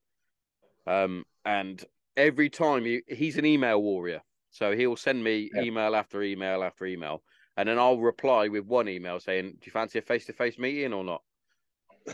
um, 0.88 1.26
and 1.46 1.84
every 2.18 2.50
time 2.50 2.86
he, 2.86 3.02
he's 3.08 3.38
an 3.38 3.46
email 3.46 3.82
warrior, 3.82 4.22
so 4.52 4.76
he'll 4.76 4.96
send 4.96 5.24
me 5.24 5.50
Yeah. 5.54 5.64
email 5.64 5.96
after 5.96 6.22
email 6.24 6.64
after 6.64 6.86
email, 6.86 7.24
and 7.58 7.68
then 7.68 7.80
I'll 7.80 8.00
reply 8.00 8.48
with 8.48 8.66
one 8.66 8.88
email 8.88 9.20
saying, 9.20 9.52
"Do 9.52 9.58
you 9.66 9.72
fancy 9.72 10.00
a 10.00 10.02
face 10.02 10.26
to 10.28 10.34
face 10.34 10.58
meeting 10.58 10.94
or 10.94 11.04
not?" 11.04 11.22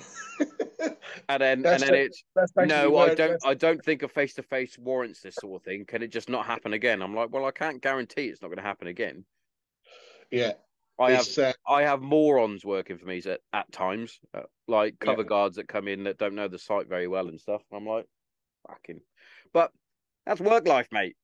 And 1.28 1.42
then 1.42 1.62
That's 1.62 1.84
and 1.84 1.92
then 1.94 2.00
the- 2.00 2.06
it's 2.06 2.24
no, 2.56 2.98
I 2.98 3.08
don't. 3.08 3.18
that's- 3.18 3.40
I 3.46 3.54
don't 3.54 3.84
think 3.84 4.02
a 4.04 4.08
face 4.08 4.34
to 4.36 4.44
face 4.44 4.78
warrants 4.80 5.22
this 5.22 5.36
sort 5.36 5.62
of 5.62 5.66
thing. 5.66 5.86
Can 5.86 6.02
it 6.02 6.08
just 6.08 6.30
not 6.30 6.46
happen 6.46 6.74
again? 6.74 7.02
I'm 7.02 7.14
like, 7.14 7.32
well, 7.32 7.46
I 7.46 7.52
can't 7.52 7.82
guarantee 7.82 8.28
it's 8.28 8.42
not 8.42 8.48
going 8.48 8.58
to 8.58 8.64
happen 8.64 8.88
again. 8.88 9.26
Yeah, 10.32 10.54
I 11.00 11.12
have 11.12 11.38
uh, 11.38 11.54
I 11.68 11.84
have 11.84 12.02
morons 12.02 12.66
working 12.66 12.98
for 12.98 13.06
me 13.06 13.22
at, 13.26 13.40
at 13.54 13.72
times, 13.72 14.20
uh, 14.34 14.42
like 14.68 14.96
Yeah. 15.02 15.06
cover 15.06 15.24
guards 15.24 15.56
that 15.56 15.68
come 15.68 15.88
in 15.88 16.04
that 16.04 16.18
don't 16.18 16.36
know 16.36 16.48
the 16.48 16.60
site 16.60 16.88
very 16.88 17.08
well 17.08 17.28
and 17.30 17.40
stuff. 17.40 17.62
I'm 17.72 17.86
like, 17.86 18.06
fucking, 18.68 19.00
but 19.54 19.72
that's 20.26 20.42
work 20.42 20.68
life, 20.68 20.90
mate. 20.92 21.16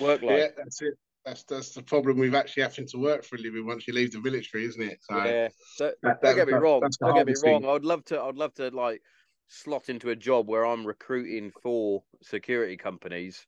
Work 0.00 0.22
life. 0.22 0.38
yeah, 0.38 0.48
that's 0.56 0.82
it. 0.82 0.94
That's 1.24 1.44
that's 1.44 1.70
the 1.70 1.82
problem 1.82 2.18
with 2.18 2.34
actually 2.34 2.64
having 2.64 2.86
to 2.88 2.98
work 2.98 3.22
for 3.24 3.36
a 3.36 3.38
living 3.38 3.66
once 3.66 3.86
you 3.86 3.94
leave 3.94 4.12
the 4.12 4.20
military, 4.20 4.64
isn't 4.64 4.82
it? 4.82 4.98
So 5.02 5.16
Yeah. 5.24 5.48
So, 5.76 5.92
that- 6.02 6.20
don't 6.22 6.36
get 6.36 6.48
me 6.48 6.54
wrong. 6.54 6.80
Don't 7.00 7.14
get 7.14 7.26
me 7.26 7.34
wrong. 7.44 7.62
thing. 7.62 7.70
I'd 7.70 7.84
love 7.84 8.04
to. 8.06 8.20
I'd 8.20 8.36
love 8.36 8.54
to 8.54 8.70
like 8.70 9.02
slot 9.46 9.88
into 9.88 10.10
a 10.10 10.16
job 10.16 10.48
where 10.48 10.66
I'm 10.66 10.86
recruiting 10.86 11.52
for 11.62 12.02
security 12.22 12.76
companies 12.76 13.46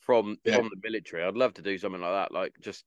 from 0.00 0.38
Yeah. 0.44 0.56
from 0.56 0.68
the 0.68 0.80
military. 0.82 1.22
I'd 1.24 1.36
love 1.36 1.54
to 1.54 1.62
do 1.62 1.78
something 1.78 2.00
like 2.00 2.12
that. 2.12 2.32
Like 2.32 2.54
just 2.60 2.84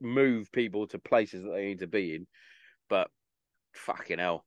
move 0.00 0.50
people 0.52 0.86
to 0.88 0.98
places 0.98 1.42
that 1.42 1.50
they 1.50 1.66
need 1.66 1.80
to 1.80 1.86
be 1.86 2.14
in. 2.14 2.26
But 2.88 3.08
fucking 3.74 4.18
hell. 4.18 4.44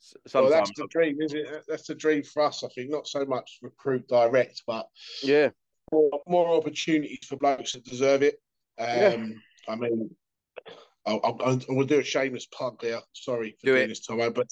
S- 0.00 0.14
Well, 0.34 0.44
Sometimes, 0.50 0.68
that's 0.68 0.80
the 0.80 0.86
dream, 0.88 1.20
isn't 1.20 1.38
it? 1.38 1.64
That's 1.68 1.86
the 1.86 1.94
dream 1.94 2.22
for 2.22 2.42
us. 2.42 2.64
I 2.64 2.68
think 2.68 2.90
not 2.90 3.06
so 3.06 3.24
much 3.24 3.58
recruit 3.62 4.08
direct, 4.08 4.62
but 4.66 4.86
yeah, 5.22 5.50
more, 5.92 6.22
more 6.26 6.56
opportunities 6.56 7.24
for 7.26 7.36
blokes 7.36 7.72
that 7.72 7.84
deserve 7.84 8.22
it. 8.22 8.40
Um, 8.78 8.88
Yeah. 8.88 9.26
I 9.68 9.76
mean, 9.76 10.10
I'll, 11.06 11.20
I'll, 11.22 11.38
I'll 11.44 11.60
we'll 11.68 11.86
do 11.86 12.00
a 12.00 12.04
shameless 12.04 12.46
plug 12.46 12.80
there. 12.80 13.00
Sorry 13.12 13.56
for 13.60 13.66
Do 13.66 13.72
doing 13.74 13.84
it. 13.84 13.88
this, 13.88 14.06
Tomo, 14.06 14.30
but 14.30 14.48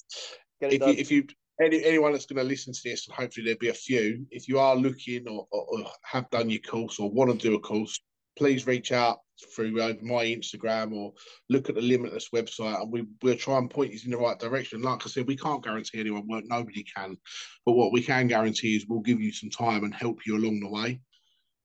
if 0.60 0.80
you, 0.80 0.92
if 0.92 1.10
you 1.10 1.26
any, 1.60 1.84
anyone 1.84 2.12
that's 2.12 2.26
going 2.26 2.38
to 2.38 2.44
listen 2.48 2.72
to 2.72 2.80
this, 2.84 3.06
and 3.06 3.16
hopefully 3.16 3.44
there'll 3.44 3.58
be 3.58 3.68
a 3.68 3.74
few, 3.74 4.26
if 4.30 4.48
you 4.48 4.58
are 4.58 4.76
looking 4.76 5.28
or, 5.28 5.46
or, 5.50 5.66
or 5.70 5.90
have 6.04 6.30
done 6.30 6.48
your 6.48 6.60
course 6.60 6.98
or 6.98 7.10
want 7.10 7.30
to 7.30 7.48
do 7.48 7.54
a 7.54 7.60
course, 7.60 8.00
please 8.36 8.66
reach 8.66 8.92
out 8.92 9.18
through 9.54 9.80
uh, 9.80 9.94
my 10.02 10.24
Instagram 10.24 10.94
or 10.94 11.12
look 11.48 11.68
at 11.68 11.74
the 11.74 11.80
Limitless 11.80 12.28
website, 12.34 12.80
and 12.80 12.92
we 12.92 13.06
we'll 13.22 13.36
try 13.36 13.58
and 13.58 13.70
point 13.70 13.92
you 13.92 14.00
in 14.04 14.10
the 14.10 14.16
right 14.18 14.38
direction. 14.38 14.82
Like 14.82 15.06
I 15.06 15.08
said, 15.08 15.26
we 15.26 15.36
can't 15.36 15.64
guarantee 15.64 16.00
anyone 16.00 16.28
work; 16.28 16.44
nobody 16.46 16.84
can. 16.96 17.16
But 17.64 17.72
what 17.72 17.92
we 17.92 18.02
can 18.02 18.28
guarantee 18.28 18.76
is 18.76 18.86
we'll 18.88 19.00
give 19.00 19.20
you 19.20 19.32
some 19.32 19.50
time 19.50 19.84
and 19.84 19.94
help 19.94 20.26
you 20.26 20.36
along 20.36 20.60
the 20.60 20.70
way. 20.70 21.00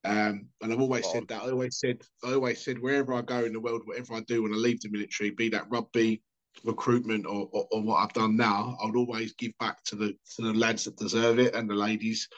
Um, 0.05 0.49
and 0.61 0.71
I've 0.71 0.79
always 0.79 1.09
said 1.11 1.27
that. 1.29 1.41
I 1.41 1.49
always 1.49 1.79
said, 1.79 2.01
I 2.23 2.33
always 2.33 2.63
said, 2.63 2.79
wherever 2.79 3.13
I 3.13 3.21
go 3.21 3.43
in 3.43 3.53
the 3.53 3.59
world, 3.59 3.81
whatever 3.85 4.13
I 4.13 4.19
do 4.21 4.43
when 4.43 4.53
I 4.53 4.57
leave 4.57 4.79
the 4.81 4.89
military, 4.89 5.31
be 5.31 5.49
that 5.49 5.69
rugby, 5.69 6.21
recruitment, 6.63 7.25
or, 7.25 7.49
or, 7.51 7.65
or 7.71 7.81
what 7.81 7.97
I've 7.97 8.13
done 8.13 8.37
now, 8.37 8.77
I 8.81 8.85
would 8.85 8.95
always 8.95 9.33
give 9.33 9.57
back 9.59 9.83
to 9.85 9.95
the 9.95 10.15
to 10.35 10.41
the 10.43 10.53
lads 10.53 10.85
that 10.85 10.97
deserve 10.97 11.39
it 11.39 11.55
and 11.55 11.67
the 11.69 11.75
ladies. 11.75 12.29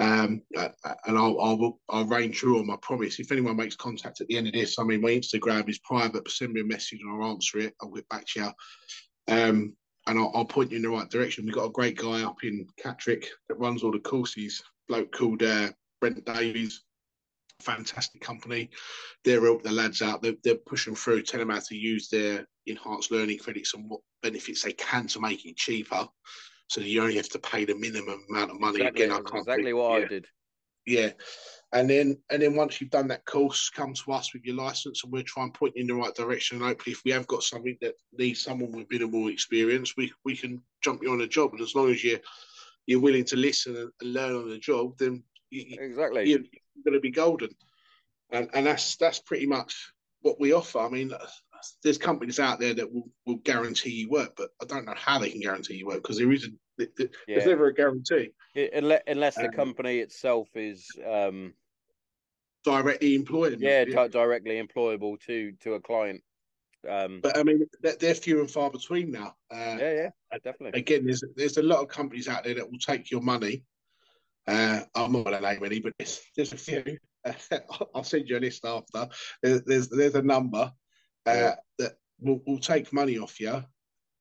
Um, 0.00 0.42
uh, 0.56 0.68
and 1.06 1.18
I'll, 1.18 1.40
I'll 1.40 1.80
I'll 1.88 2.04
reign 2.04 2.30
true 2.30 2.60
on 2.60 2.66
my 2.66 2.76
promise. 2.82 3.18
If 3.18 3.32
anyone 3.32 3.56
makes 3.56 3.74
contact 3.74 4.20
at 4.20 4.28
the 4.28 4.36
end 4.36 4.46
of 4.46 4.52
this, 4.52 4.78
I 4.78 4.84
mean, 4.84 5.00
my 5.00 5.10
Instagram 5.10 5.68
is 5.68 5.80
private, 5.80 6.24
but 6.24 6.30
send 6.30 6.52
me 6.52 6.60
a 6.60 6.64
message 6.64 7.00
and 7.02 7.10
I'll 7.10 7.30
answer 7.30 7.58
it. 7.58 7.74
I'll 7.82 7.90
get 7.90 8.08
back 8.08 8.24
to 8.26 8.40
you. 8.40 9.34
Um, 9.34 9.76
and 10.06 10.18
I'll, 10.18 10.32
I'll 10.34 10.44
point 10.44 10.70
you 10.70 10.76
in 10.76 10.82
the 10.82 10.88
right 10.88 11.10
direction. 11.10 11.44
We've 11.44 11.54
got 11.54 11.66
a 11.66 11.70
great 11.70 11.98
guy 11.98 12.22
up 12.22 12.44
in 12.44 12.66
Catterick 12.82 13.26
that 13.48 13.58
runs 13.58 13.82
all 13.82 13.92
the 13.92 13.98
courses, 13.98 14.62
bloke 14.86 15.12
called 15.12 15.42
uh, 15.42 15.70
Brent 16.00 16.24
Davies. 16.24 16.82
Fantastic 17.60 18.20
company. 18.20 18.70
They're 19.24 19.42
helping 19.42 19.68
the 19.68 19.76
lads 19.76 20.00
out. 20.00 20.22
They're, 20.22 20.36
they're 20.44 20.54
pushing 20.54 20.94
through, 20.94 21.22
telling 21.22 21.48
them 21.48 21.56
how 21.56 21.62
to 21.62 21.76
use 21.76 22.08
their 22.08 22.46
enhanced 22.66 23.10
learning 23.10 23.38
credits 23.38 23.74
and 23.74 23.90
what 23.90 24.00
benefits 24.22 24.62
they 24.62 24.72
can 24.72 25.08
to 25.08 25.20
make 25.20 25.44
it 25.44 25.56
cheaper. 25.56 26.06
So 26.68 26.80
you 26.82 27.00
only 27.02 27.16
have 27.16 27.28
to 27.30 27.38
pay 27.38 27.64
the 27.64 27.74
minimum 27.74 28.24
amount 28.28 28.50
of 28.50 28.60
money. 28.60 28.76
exactly, 28.80 29.04
Again, 29.04 29.16
I 29.16 29.20
can't 29.22 29.38
exactly 29.42 29.64
think- 29.64 29.76
what 29.76 29.98
yeah 30.00 30.04
I 30.04 30.08
did. 30.08 30.26
yeah 30.86 31.10
and 31.74 31.90
then 31.90 32.16
and 32.30 32.40
then 32.40 32.54
once 32.56 32.80
you've 32.80 32.88
done 32.90 33.08
that 33.08 33.26
course 33.26 33.68
come 33.68 33.92
to 33.92 34.12
us 34.12 34.32
with 34.32 34.42
your 34.46 34.56
license 34.56 35.02
and 35.04 35.12
we'll 35.12 35.22
try 35.24 35.42
and 35.42 35.52
point 35.52 35.74
you 35.76 35.82
in 35.82 35.86
the 35.86 35.94
right 35.94 36.14
direction 36.14 36.56
and 36.56 36.64
hopefully 36.66 36.92
if 36.94 37.04
we 37.04 37.10
have 37.10 37.26
got 37.26 37.42
something 37.42 37.76
that 37.82 37.94
needs 38.16 38.42
someone 38.42 38.72
with 38.72 38.86
minimal 38.90 39.28
experience 39.28 39.94
we 39.96 40.10
we 40.24 40.34
can 40.34 40.62
jump 40.82 41.02
you 41.02 41.12
on 41.12 41.20
a 41.20 41.26
job 41.26 41.52
and 41.52 41.60
as 41.60 41.74
long 41.74 41.90
as 41.90 42.02
you're 42.02 42.20
you're 42.86 43.00
willing 43.02 43.24
to 43.24 43.36
listen 43.36 43.76
and, 43.76 43.92
learn 44.14 44.34
on 44.34 44.48
the 44.48 44.56
job 44.58 44.96
then 44.98 45.22
you, 45.50 45.76
Exactly. 45.78 46.26
you're 46.30 46.38
going 46.84 46.94
to 46.94 47.00
be 47.00 47.10
golden 47.10 47.50
and 48.30 48.48
and 48.54 48.64
that's 48.66 48.96
that's 48.96 49.18
pretty 49.20 49.44
much 49.46 49.92
what 50.22 50.40
we 50.40 50.52
offer 50.54 50.78
i 50.78 50.88
mean 50.88 51.12
there's 51.82 51.98
companies 51.98 52.38
out 52.38 52.58
there 52.60 52.74
that 52.74 52.92
will, 52.92 53.10
will 53.26 53.36
guarantee 53.36 53.90
you 53.90 54.08
work 54.08 54.32
but 54.36 54.50
i 54.62 54.64
don't 54.64 54.84
know 54.84 54.94
how 54.96 55.18
they 55.18 55.30
can 55.30 55.40
guarantee 55.40 55.74
you 55.76 55.86
work 55.86 56.02
because 56.02 56.18
there 56.18 56.32
isn't 56.32 56.58
there's 56.76 57.10
Yeah. 57.26 57.44
never 57.44 57.66
a 57.66 57.74
guarantee 57.74 58.30
It- 58.54 58.72
unless, 58.74 59.02
unless 59.06 59.34
the 59.36 59.46
Um, 59.46 59.52
company 59.52 59.98
itself 59.98 60.48
is 60.54 60.88
um 61.04 61.54
directly 62.64 63.14
employed 63.14 63.60
yeah, 63.60 63.84
di- 63.84 64.08
directly 64.08 64.60
employable 64.62 65.18
to 65.20 65.52
to 65.60 65.74
a 65.74 65.80
client 65.80 66.22
um 66.88 67.20
But 67.20 67.36
I 67.36 67.42
mean, 67.42 67.66
they're, 67.80 67.96
they're 67.96 68.14
few 68.14 68.40
and 68.40 68.50
far 68.50 68.70
between 68.70 69.10
now. 69.10 69.36
Uh, 69.50 69.76
yeah 69.80 70.10
yeah 70.32 70.38
definitely 70.44 70.78
Again, 70.80 71.04
there's 71.04 71.22
there's 71.34 71.56
a 71.56 71.62
lot 71.62 71.80
of 71.80 71.88
companies 71.88 72.28
out 72.28 72.44
there 72.44 72.54
that 72.54 72.70
will 72.70 72.78
take 72.78 73.10
your 73.10 73.20
money. 73.22 73.64
Uh, 74.46 74.82
I'm 74.94 75.12
not 75.12 75.24
going 75.24 75.36
to 75.36 75.40
name 75.42 75.64
any, 75.64 75.80
but 75.80 75.92
there's, 75.98 76.22
there's 76.36 76.52
a 76.52 76.56
few. 76.56 76.96
I'll 77.94 78.04
send 78.04 78.28
you 78.28 78.38
a 78.38 78.40
list 78.40 78.64
after. 78.64 79.08
There's 79.42 79.62
there's, 79.64 79.88
there's 79.88 80.14
a 80.14 80.22
number 80.22 80.72
uh, 81.28 81.54
that 81.78 81.98
will, 82.20 82.40
will 82.46 82.58
take 82.58 82.92
money 82.92 83.18
off 83.18 83.40
you 83.40 83.64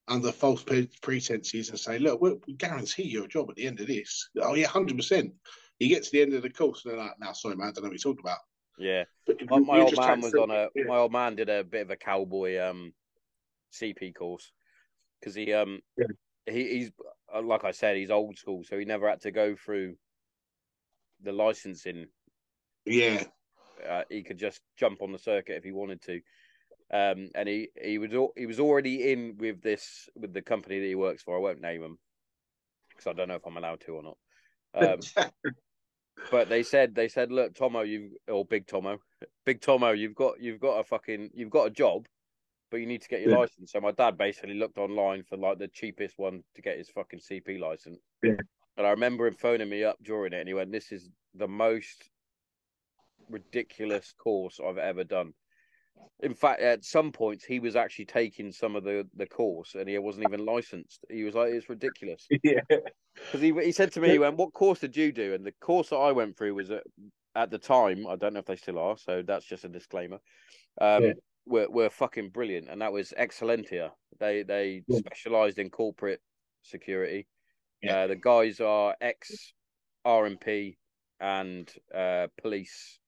under 0.08 0.32
false 0.32 0.64
pre- 0.64 0.90
pretenses 1.02 1.70
and 1.70 1.80
say, 1.80 2.00
look, 2.00 2.22
we'll, 2.22 2.40
we 2.48 2.54
guarantee 2.54 3.04
you 3.04 3.24
a 3.24 3.28
job 3.28 3.50
at 3.50 3.56
the 3.56 3.68
end 3.68 3.80
of 3.80 3.88
this. 3.88 4.30
Oh 4.42 4.54
yeah, 4.54 4.68
hundred 4.68 4.98
percent. 4.98 5.34
You 5.80 5.90
get 5.90 6.04
to 6.04 6.12
the 6.12 6.22
end 6.22 6.34
of 6.34 6.42
the 6.42 6.50
course 6.50 6.84
and 6.84 6.94
they're 6.94 7.00
like, 7.00 7.20
"Now, 7.20 7.34
sorry, 7.34 7.56
man, 7.56 7.68
I 7.68 7.72
don't 7.72 7.84
know 7.84 7.90
what 7.90 8.04
you're 8.04 8.14
talking 8.14 8.26
about." 8.26 8.40
Yeah. 8.78 9.04
But 9.26 9.38
My, 9.50 9.60
my 9.60 9.80
old 9.82 9.98
man 9.98 10.22
was 10.22 10.34
on 10.34 10.52
a 10.52 10.70
yeah. 10.76 10.86
my 10.86 10.98
old 10.98 11.12
man 11.12 11.36
did 11.36 11.50
a 11.50 11.64
bit 11.64 11.82
of 11.82 11.92
a 11.92 11.96
cowboy 11.96 12.60
um 12.60 12.94
CP 13.74 14.16
course 14.16 14.52
because 15.20 15.36
he 15.36 15.54
um 15.54 15.82
Yeah. 15.98 16.06
he 16.46 16.78
he's 16.78 16.92
uh, 17.34 17.42
like 17.42 17.64
I 17.64 17.72
said 17.72 17.98
he's 17.98 18.12
old 18.12 18.38
school 18.38 18.64
so 18.64 18.78
he 18.78 18.86
never 18.86 19.10
had 19.10 19.22
to 19.22 19.32
go 19.32 19.56
through 19.56 19.96
the 21.22 21.32
licensing 21.32 22.08
yeah, 22.86 23.24
uh, 23.88 24.04
he 24.10 24.24
could 24.24 24.38
just 24.38 24.62
jump 24.78 25.02
on 25.02 25.12
the 25.12 25.20
circuit 25.20 25.58
if 25.58 25.64
he 25.64 25.72
wanted 25.72 26.02
to 26.04 26.22
um 26.92 27.30
and 27.36 27.50
he 27.50 27.70
he 27.82 27.98
was 27.98 28.12
he 28.38 28.46
was 28.46 28.60
already 28.60 29.12
in 29.12 29.36
with 29.38 29.62
this 29.62 30.10
with 30.16 30.34
the 30.34 30.42
company 30.42 30.80
that 30.80 30.86
he 30.86 30.96
works 30.96 31.24
for. 31.24 31.36
I 31.36 31.40
won't 31.42 31.62
name 31.62 31.84
him 31.84 31.98
because 32.90 33.08
I 33.08 33.14
don't 33.14 33.28
know 33.28 33.36
if 33.36 33.46
I'm 33.46 33.58
allowed 33.58 33.82
to 33.82 33.92
or 33.94 34.04
not. 34.04 34.18
Um 34.74 35.00
but 36.32 36.50
they 36.50 36.64
said 36.64 36.96
they 36.96 37.08
said 37.10 37.32
look 37.32 37.54
Tomo 37.56 37.82
you 37.82 38.18
or 38.28 38.46
Big 38.46 38.68
Tomo 38.68 39.00
Big 39.46 39.62
Tomo 39.62 39.92
you've 39.92 40.16
got 40.16 40.40
you've 40.42 40.60
got 40.60 40.80
a 40.80 40.84
fucking 40.84 41.32
you've 41.34 41.50
got 41.50 41.68
a 41.68 41.72
job 41.72 42.08
but 42.70 42.78
you 42.78 42.86
need 42.86 43.02
to 43.02 43.08
get 43.08 43.22
your 43.22 43.32
Yeah. 43.32 43.38
license. 43.38 43.72
So 43.72 43.80
my 43.80 43.92
dad 43.92 44.18
basically 44.18 44.56
looked 44.56 44.78
online 44.78 45.24
for 45.24 45.38
like 45.38 45.58
the 45.58 45.70
cheapest 45.70 46.18
one 46.18 46.44
to 46.56 46.62
get 46.62 46.78
his 46.78 46.90
fucking 46.90 47.20
CP 47.20 47.60
license. 47.60 48.00
Yeah. 48.22 48.36
and 48.78 48.86
I 48.86 48.90
remember 48.92 49.26
him 49.28 49.36
phoning 49.36 49.70
me 49.70 49.84
up 49.84 49.98
during 50.04 50.34
it 50.34 50.40
and 50.40 50.48
he 50.48 50.54
went 50.54 50.72
this 50.72 50.92
is 50.92 51.10
the 51.34 51.48
most 51.48 52.10
ridiculous 53.30 54.14
course 54.18 54.60
I've 54.66 54.78
ever 54.78 55.04
done 55.04 55.34
in 56.22 56.34
fact 56.34 56.62
at 56.62 56.84
some 56.84 57.12
points 57.12 57.46
he 57.46 57.60
was 57.60 57.76
actually 57.76 58.06
taking 58.06 58.52
some 58.52 58.76
of 58.76 58.84
the 58.84 59.08
the 59.16 59.28
course 59.28 59.76
and 59.76 59.88
he 59.88 59.98
wasn't 59.98 60.24
even 60.24 60.46
licensed 60.46 61.06
he 61.10 61.24
was 61.24 61.36
like 61.36 61.50
it's 61.52 61.70
ridiculous 61.70 62.28
yeah, 62.44 62.62
because 63.16 63.42
he 63.42 63.54
he 63.54 63.72
said 63.72 63.92
to 63.94 64.00
me, 64.00 64.10
he 64.12 64.20
went, 64.20 64.38
"What 64.38 64.54
course 64.54 64.80
did 64.80 64.96
you 64.96 65.12
do?" 65.12 65.34
And 65.34 65.46
the 65.46 65.52
course 65.54 65.90
that 65.90 65.98
I 65.98 66.12
went 66.12 66.38
through 66.38 66.54
was 66.56 66.72
at, 66.72 66.84
at 67.36 67.50
the 67.50 67.58
time. 67.58 68.06
I 68.08 68.16
don't 68.16 68.34
know 68.34 68.40
if 68.40 68.46
they 68.46 68.56
still 68.56 68.80
are, 68.80 68.98
so 68.98 69.22
that's 69.22 69.46
just 69.46 69.64
a 69.66 69.70
disclaimer. 69.70 70.20
Um, 70.80 71.04
Yeah. 71.04 71.14
were 71.46 71.70
were 71.70 71.90
fucking 71.90 72.30
brilliant, 72.30 72.70
and 72.70 72.82
that 72.82 72.94
was 72.94 73.14
Excellentia. 73.18 73.92
They 74.20 74.44
they 74.44 74.84
Yeah. 74.88 75.00
specialised 75.00 75.58
in 75.60 75.70
corporate 75.70 76.22
security. 76.62 77.28
Yeah. 77.82 78.04
Uh, 78.04 78.08
the 78.08 78.16
guys 78.16 78.60
are 78.60 78.96
ex 79.02 79.54
RMP 80.06 80.78
and 81.20 81.72
uh, 81.94 82.28
police. 82.38 83.00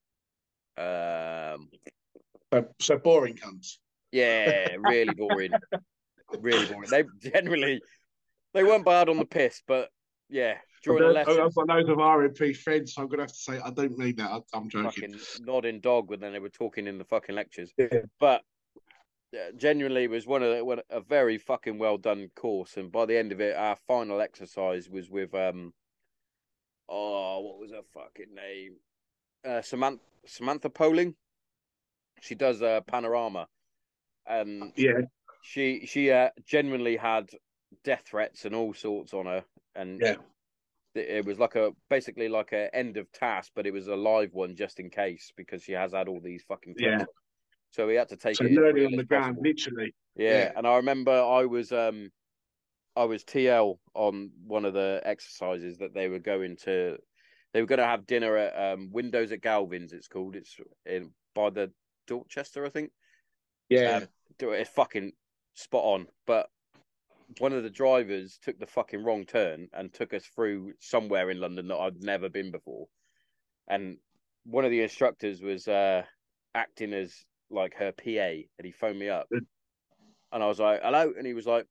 Um, 0.77 1.69
so, 2.53 2.65
so 2.79 2.97
boring 2.97 3.35
cunts. 3.35 3.77
yeah, 4.11 4.75
really 4.79 5.13
boring. 5.13 5.51
really 6.39 6.65
boring. 6.65 6.89
They 6.89 7.03
generally 7.31 7.81
they 8.53 8.63
weren't 8.63 8.85
bad 8.85 9.09
on 9.09 9.17
the 9.17 9.25
piss, 9.25 9.61
but 9.67 9.89
yeah, 10.29 10.55
during 10.83 11.01
the 11.01 11.19
I've 11.19 11.27
lessons. 11.27 11.55
got 11.55 11.67
loads 11.67 11.89
of 11.89 11.97
RMP 11.97 12.55
friends, 12.55 12.93
so 12.93 13.01
I'm 13.01 13.07
gonna 13.07 13.23
have 13.23 13.31
to 13.31 13.37
say 13.37 13.59
I 13.59 13.71
don't 13.71 13.97
mean 13.97 14.15
that. 14.17 14.31
I, 14.31 14.39
I'm 14.53 14.69
joking. 14.69 15.13
fucking 15.13 15.45
nodding 15.45 15.79
dog 15.79 16.09
when 16.09 16.19
they 16.19 16.39
were 16.39 16.49
talking 16.49 16.87
in 16.87 16.97
the 16.97 17.05
fucking 17.05 17.35
lectures. 17.35 17.71
Yeah. 17.77 17.87
But 18.19 18.43
yeah, 19.31 19.49
genuinely, 19.55 20.05
it 20.05 20.09
was 20.09 20.25
one 20.25 20.41
of 20.41 20.49
the, 20.49 20.83
a 20.89 21.01
very 21.01 21.37
fucking 21.37 21.77
well 21.77 21.97
done 21.97 22.29
course. 22.35 22.77
And 22.77 22.91
by 22.91 23.05
the 23.05 23.17
end 23.17 23.31
of 23.31 23.41
it, 23.41 23.55
our 23.55 23.75
final 23.87 24.21
exercise 24.21 24.89
was 24.89 25.09
with 25.09 25.33
um, 25.35 25.73
oh, 26.87 27.39
what 27.41 27.59
was 27.59 27.71
her 27.71 27.81
fucking 27.93 28.33
name? 28.33 28.75
Uh, 29.47 29.61
Samantha 29.61 30.01
Samantha 30.25 30.69
Poling. 30.69 31.15
She 32.21 32.35
does 32.35 32.61
a 32.61 32.83
panorama, 32.85 33.47
and 34.25 34.73
Yeah, 34.75 35.01
she 35.41 35.85
she 35.85 36.11
uh, 36.11 36.29
genuinely 36.45 36.97
had 36.97 37.29
death 37.83 38.03
threats 38.05 38.45
and 38.45 38.55
all 38.55 38.73
sorts 38.73 39.13
on 39.13 39.25
her, 39.25 39.45
and 39.75 40.01
Yeah. 40.01 40.15
it, 40.95 41.09
it 41.09 41.25
was 41.25 41.39
like 41.39 41.55
a 41.55 41.71
basically 41.89 42.29
like 42.29 42.51
a 42.51 42.73
end 42.75 42.97
of 42.97 43.11
task, 43.11 43.51
but 43.55 43.65
it 43.65 43.73
was 43.73 43.87
a 43.87 43.95
live 43.95 44.33
one 44.33 44.55
just 44.55 44.79
in 44.79 44.89
case 44.89 45.31
because 45.35 45.63
she 45.63 45.73
has 45.73 45.93
had 45.93 46.07
all 46.07 46.19
these 46.21 46.43
fucking 46.47 46.75
Yeah. 46.77 47.05
So 47.71 47.87
we 47.87 47.95
had 47.95 48.09
to 48.09 48.17
take 48.17 48.35
so 48.35 48.45
it 48.45 48.51
learning 48.51 48.87
on 48.87 48.91
the 48.95 49.03
ground, 49.03 49.35
possible. 49.37 49.43
literally. 49.43 49.93
Yeah. 50.15 50.45
Yeah. 50.45 50.51
and 50.55 50.67
I 50.67 50.75
remember 50.77 51.11
I 51.11 51.45
was 51.45 51.71
um 51.71 52.11
I 52.95 53.05
was 53.05 53.23
TL 53.23 53.79
on 53.93 54.31
one 54.45 54.65
of 54.65 54.73
the 54.73 55.01
exercises 55.05 55.77
that 55.77 55.93
they 55.93 56.09
were 56.09 56.19
going 56.19 56.57
to 56.63 56.97
they 57.53 57.61
were 57.61 57.67
going 57.67 57.79
to 57.79 57.85
have 57.85 58.07
dinner 58.07 58.35
at 58.35 58.73
um 58.73 58.89
Windows 58.91 59.31
at 59.31 59.41
Galvin's 59.41 59.93
it's 59.93 60.07
called 60.07 60.35
it's 60.35 60.57
in 60.85 61.13
by 61.35 61.49
the 61.51 61.71
Dorchester 62.09 62.65
I 62.65 62.69
think. 62.69 62.91
Yeah, 63.69 63.97
um, 63.97 64.07
do- 64.37 64.51
it's 64.51 64.69
fucking 64.69 65.13
spot 65.53 65.83
on. 65.83 66.07
But 66.25 66.49
one 67.37 67.53
of 67.53 67.63
the 67.63 67.69
drivers 67.69 68.39
took 68.41 68.59
the 68.59 68.65
fucking 68.65 69.03
wrong 69.03 69.25
turn 69.25 69.67
and 69.73 69.93
took 69.93 70.13
us 70.13 70.25
through 70.25 70.73
somewhere 70.79 71.29
in 71.29 71.39
London 71.39 71.67
that 71.67 71.77
I'd 71.77 72.03
never 72.03 72.27
been 72.29 72.51
before. 72.51 72.87
And 73.67 73.97
one 74.45 74.65
of 74.65 74.71
the 74.71 74.81
instructors 74.81 75.41
was 75.41 75.67
uh 75.67 76.03
acting 76.55 76.93
as 76.93 77.13
like 77.51 77.75
her 77.75 77.91
PA 77.91 78.43
and 78.57 78.65
he 78.65 78.71
phoned 78.71 78.99
me 78.99 79.09
up. 79.09 79.27
And 80.31 80.43
I 80.43 80.47
was 80.47 80.59
like 80.59 80.81
hello 80.83 81.13
and 81.15 81.25
he 81.27 81.33
was 81.33 81.45
like 81.45 81.65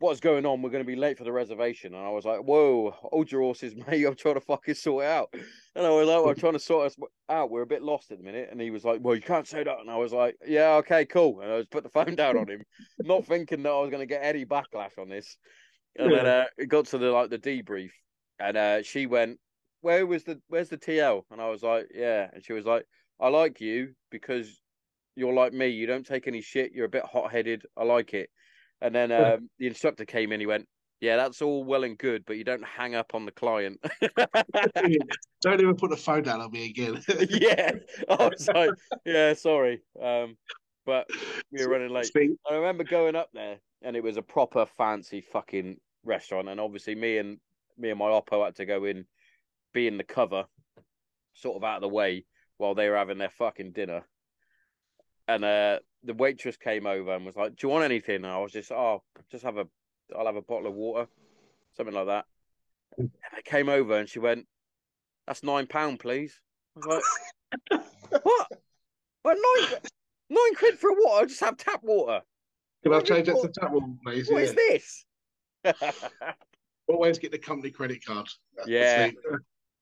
what's 0.00 0.18
going 0.18 0.46
on? 0.46 0.62
We're 0.62 0.70
going 0.70 0.84
to 0.84 0.90
be 0.90 0.96
late 0.96 1.18
for 1.18 1.24
the 1.24 1.32
reservation. 1.32 1.94
And 1.94 2.04
I 2.04 2.10
was 2.10 2.24
like 2.24 2.40
whoa 2.40 2.90
hold 2.90 3.30
your 3.30 3.42
horses 3.42 3.74
mate. 3.86 4.04
I'm 4.04 4.16
trying 4.16 4.34
to 4.34 4.40
fucking 4.40 4.74
sort 4.74 5.04
it 5.04 5.08
out. 5.08 5.32
And 5.76 5.86
I 5.86 5.90
was 5.90 6.08
like 6.08 6.26
I'm 6.26 6.40
trying 6.40 6.54
to 6.54 6.58
sort 6.58 6.86
us 6.86 6.96
out. 7.28 7.50
We're 7.50 7.62
a 7.62 7.66
bit 7.66 7.82
lost 7.82 8.10
at 8.10 8.18
the 8.18 8.24
minute. 8.24 8.48
And 8.50 8.60
he 8.60 8.70
was 8.70 8.84
like 8.84 9.00
well 9.02 9.14
you 9.14 9.22
can't 9.22 9.46
say 9.46 9.62
that. 9.62 9.78
And 9.80 9.90
I 9.90 9.96
was 9.96 10.12
like 10.12 10.36
yeah 10.44 10.74
okay 10.76 11.04
cool. 11.04 11.40
And 11.40 11.52
I 11.52 11.58
just 11.58 11.70
put 11.70 11.84
the 11.84 11.88
phone 11.90 12.16
down 12.16 12.36
on 12.36 12.48
him 12.48 12.62
not 12.98 13.26
thinking 13.26 13.62
that 13.62 13.70
I 13.70 13.80
was 13.80 13.90
going 13.90 14.00
to 14.00 14.06
get 14.06 14.24
any 14.24 14.44
backlash 14.44 14.98
on 14.98 15.08
this. 15.08 15.36
And 15.96 16.12
then 16.12 16.26
uh, 16.26 16.44
it 16.56 16.66
got 16.66 16.86
to 16.86 16.98
the 16.98 17.10
like 17.10 17.30
the 17.30 17.38
debrief. 17.38 17.90
And 18.38 18.56
uh, 18.56 18.82
she 18.82 19.06
went 19.06 19.38
where 19.82 20.06
was 20.06 20.24
the 20.24 20.40
where's 20.48 20.68
the 20.70 20.78
TL 20.78 21.22
and 21.30 21.40
I 21.40 21.48
was 21.48 21.62
like 21.62 21.88
yeah. 21.94 22.28
And 22.32 22.44
she 22.44 22.54
was 22.54 22.64
like 22.64 22.86
I 23.20 23.28
like 23.28 23.60
you 23.60 23.92
because 24.10 24.60
you're 25.14 25.34
like 25.34 25.52
me. 25.52 25.66
You 25.66 25.86
don't 25.86 26.06
take 26.06 26.26
any 26.26 26.40
shit. 26.40 26.72
You're 26.72 26.86
a 26.86 26.88
bit 26.88 27.04
hot-headed. 27.04 27.66
I 27.76 27.84
like 27.84 28.14
it 28.14 28.30
and 28.80 28.94
then 28.94 29.12
um, 29.12 29.50
the 29.58 29.66
instructor 29.66 30.04
came 30.04 30.32
in 30.32 30.40
he 30.40 30.46
went 30.46 30.66
yeah 31.00 31.16
that's 31.16 31.40
all 31.40 31.64
well 31.64 31.84
and 31.84 31.98
good 31.98 32.24
but 32.26 32.36
you 32.36 32.44
don't 32.44 32.64
hang 32.64 32.94
up 32.94 33.14
on 33.14 33.24
the 33.24 33.32
client. 33.32 33.78
Don't 35.42 35.58
even 35.58 35.74
put 35.76 35.88
the 35.88 35.96
phone 35.96 36.22
down 36.22 36.42
on 36.42 36.50
me 36.50 36.66
again. 36.66 37.02
yeah. 37.30 37.72
I 38.10 38.28
was 38.28 38.46
like 38.48 38.70
yeah 39.06 39.32
sorry. 39.32 39.82
Um 40.00 40.36
but 40.84 41.08
we 41.50 41.64
were 41.64 41.72
running 41.72 41.90
late. 41.90 42.06
Speak- 42.06 42.32
I 42.50 42.54
remember 42.54 42.84
going 42.84 43.16
up 43.16 43.30
there 43.32 43.56
and 43.82 43.96
it 43.96 44.02
was 44.02 44.18
a 44.18 44.22
proper 44.22 44.66
fancy 44.66 45.22
fucking 45.22 45.78
restaurant 46.04 46.48
and 46.48 46.60
obviously 46.60 46.94
me 46.94 47.16
and 47.16 47.38
me 47.78 47.88
and 47.88 47.98
my 47.98 48.06
oppo 48.06 48.44
had 48.44 48.56
to 48.56 48.66
go 48.66 48.84
in 48.84 49.06
be 49.72 49.86
in 49.86 49.96
the 49.96 50.04
cover 50.04 50.44
sort 51.34 51.56
of 51.56 51.64
out 51.64 51.76
of 51.76 51.82
the 51.82 51.88
way 51.88 52.26
while 52.58 52.74
they 52.74 52.88
were 52.90 52.96
having 52.96 53.18
their 53.18 53.30
fucking 53.30 53.72
dinner 53.72 54.04
and 55.34 55.44
uh 55.44 55.78
the 56.04 56.14
waitress 56.14 56.56
came 56.56 56.86
over 56.86 57.14
and 57.14 57.24
was 57.26 57.36
like 57.36 57.54
do 57.56 57.66
you 57.66 57.72
want 57.72 57.84
anything 57.84 58.16
and 58.16 58.26
I 58.26 58.38
was 58.38 58.52
just 58.52 58.72
oh 58.72 59.02
just 59.30 59.44
have 59.44 59.56
a 59.58 59.66
I'll 60.16 60.26
have 60.26 60.36
a 60.36 60.42
bottle 60.42 60.66
of 60.66 60.74
water 60.74 61.08
something 61.76 61.94
like 61.94 62.06
that 62.06 62.24
and 62.98 63.10
they 63.36 63.42
came 63.44 63.68
over 63.68 63.96
and 63.98 64.08
she 64.08 64.18
went 64.18 64.46
that's 65.26 65.42
nine 65.42 65.66
pound 65.66 66.00
please 66.00 66.40
I 66.76 66.80
was 66.86 66.86
like 67.70 67.80
what 68.22 69.36
nine 69.36 69.78
nine 70.30 70.54
quid 70.56 70.78
for 70.78 70.90
a 70.90 70.94
water 70.94 71.24
I 71.24 71.26
just 71.26 71.40
have 71.40 71.56
tap 71.56 71.80
water 71.82 72.22
Can 72.82 72.92
I 72.92 72.96
What 72.96 73.08
you 73.08 73.14
change 73.14 73.26
that 73.28 73.40
to 73.42 73.60
tap 73.60 73.72
water, 73.72 73.86
please? 74.04 74.28
What 74.30 74.42
Yeah. 74.42 74.48
is 74.48 74.54
this? 74.54 75.04
Always 76.88 77.18
get 77.18 77.30
the 77.30 77.38
company 77.38 77.70
credit 77.70 78.04
card. 78.04 78.26
Yeah. 78.66 79.10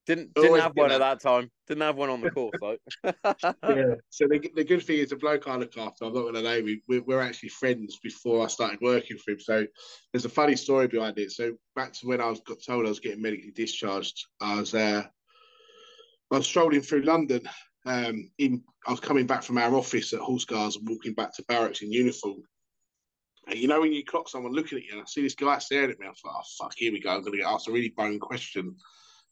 Didn't 0.08 0.32
didn't 0.32 0.48
Always 0.48 0.62
have 0.62 0.72
one 0.74 0.90
at 0.90 1.00
that. 1.00 1.20
time. 1.20 1.50
Didn't 1.66 1.82
have 1.82 1.96
one 1.96 2.08
on 2.08 2.22
the 2.22 2.30
course 2.30 2.54
though. 2.62 2.78
yeah. 3.04 3.94
So 4.08 4.26
the, 4.26 4.50
the 4.56 4.64
good 4.64 4.82
thing 4.82 5.00
is 5.00 5.10
the 5.10 5.16
bloke 5.16 5.46
I 5.46 5.56
look 5.56 5.76
after, 5.76 6.06
I'm 6.06 6.14
not 6.14 6.22
going 6.22 6.32
to 6.32 6.40
name 6.40 6.66
him, 6.66 6.80
we, 6.88 7.00
we're 7.00 7.20
actually 7.20 7.50
friends 7.50 7.98
before 8.02 8.42
I 8.42 8.46
started 8.46 8.78
working 8.80 9.18
for 9.18 9.32
him. 9.32 9.40
So 9.40 9.66
there's 10.10 10.24
a 10.24 10.30
funny 10.30 10.56
story 10.56 10.88
behind 10.88 11.18
it. 11.18 11.32
So 11.32 11.52
back 11.76 11.92
to 11.92 12.06
when 12.06 12.22
I 12.22 12.30
was 12.30 12.40
got 12.40 12.56
told 12.66 12.86
I 12.86 12.88
was 12.88 13.00
getting 13.00 13.20
medically 13.20 13.50
discharged, 13.50 14.18
I 14.40 14.60
was 14.60 14.74
uh, 14.74 15.02
I 16.30 16.36
was 16.36 16.46
strolling 16.46 16.80
through 16.80 17.02
London. 17.02 17.46
Um, 17.84 18.30
in 18.38 18.62
I 18.86 18.90
was 18.90 19.00
coming 19.00 19.26
back 19.26 19.42
from 19.42 19.58
our 19.58 19.74
office 19.74 20.14
at 20.14 20.20
Horse 20.20 20.46
Guards 20.46 20.76
and 20.76 20.88
walking 20.88 21.12
back 21.12 21.36
to 21.36 21.44
barracks 21.48 21.82
in 21.82 21.92
uniform. 21.92 22.42
And 23.46 23.58
you 23.58 23.68
know 23.68 23.82
when 23.82 23.92
you 23.92 24.06
clock 24.06 24.30
someone 24.30 24.54
looking 24.54 24.78
at 24.78 24.84
you, 24.84 24.92
and 24.92 25.02
I 25.02 25.04
see 25.06 25.20
this 25.20 25.34
guy 25.34 25.58
staring 25.58 25.90
at 25.90 25.98
me, 25.98 26.06
I 26.06 26.08
was 26.08 26.20
like, 26.24 26.34
"Oh 26.34 26.42
fuck, 26.58 26.72
here 26.76 26.92
we 26.92 27.00
go. 27.00 27.10
I'm 27.10 27.20
going 27.20 27.32
to 27.32 27.38
get 27.38 27.46
asked 27.46 27.68
a 27.68 27.72
really 27.72 27.92
bone 27.94 28.18
question." 28.18 28.62
And 28.62 28.76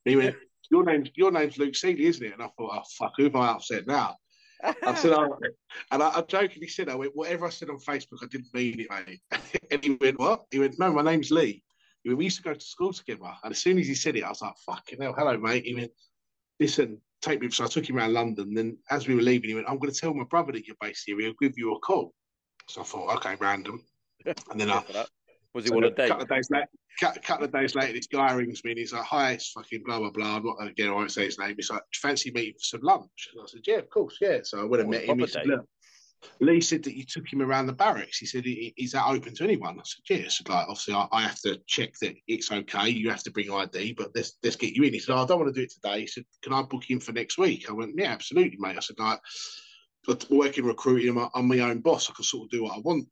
he 0.04 0.16
went, 0.16 0.36
"Your 0.70 0.84
name's 0.84 1.10
your 1.14 1.30
name's 1.30 1.58
Luke 1.58 1.76
Seeley, 1.76 2.06
isn't 2.06 2.24
it?" 2.24 2.34
And 2.34 2.42
I 2.42 2.48
thought, 2.56 2.78
"Oh 2.78 2.82
fuck, 2.98 3.12
who 3.16 3.26
am 3.26 3.36
I 3.36 3.48
upset 3.48 3.86
now?" 3.86 4.16
I 4.64 4.94
said, 4.94 5.12
oh, 5.12 5.38
and 5.90 6.02
I, 6.02 6.08
I 6.08 6.22
jokingly 6.22 6.68
said, 6.68 6.88
I 6.88 6.94
went, 6.94 7.14
whatever 7.14 7.46
I 7.46 7.50
said 7.50 7.68
on 7.68 7.78
Facebook, 7.78 8.22
I 8.22 8.26
didn't 8.30 8.54
mean 8.54 8.80
it, 8.80 8.88
mate. 8.90 9.20
and 9.70 9.84
he 9.84 9.98
went, 10.00 10.18
what? 10.18 10.44
He 10.50 10.58
went, 10.58 10.78
no, 10.78 10.90
my 10.92 11.02
name's 11.02 11.30
Lee. 11.30 11.62
He 12.02 12.08
went, 12.08 12.18
we 12.18 12.24
used 12.24 12.38
to 12.38 12.42
go 12.42 12.54
to 12.54 12.60
school 12.64 12.94
together. 12.94 13.30
And 13.44 13.52
as 13.52 13.58
soon 13.58 13.78
as 13.78 13.86
he 13.86 13.94
said 13.94 14.16
it, 14.16 14.24
I 14.24 14.30
was 14.30 14.40
like, 14.40 14.54
fucking 14.64 15.02
hell, 15.02 15.14
hello, 15.16 15.36
mate. 15.36 15.66
He 15.66 15.74
went, 15.74 15.92
listen, 16.58 17.02
take 17.22 17.40
me. 17.40 17.50
So 17.50 17.64
I 17.64 17.68
took 17.68 17.88
him 17.88 17.98
around 17.98 18.14
London. 18.14 18.54
Then 18.54 18.78
as 18.90 19.06
we 19.06 19.14
were 19.14 19.22
leaving, 19.22 19.50
he 19.50 19.54
went, 19.54 19.68
"I'm 19.68 19.78
going 19.78 19.92
to 19.92 19.98
tell 19.98 20.14
my 20.14 20.24
brother 20.24 20.52
that 20.52 20.66
you're 20.66 20.76
based 20.80 21.04
here. 21.06 21.18
He'll 21.20 21.34
give 21.40 21.54
you 21.56 21.74
a 21.74 21.78
call." 21.80 22.12
So 22.68 22.80
I 22.80 22.84
thought, 22.84 23.16
okay, 23.16 23.36
random. 23.40 23.82
And 24.50 24.60
then 24.60 24.70
I 24.70 24.82
was 25.56 25.64
he 25.64 25.70
so 25.70 25.76
on 25.78 25.84
a? 25.84 25.90
Couple 25.90 26.22
of 26.22 26.28
days 26.28 26.48
later, 26.50 27.20
couple 27.22 27.44
of 27.46 27.52
days 27.52 27.74
later, 27.74 27.94
this 27.94 28.06
guy 28.06 28.32
rings 28.32 28.62
me 28.62 28.72
and 28.72 28.78
he's 28.78 28.92
like, 28.92 29.04
"Hi, 29.04 29.32
it's 29.32 29.50
fucking 29.50 29.82
blah 29.84 29.98
blah 29.98 30.10
blah." 30.10 30.36
I'm 30.36 30.44
not 30.44 30.66
again. 30.66 30.90
I 30.90 30.92
won't 30.92 31.10
say 31.10 31.24
his 31.24 31.38
name. 31.38 31.54
He's 31.56 31.70
like, 31.70 31.82
"Fancy 31.94 32.30
meeting 32.30 32.52
for 32.52 32.64
some 32.64 32.80
lunch?" 32.82 33.28
And 33.32 33.42
I 33.42 33.46
said, 33.46 33.62
"Yeah, 33.66 33.78
of 33.78 33.88
course, 33.88 34.18
yeah." 34.20 34.40
So 34.44 34.60
I 34.60 34.64
went 34.64 34.82
and 34.82 34.90
met 34.90 35.04
him. 35.04 35.18
He 35.18 35.26
said, 35.26 35.46
"Look." 35.46 35.66
Lee 36.40 36.60
said 36.60 36.82
that 36.82 36.96
you 36.96 37.04
took 37.04 37.30
him 37.30 37.42
around 37.42 37.66
the 37.66 37.72
barracks. 37.72 38.18
He 38.18 38.26
said, 38.26 38.44
"Is 38.46 38.92
that 38.92 39.06
open 39.06 39.34
to 39.34 39.44
anyone?" 39.44 39.78
I 39.78 39.82
said. 39.84 40.20
Yeah. 40.20 40.54
like, 40.54 40.68
obviously, 40.68 40.94
I, 40.94 41.06
I, 41.12 41.22
have 41.22 41.40
to 41.42 41.58
check 41.66 41.92
that 42.00 42.16
it's 42.26 42.50
okay. 42.52 42.88
You 42.88 43.10
have 43.10 43.22
to 43.24 43.30
bring 43.30 43.50
ID, 43.50 43.94
but 43.94 44.10
let's 44.14 44.36
let's 44.42 44.56
get 44.56 44.74
you 44.74 44.82
in. 44.82 44.92
He 44.92 44.98
said, 44.98 45.14
oh, 45.14 45.22
"I 45.22 45.26
don't 45.26 45.40
want 45.40 45.54
to 45.54 45.58
do 45.58 45.64
it 45.64 45.72
today." 45.72 46.00
He 46.00 46.06
said, 46.06 46.24
"Can 46.42 46.52
I 46.52 46.62
book 46.62 46.90
in 46.90 47.00
for 47.00 47.12
next 47.12 47.38
week?" 47.38 47.70
I 47.70 47.72
went, 47.72 47.94
"Yeah, 47.96 48.12
absolutely, 48.12 48.58
mate." 48.58 48.76
I 48.76 48.80
said, 48.80 48.98
"Like, 48.98 49.20
but 50.06 50.26
working 50.30 50.64
recruiting, 50.64 51.16
I'm, 51.16 51.28
I'm 51.34 51.48
my 51.48 51.60
own 51.60 51.80
boss. 51.80 52.10
I 52.10 52.14
can 52.14 52.24
sort 52.24 52.46
of 52.46 52.50
do 52.50 52.64
what 52.64 52.76
I 52.76 52.80
want." 52.80 53.08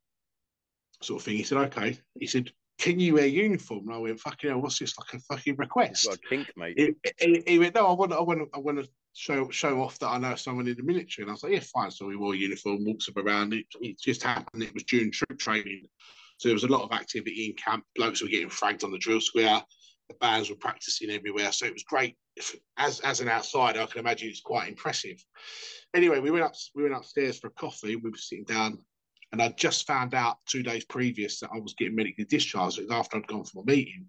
Sort 1.03 1.21
of 1.21 1.25
thing. 1.25 1.37
He 1.37 1.43
said, 1.43 1.59
"Okay." 1.59 1.99
He 2.19 2.27
said, 2.27 2.51
can 2.79 2.99
you 2.99 3.15
wear 3.15 3.27
uniform? 3.27 3.87
And 3.87 3.95
I 3.95 3.99
went, 3.99 4.21
fucking 4.21 4.51
hell, 4.51 4.61
what's 4.61 4.79
this 4.79 4.95
like 4.99 5.15
a 5.15 5.19
fucking 5.21 5.57
request? 5.57 6.07
Got 6.07 6.17
a 6.17 6.29
kink, 6.29 6.51
mate. 6.57 6.79
He, 6.79 6.95
he, 7.19 7.43
he, 7.47 7.59
went, 7.59 7.75
no, 7.75 7.87
I 7.87 7.93
want, 7.93 8.13
I 8.13 8.21
want, 8.21 8.49
I 8.53 8.59
want 8.59 8.79
to 8.83 8.89
show 9.15 9.49
show 9.51 9.81
off 9.81 9.99
that 10.01 10.09
I 10.09 10.19
know 10.19 10.35
someone 10.35 10.67
in 10.67 10.77
the 10.77 10.83
military. 10.83 11.25
And 11.25 11.31
I 11.31 11.35
was 11.35 11.43
like, 11.45 11.53
yeah, 11.53 11.61
fine. 11.61 11.91
So 11.91 12.07
we 12.07 12.17
wore 12.17 12.35
uniform, 12.35 12.85
walks 12.85 13.09
up 13.09 13.17
around. 13.17 13.55
It, 13.55 13.67
it 13.81 14.01
just 14.01 14.23
happened. 14.23 14.63
It 14.63 14.75
was 14.75 14.85
during 14.85 15.13
troop 15.13 15.39
training, 15.39 15.87
so 16.39 16.49
there 16.49 16.55
was 16.55 16.65
a 16.65 16.69
lot 16.69 16.83
of 16.83 16.93
activity 16.93 17.47
in 17.47 17.55
camp. 17.55 17.85
Blokes 17.95 18.23
were 18.23 18.29
getting 18.29 18.49
fragged 18.49 18.85
on 18.85 18.91
the 18.91 18.99
drill 18.99 19.21
square. 19.21 19.63
The 20.09 20.17
bands 20.17 20.51
were 20.51 20.57
practicing 20.57 21.11
everywhere, 21.11 21.51
so 21.53 21.65
it 21.65 21.73
was 21.73 21.85
great. 21.85 22.17
As 22.77 23.01
as 23.01 23.21
an 23.21 23.29
outsider, 23.29 23.81
I 23.81 23.87
can 23.87 24.01
imagine 24.01 24.29
it's 24.29 24.41
quite 24.41 24.69
impressive. 24.69 25.25
Anyway, 25.95 26.19
we 26.19 26.33
went 26.33 26.45
up 26.45 26.55
we 26.75 26.83
went 26.83 26.95
upstairs 26.95 27.39
for 27.39 27.47
a 27.47 27.53
coffee. 27.53 27.97
We 27.97 28.11
were 28.11 28.17
sitting 28.17 28.45
down 28.45 28.79
and 29.35 29.43
I 29.43 29.49
just 29.49 29.85
found 29.89 30.15
out 30.15 30.37
two 30.47 30.63
days 30.63 30.85
previous 30.85 31.41
that 31.41 31.51
I 31.53 31.59
was 31.59 31.75
getting 31.75 31.97
medically 31.97 32.25
discharged. 32.25 32.79
It 32.79 32.83
was 32.83 32.93
after 32.93 33.17
I'd 33.17 33.27
gone 33.27 33.43
for 33.43 33.65
a 33.65 33.67
meeting. 33.67 34.07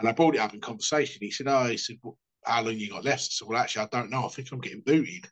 And 0.00 0.08
I 0.08 0.12
brought 0.12 0.36
it 0.36 0.40
up 0.40 0.54
in 0.54 0.60
conversation. 0.62 1.18
He 1.20 1.30
said, 1.30 1.48
Oh, 1.48 1.66
he 1.66 1.76
said, 1.76 1.98
well, 2.02 2.16
how 2.46 2.62
long 2.62 2.78
you 2.78 2.88
got 2.88 3.04
left? 3.04 3.20
I 3.20 3.28
said, 3.28 3.46
Well, 3.46 3.58
actually, 3.58 3.82
I 3.82 3.88
don't 3.92 4.08
know. 4.08 4.24
I 4.24 4.28
think 4.28 4.50
I'm 4.50 4.60
getting 4.60 4.80
booted. 4.80 5.28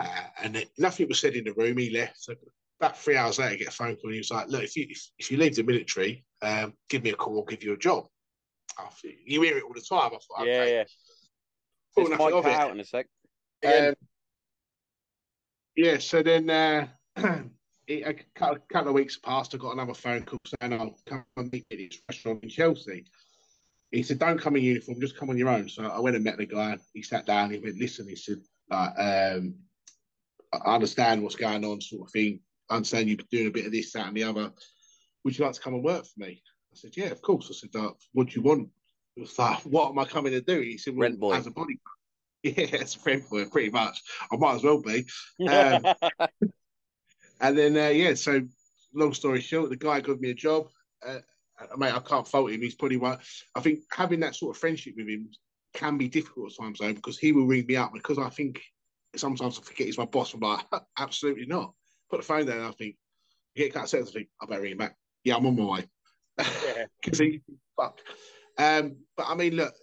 Uh, 0.00 0.22
and 0.42 0.56
it, 0.56 0.70
nothing 0.78 1.06
was 1.06 1.20
said 1.20 1.34
in 1.34 1.44
the 1.44 1.52
room. 1.52 1.78
He 1.78 1.90
left. 1.90 2.20
So 2.20 2.34
about 2.80 2.98
three 2.98 3.14
hours 3.16 3.38
later, 3.38 3.52
I 3.52 3.56
get 3.56 3.68
a 3.68 3.70
phone 3.70 3.94
call. 3.94 4.06
And 4.06 4.14
he 4.14 4.18
was 4.18 4.32
like, 4.32 4.48
Look, 4.48 4.64
if 4.64 4.76
you 4.76 4.86
if, 4.90 5.10
if 5.16 5.30
you 5.30 5.38
leave 5.38 5.54
the 5.54 5.62
military, 5.62 6.24
um, 6.42 6.74
give 6.88 7.04
me 7.04 7.10
a 7.10 7.14
call. 7.14 7.38
I'll 7.38 7.44
give 7.44 7.62
you 7.62 7.74
a 7.74 7.78
job. 7.78 8.08
Thought, 8.76 8.94
you 9.26 9.42
hear 9.42 9.58
it 9.58 9.62
all 9.62 9.72
the 9.72 9.80
time. 9.80 10.10
I 10.12 10.18
thought, 10.18 10.40
okay. 10.40 10.48
Yeah, 10.48 10.64
yeah. 10.64 10.84
Thought 11.94 12.10
nothing 12.10 12.32
of 12.32 12.46
it. 12.46 12.52
out 12.52 12.70
in 12.72 12.80
a 12.80 12.84
sec. 12.84 13.06
Um, 13.64 13.94
yeah, 15.76 15.98
so 15.98 16.24
then 16.24 16.50
uh, 16.50 16.88
a 17.90 18.14
couple 18.34 18.88
of 18.88 18.94
weeks 18.94 19.16
passed, 19.16 19.54
I 19.54 19.58
got 19.58 19.72
another 19.72 19.94
phone 19.94 20.22
call 20.22 20.38
saying 20.60 20.72
I'll 20.72 20.98
come 21.06 21.24
and 21.36 21.52
meet 21.52 21.66
at 21.70 21.78
this 21.78 22.00
restaurant 22.08 22.42
in 22.42 22.48
Chelsea. 22.48 23.04
He 23.90 24.02
said, 24.02 24.18
"Don't 24.18 24.40
come 24.40 24.56
in 24.56 24.62
uniform, 24.62 25.00
just 25.00 25.16
come 25.16 25.30
on 25.30 25.38
your 25.38 25.48
own." 25.48 25.68
So 25.68 25.84
I 25.84 25.98
went 25.98 26.14
and 26.14 26.24
met 26.24 26.38
the 26.38 26.46
guy. 26.46 26.78
He 26.94 27.02
sat 27.02 27.26
down. 27.26 27.50
He 27.50 27.58
went, 27.58 27.78
"Listen," 27.78 28.08
he 28.08 28.16
said, 28.16 28.38
like, 28.70 28.98
um, 28.98 29.54
"I 30.52 30.74
understand 30.74 31.22
what's 31.22 31.36
going 31.36 31.64
on, 31.64 31.80
sort 31.80 32.06
of 32.06 32.12
thing. 32.12 32.40
I 32.68 32.76
understand 32.76 33.08
you've 33.08 33.18
been 33.18 33.26
doing 33.30 33.46
a 33.48 33.50
bit 33.50 33.66
of 33.66 33.72
this, 33.72 33.92
that, 33.92 34.06
and 34.06 34.16
the 34.16 34.24
other. 34.24 34.52
Would 35.24 35.36
you 35.36 35.44
like 35.44 35.54
to 35.54 35.60
come 35.60 35.74
and 35.74 35.84
work 35.84 36.04
for 36.06 36.20
me?" 36.20 36.42
I 36.72 36.76
said, 36.76 36.96
"Yeah, 36.96 37.08
of 37.08 37.20
course." 37.20 37.48
I 37.50 37.54
said, 37.54 37.74
uh, 37.74 37.92
"What 38.12 38.28
do 38.28 38.34
you 38.36 38.42
want?" 38.42 38.68
He 39.16 39.22
was 39.22 39.36
like, 39.38 39.62
"What 39.62 39.90
am 39.90 39.98
I 39.98 40.04
coming 40.04 40.32
to 40.32 40.40
do?" 40.40 40.60
He 40.60 40.78
said, 40.78 40.94
well, 40.94 41.08
"Rent 41.08 41.18
boy." 41.18 41.34
As 41.34 41.46
a 41.46 41.50
bodyguard. 41.50 41.78
Yeah, 42.42 42.54
it's 42.56 42.96
a 42.96 43.00
friend 43.00 43.22
boy, 43.28 43.44
pretty 43.50 43.68
much. 43.68 44.00
I 44.32 44.36
might 44.36 44.54
as 44.54 44.62
well 44.62 44.80
be. 44.80 45.06
Um, 45.46 45.84
And 47.40 47.56
then, 47.56 47.76
uh, 47.76 47.88
yeah, 47.88 48.14
so 48.14 48.42
long 48.94 49.14
story 49.14 49.40
short, 49.40 49.70
the 49.70 49.76
guy 49.76 50.00
gave 50.00 50.20
me 50.20 50.30
a 50.30 50.34
job. 50.34 50.68
Uh, 51.06 51.18
mate, 51.76 51.94
I 51.94 52.00
can't 52.00 52.28
fault 52.28 52.50
him. 52.50 52.60
He's 52.60 52.74
probably 52.74 52.98
one. 52.98 53.18
I 53.54 53.60
think 53.60 53.80
having 53.92 54.20
that 54.20 54.34
sort 54.34 54.54
of 54.54 54.60
friendship 54.60 54.94
with 54.96 55.08
him 55.08 55.30
can 55.74 55.96
be 55.96 56.08
difficult 56.08 56.52
at 56.52 56.62
times, 56.62 56.78
though, 56.80 56.92
because 56.92 57.18
he 57.18 57.32
will 57.32 57.46
ring 57.46 57.66
me 57.66 57.76
up 57.76 57.92
because 57.92 58.18
I 58.18 58.28
think 58.28 58.60
sometimes 59.16 59.58
I 59.58 59.62
forget 59.62 59.86
he's 59.86 59.98
my 59.98 60.04
boss. 60.04 60.34
I'm 60.34 60.40
like, 60.40 60.64
absolutely 60.98 61.46
not. 61.46 61.72
Put 62.10 62.20
the 62.20 62.26
phone 62.26 62.46
down 62.46 62.58
and 62.58 62.66
I 62.66 62.72
think, 62.72 62.96
get 63.56 63.72
cut 63.72 63.88
seconds, 63.88 64.10
I 64.10 64.12
think, 64.12 64.28
I 64.40 64.46
better 64.46 64.62
ring 64.62 64.72
him 64.72 64.78
back. 64.78 64.96
Yeah, 65.24 65.36
I'm 65.36 65.46
on 65.46 65.56
my 65.56 65.64
way. 65.64 65.84
Because 66.36 67.20
yeah. 67.20 67.26
he, 67.26 67.40
fuck. 67.76 67.98
Um, 68.58 68.96
but 69.16 69.26
I 69.28 69.34
mean, 69.34 69.56
look, 69.56 69.74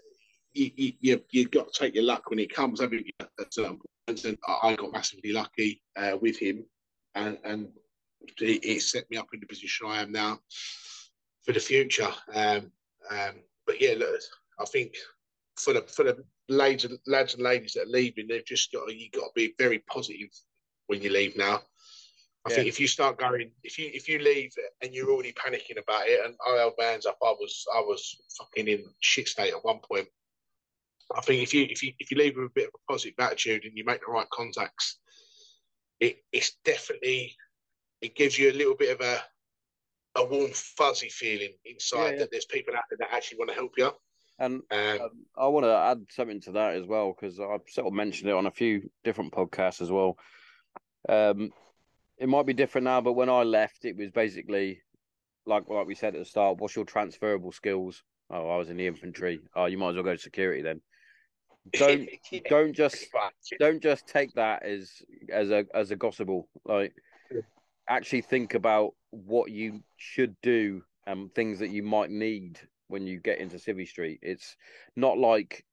you, 0.53 0.71
you, 0.75 0.93
you, 0.99 1.21
you've 1.31 1.51
got 1.51 1.71
to 1.71 1.79
take 1.79 1.95
your 1.95 2.03
luck 2.03 2.29
when 2.29 2.39
it 2.39 2.53
comes, 2.53 2.81
haven't 2.81 3.05
you? 3.05 3.11
At. 3.19 3.77
And 4.07 4.37
I 4.47 4.75
got 4.75 4.93
massively 4.93 5.33
lucky 5.33 5.81
uh, 5.97 6.17
with 6.21 6.37
him 6.39 6.65
and, 7.17 7.37
and 7.43 7.67
it, 8.39 8.63
it, 8.63 8.81
set 8.81 9.09
me 9.09 9.17
up 9.17 9.27
in 9.33 9.39
the 9.39 9.45
position 9.45 9.87
I 9.87 10.01
am 10.01 10.11
now 10.11 10.39
for 11.43 11.53
the 11.53 11.59
future. 11.59 12.09
Um, 12.33 12.71
um, 13.09 13.35
but 13.65 13.81
yeah, 13.81 13.95
look, 13.97 14.19
I 14.59 14.65
think 14.65 14.93
for 15.57 15.73
the 15.73 15.81
for 15.81 16.03
the 16.03 16.23
lads 16.49 16.85
and, 16.85 16.97
lads 17.07 17.33
and 17.33 17.43
ladies 17.43 17.73
that 17.73 17.83
are 17.83 17.91
leaving, 17.91 18.27
they've 18.27 18.45
just 18.45 18.71
got 18.71 18.93
you 18.93 19.09
got 19.11 19.21
to 19.21 19.31
be 19.35 19.53
very 19.57 19.79
positive 19.79 20.29
when 20.87 21.01
you 21.01 21.09
leave 21.09 21.35
now. 21.37 21.61
I 22.45 22.51
yeah. 22.51 22.55
think 22.55 22.67
if 22.67 22.79
you 22.79 22.87
start 22.87 23.19
going, 23.19 23.51
if 23.63 23.77
you 23.77 23.89
if 23.93 24.07
you 24.07 24.19
leave 24.19 24.51
and 24.81 24.93
you're 24.93 25.11
already 25.11 25.33
panicking 25.33 25.81
about 25.81 26.07
it, 26.07 26.25
and 26.25 26.35
I 26.47 26.57
held 26.57 26.73
my 26.77 26.85
hands 26.85 27.05
up, 27.05 27.17
I 27.23 27.31
was 27.31 27.65
I 27.75 27.79
was 27.79 28.15
fucking 28.37 28.67
in 28.67 28.85
shit 29.01 29.27
state 29.27 29.53
at 29.53 29.65
one 29.65 29.79
point. 29.79 30.07
I 31.15 31.21
think 31.21 31.41
if 31.41 31.53
you 31.53 31.63
if 31.69 31.81
you 31.83 31.93
if 31.99 32.11
you 32.11 32.17
leave 32.17 32.35
with 32.35 32.45
a 32.45 32.53
bit 32.55 32.67
of 32.67 32.73
a 32.75 32.91
positive 32.91 33.15
attitude 33.19 33.65
and 33.65 33.73
you 33.75 33.83
make 33.85 34.01
the 34.01 34.11
right 34.11 34.29
contacts, 34.29 34.99
it, 35.99 36.17
it's 36.31 36.57
definitely 36.63 37.35
it 38.01 38.15
gives 38.15 38.37
you 38.37 38.51
a 38.51 38.53
little 38.53 38.75
bit 38.75 38.99
of 38.99 39.05
a 39.05 39.19
a 40.15 40.25
warm 40.25 40.51
fuzzy 40.51 41.09
feeling 41.09 41.53
inside 41.65 41.97
yeah, 41.97 42.11
yeah. 42.11 42.17
that 42.19 42.31
there's 42.31 42.45
people 42.45 42.75
out 42.75 42.83
there 42.89 42.97
that 42.99 43.13
actually 43.13 43.37
want 43.37 43.49
to 43.49 43.55
help 43.55 43.73
you. 43.77 43.91
And 44.39 44.61
um, 44.71 45.01
um, 45.01 45.09
I 45.37 45.47
want 45.47 45.65
to 45.65 45.75
add 45.75 46.05
something 46.09 46.41
to 46.41 46.51
that 46.53 46.75
as 46.75 46.85
well 46.85 47.13
because 47.13 47.39
I've 47.39 47.61
sort 47.67 47.87
of 47.87 47.93
mentioned 47.93 48.29
it 48.29 48.35
on 48.35 48.47
a 48.47 48.51
few 48.51 48.89
different 49.03 49.31
podcasts 49.31 49.81
as 49.81 49.91
well. 49.91 50.17
Um, 51.07 51.51
it 52.17 52.29
might 52.29 52.45
be 52.45 52.53
different 52.53 52.85
now, 52.85 53.01
but 53.01 53.13
when 53.13 53.29
I 53.29 53.43
left, 53.43 53.85
it 53.85 53.95
was 53.95 54.11
basically 54.11 54.81
like 55.45 55.69
like 55.69 55.87
we 55.87 55.95
said 55.95 56.15
at 56.15 56.19
the 56.19 56.25
start. 56.25 56.57
What's 56.57 56.75
your 56.75 56.85
transferable 56.85 57.51
skills? 57.51 58.03
Oh, 58.29 58.49
I 58.49 58.57
was 58.57 58.69
in 58.69 58.77
the 58.77 58.87
infantry. 58.87 59.39
Oh, 59.55 59.65
you 59.65 59.77
might 59.77 59.89
as 59.89 59.95
well 59.95 60.03
go 60.03 60.15
to 60.15 60.21
security 60.21 60.61
then 60.61 60.81
don't 61.73 62.09
yeah. 62.31 62.39
don't 62.49 62.73
just 62.73 63.07
don't 63.59 63.81
just 63.81 64.07
take 64.07 64.33
that 64.33 64.63
as 64.63 65.01
as 65.31 65.49
a 65.49 65.65
as 65.73 65.91
a 65.91 65.95
gospel. 65.95 66.47
Like 66.65 66.93
actually 67.89 68.21
think 68.21 68.53
about 68.53 68.93
what 69.11 69.51
you 69.51 69.81
should 69.95 70.35
do 70.41 70.83
and 71.05 71.33
things 71.33 71.59
that 71.59 71.69
you 71.69 71.83
might 71.83 72.09
need 72.09 72.59
when 72.87 73.07
you 73.07 73.19
get 73.19 73.39
into 73.39 73.57
Civvy 73.57 73.87
Street. 73.87 74.19
It's 74.21 74.55
not 74.95 75.17
like 75.17 75.63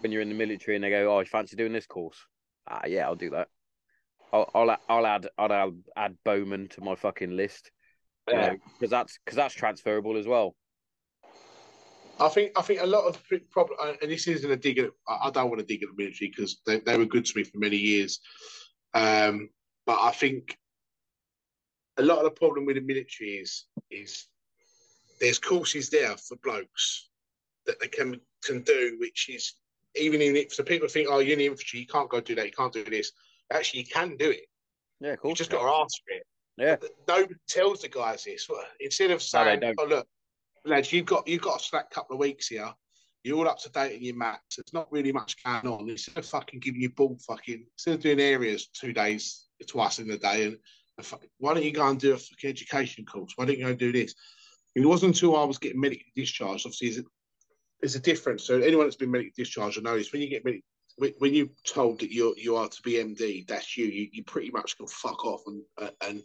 when 0.00 0.12
you're 0.12 0.22
in 0.22 0.28
the 0.28 0.34
military 0.34 0.76
and 0.76 0.84
they 0.84 0.90
go, 0.90 1.14
"Oh, 1.14 1.20
you 1.20 1.26
fancy 1.26 1.56
doing 1.56 1.72
this 1.72 1.86
course?" 1.86 2.18
Ah, 2.68 2.86
yeah, 2.86 3.06
I'll 3.06 3.14
do 3.14 3.30
that. 3.30 3.48
I'll 4.32 4.50
I'll, 4.54 4.76
I'll 4.88 5.06
add 5.06 5.28
I'll 5.38 5.52
add, 5.52 5.82
add 5.96 6.16
Bowman 6.24 6.68
to 6.68 6.80
my 6.80 6.94
fucking 6.94 7.36
list. 7.36 7.70
Yeah, 8.28 8.54
because 8.74 8.90
that's 8.90 9.18
because 9.24 9.36
that's 9.36 9.54
transferable 9.54 10.16
as 10.16 10.26
well. 10.26 10.56
I 12.18 12.28
think 12.28 12.52
I 12.56 12.62
think 12.62 12.80
a 12.80 12.86
lot 12.86 13.04
of 13.04 13.22
the 13.30 13.38
problem, 13.50 13.78
and 14.00 14.10
this 14.10 14.26
isn't 14.26 14.50
a 14.50 14.56
dig 14.56 14.78
at. 14.78 14.90
I 15.06 15.30
don't 15.30 15.50
want 15.50 15.60
to 15.60 15.66
dig 15.66 15.82
at 15.82 15.90
the 15.90 16.02
military 16.02 16.30
because 16.34 16.60
they, 16.66 16.80
they 16.80 16.96
were 16.96 17.04
good 17.04 17.26
to 17.26 17.36
me 17.36 17.44
for 17.44 17.58
many 17.58 17.76
years. 17.76 18.20
Um, 18.94 19.50
but 19.84 19.98
I 20.00 20.12
think 20.12 20.56
a 21.98 22.02
lot 22.02 22.18
of 22.18 22.24
the 22.24 22.30
problem 22.30 22.64
with 22.64 22.76
the 22.76 22.82
military 22.82 23.32
is 23.32 23.64
is 23.90 24.26
there's 25.20 25.38
courses 25.38 25.90
there 25.90 26.16
for 26.16 26.36
blokes 26.42 27.08
that 27.66 27.80
they 27.80 27.88
can 27.88 28.20
can 28.42 28.62
do, 28.62 28.96
which 28.98 29.28
is 29.28 29.54
even 29.94 30.22
in 30.22 30.36
if 30.36 30.54
so 30.54 30.62
people 30.62 30.88
think, 30.88 31.08
oh, 31.10 31.18
you're 31.18 31.34
in 31.34 31.38
the 31.40 31.46
infantry, 31.46 31.80
you 31.80 31.86
can't 31.86 32.08
go 32.08 32.20
do 32.20 32.34
that, 32.34 32.46
you 32.46 32.52
can't 32.52 32.72
do 32.72 32.84
this. 32.84 33.12
Actually, 33.52 33.80
you 33.80 33.86
can 33.86 34.16
do 34.16 34.30
it. 34.30 34.46
Yeah, 35.00 35.16
cool. 35.16 35.30
You 35.30 35.36
just 35.36 35.50
got 35.50 35.62
to 35.62 35.82
ask 35.82 35.94
for 36.04 36.16
it. 36.16 36.26
Yeah. 36.56 36.76
Nobody 37.06 37.34
tells 37.48 37.82
the 37.82 37.88
guys 37.88 38.24
this. 38.24 38.48
Instead 38.80 39.10
of 39.10 39.22
saying, 39.22 39.60
no, 39.60 39.74
"Oh, 39.78 39.84
look, 39.84 40.08
lads, 40.66 40.92
you've 40.92 41.06
got 41.06 41.26
you've 41.26 41.42
got 41.42 41.60
a 41.60 41.64
slack 41.64 41.90
couple 41.90 42.14
of 42.14 42.20
weeks 42.20 42.48
here. 42.48 42.72
You're 43.22 43.38
all 43.38 43.48
up 43.48 43.58
to 43.60 43.70
date 43.70 43.96
in 43.96 44.04
your 44.04 44.16
maths. 44.16 44.56
There's 44.56 44.72
not 44.72 44.90
really 44.92 45.12
much 45.12 45.42
going 45.42 45.66
on. 45.66 45.90
Instead 45.90 46.18
of 46.18 46.26
fucking 46.26 46.60
giving 46.60 46.80
you 46.80 46.90
ball 46.90 47.18
fucking 47.26 47.66
instead 47.74 47.94
of 47.94 48.00
doing 48.00 48.20
areas 48.20 48.68
two 48.68 48.92
days 48.92 49.46
twice 49.66 49.98
in 49.98 50.06
the 50.06 50.18
day 50.18 50.46
and, 50.46 50.58
and 50.96 51.06
fucking, 51.06 51.28
why 51.38 51.54
don't 51.54 51.64
you 51.64 51.72
go 51.72 51.88
and 51.88 51.98
do 51.98 52.14
a 52.14 52.18
fucking 52.18 52.50
education 52.50 53.04
course? 53.04 53.32
Why 53.36 53.44
don't 53.44 53.58
you 53.58 53.64
go 53.64 53.70
and 53.70 53.78
do 53.78 53.92
this? 53.92 54.14
It 54.74 54.86
wasn't 54.86 55.14
until 55.14 55.36
I 55.36 55.44
was 55.44 55.58
getting 55.58 55.80
medically 55.80 56.12
discharged. 56.14 56.66
Obviously, 56.66 57.02
there's 57.80 57.96
a, 57.96 58.00
difference. 58.00 58.44
So 58.44 58.60
anyone 58.60 58.86
that's 58.86 58.96
been 58.96 59.10
medically 59.10 59.32
discharged 59.36 59.82
knows 59.82 60.12
when 60.12 60.22
you 60.22 60.28
get 60.28 60.44
medically 60.44 60.64
when 60.96 61.34
you're 61.34 61.48
told 61.64 62.00
that 62.00 62.12
you're 62.12 62.36
you 62.38 62.56
are 62.56 62.68
to 62.68 62.82
be 62.82 62.92
MD, 62.94 63.46
that's 63.46 63.76
you. 63.76 63.86
You, 63.86 64.08
you 64.12 64.24
pretty 64.24 64.50
much 64.50 64.76
can 64.76 64.86
fuck 64.86 65.24
off 65.24 65.42
and 65.46 65.62
and 66.06 66.22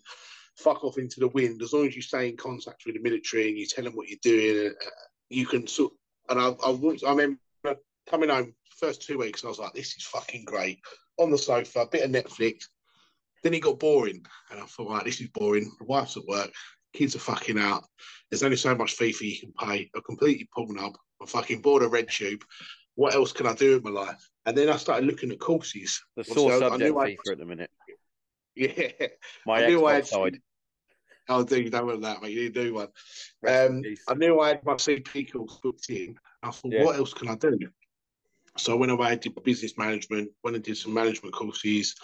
fuck 0.58 0.84
off 0.84 0.98
into 0.98 1.20
the 1.20 1.28
wind. 1.30 1.62
As 1.62 1.74
long 1.74 1.88
as 1.88 1.96
you 1.96 2.02
stay 2.02 2.30
in 2.30 2.38
contact 2.38 2.84
with 2.86 2.96
the 2.96 3.02
military 3.02 3.50
and 3.50 3.58
you 3.58 3.66
tell 3.66 3.84
them 3.84 3.94
what 3.96 4.08
you're 4.10 4.20
doing, 4.22 4.70
uh, 4.70 4.90
you 5.30 5.46
can 5.46 5.68
sort. 5.68 5.94
And 6.30 6.40
I, 6.40 6.50
I, 6.50 6.70
I 6.72 7.10
remember 7.12 7.38
coming 8.10 8.30
home 8.30 8.54
first 8.78 9.02
two 9.02 9.18
weeks, 9.18 9.44
I 9.44 9.48
was 9.48 9.60
like, 9.60 9.74
this 9.74 9.96
is 9.96 10.04
fucking 10.04 10.46
great. 10.46 10.80
On 11.18 11.30
the 11.32 11.38
sofa, 11.38 11.82
a 11.82 11.88
bit 11.88 12.04
of 12.04 12.12
Netflix. 12.12 12.64
Then 13.44 13.56
it 13.56 13.62
got 13.62 13.80
boring, 13.80 14.24
and 14.52 14.60
I 14.62 14.66
thought, 14.66 14.90
right, 14.92 15.04
this 15.04 15.20
is 15.20 15.28
boring. 15.30 15.72
The 15.80 15.86
wife's 15.86 16.16
at 16.16 16.26
work, 16.28 16.52
kids 16.94 17.16
are 17.16 17.20
fucking 17.20 17.58
out. 17.58 17.84
There's 18.30 18.44
only 18.44 18.56
so 18.58 18.76
much 18.76 18.96
FIFA 18.98 19.22
you 19.22 19.40
can 19.40 19.54
pay. 19.60 19.90
I'm 19.96 20.02
completely 20.04 20.48
pulled 20.54 20.78
up. 20.78 20.94
I'm 21.20 21.26
fucking 21.26 21.62
bored 21.62 21.82
of 21.82 21.92
RedTube. 21.92 22.44
What 22.96 23.16
else 23.16 23.32
can 23.32 23.48
I 23.48 23.54
do 23.56 23.78
in 23.78 23.84
my 23.84 23.90
life? 23.90 24.30
And 24.46 24.56
then 24.56 24.70
I 24.70 24.78
started 24.78 25.08
looking 25.08 25.32
at 25.32 25.40
courses. 25.40 26.00
The 26.18 26.24
So 26.24 26.34
sore 26.36 26.54
I 26.54 26.60
subject 26.60 26.84
knew 26.84 27.00
I- 27.00 27.12
FIFA 27.12 27.32
at 27.32 27.38
the 27.40 27.46
minute. 27.46 27.72
Yeah, 28.56 28.92
My 29.46 29.64
I 29.64 29.68
knew 29.68 29.86
I 29.86 29.96
had. 29.96 30.10
I'll 31.30 31.44
do. 31.44 31.62
You 31.62 31.70
don't 31.70 31.86
want 31.86 32.02
that, 32.02 32.22
mate. 32.22 32.32
You 32.32 32.44
need 32.44 32.54
to 32.54 32.64
do 32.66 32.74
one. 32.74 32.88
Um. 33.48 33.82
I 34.08 34.14
knew 34.16 34.40
I 34.40 34.50
had 34.50 34.66
my 34.66 34.74
CP 34.74 35.32
course 35.32 35.60
booked 35.64 35.90
in. 35.90 36.18
I 36.44 36.52
thought, 36.52 36.74
Yeah. 36.74 36.84
what 36.84 36.98
else 36.98 37.14
can 37.14 37.30
I 37.30 37.36
do? 37.36 37.58
So 38.58 38.74
I 38.74 38.76
went 38.76 38.92
away, 38.92 39.16
did 39.16 39.42
business 39.44 39.78
management, 39.78 40.32
went 40.44 40.56
and 40.56 40.66
did 40.66 40.78
some 40.78 40.94
management 40.94 41.34
courses, 41.34 41.96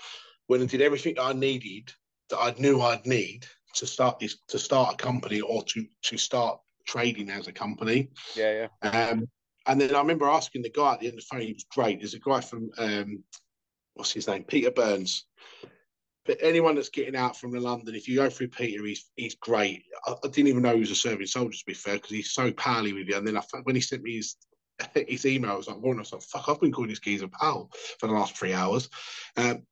went 0.48 0.62
and 0.62 0.70
did 0.70 0.82
everything 0.82 1.16
I 1.20 1.34
needed 1.34 1.92
that 2.30 2.38
I 2.40 2.56
knew 2.58 2.82
I'd 2.82 3.06
need 3.06 3.46
to 3.76 3.86
start 3.86 4.20
this 4.20 4.38
to 4.48 4.60
start 4.60 4.94
a 4.94 4.98
company 4.98 5.42
or 5.42 5.64
to 5.64 5.86
to 6.04 6.18
start 6.18 6.60
trading 6.86 7.30
as 7.30 7.48
a 7.48 7.52
company. 7.52 8.10
Yeah, 8.36 8.70
yeah. 8.82 8.90
Um, 8.90 9.28
and 9.66 9.82
then 9.82 9.94
I 9.94 10.00
remember 10.00 10.28
asking 10.28 10.62
the 10.62 10.70
guy 10.70 10.94
at 10.94 11.02
the 11.02 11.08
end 11.08 11.16
of 11.16 11.20
the 11.20 11.26
phone, 11.30 11.42
he 11.42 11.54
was 11.54 11.66
great. 11.70 12.00
There's 12.00 12.14
a 12.14 12.20
guy 12.20 12.40
from 12.40 12.70
um, 12.78 13.24
what's 13.96 14.14
his 14.14 14.28
name? 14.28 14.46
Peter 14.46 14.72
Burns. 14.72 15.26
But 16.28 16.40
anyone 16.42 16.76
that's 16.76 16.90
getting 16.90 17.16
out 17.16 17.38
from 17.38 17.52
the 17.52 17.60
London, 17.60 17.96
if 17.96 18.08
you 18.08 18.18
go 18.18 18.30
through 18.30 18.50
Peter, 18.50 18.86
he's 18.86 19.10
he's 19.16 19.36
great. 19.36 19.84
I, 20.06 20.12
I 20.12 20.28
didn't 20.28 20.50
even 20.50 20.62
know 20.62 20.74
he 20.74 20.82
was 20.82 20.92
a 20.92 20.96
serving 20.96 21.26
soldier 21.26 21.58
to 21.58 21.66
be 21.66 21.74
fair, 21.74 21.96
because 21.96 22.12
he's 22.12 22.32
so 22.32 22.52
pally 22.52 22.94
with 22.94 23.08
you. 23.08 23.16
And 23.16 23.26
then 23.26 23.38
I, 23.38 23.44
when 23.64 23.76
he 23.76 23.82
sent 23.82 24.04
me 24.04 24.18
his 24.18 24.36
his 25.08 25.26
email, 25.26 25.52
I 25.52 25.56
was 25.56 25.68
like, 25.68 25.78
"Warren," 25.78 26.00
I 26.00 26.02
was 26.02 26.14
like, 26.14 26.22
"Fuck, 26.22 26.50
I've 26.50 26.60
been 26.60 26.74
calling 26.74 26.90
this 26.90 27.00
geezer 27.00 27.30
pal 27.30 27.72
for 28.00 28.08
the 28.08 28.14
last 28.14 28.38
three 28.38 28.54
hours." 28.54 28.90
Um, 29.38 29.64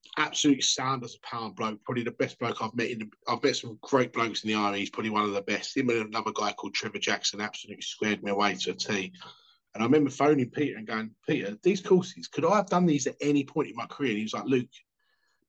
sound 0.61 1.03
as 1.03 1.15
a 1.15 1.27
pound 1.27 1.57
bloke, 1.57 1.83
probably 1.83 2.03
the 2.03 2.11
best 2.11 2.39
bloke 2.39 2.61
I've 2.61 2.73
met. 2.73 2.89
In 2.89 2.99
the, 2.99 3.09
I've 3.27 3.43
met 3.43 3.57
some 3.57 3.77
great 3.81 4.13
blokes 4.13 4.43
in 4.43 4.47
the 4.47 4.55
army. 4.55 4.79
He's 4.79 4.89
probably 4.89 5.09
one 5.09 5.23
of 5.23 5.33
the 5.33 5.41
best. 5.41 5.75
Him 5.75 5.89
and 5.89 6.07
another 6.07 6.31
guy 6.33 6.53
called 6.53 6.73
Trevor 6.73 6.99
Jackson 6.99 7.41
absolutely 7.41 7.81
squared 7.81 8.23
me 8.23 8.31
away 8.31 8.55
to 8.55 8.71
a 8.71 8.73
T. 8.73 9.11
And 9.73 9.83
I 9.83 9.85
remember 9.85 10.09
phoning 10.09 10.49
Peter 10.49 10.77
and 10.77 10.87
going, 10.87 11.11
Peter, 11.27 11.57
these 11.61 11.81
courses, 11.81 12.29
could 12.29 12.45
I 12.45 12.55
have 12.55 12.69
done 12.69 12.85
these 12.85 13.07
at 13.07 13.17
any 13.19 13.43
point 13.43 13.67
in 13.67 13.75
my 13.75 13.85
career? 13.87 14.11
And 14.11 14.19
he 14.19 14.23
was 14.23 14.33
like, 14.33 14.45
Luke, 14.45 14.69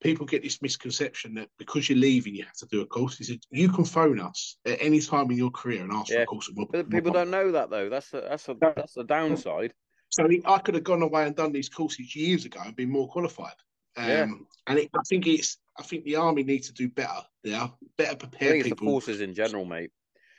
people 0.07 0.27
get 0.27 0.43
this 0.43 0.63
misconception 0.63 1.35
that 1.35 1.49
because 1.59 1.89
you're 1.89 1.99
leaving, 1.99 2.35
you 2.35 2.45
have 2.45 2.57
to 2.57 2.67
do 2.67 2.81
a 2.81 2.87
course. 2.87 3.19
He 3.19 3.25
said, 3.25 3.41
you 3.51 3.69
can 3.69 3.85
phone 3.85 4.21
us 4.21 4.57
at 4.65 4.79
any 4.81 5.01
time 5.01 5.31
in 5.31 5.37
your 5.37 5.51
career 5.51 5.83
and 5.83 5.93
ask 5.93 6.13
for 6.13 6.21
a 6.23 6.27
course. 6.27 6.51
We'll, 6.55 6.67
But 6.71 6.89
people 6.91 7.13
don't 7.13 7.31
know 7.31 7.53
that 7.53 7.71
though. 7.71 7.89
That's 7.89 8.13
a, 8.15 8.21
that's 8.29 8.49
a 8.49 8.57
that's 8.61 8.95
the 8.95 9.05
downside. 9.05 9.73
So 10.09 10.29
he, 10.29 10.41
I 10.47 10.59
could 10.59 10.75
have 10.77 10.85
gone 10.85 11.03
away 11.03 11.27
and 11.27 11.35
done 11.35 11.53
these 11.53 11.69
courses 11.69 12.15
years 12.15 12.45
ago 12.45 12.61
and 12.65 12.77
been 12.77 12.91
more 12.91 13.09
qualified. 13.09 13.55
Um, 13.97 14.09
Yeah. 14.09 14.27
And 14.69 14.79
it, 14.79 14.91
I 14.95 15.01
think 15.09 15.27
it's, 15.27 15.59
I 15.79 15.83
think 15.83 16.05
the 16.05 16.17
army 16.17 16.43
needs 16.45 16.69
to 16.69 16.73
do 16.73 16.89
better. 16.89 17.23
Yeah, 17.45 17.69
better 17.99 18.13
I 18.13 18.15
prepare 18.15 18.51
think 18.53 18.61
it's 18.61 18.69
the 18.71 18.77
people. 18.77 18.89
forces 18.93 19.21
in 19.21 19.35
general, 19.35 19.65
mate. 19.65 19.91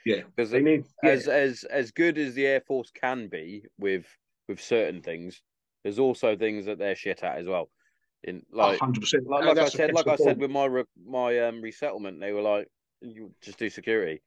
Yeah, 0.06 0.22
Because 0.34 0.50
they 0.50 0.60
need. 0.62 0.84
as 1.04 1.28
as 1.28 1.64
as 1.64 1.90
good 1.90 2.16
as 2.18 2.34
the 2.34 2.46
Air 2.46 2.60
Force 2.62 2.90
can 2.90 3.28
be 3.28 3.64
with 3.78 4.06
with 4.48 4.60
certain 4.62 5.02
things, 5.02 5.42
there's 5.82 5.98
also 5.98 6.36
things 6.36 6.64
that 6.66 6.78
they're 6.78 6.96
shit 6.96 7.22
at 7.22 7.36
as 7.38 7.46
well. 7.46 7.68
In 8.24 8.44
like 8.50 8.80
hundred 8.80 9.00
percent. 9.00 9.26
like, 9.28 9.44
like 9.44 9.58
I 9.58 9.68
said, 9.68 9.94
like 9.94 10.08
I 10.08 10.16
said 10.16 10.38
with 10.38 10.50
my 10.50 10.64
re- 10.64 10.84
my 11.06 11.38
um 11.40 11.60
resettlement, 11.62 12.20
they 12.20 12.32
were 12.32 12.42
like, 12.42 12.68
"You 13.00 13.32
just 13.42 13.58
do 13.58 13.70
security." 13.70 14.22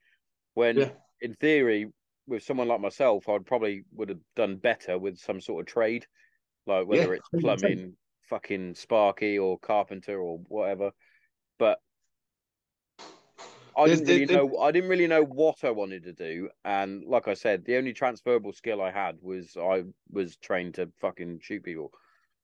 When 0.54 0.78
Yeah. 0.78 0.90
in 1.20 1.34
theory, 1.34 1.90
with 2.26 2.42
someone 2.42 2.68
like 2.68 2.80
myself, 2.80 3.28
I'd 3.28 3.44
probably 3.46 3.84
would 3.92 4.08
have 4.08 4.20
done 4.34 4.56
better 4.56 4.98
with 4.98 5.18
some 5.18 5.40
sort 5.40 5.60
of 5.60 5.72
trade, 5.72 6.06
like 6.66 6.86
whether 6.86 7.12
Yeah, 7.12 7.20
it's 7.20 7.28
100%. 7.34 7.40
plumbing, 7.42 7.96
fucking 8.30 8.74
sparky, 8.76 9.38
or 9.38 9.58
carpenter, 9.58 10.18
or 10.18 10.38
whatever. 10.48 10.92
But 11.58 11.78
I 13.76 13.88
didn't 13.88 14.06
really 14.06 14.26
know. 14.26 14.58
I 14.58 14.70
didn't 14.70 14.90
really 14.90 15.06
know 15.06 15.22
what 15.24 15.64
I 15.64 15.70
wanted 15.70 16.04
to 16.04 16.12
do, 16.14 16.48
and 16.64 17.04
like 17.04 17.28
I 17.28 17.34
said, 17.34 17.64
the 17.64 17.76
only 17.76 17.92
transferable 17.92 18.52
skill 18.52 18.80
I 18.80 18.90
had 18.90 19.18
was 19.20 19.56
I 19.56 19.84
was 20.10 20.36
trained 20.36 20.74
to 20.74 20.90
fucking 21.00 21.40
shoot 21.40 21.62
people 21.62 21.92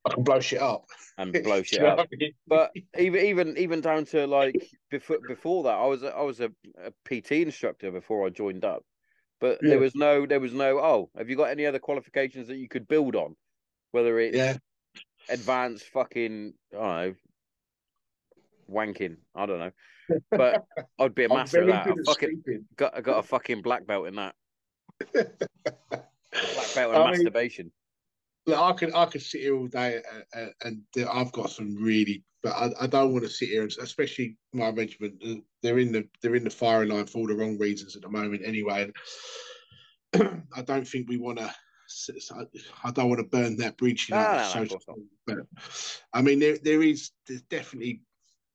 I 0.04 0.14
can 0.14 0.22
blow 0.24 0.40
shit 0.40 0.60
up. 0.60 0.84
and 1.18 1.32
blow 1.44 1.62
shit 1.62 1.80
Do 1.80 1.84
you 1.86 1.90
know 1.90 1.96
up 1.96 2.08
I 2.12 2.16
mean? 2.16 2.32
but 2.46 2.70
even 2.98 3.24
even 3.24 3.56
even 3.58 3.80
down 3.80 4.04
to 4.06 4.26
like 4.26 4.70
before 4.90 5.18
before 5.26 5.64
that, 5.64 5.74
I 5.74 5.86
was 5.86 6.02
a- 6.02 6.14
I 6.16 6.22
was 6.22 6.40
a, 6.40 6.50
a 6.82 6.92
PT 7.04 7.32
instructor 7.32 7.90
before 7.90 8.26
I 8.26 8.30
joined 8.30 8.64
up. 8.64 8.84
But 9.40 9.58
Yeah. 9.62 9.70
there 9.70 9.78
was 9.78 9.94
no 9.94 10.26
there 10.26 10.40
was 10.40 10.52
no 10.54 10.78
oh 10.78 11.10
have 11.16 11.28
you 11.28 11.36
got 11.36 11.50
any 11.50 11.66
other 11.66 11.78
qualifications 11.78 12.48
that 12.48 12.56
you 12.56 12.68
could 12.68 12.88
build 12.88 13.14
on, 13.16 13.36
whether 13.92 14.18
it's 14.18 14.36
yeah, 14.36 14.56
advanced 15.28 15.86
fucking 15.90 16.54
I 16.72 16.76
don't 16.76 16.88
know 16.88 17.14
wanking 18.70 19.16
I 19.34 19.46
don't 19.46 19.58
know, 19.60 19.70
but 20.30 20.64
I'd 20.98 21.14
be 21.14 21.24
a 21.24 21.28
master 21.28 21.62
of 21.62 21.68
that. 21.68 21.86
I 21.86 21.94
fucking 22.04 22.42
sleeping. 22.44 22.64
got 22.76 22.96
I 22.96 23.00
got 23.00 23.18
a 23.18 23.22
fucking 23.22 23.62
black 23.62 23.86
belt 23.86 24.08
in 24.08 24.16
that 24.16 24.34
black 25.14 26.74
belt 26.74 26.94
in 26.94 27.00
I 27.00 27.04
mean, 27.04 27.10
masturbation. 27.10 27.72
Look, 28.48 28.58
I 28.58 28.72
could 28.72 28.94
I 28.94 29.04
could 29.04 29.20
sit 29.22 29.42
here 29.42 29.56
all 29.56 29.66
day 29.66 30.00
uh, 30.34 30.38
uh, 30.38 30.46
and 30.64 30.80
uh, 30.98 31.10
I've 31.12 31.30
got 31.32 31.50
some 31.50 31.74
really, 31.76 32.24
but 32.42 32.52
I, 32.52 32.70
I 32.80 32.86
don't 32.86 33.12
want 33.12 33.24
to 33.24 33.30
sit 33.30 33.50
here, 33.50 33.62
and 33.62 33.72
especially 33.80 34.38
my 34.54 34.70
regiment. 34.70 35.22
uh, 35.22 35.34
They're 35.62 35.78
in 35.78 35.92
the 35.92 36.08
they're 36.22 36.34
in 36.34 36.44
the 36.44 36.50
firing 36.50 36.88
line 36.88 37.04
for 37.06 37.18
all 37.18 37.26
the 37.26 37.36
wrong 37.36 37.58
reasons 37.58 37.94
at 37.94 38.00
the 38.02 38.08
moment, 38.08 38.40
anyway. 38.44 38.90
And 40.14 40.44
I 40.56 40.62
don't 40.62 40.88
think 40.88 41.10
we 41.10 41.18
want 41.18 41.38
to. 41.38 41.52
I 42.84 42.90
don't 42.90 43.08
want 43.10 43.18
to 43.20 43.24
burn 43.26 43.56
that 43.58 43.76
bridge. 43.76 44.08
You 44.08 44.14
know, 44.14 44.22
No, 44.22 44.36
no, 44.54 44.64
no, 44.88 44.96
but 45.26 45.36
I 46.14 46.22
mean, 46.22 46.38
there 46.38 46.56
there 46.62 46.82
is 46.82 47.10
there's 47.26 47.42
definitely 47.42 48.00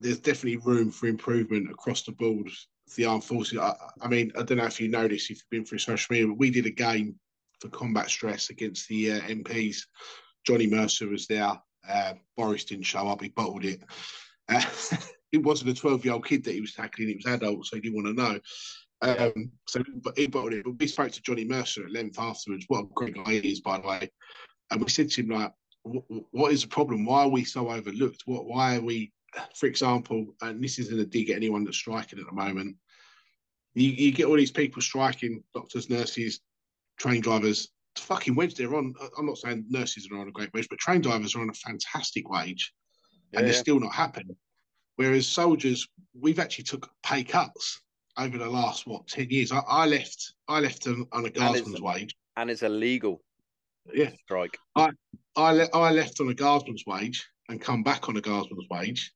there's 0.02 0.20
definitely 0.20 0.57
room 0.57 0.90
for 0.91 1.06
improvement 1.07 1.70
across 1.70 2.02
the 2.03 2.14
board. 2.14 2.49
for 2.49 2.95
The 2.98 3.06
armed 3.06 3.24
forces. 3.24 3.60
I, 3.60 3.76
I 4.02 4.07
mean, 4.07 4.32
I 4.38 4.41
don't 4.44 4.57
know 4.57 4.65
if 4.65 4.82
you 4.82 4.88
know 4.88 5.07
this, 5.07 5.26
if 5.26 5.30
you've 5.30 5.49
been 5.52 5.65
through 5.65 5.80
social 5.80 6.14
media, 6.14 6.28
but 6.28 6.38
we 6.40 6.49
did 6.49 6.65
a 6.65 6.72
game 6.72 7.15
for 7.64 7.69
combat 7.69 8.10
stress 8.10 8.49
against 8.49 8.90
the 8.90 9.14
uh, 9.14 9.19
MPs. 9.22 9.77
Johnny 10.45 10.68
Mercer 10.68 11.07
was 11.07 11.26
there. 11.27 11.53
Uh, 11.90 12.14
Boris 12.35 12.65
didn't 12.65 12.84
show 12.84 13.07
up. 13.07 13.22
He 13.22 13.30
bottled 13.30 13.64
it. 13.64 13.81
Uh, 14.49 14.64
it 15.31 15.41
wasn't 15.41 15.72
a 15.72 15.73
12 15.73 16.03
year 16.03 16.14
old 16.14 16.27
kid 16.27 16.44
that 16.44 16.53
he 16.53 16.61
was 16.61 16.73
tackling, 16.73 17.10
it 17.10 17.18
was 17.23 17.34
adult, 17.34 17.65
so 17.65 17.77
he 17.77 17.81
didn't 17.81 17.95
want 17.95 18.07
to 18.07 18.23
know. 18.23 18.40
Um, 19.02 19.52
so 19.68 19.81
but 20.03 20.18
he 20.18 20.27
bottled 20.27 20.53
it. 20.53 20.65
But 20.65 20.77
we 20.77 20.88
spoke 20.88 21.11
to 21.11 21.22
Johnny 21.22 21.45
Mercer 21.45 21.85
at 21.85 21.91
length 21.91 22.19
afterwards. 22.19 22.65
What 22.68 22.84
a 22.84 22.88
great 22.94 23.15
guy 23.15 23.31
he 23.31 23.52
is, 23.52 23.61
by 23.61 23.80
the 23.80 23.88
way. 23.88 24.10
And 24.69 24.81
we 24.81 24.90
said 24.90 25.10
to 25.11 25.22
him, 25.22 25.30
like, 25.30 25.52
"Wh- 25.84 26.06
wh- 26.10 26.34
what 26.34 26.52
is 26.52 26.64
the 26.64 26.68
problem? 26.68 27.06
Why 27.06 27.23
are 27.23 27.30
we 27.30 27.45
so 27.45 27.69
overlooked? 27.69 28.23
What? 28.26 28.45
Why 28.45 28.77
are 28.77 28.81
we, 28.81 29.11
for 29.56 29.68
example, 29.68 30.35
and 30.41 30.64
this 30.64 30.80
isn't 30.80 30.99
a 30.99 31.06
dig 31.06 31.30
at 31.30 31.38
anyone 31.38 31.64
that's 31.64 31.77
striking 31.77 32.19
at 32.19 32.26
the 32.26 32.34
moment. 32.34 32.76
You, 33.76 33.90
you 33.90 34.11
get 34.11 34.27
all 34.27 34.38
these 34.38 34.52
people 34.52 34.81
striking, 34.81 35.44
doctors, 35.53 35.90
nurses, 35.90 36.41
train 36.98 37.22
drivers. 37.22 37.70
Fucking 37.98 38.34
wage 38.36 38.56
they're 38.56 38.74
on. 38.76 38.94
I'm 39.18 39.26
not 39.28 39.38
saying 39.38 39.65
nurses 39.70 40.07
are 40.11 40.18
on 40.18 40.28
a 40.28 40.32
great 40.32 40.52
wage, 40.53 40.68
but 40.70 40.80
train 40.80 41.02
drivers 41.02 41.36
are 41.36 41.41
on 41.41 41.49
a 41.49 41.53
fantastic 41.53 42.28
wage, 42.30 42.74
Yeah, 43.32 43.40
and 43.40 43.48
they're 43.48 43.53
yeah. 43.53 43.60
still 43.60 43.80
not 43.80 43.94
happy. 43.94 44.24
Whereas 44.95 45.28
soldiers, 45.28 45.88
we've 46.20 46.40
actually 46.40 46.64
took 46.65 46.90
pay 47.03 47.24
cuts 47.24 47.82
over 48.18 48.38
the 48.38 48.49
last 48.49 48.88
what 48.88 49.07
ten 49.07 49.30
years. 49.30 49.52
I, 49.52 49.60
I 49.68 49.86
left. 49.86 50.34
I 50.48 50.60
left 50.60 50.88
on, 50.88 51.06
on 51.11 51.26
a 51.26 51.30
guardsman's 51.30 51.82
wage. 51.82 52.15
and 52.38 52.49
it's 52.49 52.64
illegal 52.64 53.22
Yeah, 53.94 54.10
strike. 54.24 54.57
I 54.76 55.52
le- 55.52 55.70
I 55.74 55.91
left 55.91 56.20
on 56.20 56.30
a 56.30 56.34
guardsman's 56.34 56.84
wage 56.88 57.28
and 57.49 57.61
come 57.61 57.84
back 57.84 58.10
on 58.10 58.18
a 58.18 58.22
guardsman's 58.22 58.68
wage, 58.72 59.11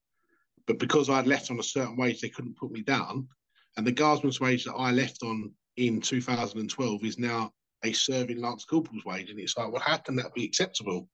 but 0.68 0.78
because 0.78 1.10
I'd 1.10 1.26
left 1.28 1.49
on 1.52 1.60
a 1.60 1.64
certain 1.64 1.95
wage, 1.98 2.22
they 2.22 2.30
couldn't 2.30 2.58
put 2.58 2.72
me 2.72 2.82
down. 2.82 3.28
And 3.76 3.86
the 3.88 3.91
guardsman's 3.91 4.40
wage 4.40 4.66
that 4.66 4.74
I 4.74 4.91
left 4.91 5.24
on 5.24 5.52
in 5.78 6.02
2012 6.02 7.04
is 7.06 7.18
now 7.20 7.54
a 7.84 7.91
serving 7.94 8.41
lance 8.41 8.66
corporal's 8.66 9.06
wage, 9.06 9.30
and 9.30 9.40
it's 9.40 9.58
like, 9.58 9.72
well, 9.72 9.82
how 9.82 9.98
can 9.98 10.16
that 10.18 10.34
be 10.34 10.45
acceptable? 10.45 11.08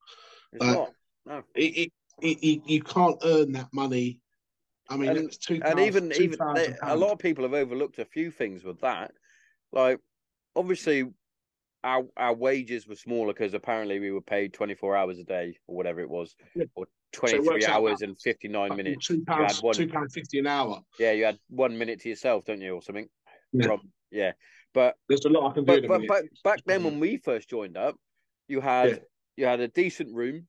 It's 0.52 0.64
Uh, 0.64 0.72
not. 0.72 0.90
No. 1.26 1.42
It, 1.54 1.90
it, 2.22 2.38
it, 2.42 2.62
you 2.66 2.82
can't 2.82 3.16
earn 3.24 3.52
that 3.52 3.68
money. 3.72 4.20
I 4.88 4.96
mean, 4.96 5.10
And- 5.10 5.18
it's 5.18 5.38
two 5.38 5.60
and 5.64 5.80
even 5.80 6.12
even 6.12 6.38
they, 6.54 6.74
a 6.82 6.96
lot 6.96 7.12
of 7.12 7.18
people 7.18 7.44
have 7.44 7.54
overlooked 7.54 7.98
a 7.98 8.04
few 8.04 8.30
things 8.30 8.62
with 8.64 8.80
that. 8.82 9.12
Like 9.72 9.98
obviously, 10.54 11.10
our 11.82 12.04
our 12.18 12.34
wages 12.34 12.86
were 12.86 12.94
smaller 12.94 13.32
because 13.32 13.54
apparently 13.54 13.98
we 13.98 14.10
were 14.10 14.20
paid 14.20 14.52
twenty 14.52 14.74
four 14.74 14.94
hours 14.94 15.18
a 15.18 15.24
day 15.24 15.56
or 15.66 15.76
whatever 15.76 16.00
it 16.00 16.10
was, 16.10 16.36
Yeah. 16.54 16.64
or 16.74 16.84
So 17.14 17.20
twenty 17.20 17.42
three 17.42 17.64
out 17.64 17.70
hours 17.80 18.02
and 18.02 18.18
fifty 18.20 18.48
nine 18.48 18.76
minutes. 18.76 19.06
Two 19.06 19.24
pounds, 19.24 19.62
one- 19.62 19.74
two 19.74 19.88
pound 19.88 20.12
fifty 20.12 20.38
an 20.38 20.46
hour. 20.46 20.82
Yeah, 20.98 21.12
you 21.12 21.24
had 21.24 21.38
one 21.48 21.78
minute 21.78 22.00
to 22.00 22.10
yourself, 22.10 22.44
don't 22.44 22.60
you, 22.60 22.74
or 22.74 22.82
something? 22.82 23.08
Yeah. 23.52 23.66
From, 23.66 23.80
yeah. 24.10 24.32
But 24.74 24.96
There's 25.08 25.24
a 25.24 25.28
lot 25.28 25.50
I 25.50 25.54
can 25.54 25.64
do. 25.64 25.86
but 25.86 25.88
but, 25.88 26.08
but 26.08 26.24
back 26.42 26.60
then 26.66 26.82
when 26.84 26.94
mm-hmm. 26.94 27.00
we 27.00 27.16
first 27.16 27.48
joined 27.48 27.76
up, 27.76 27.96
you 28.48 28.60
had 28.60 28.88
Yeah. 28.90 28.96
you 29.36 29.46
had 29.46 29.60
a 29.60 29.68
decent 29.68 30.14
room, 30.14 30.46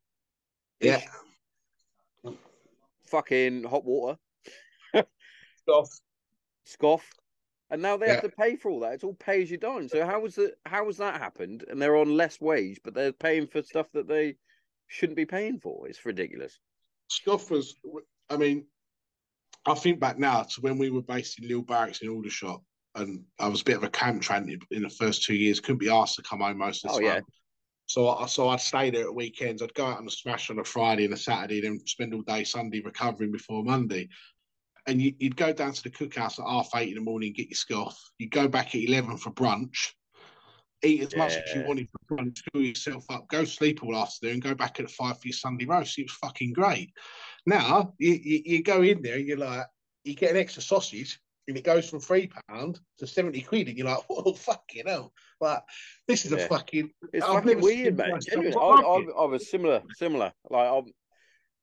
yeah, 0.82 1.02
fucking 3.06 3.64
hot 3.64 3.86
water, 3.86 4.18
stuff. 5.56 5.90
scoff, 6.66 7.08
and 7.70 7.82
now 7.82 7.98
they 7.98 8.08
Yeah. 8.08 8.14
have 8.14 8.24
to 8.24 8.30
pay 8.30 8.56
for 8.56 8.72
all 8.72 8.80
that. 8.82 8.94
It's 8.94 9.04
all 9.04 9.14
pay 9.14 9.44
as 9.44 9.52
you 9.52 9.58
dine. 9.58 9.88
So 9.90 10.06
how 10.06 10.20
was 10.20 10.38
it? 10.40 10.56
How 10.66 10.86
has 10.88 10.98
that 10.98 11.22
happened? 11.22 11.64
And 11.70 11.80
they're 11.82 11.96
on 11.98 12.18
less 12.18 12.42
wage, 12.42 12.80
but 12.84 12.94
they're 12.96 13.14
paying 13.14 13.48
for 13.48 13.62
stuff 13.62 13.88
that 13.94 14.08
they 14.08 14.38
shouldn't 14.88 15.18
be 15.18 15.26
paying 15.26 15.60
for. 15.60 15.88
It's 15.88 16.06
ridiculous. 16.06 16.60
Scoff 17.10 17.52
was, 17.52 17.76
I 18.30 18.38
mean, 18.38 18.66
I 19.66 19.76
think 19.76 20.00
back 20.00 20.18
now 20.18 20.44
to 20.44 20.62
when 20.62 20.78
we 20.80 20.90
were 20.90 21.04
based 21.04 21.40
in 21.40 21.48
Lille 21.48 21.62
Barracks 21.62 22.02
in 22.02 22.10
Aldershot, 22.10 22.62
and 22.96 23.24
I 23.40 23.48
was 23.48 23.62
a 23.62 23.66
bit 23.66 23.78
of 23.78 23.84
a 23.84 23.90
camp 23.90 24.22
trant 24.22 24.50
in- 24.72 24.82
the 24.84 24.90
first 24.90 25.24
two 25.24 25.36
years. 25.36 25.60
Couldn't 25.60 25.80
be 25.80 25.90
asked 25.90 26.16
to 26.16 26.22
come 26.24 26.40
home 26.40 26.58
most 26.58 26.86
of 26.86 26.92
the 26.92 26.96
Oh, 26.96 27.00
time. 27.00 27.06
yeah. 27.06 27.20
So, 27.88 28.10
I, 28.10 28.26
so 28.26 28.50
I'd 28.50 28.62
stay 28.62 28.90
there 28.90 29.06
at 29.06 29.14
weekends. 29.14 29.62
I'd 29.62 29.74
go 29.76 29.86
out 29.86 30.00
on 30.00 30.06
the 30.06 30.12
smash 30.12 30.50
on 30.50 30.60
a 30.60 30.64
Friday 30.64 31.06
and 31.06 31.14
a 31.14 31.18
Saturday, 31.18 31.62
then 31.62 31.80
spend 31.86 32.14
all 32.14 32.22
day 32.22 32.44
Sunday 32.44 32.82
recovering 32.82 33.32
before 33.32 33.64
Monday. 33.64 34.10
And 34.88 35.02
you, 35.02 35.14
you'd 35.20 35.36
go 35.36 35.52
down 35.54 35.74
to 35.74 35.84
the 35.84 35.90
cookhouse 35.92 36.40
at 36.40 36.50
half 36.50 36.70
eight 36.76 36.90
in 36.90 36.96
the 36.96 37.02
morning, 37.02 37.34
get 37.34 37.50
your 37.50 37.56
scoff. 37.56 38.00
You'd 38.18 38.32
go 38.32 38.48
back 38.48 38.74
at 38.74 38.82
eleven 38.82 39.18
for 39.18 39.32
brunch, 39.32 39.92
eat 40.84 41.02
as 41.02 41.16
much 41.16 41.34
as 41.36 41.56
you 41.56 41.64
wanted 41.68 41.88
for 41.92 42.18
brunch, 42.18 42.40
fill 42.52 42.62
yourself 42.62 43.06
up, 43.10 43.28
go 43.30 43.46
sleep 43.46 43.84
all 43.84 43.96
afternoon, 43.96 44.40
go 44.40 44.56
back 44.56 44.80
at 44.80 44.90
five 44.90 45.20
for 45.20 45.28
your 45.28 45.34
Sunday 45.34 45.66
roast. 45.66 45.98
It 46.00 46.04
was 46.04 46.14
fucking 46.14 46.54
great. 46.54 46.92
Now 47.46 47.94
you, 48.00 48.14
you, 48.14 48.42
you 48.46 48.64
go 48.64 48.82
in 48.82 49.02
there 49.02 49.18
and 49.18 49.28
you're 49.28 49.38
like, 49.38 49.66
you 50.04 50.16
get 50.16 50.32
an 50.32 50.38
extra 50.38 50.62
sausage 50.62 51.20
and 51.48 51.58
it 51.58 51.64
goes 51.64 51.90
from 51.90 52.00
three 52.00 52.30
pound 52.50 52.80
to 52.98 53.08
seventy 53.08 53.42
quid, 53.42 53.68
and 53.68 53.78
you're 53.78 53.88
like, 53.88 54.04
"Whoa, 54.10 54.34
fucking 54.34 54.88
hell!" 54.88 55.14
Like 55.40 55.62
this 56.08 56.26
is 56.26 56.32
Yeah. 56.32 56.40
a 56.40 56.48
fucking. 56.48 56.92
It's 57.14 57.26
I've 57.26 57.44
fucking 57.44 57.62
weird, 57.62 57.98
mate. 57.98 58.14
Genuinely, 58.22 58.58
I, 58.58 58.60
I. 58.60 59.24
I 59.24 59.26
was 59.26 59.50
similar, 59.50 59.84
similar. 59.96 60.34
Like 60.50 60.68
I, 60.68 60.82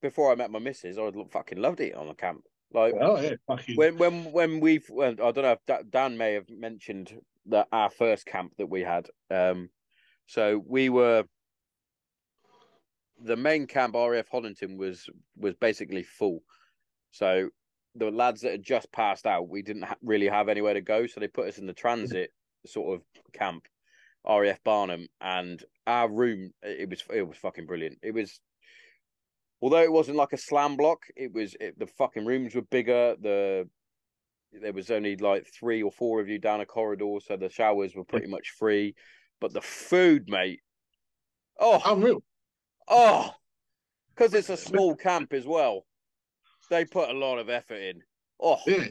before 0.01 0.33
I 0.33 0.35
met 0.35 0.51
my 0.51 0.59
missus, 0.59 0.99
I 0.99 1.03
lo- 1.03 1.29
fucking 1.31 1.59
loved 1.59 1.81
it 1.81 1.95
on 1.95 2.09
the 2.09 2.15
camp. 2.15 2.43
Like 2.73 2.95
Oh 3.01 3.21
yeah, 3.21 3.35
fucking. 3.47 3.77
when 3.77 3.99
when 3.99 4.25
when 4.33 4.61
we've 4.61 4.89
when, 4.89 5.21
I 5.21 5.31
don't 5.31 5.43
know 5.43 5.57
if 5.69 5.91
Dan 5.91 6.17
may 6.17 6.35
have 6.35 6.49
mentioned 6.49 7.13
that 7.47 7.69
our 7.73 7.91
first 7.91 8.25
camp 8.25 8.53
that 8.59 8.69
we 8.69 8.83
had. 8.83 9.09
Um, 9.31 9.69
so 10.27 10.63
we 10.67 10.89
were 10.89 11.25
the 13.21 13.37
main 13.37 13.67
camp 13.67 13.95
RAF 13.95 14.27
Honington 14.31 14.77
was 14.79 15.09
was 15.37 15.55
basically 15.55 16.03
full. 16.03 16.43
So 17.11 17.51
the 17.95 18.11
lads 18.11 18.41
that 18.43 18.53
had 18.53 18.63
just 18.63 18.91
passed 18.93 19.27
out, 19.27 19.49
we 19.49 19.63
didn't 19.63 19.83
ha- 19.83 19.97
really 20.03 20.29
have 20.29 20.49
anywhere 20.49 20.75
to 20.75 20.81
go, 20.81 21.07
so 21.07 21.21
they 21.21 21.29
put 21.29 21.49
us 21.49 21.59
in 21.59 21.67
the 21.67 21.73
transit 21.73 22.31
sort 22.67 22.95
of 22.95 23.03
camp, 23.33 23.67
RAF 24.27 24.63
Barnham, 24.65 25.09
and 25.21 25.63
our 25.87 26.09
room 26.09 26.53
it 26.63 26.89
was 26.89 27.05
it 27.13 27.23
was 27.23 27.37
fucking 27.37 27.67
brilliant. 27.67 27.99
It 28.03 28.15
was 28.15 28.41
although 29.61 29.83
it 29.83 29.93
wasn't 29.93 30.17
like 30.17 30.33
a 30.33 30.39
slam 30.39 30.77
block, 30.77 31.01
it 31.17 31.33
was 31.33 31.57
it, 31.61 31.79
the 31.79 31.87
fucking 31.87 32.25
rooms 32.25 32.55
were 32.55 32.63
bigger. 32.63 33.17
The 33.21 33.69
there 34.61 34.73
was 34.73 34.91
only 34.91 35.17
like 35.17 35.47
three 35.47 35.83
or 35.83 35.91
four 35.91 36.21
of 36.21 36.29
you 36.29 36.39
down 36.39 36.61
a 36.61 36.67
corridor, 36.67 37.19
so 37.25 37.37
the 37.37 37.49
showers 37.49 37.95
were 37.95 38.05
pretty 38.05 38.27
much 38.29 38.51
free. 38.59 38.95
But 39.41 39.53
the 39.53 39.63
food, 39.63 40.29
mate, 40.29 40.61
oh, 41.59 41.81
Unreal. 41.85 42.23
oh, 42.89 43.31
because 44.15 44.35
it's 44.35 44.51
a 44.51 44.57
small 44.57 44.95
camp 44.95 45.33
as 45.33 45.47
well. 45.47 45.85
They 46.73 46.87
put 46.87 47.11
a 47.11 47.13
lot 47.13 47.39
of 47.39 47.51
effort 47.51 47.83
in. 47.83 48.03
Oh, 48.41 48.59
Yeah, 48.67 48.87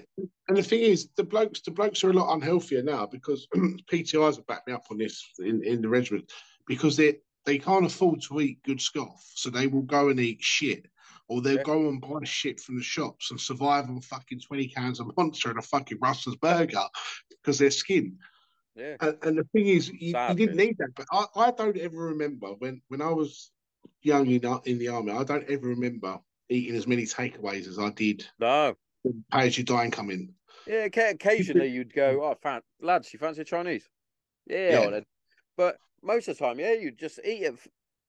and 0.47 0.55
the 0.55 0.61
thing 0.61 0.81
is, 0.81 1.09
the 1.15 1.23
blokes, 1.23 1.61
the 1.61 1.71
blokes 1.71 2.03
are 2.03 2.11
a 2.11 2.13
lot 2.13 2.39
unhealthier 2.39 2.83
now 2.83 3.07
because 3.07 3.47
PTIs 3.55 4.35
have 4.35 4.45
backed 4.45 4.67
me 4.67 4.73
up 4.73 4.85
on 4.91 4.99
this 4.99 5.27
in, 5.39 5.63
in 5.63 5.81
the 5.81 5.89
regiment 5.89 6.31
because 6.67 6.95
they 6.95 7.15
they 7.47 7.57
can't 7.57 7.87
afford 7.87 8.21
to 8.21 8.39
eat 8.39 8.61
good 8.61 8.79
scoff, 8.79 9.27
so 9.33 9.49
they 9.49 9.65
will 9.65 9.81
go 9.81 10.09
and 10.09 10.19
eat 10.19 10.43
shit, 10.43 10.85
or 11.27 11.41
they'll 11.41 11.55
Yeah. 11.55 11.63
go 11.63 11.89
and 11.89 11.99
buy 11.99 12.19
shit 12.23 12.59
from 12.59 12.77
the 12.77 12.83
shops 12.83 13.31
and 13.31 13.41
survive 13.41 13.85
on 13.89 13.99
fucking 13.99 14.41
twenty 14.41 14.67
cans 14.67 14.99
of 14.99 15.09
monster 15.17 15.49
and 15.49 15.57
a 15.57 15.63
fucking 15.63 15.97
Rustlers 15.99 16.35
burger 16.35 16.85
because 17.31 17.57
they're 17.57 17.71
skin. 17.71 18.15
yeah, 18.75 18.97
And, 19.01 19.17
and 19.23 19.37
the 19.39 19.43
thing 19.53 19.65
is, 19.65 19.89
you, 19.89 20.15
you 20.27 20.35
didn't 20.35 20.57
need 20.57 20.77
that. 20.77 20.93
But 20.95 21.07
I, 21.11 21.25
I 21.35 21.49
don't 21.49 21.77
ever 21.77 21.97
remember 21.97 22.49
when 22.59 22.83
when 22.89 23.01
I 23.01 23.09
was 23.09 23.49
young 24.03 24.27
in, 24.27 24.45
in 24.65 24.77
the 24.77 24.89
army. 24.89 25.13
I 25.13 25.23
don't 25.23 25.49
ever 25.49 25.69
remember 25.69 26.19
eating 26.51 26.75
as 26.75 26.85
many 26.85 27.03
takeaways 27.03 27.67
as 27.67 27.79
I 27.79 27.89
did 27.91 28.25
no, 28.39 28.75
pay 29.31 29.47
as 29.47 29.57
you 29.57 29.63
dine 29.63 29.89
coming. 29.89 30.33
yeah. 30.67 30.83
Occasionally 30.85 31.67
you'd 31.69 31.93
go, 31.93 32.23
oh, 32.23 32.35
fan- 32.41 32.61
lads, 32.81 33.11
you 33.13 33.19
fancy 33.19 33.43
Chinese? 33.43 33.89
Yeah, 34.47 34.81
Yeah. 34.89 34.99
but 35.57 35.77
most 36.03 36.27
of 36.27 36.37
the 36.37 36.43
time, 36.43 36.59
yeah, 36.59 36.73
you'd 36.73 36.97
just 36.99 37.19
eat 37.23 37.43
it, 37.43 37.55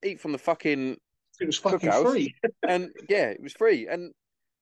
eat 0.05 0.21
from 0.21 0.33
the 0.33 0.39
fucking 0.39 0.97
It 1.41 1.47
was 1.47 1.59
fucking 1.59 1.93
free. 1.93 2.35
and 2.69 2.91
yeah, 3.09 3.29
it 3.31 3.41
was 3.43 3.53
free, 3.53 3.87
and 3.87 4.13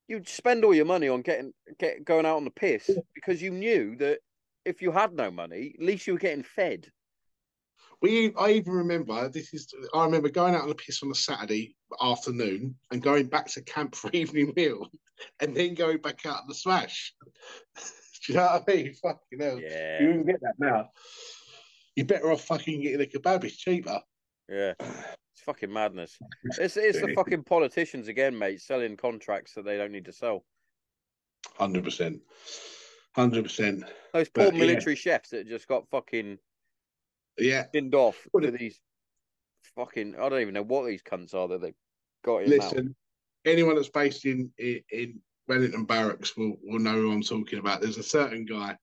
you'd 0.07 0.27
spend 0.27 0.63
all 0.63 0.73
your 0.75 0.85
money 0.85 1.07
on 1.09 1.21
getting 1.21 1.53
get 1.79 2.05
going 2.05 2.25
out 2.25 2.37
on 2.37 2.43
the 2.45 2.51
piss 2.51 2.89
because 3.15 3.41
you 3.41 3.51
knew 3.51 3.95
that 3.97 4.19
if 4.65 4.81
you 4.81 4.91
had 4.91 5.13
no 5.13 5.31
money, 5.31 5.73
at 5.79 5.83
least 5.85 6.05
you 6.05 6.13
were 6.13 6.19
getting 6.19 6.43
fed. 6.43 6.87
We, 8.01 8.33
I 8.35 8.51
even 8.51 8.73
remember 8.73 9.29
this 9.29 9.53
is. 9.53 9.73
I 9.93 10.03
remember 10.05 10.29
going 10.29 10.55
out 10.55 10.63
on 10.63 10.71
a 10.71 10.75
piss 10.75 11.03
on 11.03 11.11
a 11.11 11.15
Saturday 11.15 11.75
afternoon 12.01 12.75
and 12.91 13.01
going 13.01 13.27
back 13.27 13.45
to 13.51 13.61
camp 13.61 13.95
for 13.95 14.09
evening 14.11 14.53
meal, 14.55 14.87
and 15.39 15.55
then 15.55 15.75
going 15.75 15.99
back 15.99 16.25
out 16.25 16.41
on 16.41 16.47
the 16.47 16.55
smash. 16.55 17.13
Do 18.27 18.33
you 18.33 18.39
know 18.39 18.45
what 18.45 18.63
I 18.67 18.71
mean? 18.75 18.93
Fucking 19.01 19.39
hell, 19.39 19.59
you 19.59 19.67
Yeah, 19.67 19.97
can 19.99 20.25
get 20.25 20.41
that 20.41 20.53
now. 20.59 20.89
You're 21.95 22.05
better 22.05 22.31
off 22.31 22.43
fucking 22.45 22.81
getting 22.83 23.01
a 23.01 23.05
kebab. 23.05 23.43
It's 23.43 23.57
cheaper. 23.57 23.99
yeah, 24.47 24.73
it's 24.79 25.41
fucking 25.45 25.71
madness. 25.73 26.17
It's 26.59 26.77
it's 26.77 27.01
the 27.01 27.13
fucking 27.15 27.43
politicians 27.43 28.07
again, 28.07 28.37
mate, 28.37 28.61
selling 28.61 28.95
contracts 28.95 29.53
that 29.55 29.65
they 29.65 29.77
don't 29.77 29.91
need 29.91 30.05
to 30.05 30.13
sell. 30.13 30.45
Hundred 31.57 31.83
percent. 31.83 32.21
Hundred 33.15 33.43
percent. 33.43 33.83
Those 34.13 34.29
poor 34.29 34.45
But, 34.45 34.53
yeah. 34.55 34.59
military 34.59 34.95
chefs 34.95 35.29
that 35.31 35.47
just 35.47 35.67
got 35.67 35.89
fucking 35.89 36.37
Yeah. 37.37 37.63
pinned 37.63 37.95
off 37.95 38.27
Well, 38.33 38.43
for 38.43 38.51
these 38.51 38.79
fucking. 39.75 40.15
I 40.15 40.29
don't 40.29 40.41
even 40.41 40.53
know 40.53 40.63
what 40.63 40.85
these 40.85 41.03
cunts 41.03 41.33
are 41.33 41.47
that 41.47 41.61
they 41.61 41.73
got. 42.23 42.45
Listen, 42.47 42.95
anyone 43.45 43.75
that's 43.75 43.89
based 43.89 44.25
in 44.25 44.51
in, 44.57 44.81
in 44.91 45.19
Wellington 45.47 45.85
Barracks 45.85 46.37
will 46.37 46.57
will 46.63 46.79
know 46.79 46.93
who 46.93 47.11
I'm 47.11 47.23
talking 47.23 47.59
about. 47.59 47.81
There's 47.81 47.97
a 47.97 48.03
certain 48.03 48.45
guy. 48.45 48.77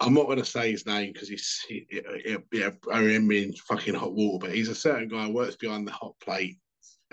I'm 0.00 0.14
not 0.14 0.26
going 0.26 0.38
to 0.38 0.44
say 0.44 0.72
his 0.72 0.84
name 0.84 1.12
because 1.12 1.28
he's 1.28 1.64
he, 1.68 1.86
he, 1.88 2.36
yeah, 2.52 2.70
I 2.92 2.98
remember 3.00 3.34
in 3.34 3.52
fucking 3.52 3.94
hot 3.94 4.12
water, 4.12 4.46
but 4.46 4.54
he's 4.54 4.68
a 4.68 4.74
certain 4.74 5.08
guy 5.08 5.26
who 5.26 5.32
works 5.32 5.56
behind 5.56 5.86
the 5.86 5.92
hot 5.92 6.14
plate, 6.20 6.58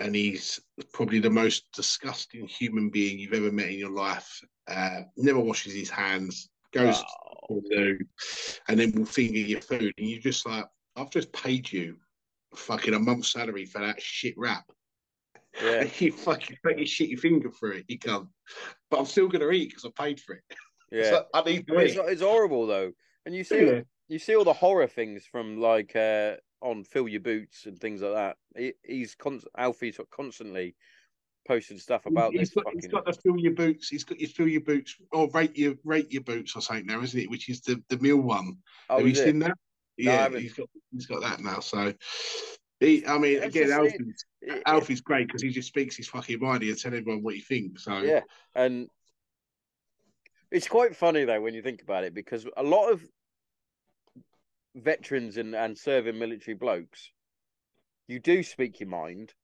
and 0.00 0.14
he's 0.14 0.60
probably 0.92 1.20
the 1.20 1.30
most 1.30 1.66
disgusting 1.72 2.48
human 2.48 2.90
being 2.90 3.18
you've 3.18 3.32
ever 3.32 3.52
met 3.52 3.68
in 3.68 3.78
your 3.78 3.92
life. 3.92 4.40
Uh, 4.66 5.02
never 5.16 5.38
washes 5.38 5.72
his 5.72 5.90
hands, 5.90 6.49
goes 6.72 7.02
Oh, 7.50 7.60
to 7.70 7.98
and 8.68 8.78
then 8.78 8.92
will 8.92 9.04
finger 9.04 9.38
your 9.38 9.60
food, 9.60 9.92
and 9.98 10.08
you're 10.08 10.20
just 10.20 10.46
like, 10.46 10.66
I've 10.96 11.10
just 11.10 11.32
paid 11.32 11.70
you 11.72 11.96
fucking 12.54 12.94
a 12.94 12.98
month's 12.98 13.32
salary 13.32 13.64
for 13.64 13.80
that 13.80 14.00
shit 14.00 14.34
wrap. 14.36 14.64
yeah, 15.62 15.88
you 15.98 16.12
fucking 16.12 16.56
shit 16.84 17.08
your 17.08 17.18
finger 17.18 17.50
through 17.50 17.72
it, 17.78 17.84
you 17.88 17.98
can't. 17.98 18.28
But 18.90 19.00
I'm 19.00 19.06
still 19.06 19.28
gonna 19.28 19.50
eat 19.50 19.70
because 19.70 19.84
I 19.84 20.02
paid 20.02 20.20
for 20.20 20.34
it. 20.34 20.42
yeah. 20.90 21.10
So 21.10 21.24
I 21.34 21.42
need 21.42 21.66
to 21.66 21.78
It's, 21.78 21.94
eat. 21.94 22.00
it's 22.06 22.22
horrible 22.22 22.66
though, 22.66 22.92
and 23.26 23.34
you 23.34 23.44
see 23.44 23.66
Yeah. 23.66 23.80
you 24.08 24.18
see 24.18 24.36
all 24.36 24.44
the 24.44 24.52
horror 24.52 24.86
things 24.86 25.24
from 25.26 25.60
like 25.60 25.94
uh 25.96 26.36
on 26.62 26.84
fill 26.84 27.08
your 27.08 27.20
boots 27.20 27.66
and 27.66 27.78
things 27.78 28.02
like 28.02 28.14
that. 28.14 28.36
He, 28.56 28.72
he's 28.84 29.14
con- 29.14 29.40
Alfie's 29.56 29.98
constantly 30.10 30.76
posting 31.46 31.78
stuff 31.78 32.06
about 32.06 32.32
he's 32.32 32.40
this 32.40 32.50
got, 32.50 32.64
fucking. 32.64 32.80
he's 32.80 32.90
got 32.90 33.04
the 33.04 33.12
fill 33.12 33.38
your 33.38 33.54
boots. 33.54 33.88
He's 33.88 34.04
got 34.04 34.20
your 34.20 34.28
fill 34.30 34.48
your 34.48 34.60
boots 34.60 34.96
or 35.12 35.28
rate 35.30 35.56
your 35.56 35.74
rate 35.84 36.12
your 36.12 36.22
boots 36.22 36.54
or 36.56 36.62
something 36.62 36.86
now, 36.86 37.00
isn't 37.02 37.18
it? 37.18 37.30
Which 37.30 37.48
is 37.48 37.60
the 37.62 37.82
the 37.88 37.98
meal 37.98 38.18
one. 38.18 38.58
oh, 38.88 38.98
Have 38.98 39.06
you 39.06 39.12
it? 39.12 39.16
seen 39.16 39.38
that? 39.40 39.52
I 39.52 39.56
Yeah, 39.96 40.28
he's 40.30 40.54
got 40.54 40.68
he's 40.92 41.06
got 41.06 41.22
that 41.22 41.40
now. 41.40 41.60
So, 41.60 41.92
he, 42.78 43.06
I 43.06 43.18
mean, 43.18 43.42
It's 43.42 43.54
again, 43.54 43.72
Alfie's 43.72 44.24
It- 44.42 44.62
Alfie's 44.66 45.00
great 45.00 45.26
because 45.26 45.42
he 45.42 45.50
just 45.50 45.68
speaks 45.68 45.96
his 45.96 46.08
fucking 46.08 46.40
mind. 46.40 46.62
He'll 46.62 46.76
tell 46.76 46.94
everyone 46.94 47.22
what 47.22 47.34
he 47.34 47.40
thinks. 47.40 47.84
So 47.84 47.98
Yeah, 47.98 48.22
and 48.54 48.88
it's 50.50 50.68
quite 50.68 50.96
funny 50.96 51.24
though 51.24 51.40
when 51.40 51.54
you 51.54 51.62
think 51.62 51.82
about 51.82 52.04
it 52.04 52.14
because 52.14 52.46
a 52.56 52.62
lot 52.62 52.90
of 52.90 53.02
veterans 54.74 55.36
and, 55.36 55.54
and 55.54 55.76
serving 55.76 56.18
military 56.18 56.54
blokes, 56.54 57.10
you 58.08 58.18
do 58.20 58.42
speak 58.42 58.80
your 58.80 58.88
mind, 58.88 59.34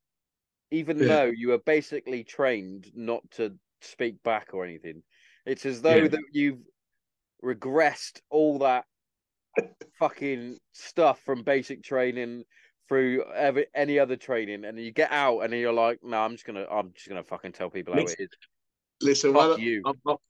even 0.71 0.99
Yeah. 0.99 1.07
though 1.07 1.33
you 1.35 1.53
are 1.53 1.59
basically 1.59 2.25
trained 2.25 2.91
not 2.95 3.29
to 3.33 3.59
speak 3.81 4.23
back 4.23 4.51
or 4.53 4.65
anything. 4.65 5.03
It's 5.45 5.67
as 5.67 5.83
though 5.83 6.03
Yeah. 6.03 6.09
that 6.09 6.23
you've 6.33 6.63
regressed 7.43 8.21
all 8.31 8.59
that 8.59 8.87
fucking 9.99 10.59
stuff 10.73 11.21
from 11.25 11.43
basic 11.43 11.83
training 11.83 12.45
through 12.89 13.25
every, 13.33 13.67
any 13.75 13.99
other 13.99 14.17
training, 14.17 14.65
and 14.65 14.79
you 14.79 14.93
get 14.93 15.11
out 15.11 15.41
and 15.41 15.53
you're 15.53 15.73
like, 15.73 16.03
"No, 16.03 16.19
I'm 16.19 16.33
just 16.33 16.45
gonna, 16.45 16.67
I'm 16.71 16.93
just 16.93 17.09
gonna 17.09 17.25
fucking 17.25 17.53
tell 17.53 17.71
people 17.71 17.95
how 17.95 18.01
it 18.01 18.17
is." 18.19 18.29
listen, 19.03 19.35
Fuck 19.35 19.59
you. 19.59 19.83
I'm 19.85 20.01
not. 20.05 20.21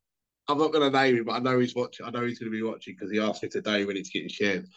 I'm 0.49 0.59
not 0.59 0.73
going 0.73 0.91
to 0.91 0.97
name 0.97 1.17
him, 1.17 1.25
but 1.25 1.33
I 1.33 1.39
know 1.41 1.59
he's 1.59 1.75
watching. 1.75 2.07
I 2.07 2.11
know 2.11 2.25
he's 2.25 2.39
going 2.39 2.53
to 2.53 2.57
be 2.57 2.63
watching 2.63 2.95
because 2.95 3.11
he 3.11 3.19
asked 3.19 3.43
me 3.43 3.49
today 3.49 3.85
when 3.85 3.97
it's 3.97 4.11
getting 4.11 4.29
shared. 4.29 4.69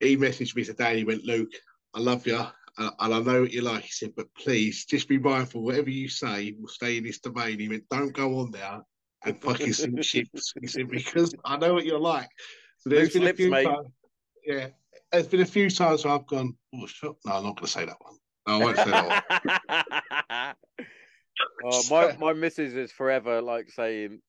He 0.00 0.16
messaged 0.16 0.56
me 0.56 0.64
today. 0.64 0.96
He 0.96 1.04
went, 1.04 1.24
"Luke, 1.24 1.52
I 1.92 2.00
love 2.00 2.26
you, 2.26 2.42
and 2.78 2.90
and 2.98 3.14
I 3.14 3.20
know 3.20 3.42
what 3.42 3.52
you 3.52 3.62
like." 3.62 3.84
He 3.84 3.90
said, 3.90 4.14
"But 4.16 4.32
please, 4.34 4.84
just 4.84 5.08
be 5.08 5.18
mindful. 5.18 5.62
Whatever 5.62 5.90
you 5.90 6.08
say 6.08 6.54
will 6.58 6.68
stay 6.68 6.98
in 6.98 7.04
this 7.04 7.20
domain." 7.20 7.58
He 7.58 7.68
went, 7.68 7.88
"Don't 7.88 8.12
go 8.12 8.38
on 8.40 8.50
there 8.50 8.82
and 9.24 9.40
fucking 9.40 9.72
sink 9.72 10.02
ships. 10.04 10.54
He 10.60 10.66
said 10.66 10.88
because 10.88 11.34
I 11.44 11.56
know 11.56 11.74
what 11.74 11.84
you're 11.84 11.98
like. 11.98 12.28
So 12.78 12.90
Loose 12.90 13.14
lips, 13.14 13.40
mate. 13.40 13.64
times, 13.64 13.88
yeah, 14.44 14.68
there's 15.12 15.26
been 15.26 15.40
a 15.40 15.46
few 15.46 15.68
times 15.70 16.04
where 16.04 16.14
I've 16.14 16.26
gone, 16.26 16.56
oh 16.74 16.86
shit, 16.86 17.12
no, 17.24 17.32
I'm 17.32 17.44
not 17.44 17.56
going 17.56 17.66
to 17.66 17.66
say 17.66 17.84
that 17.84 17.96
one. 18.00 18.16
No, 18.48 18.54
I 18.54 18.64
won't 18.64 18.76
say 18.76 18.90
that 18.90 20.54
one. 20.54 20.54
oh, 21.64 21.82
my 21.90 22.16
my 22.18 22.32
missus 22.32 22.74
is 22.74 22.92
forever 22.92 23.42
like 23.42 23.70
saying, 23.70 24.20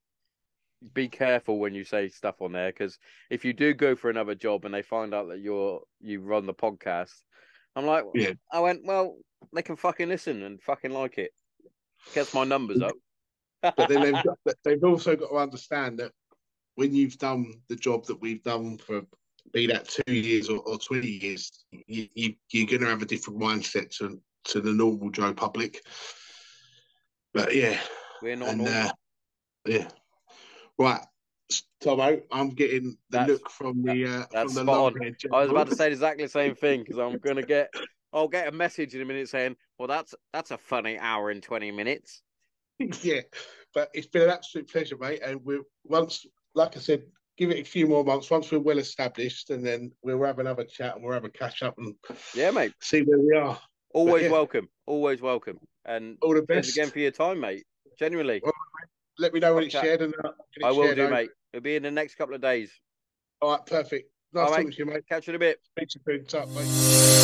"Be 0.93 1.07
careful 1.07 1.59
when 1.59 1.73
you 1.73 1.83
say 1.83 2.09
stuff 2.09 2.41
on 2.41 2.51
there, 2.51 2.71
because 2.71 2.97
if 3.29 3.45
you 3.45 3.53
do 3.53 3.73
go 3.73 3.95
for 3.95 4.09
another 4.09 4.35
job 4.35 4.65
and 4.65 4.73
they 4.73 4.81
find 4.81 5.13
out 5.13 5.29
that 5.29 5.39
you're 5.39 5.81
you 6.01 6.21
run 6.21 6.45
the 6.45 6.53
podcast, 6.53 7.13
I'm 7.75 7.85
like, 7.85 8.05
Yeah. 8.13 8.33
I 8.51 8.59
went, 8.59 8.85
well, 8.85 9.17
they 9.53 9.61
can 9.61 9.75
fucking 9.75 10.09
listen 10.09 10.43
and 10.43 10.61
fucking 10.61 10.91
like 10.91 11.17
it. 11.17 11.31
Gets 12.13 12.33
my 12.33 12.43
numbers 12.43 12.81
up. 12.81 12.95
but 13.61 13.87
then 13.87 14.01
they've, 14.01 14.13
got, 14.23 14.37
they've 14.63 14.83
also 14.83 15.15
got 15.15 15.29
to 15.29 15.37
understand 15.37 15.99
that 15.99 16.11
when 16.75 16.93
you've 16.93 17.17
done 17.17 17.53
the 17.69 17.75
job 17.75 18.05
that 18.05 18.21
we've 18.21 18.43
done 18.43 18.77
for 18.77 19.01
be 19.53 19.67
that 19.67 19.87
two 19.89 20.13
years 20.13 20.49
or, 20.49 20.59
or 20.59 20.77
20 20.77 21.07
years, 21.07 21.51
you, 21.71 22.07
you, 22.13 22.33
you're 22.51 22.67
going 22.67 22.81
to 22.81 22.87
have 22.87 23.01
a 23.01 23.05
different 23.05 23.39
mindset 23.39 23.89
to, 23.97 24.19
to 24.45 24.61
the 24.61 24.71
normal 24.71 25.09
Joe 25.09 25.33
public. 25.33 25.81
But 27.33 27.55
yeah, 27.55 27.79
We're 28.21 28.35
not 28.35 28.49
and 28.49 28.57
normal. 28.59 28.87
uh, 28.87 28.91
yeah, 29.65 29.87
right. 30.77 31.01
Tomo, 31.81 32.21
I'm 32.31 32.49
getting 32.49 32.97
the 33.09 33.17
That's- 33.17 33.29
look 33.29 33.49
from 33.49 33.81
the 33.83 34.05
uh, 34.05 34.25
that's 34.31 34.53
from 34.53 34.65
the 34.65 34.71
spot 34.73 34.95
on. 34.95 35.15
I 35.33 35.41
was 35.41 35.49
about 35.49 35.67
to 35.69 35.75
say 35.75 35.87
exactly 35.91 36.25
the 36.25 36.29
same 36.29 36.55
thing 36.55 36.83
because 36.83 36.97
I'm 36.99 37.17
gonna 37.23 37.43
get. 37.43 37.69
I'll 38.13 38.27
get 38.27 38.47
a 38.47 38.51
message 38.51 38.93
in 38.93 39.01
a 39.01 39.05
minute 39.05 39.29
saying, 39.29 39.55
"Well, 39.77 39.87
that's 39.87 40.13
that's 40.33 40.51
a 40.51 40.57
funny 40.57 40.97
hour 40.99 41.29
and 41.29 41.41
twenty 41.41 41.71
minutes." 41.71 42.21
yeah, 43.03 43.21
but 43.73 43.89
it's 43.93 44.07
been 44.07 44.23
an 44.23 44.29
absolute 44.29 44.69
pleasure, 44.69 44.97
mate. 44.97 45.21
And 45.23 45.39
we 45.45 45.59
once, 45.85 46.25
like 46.53 46.75
I 46.75 46.79
said, 46.79 47.03
give 47.37 47.51
it 47.51 47.59
a 47.59 47.63
few 47.63 47.87
more 47.87 48.03
months. 48.03 48.29
Once 48.29 48.51
we're 48.51 48.59
well 48.59 48.79
established, 48.79 49.49
and 49.49 49.65
then 49.65 49.91
we'll 50.03 50.21
have 50.23 50.39
another 50.39 50.65
chat 50.65 50.95
and 50.95 51.03
we'll 51.03 51.13
have 51.13 51.23
a 51.25 51.29
catch 51.29 51.63
up 51.63 51.77
and 51.77 51.95
Yeah, 52.35 52.51
mate. 52.51 52.73
see 52.81 53.01
where 53.01 53.19
we 53.19 53.33
are. 53.37 53.59
Always 53.93 54.23
yeah. 54.23 54.31
welcome. 54.31 54.67
Always 54.85 55.21
welcome. 55.21 55.57
And 55.85 56.17
All 56.21 56.33
the 56.33 56.41
best. 56.41 56.75
again 56.77 56.89
for 56.89 56.99
your 56.99 57.11
time, 57.11 57.39
mate. 57.39 57.65
Genuinely, 57.97 58.41
Let 59.19 59.33
me 59.33 59.39
know 59.39 59.55
when 59.55 59.63
it's 59.65 59.73
shared, 59.73 60.01
and 60.01 60.13
uh, 60.23 60.31
I 60.63 60.71
will 60.71 60.93
do, 60.95 61.03
over. 61.03 61.11
mate. 61.11 61.29
It'll 61.53 61.63
be 61.63 61.75
in 61.75 61.83
the 61.83 61.91
next 61.91 62.15
couple 62.15 62.35
of 62.35 62.41
days. 62.41 62.71
All 63.41 63.51
right, 63.51 63.65
perfect. 63.65 64.11
Nice 64.33 64.45
All 64.45 64.51
right. 64.51 64.57
talking 64.57 64.71
to 64.71 64.77
you, 64.77 64.85
mate. 64.85 65.03
Catch 65.09 65.27
you 65.27 65.31
in 65.31 65.35
a 65.35 65.39
bit. 65.39 65.59
Speak 65.63 65.89
to 65.89 65.99
you 66.05 66.17
soon. 66.19 66.25
Top, 66.25 66.47
mate. 66.49 67.20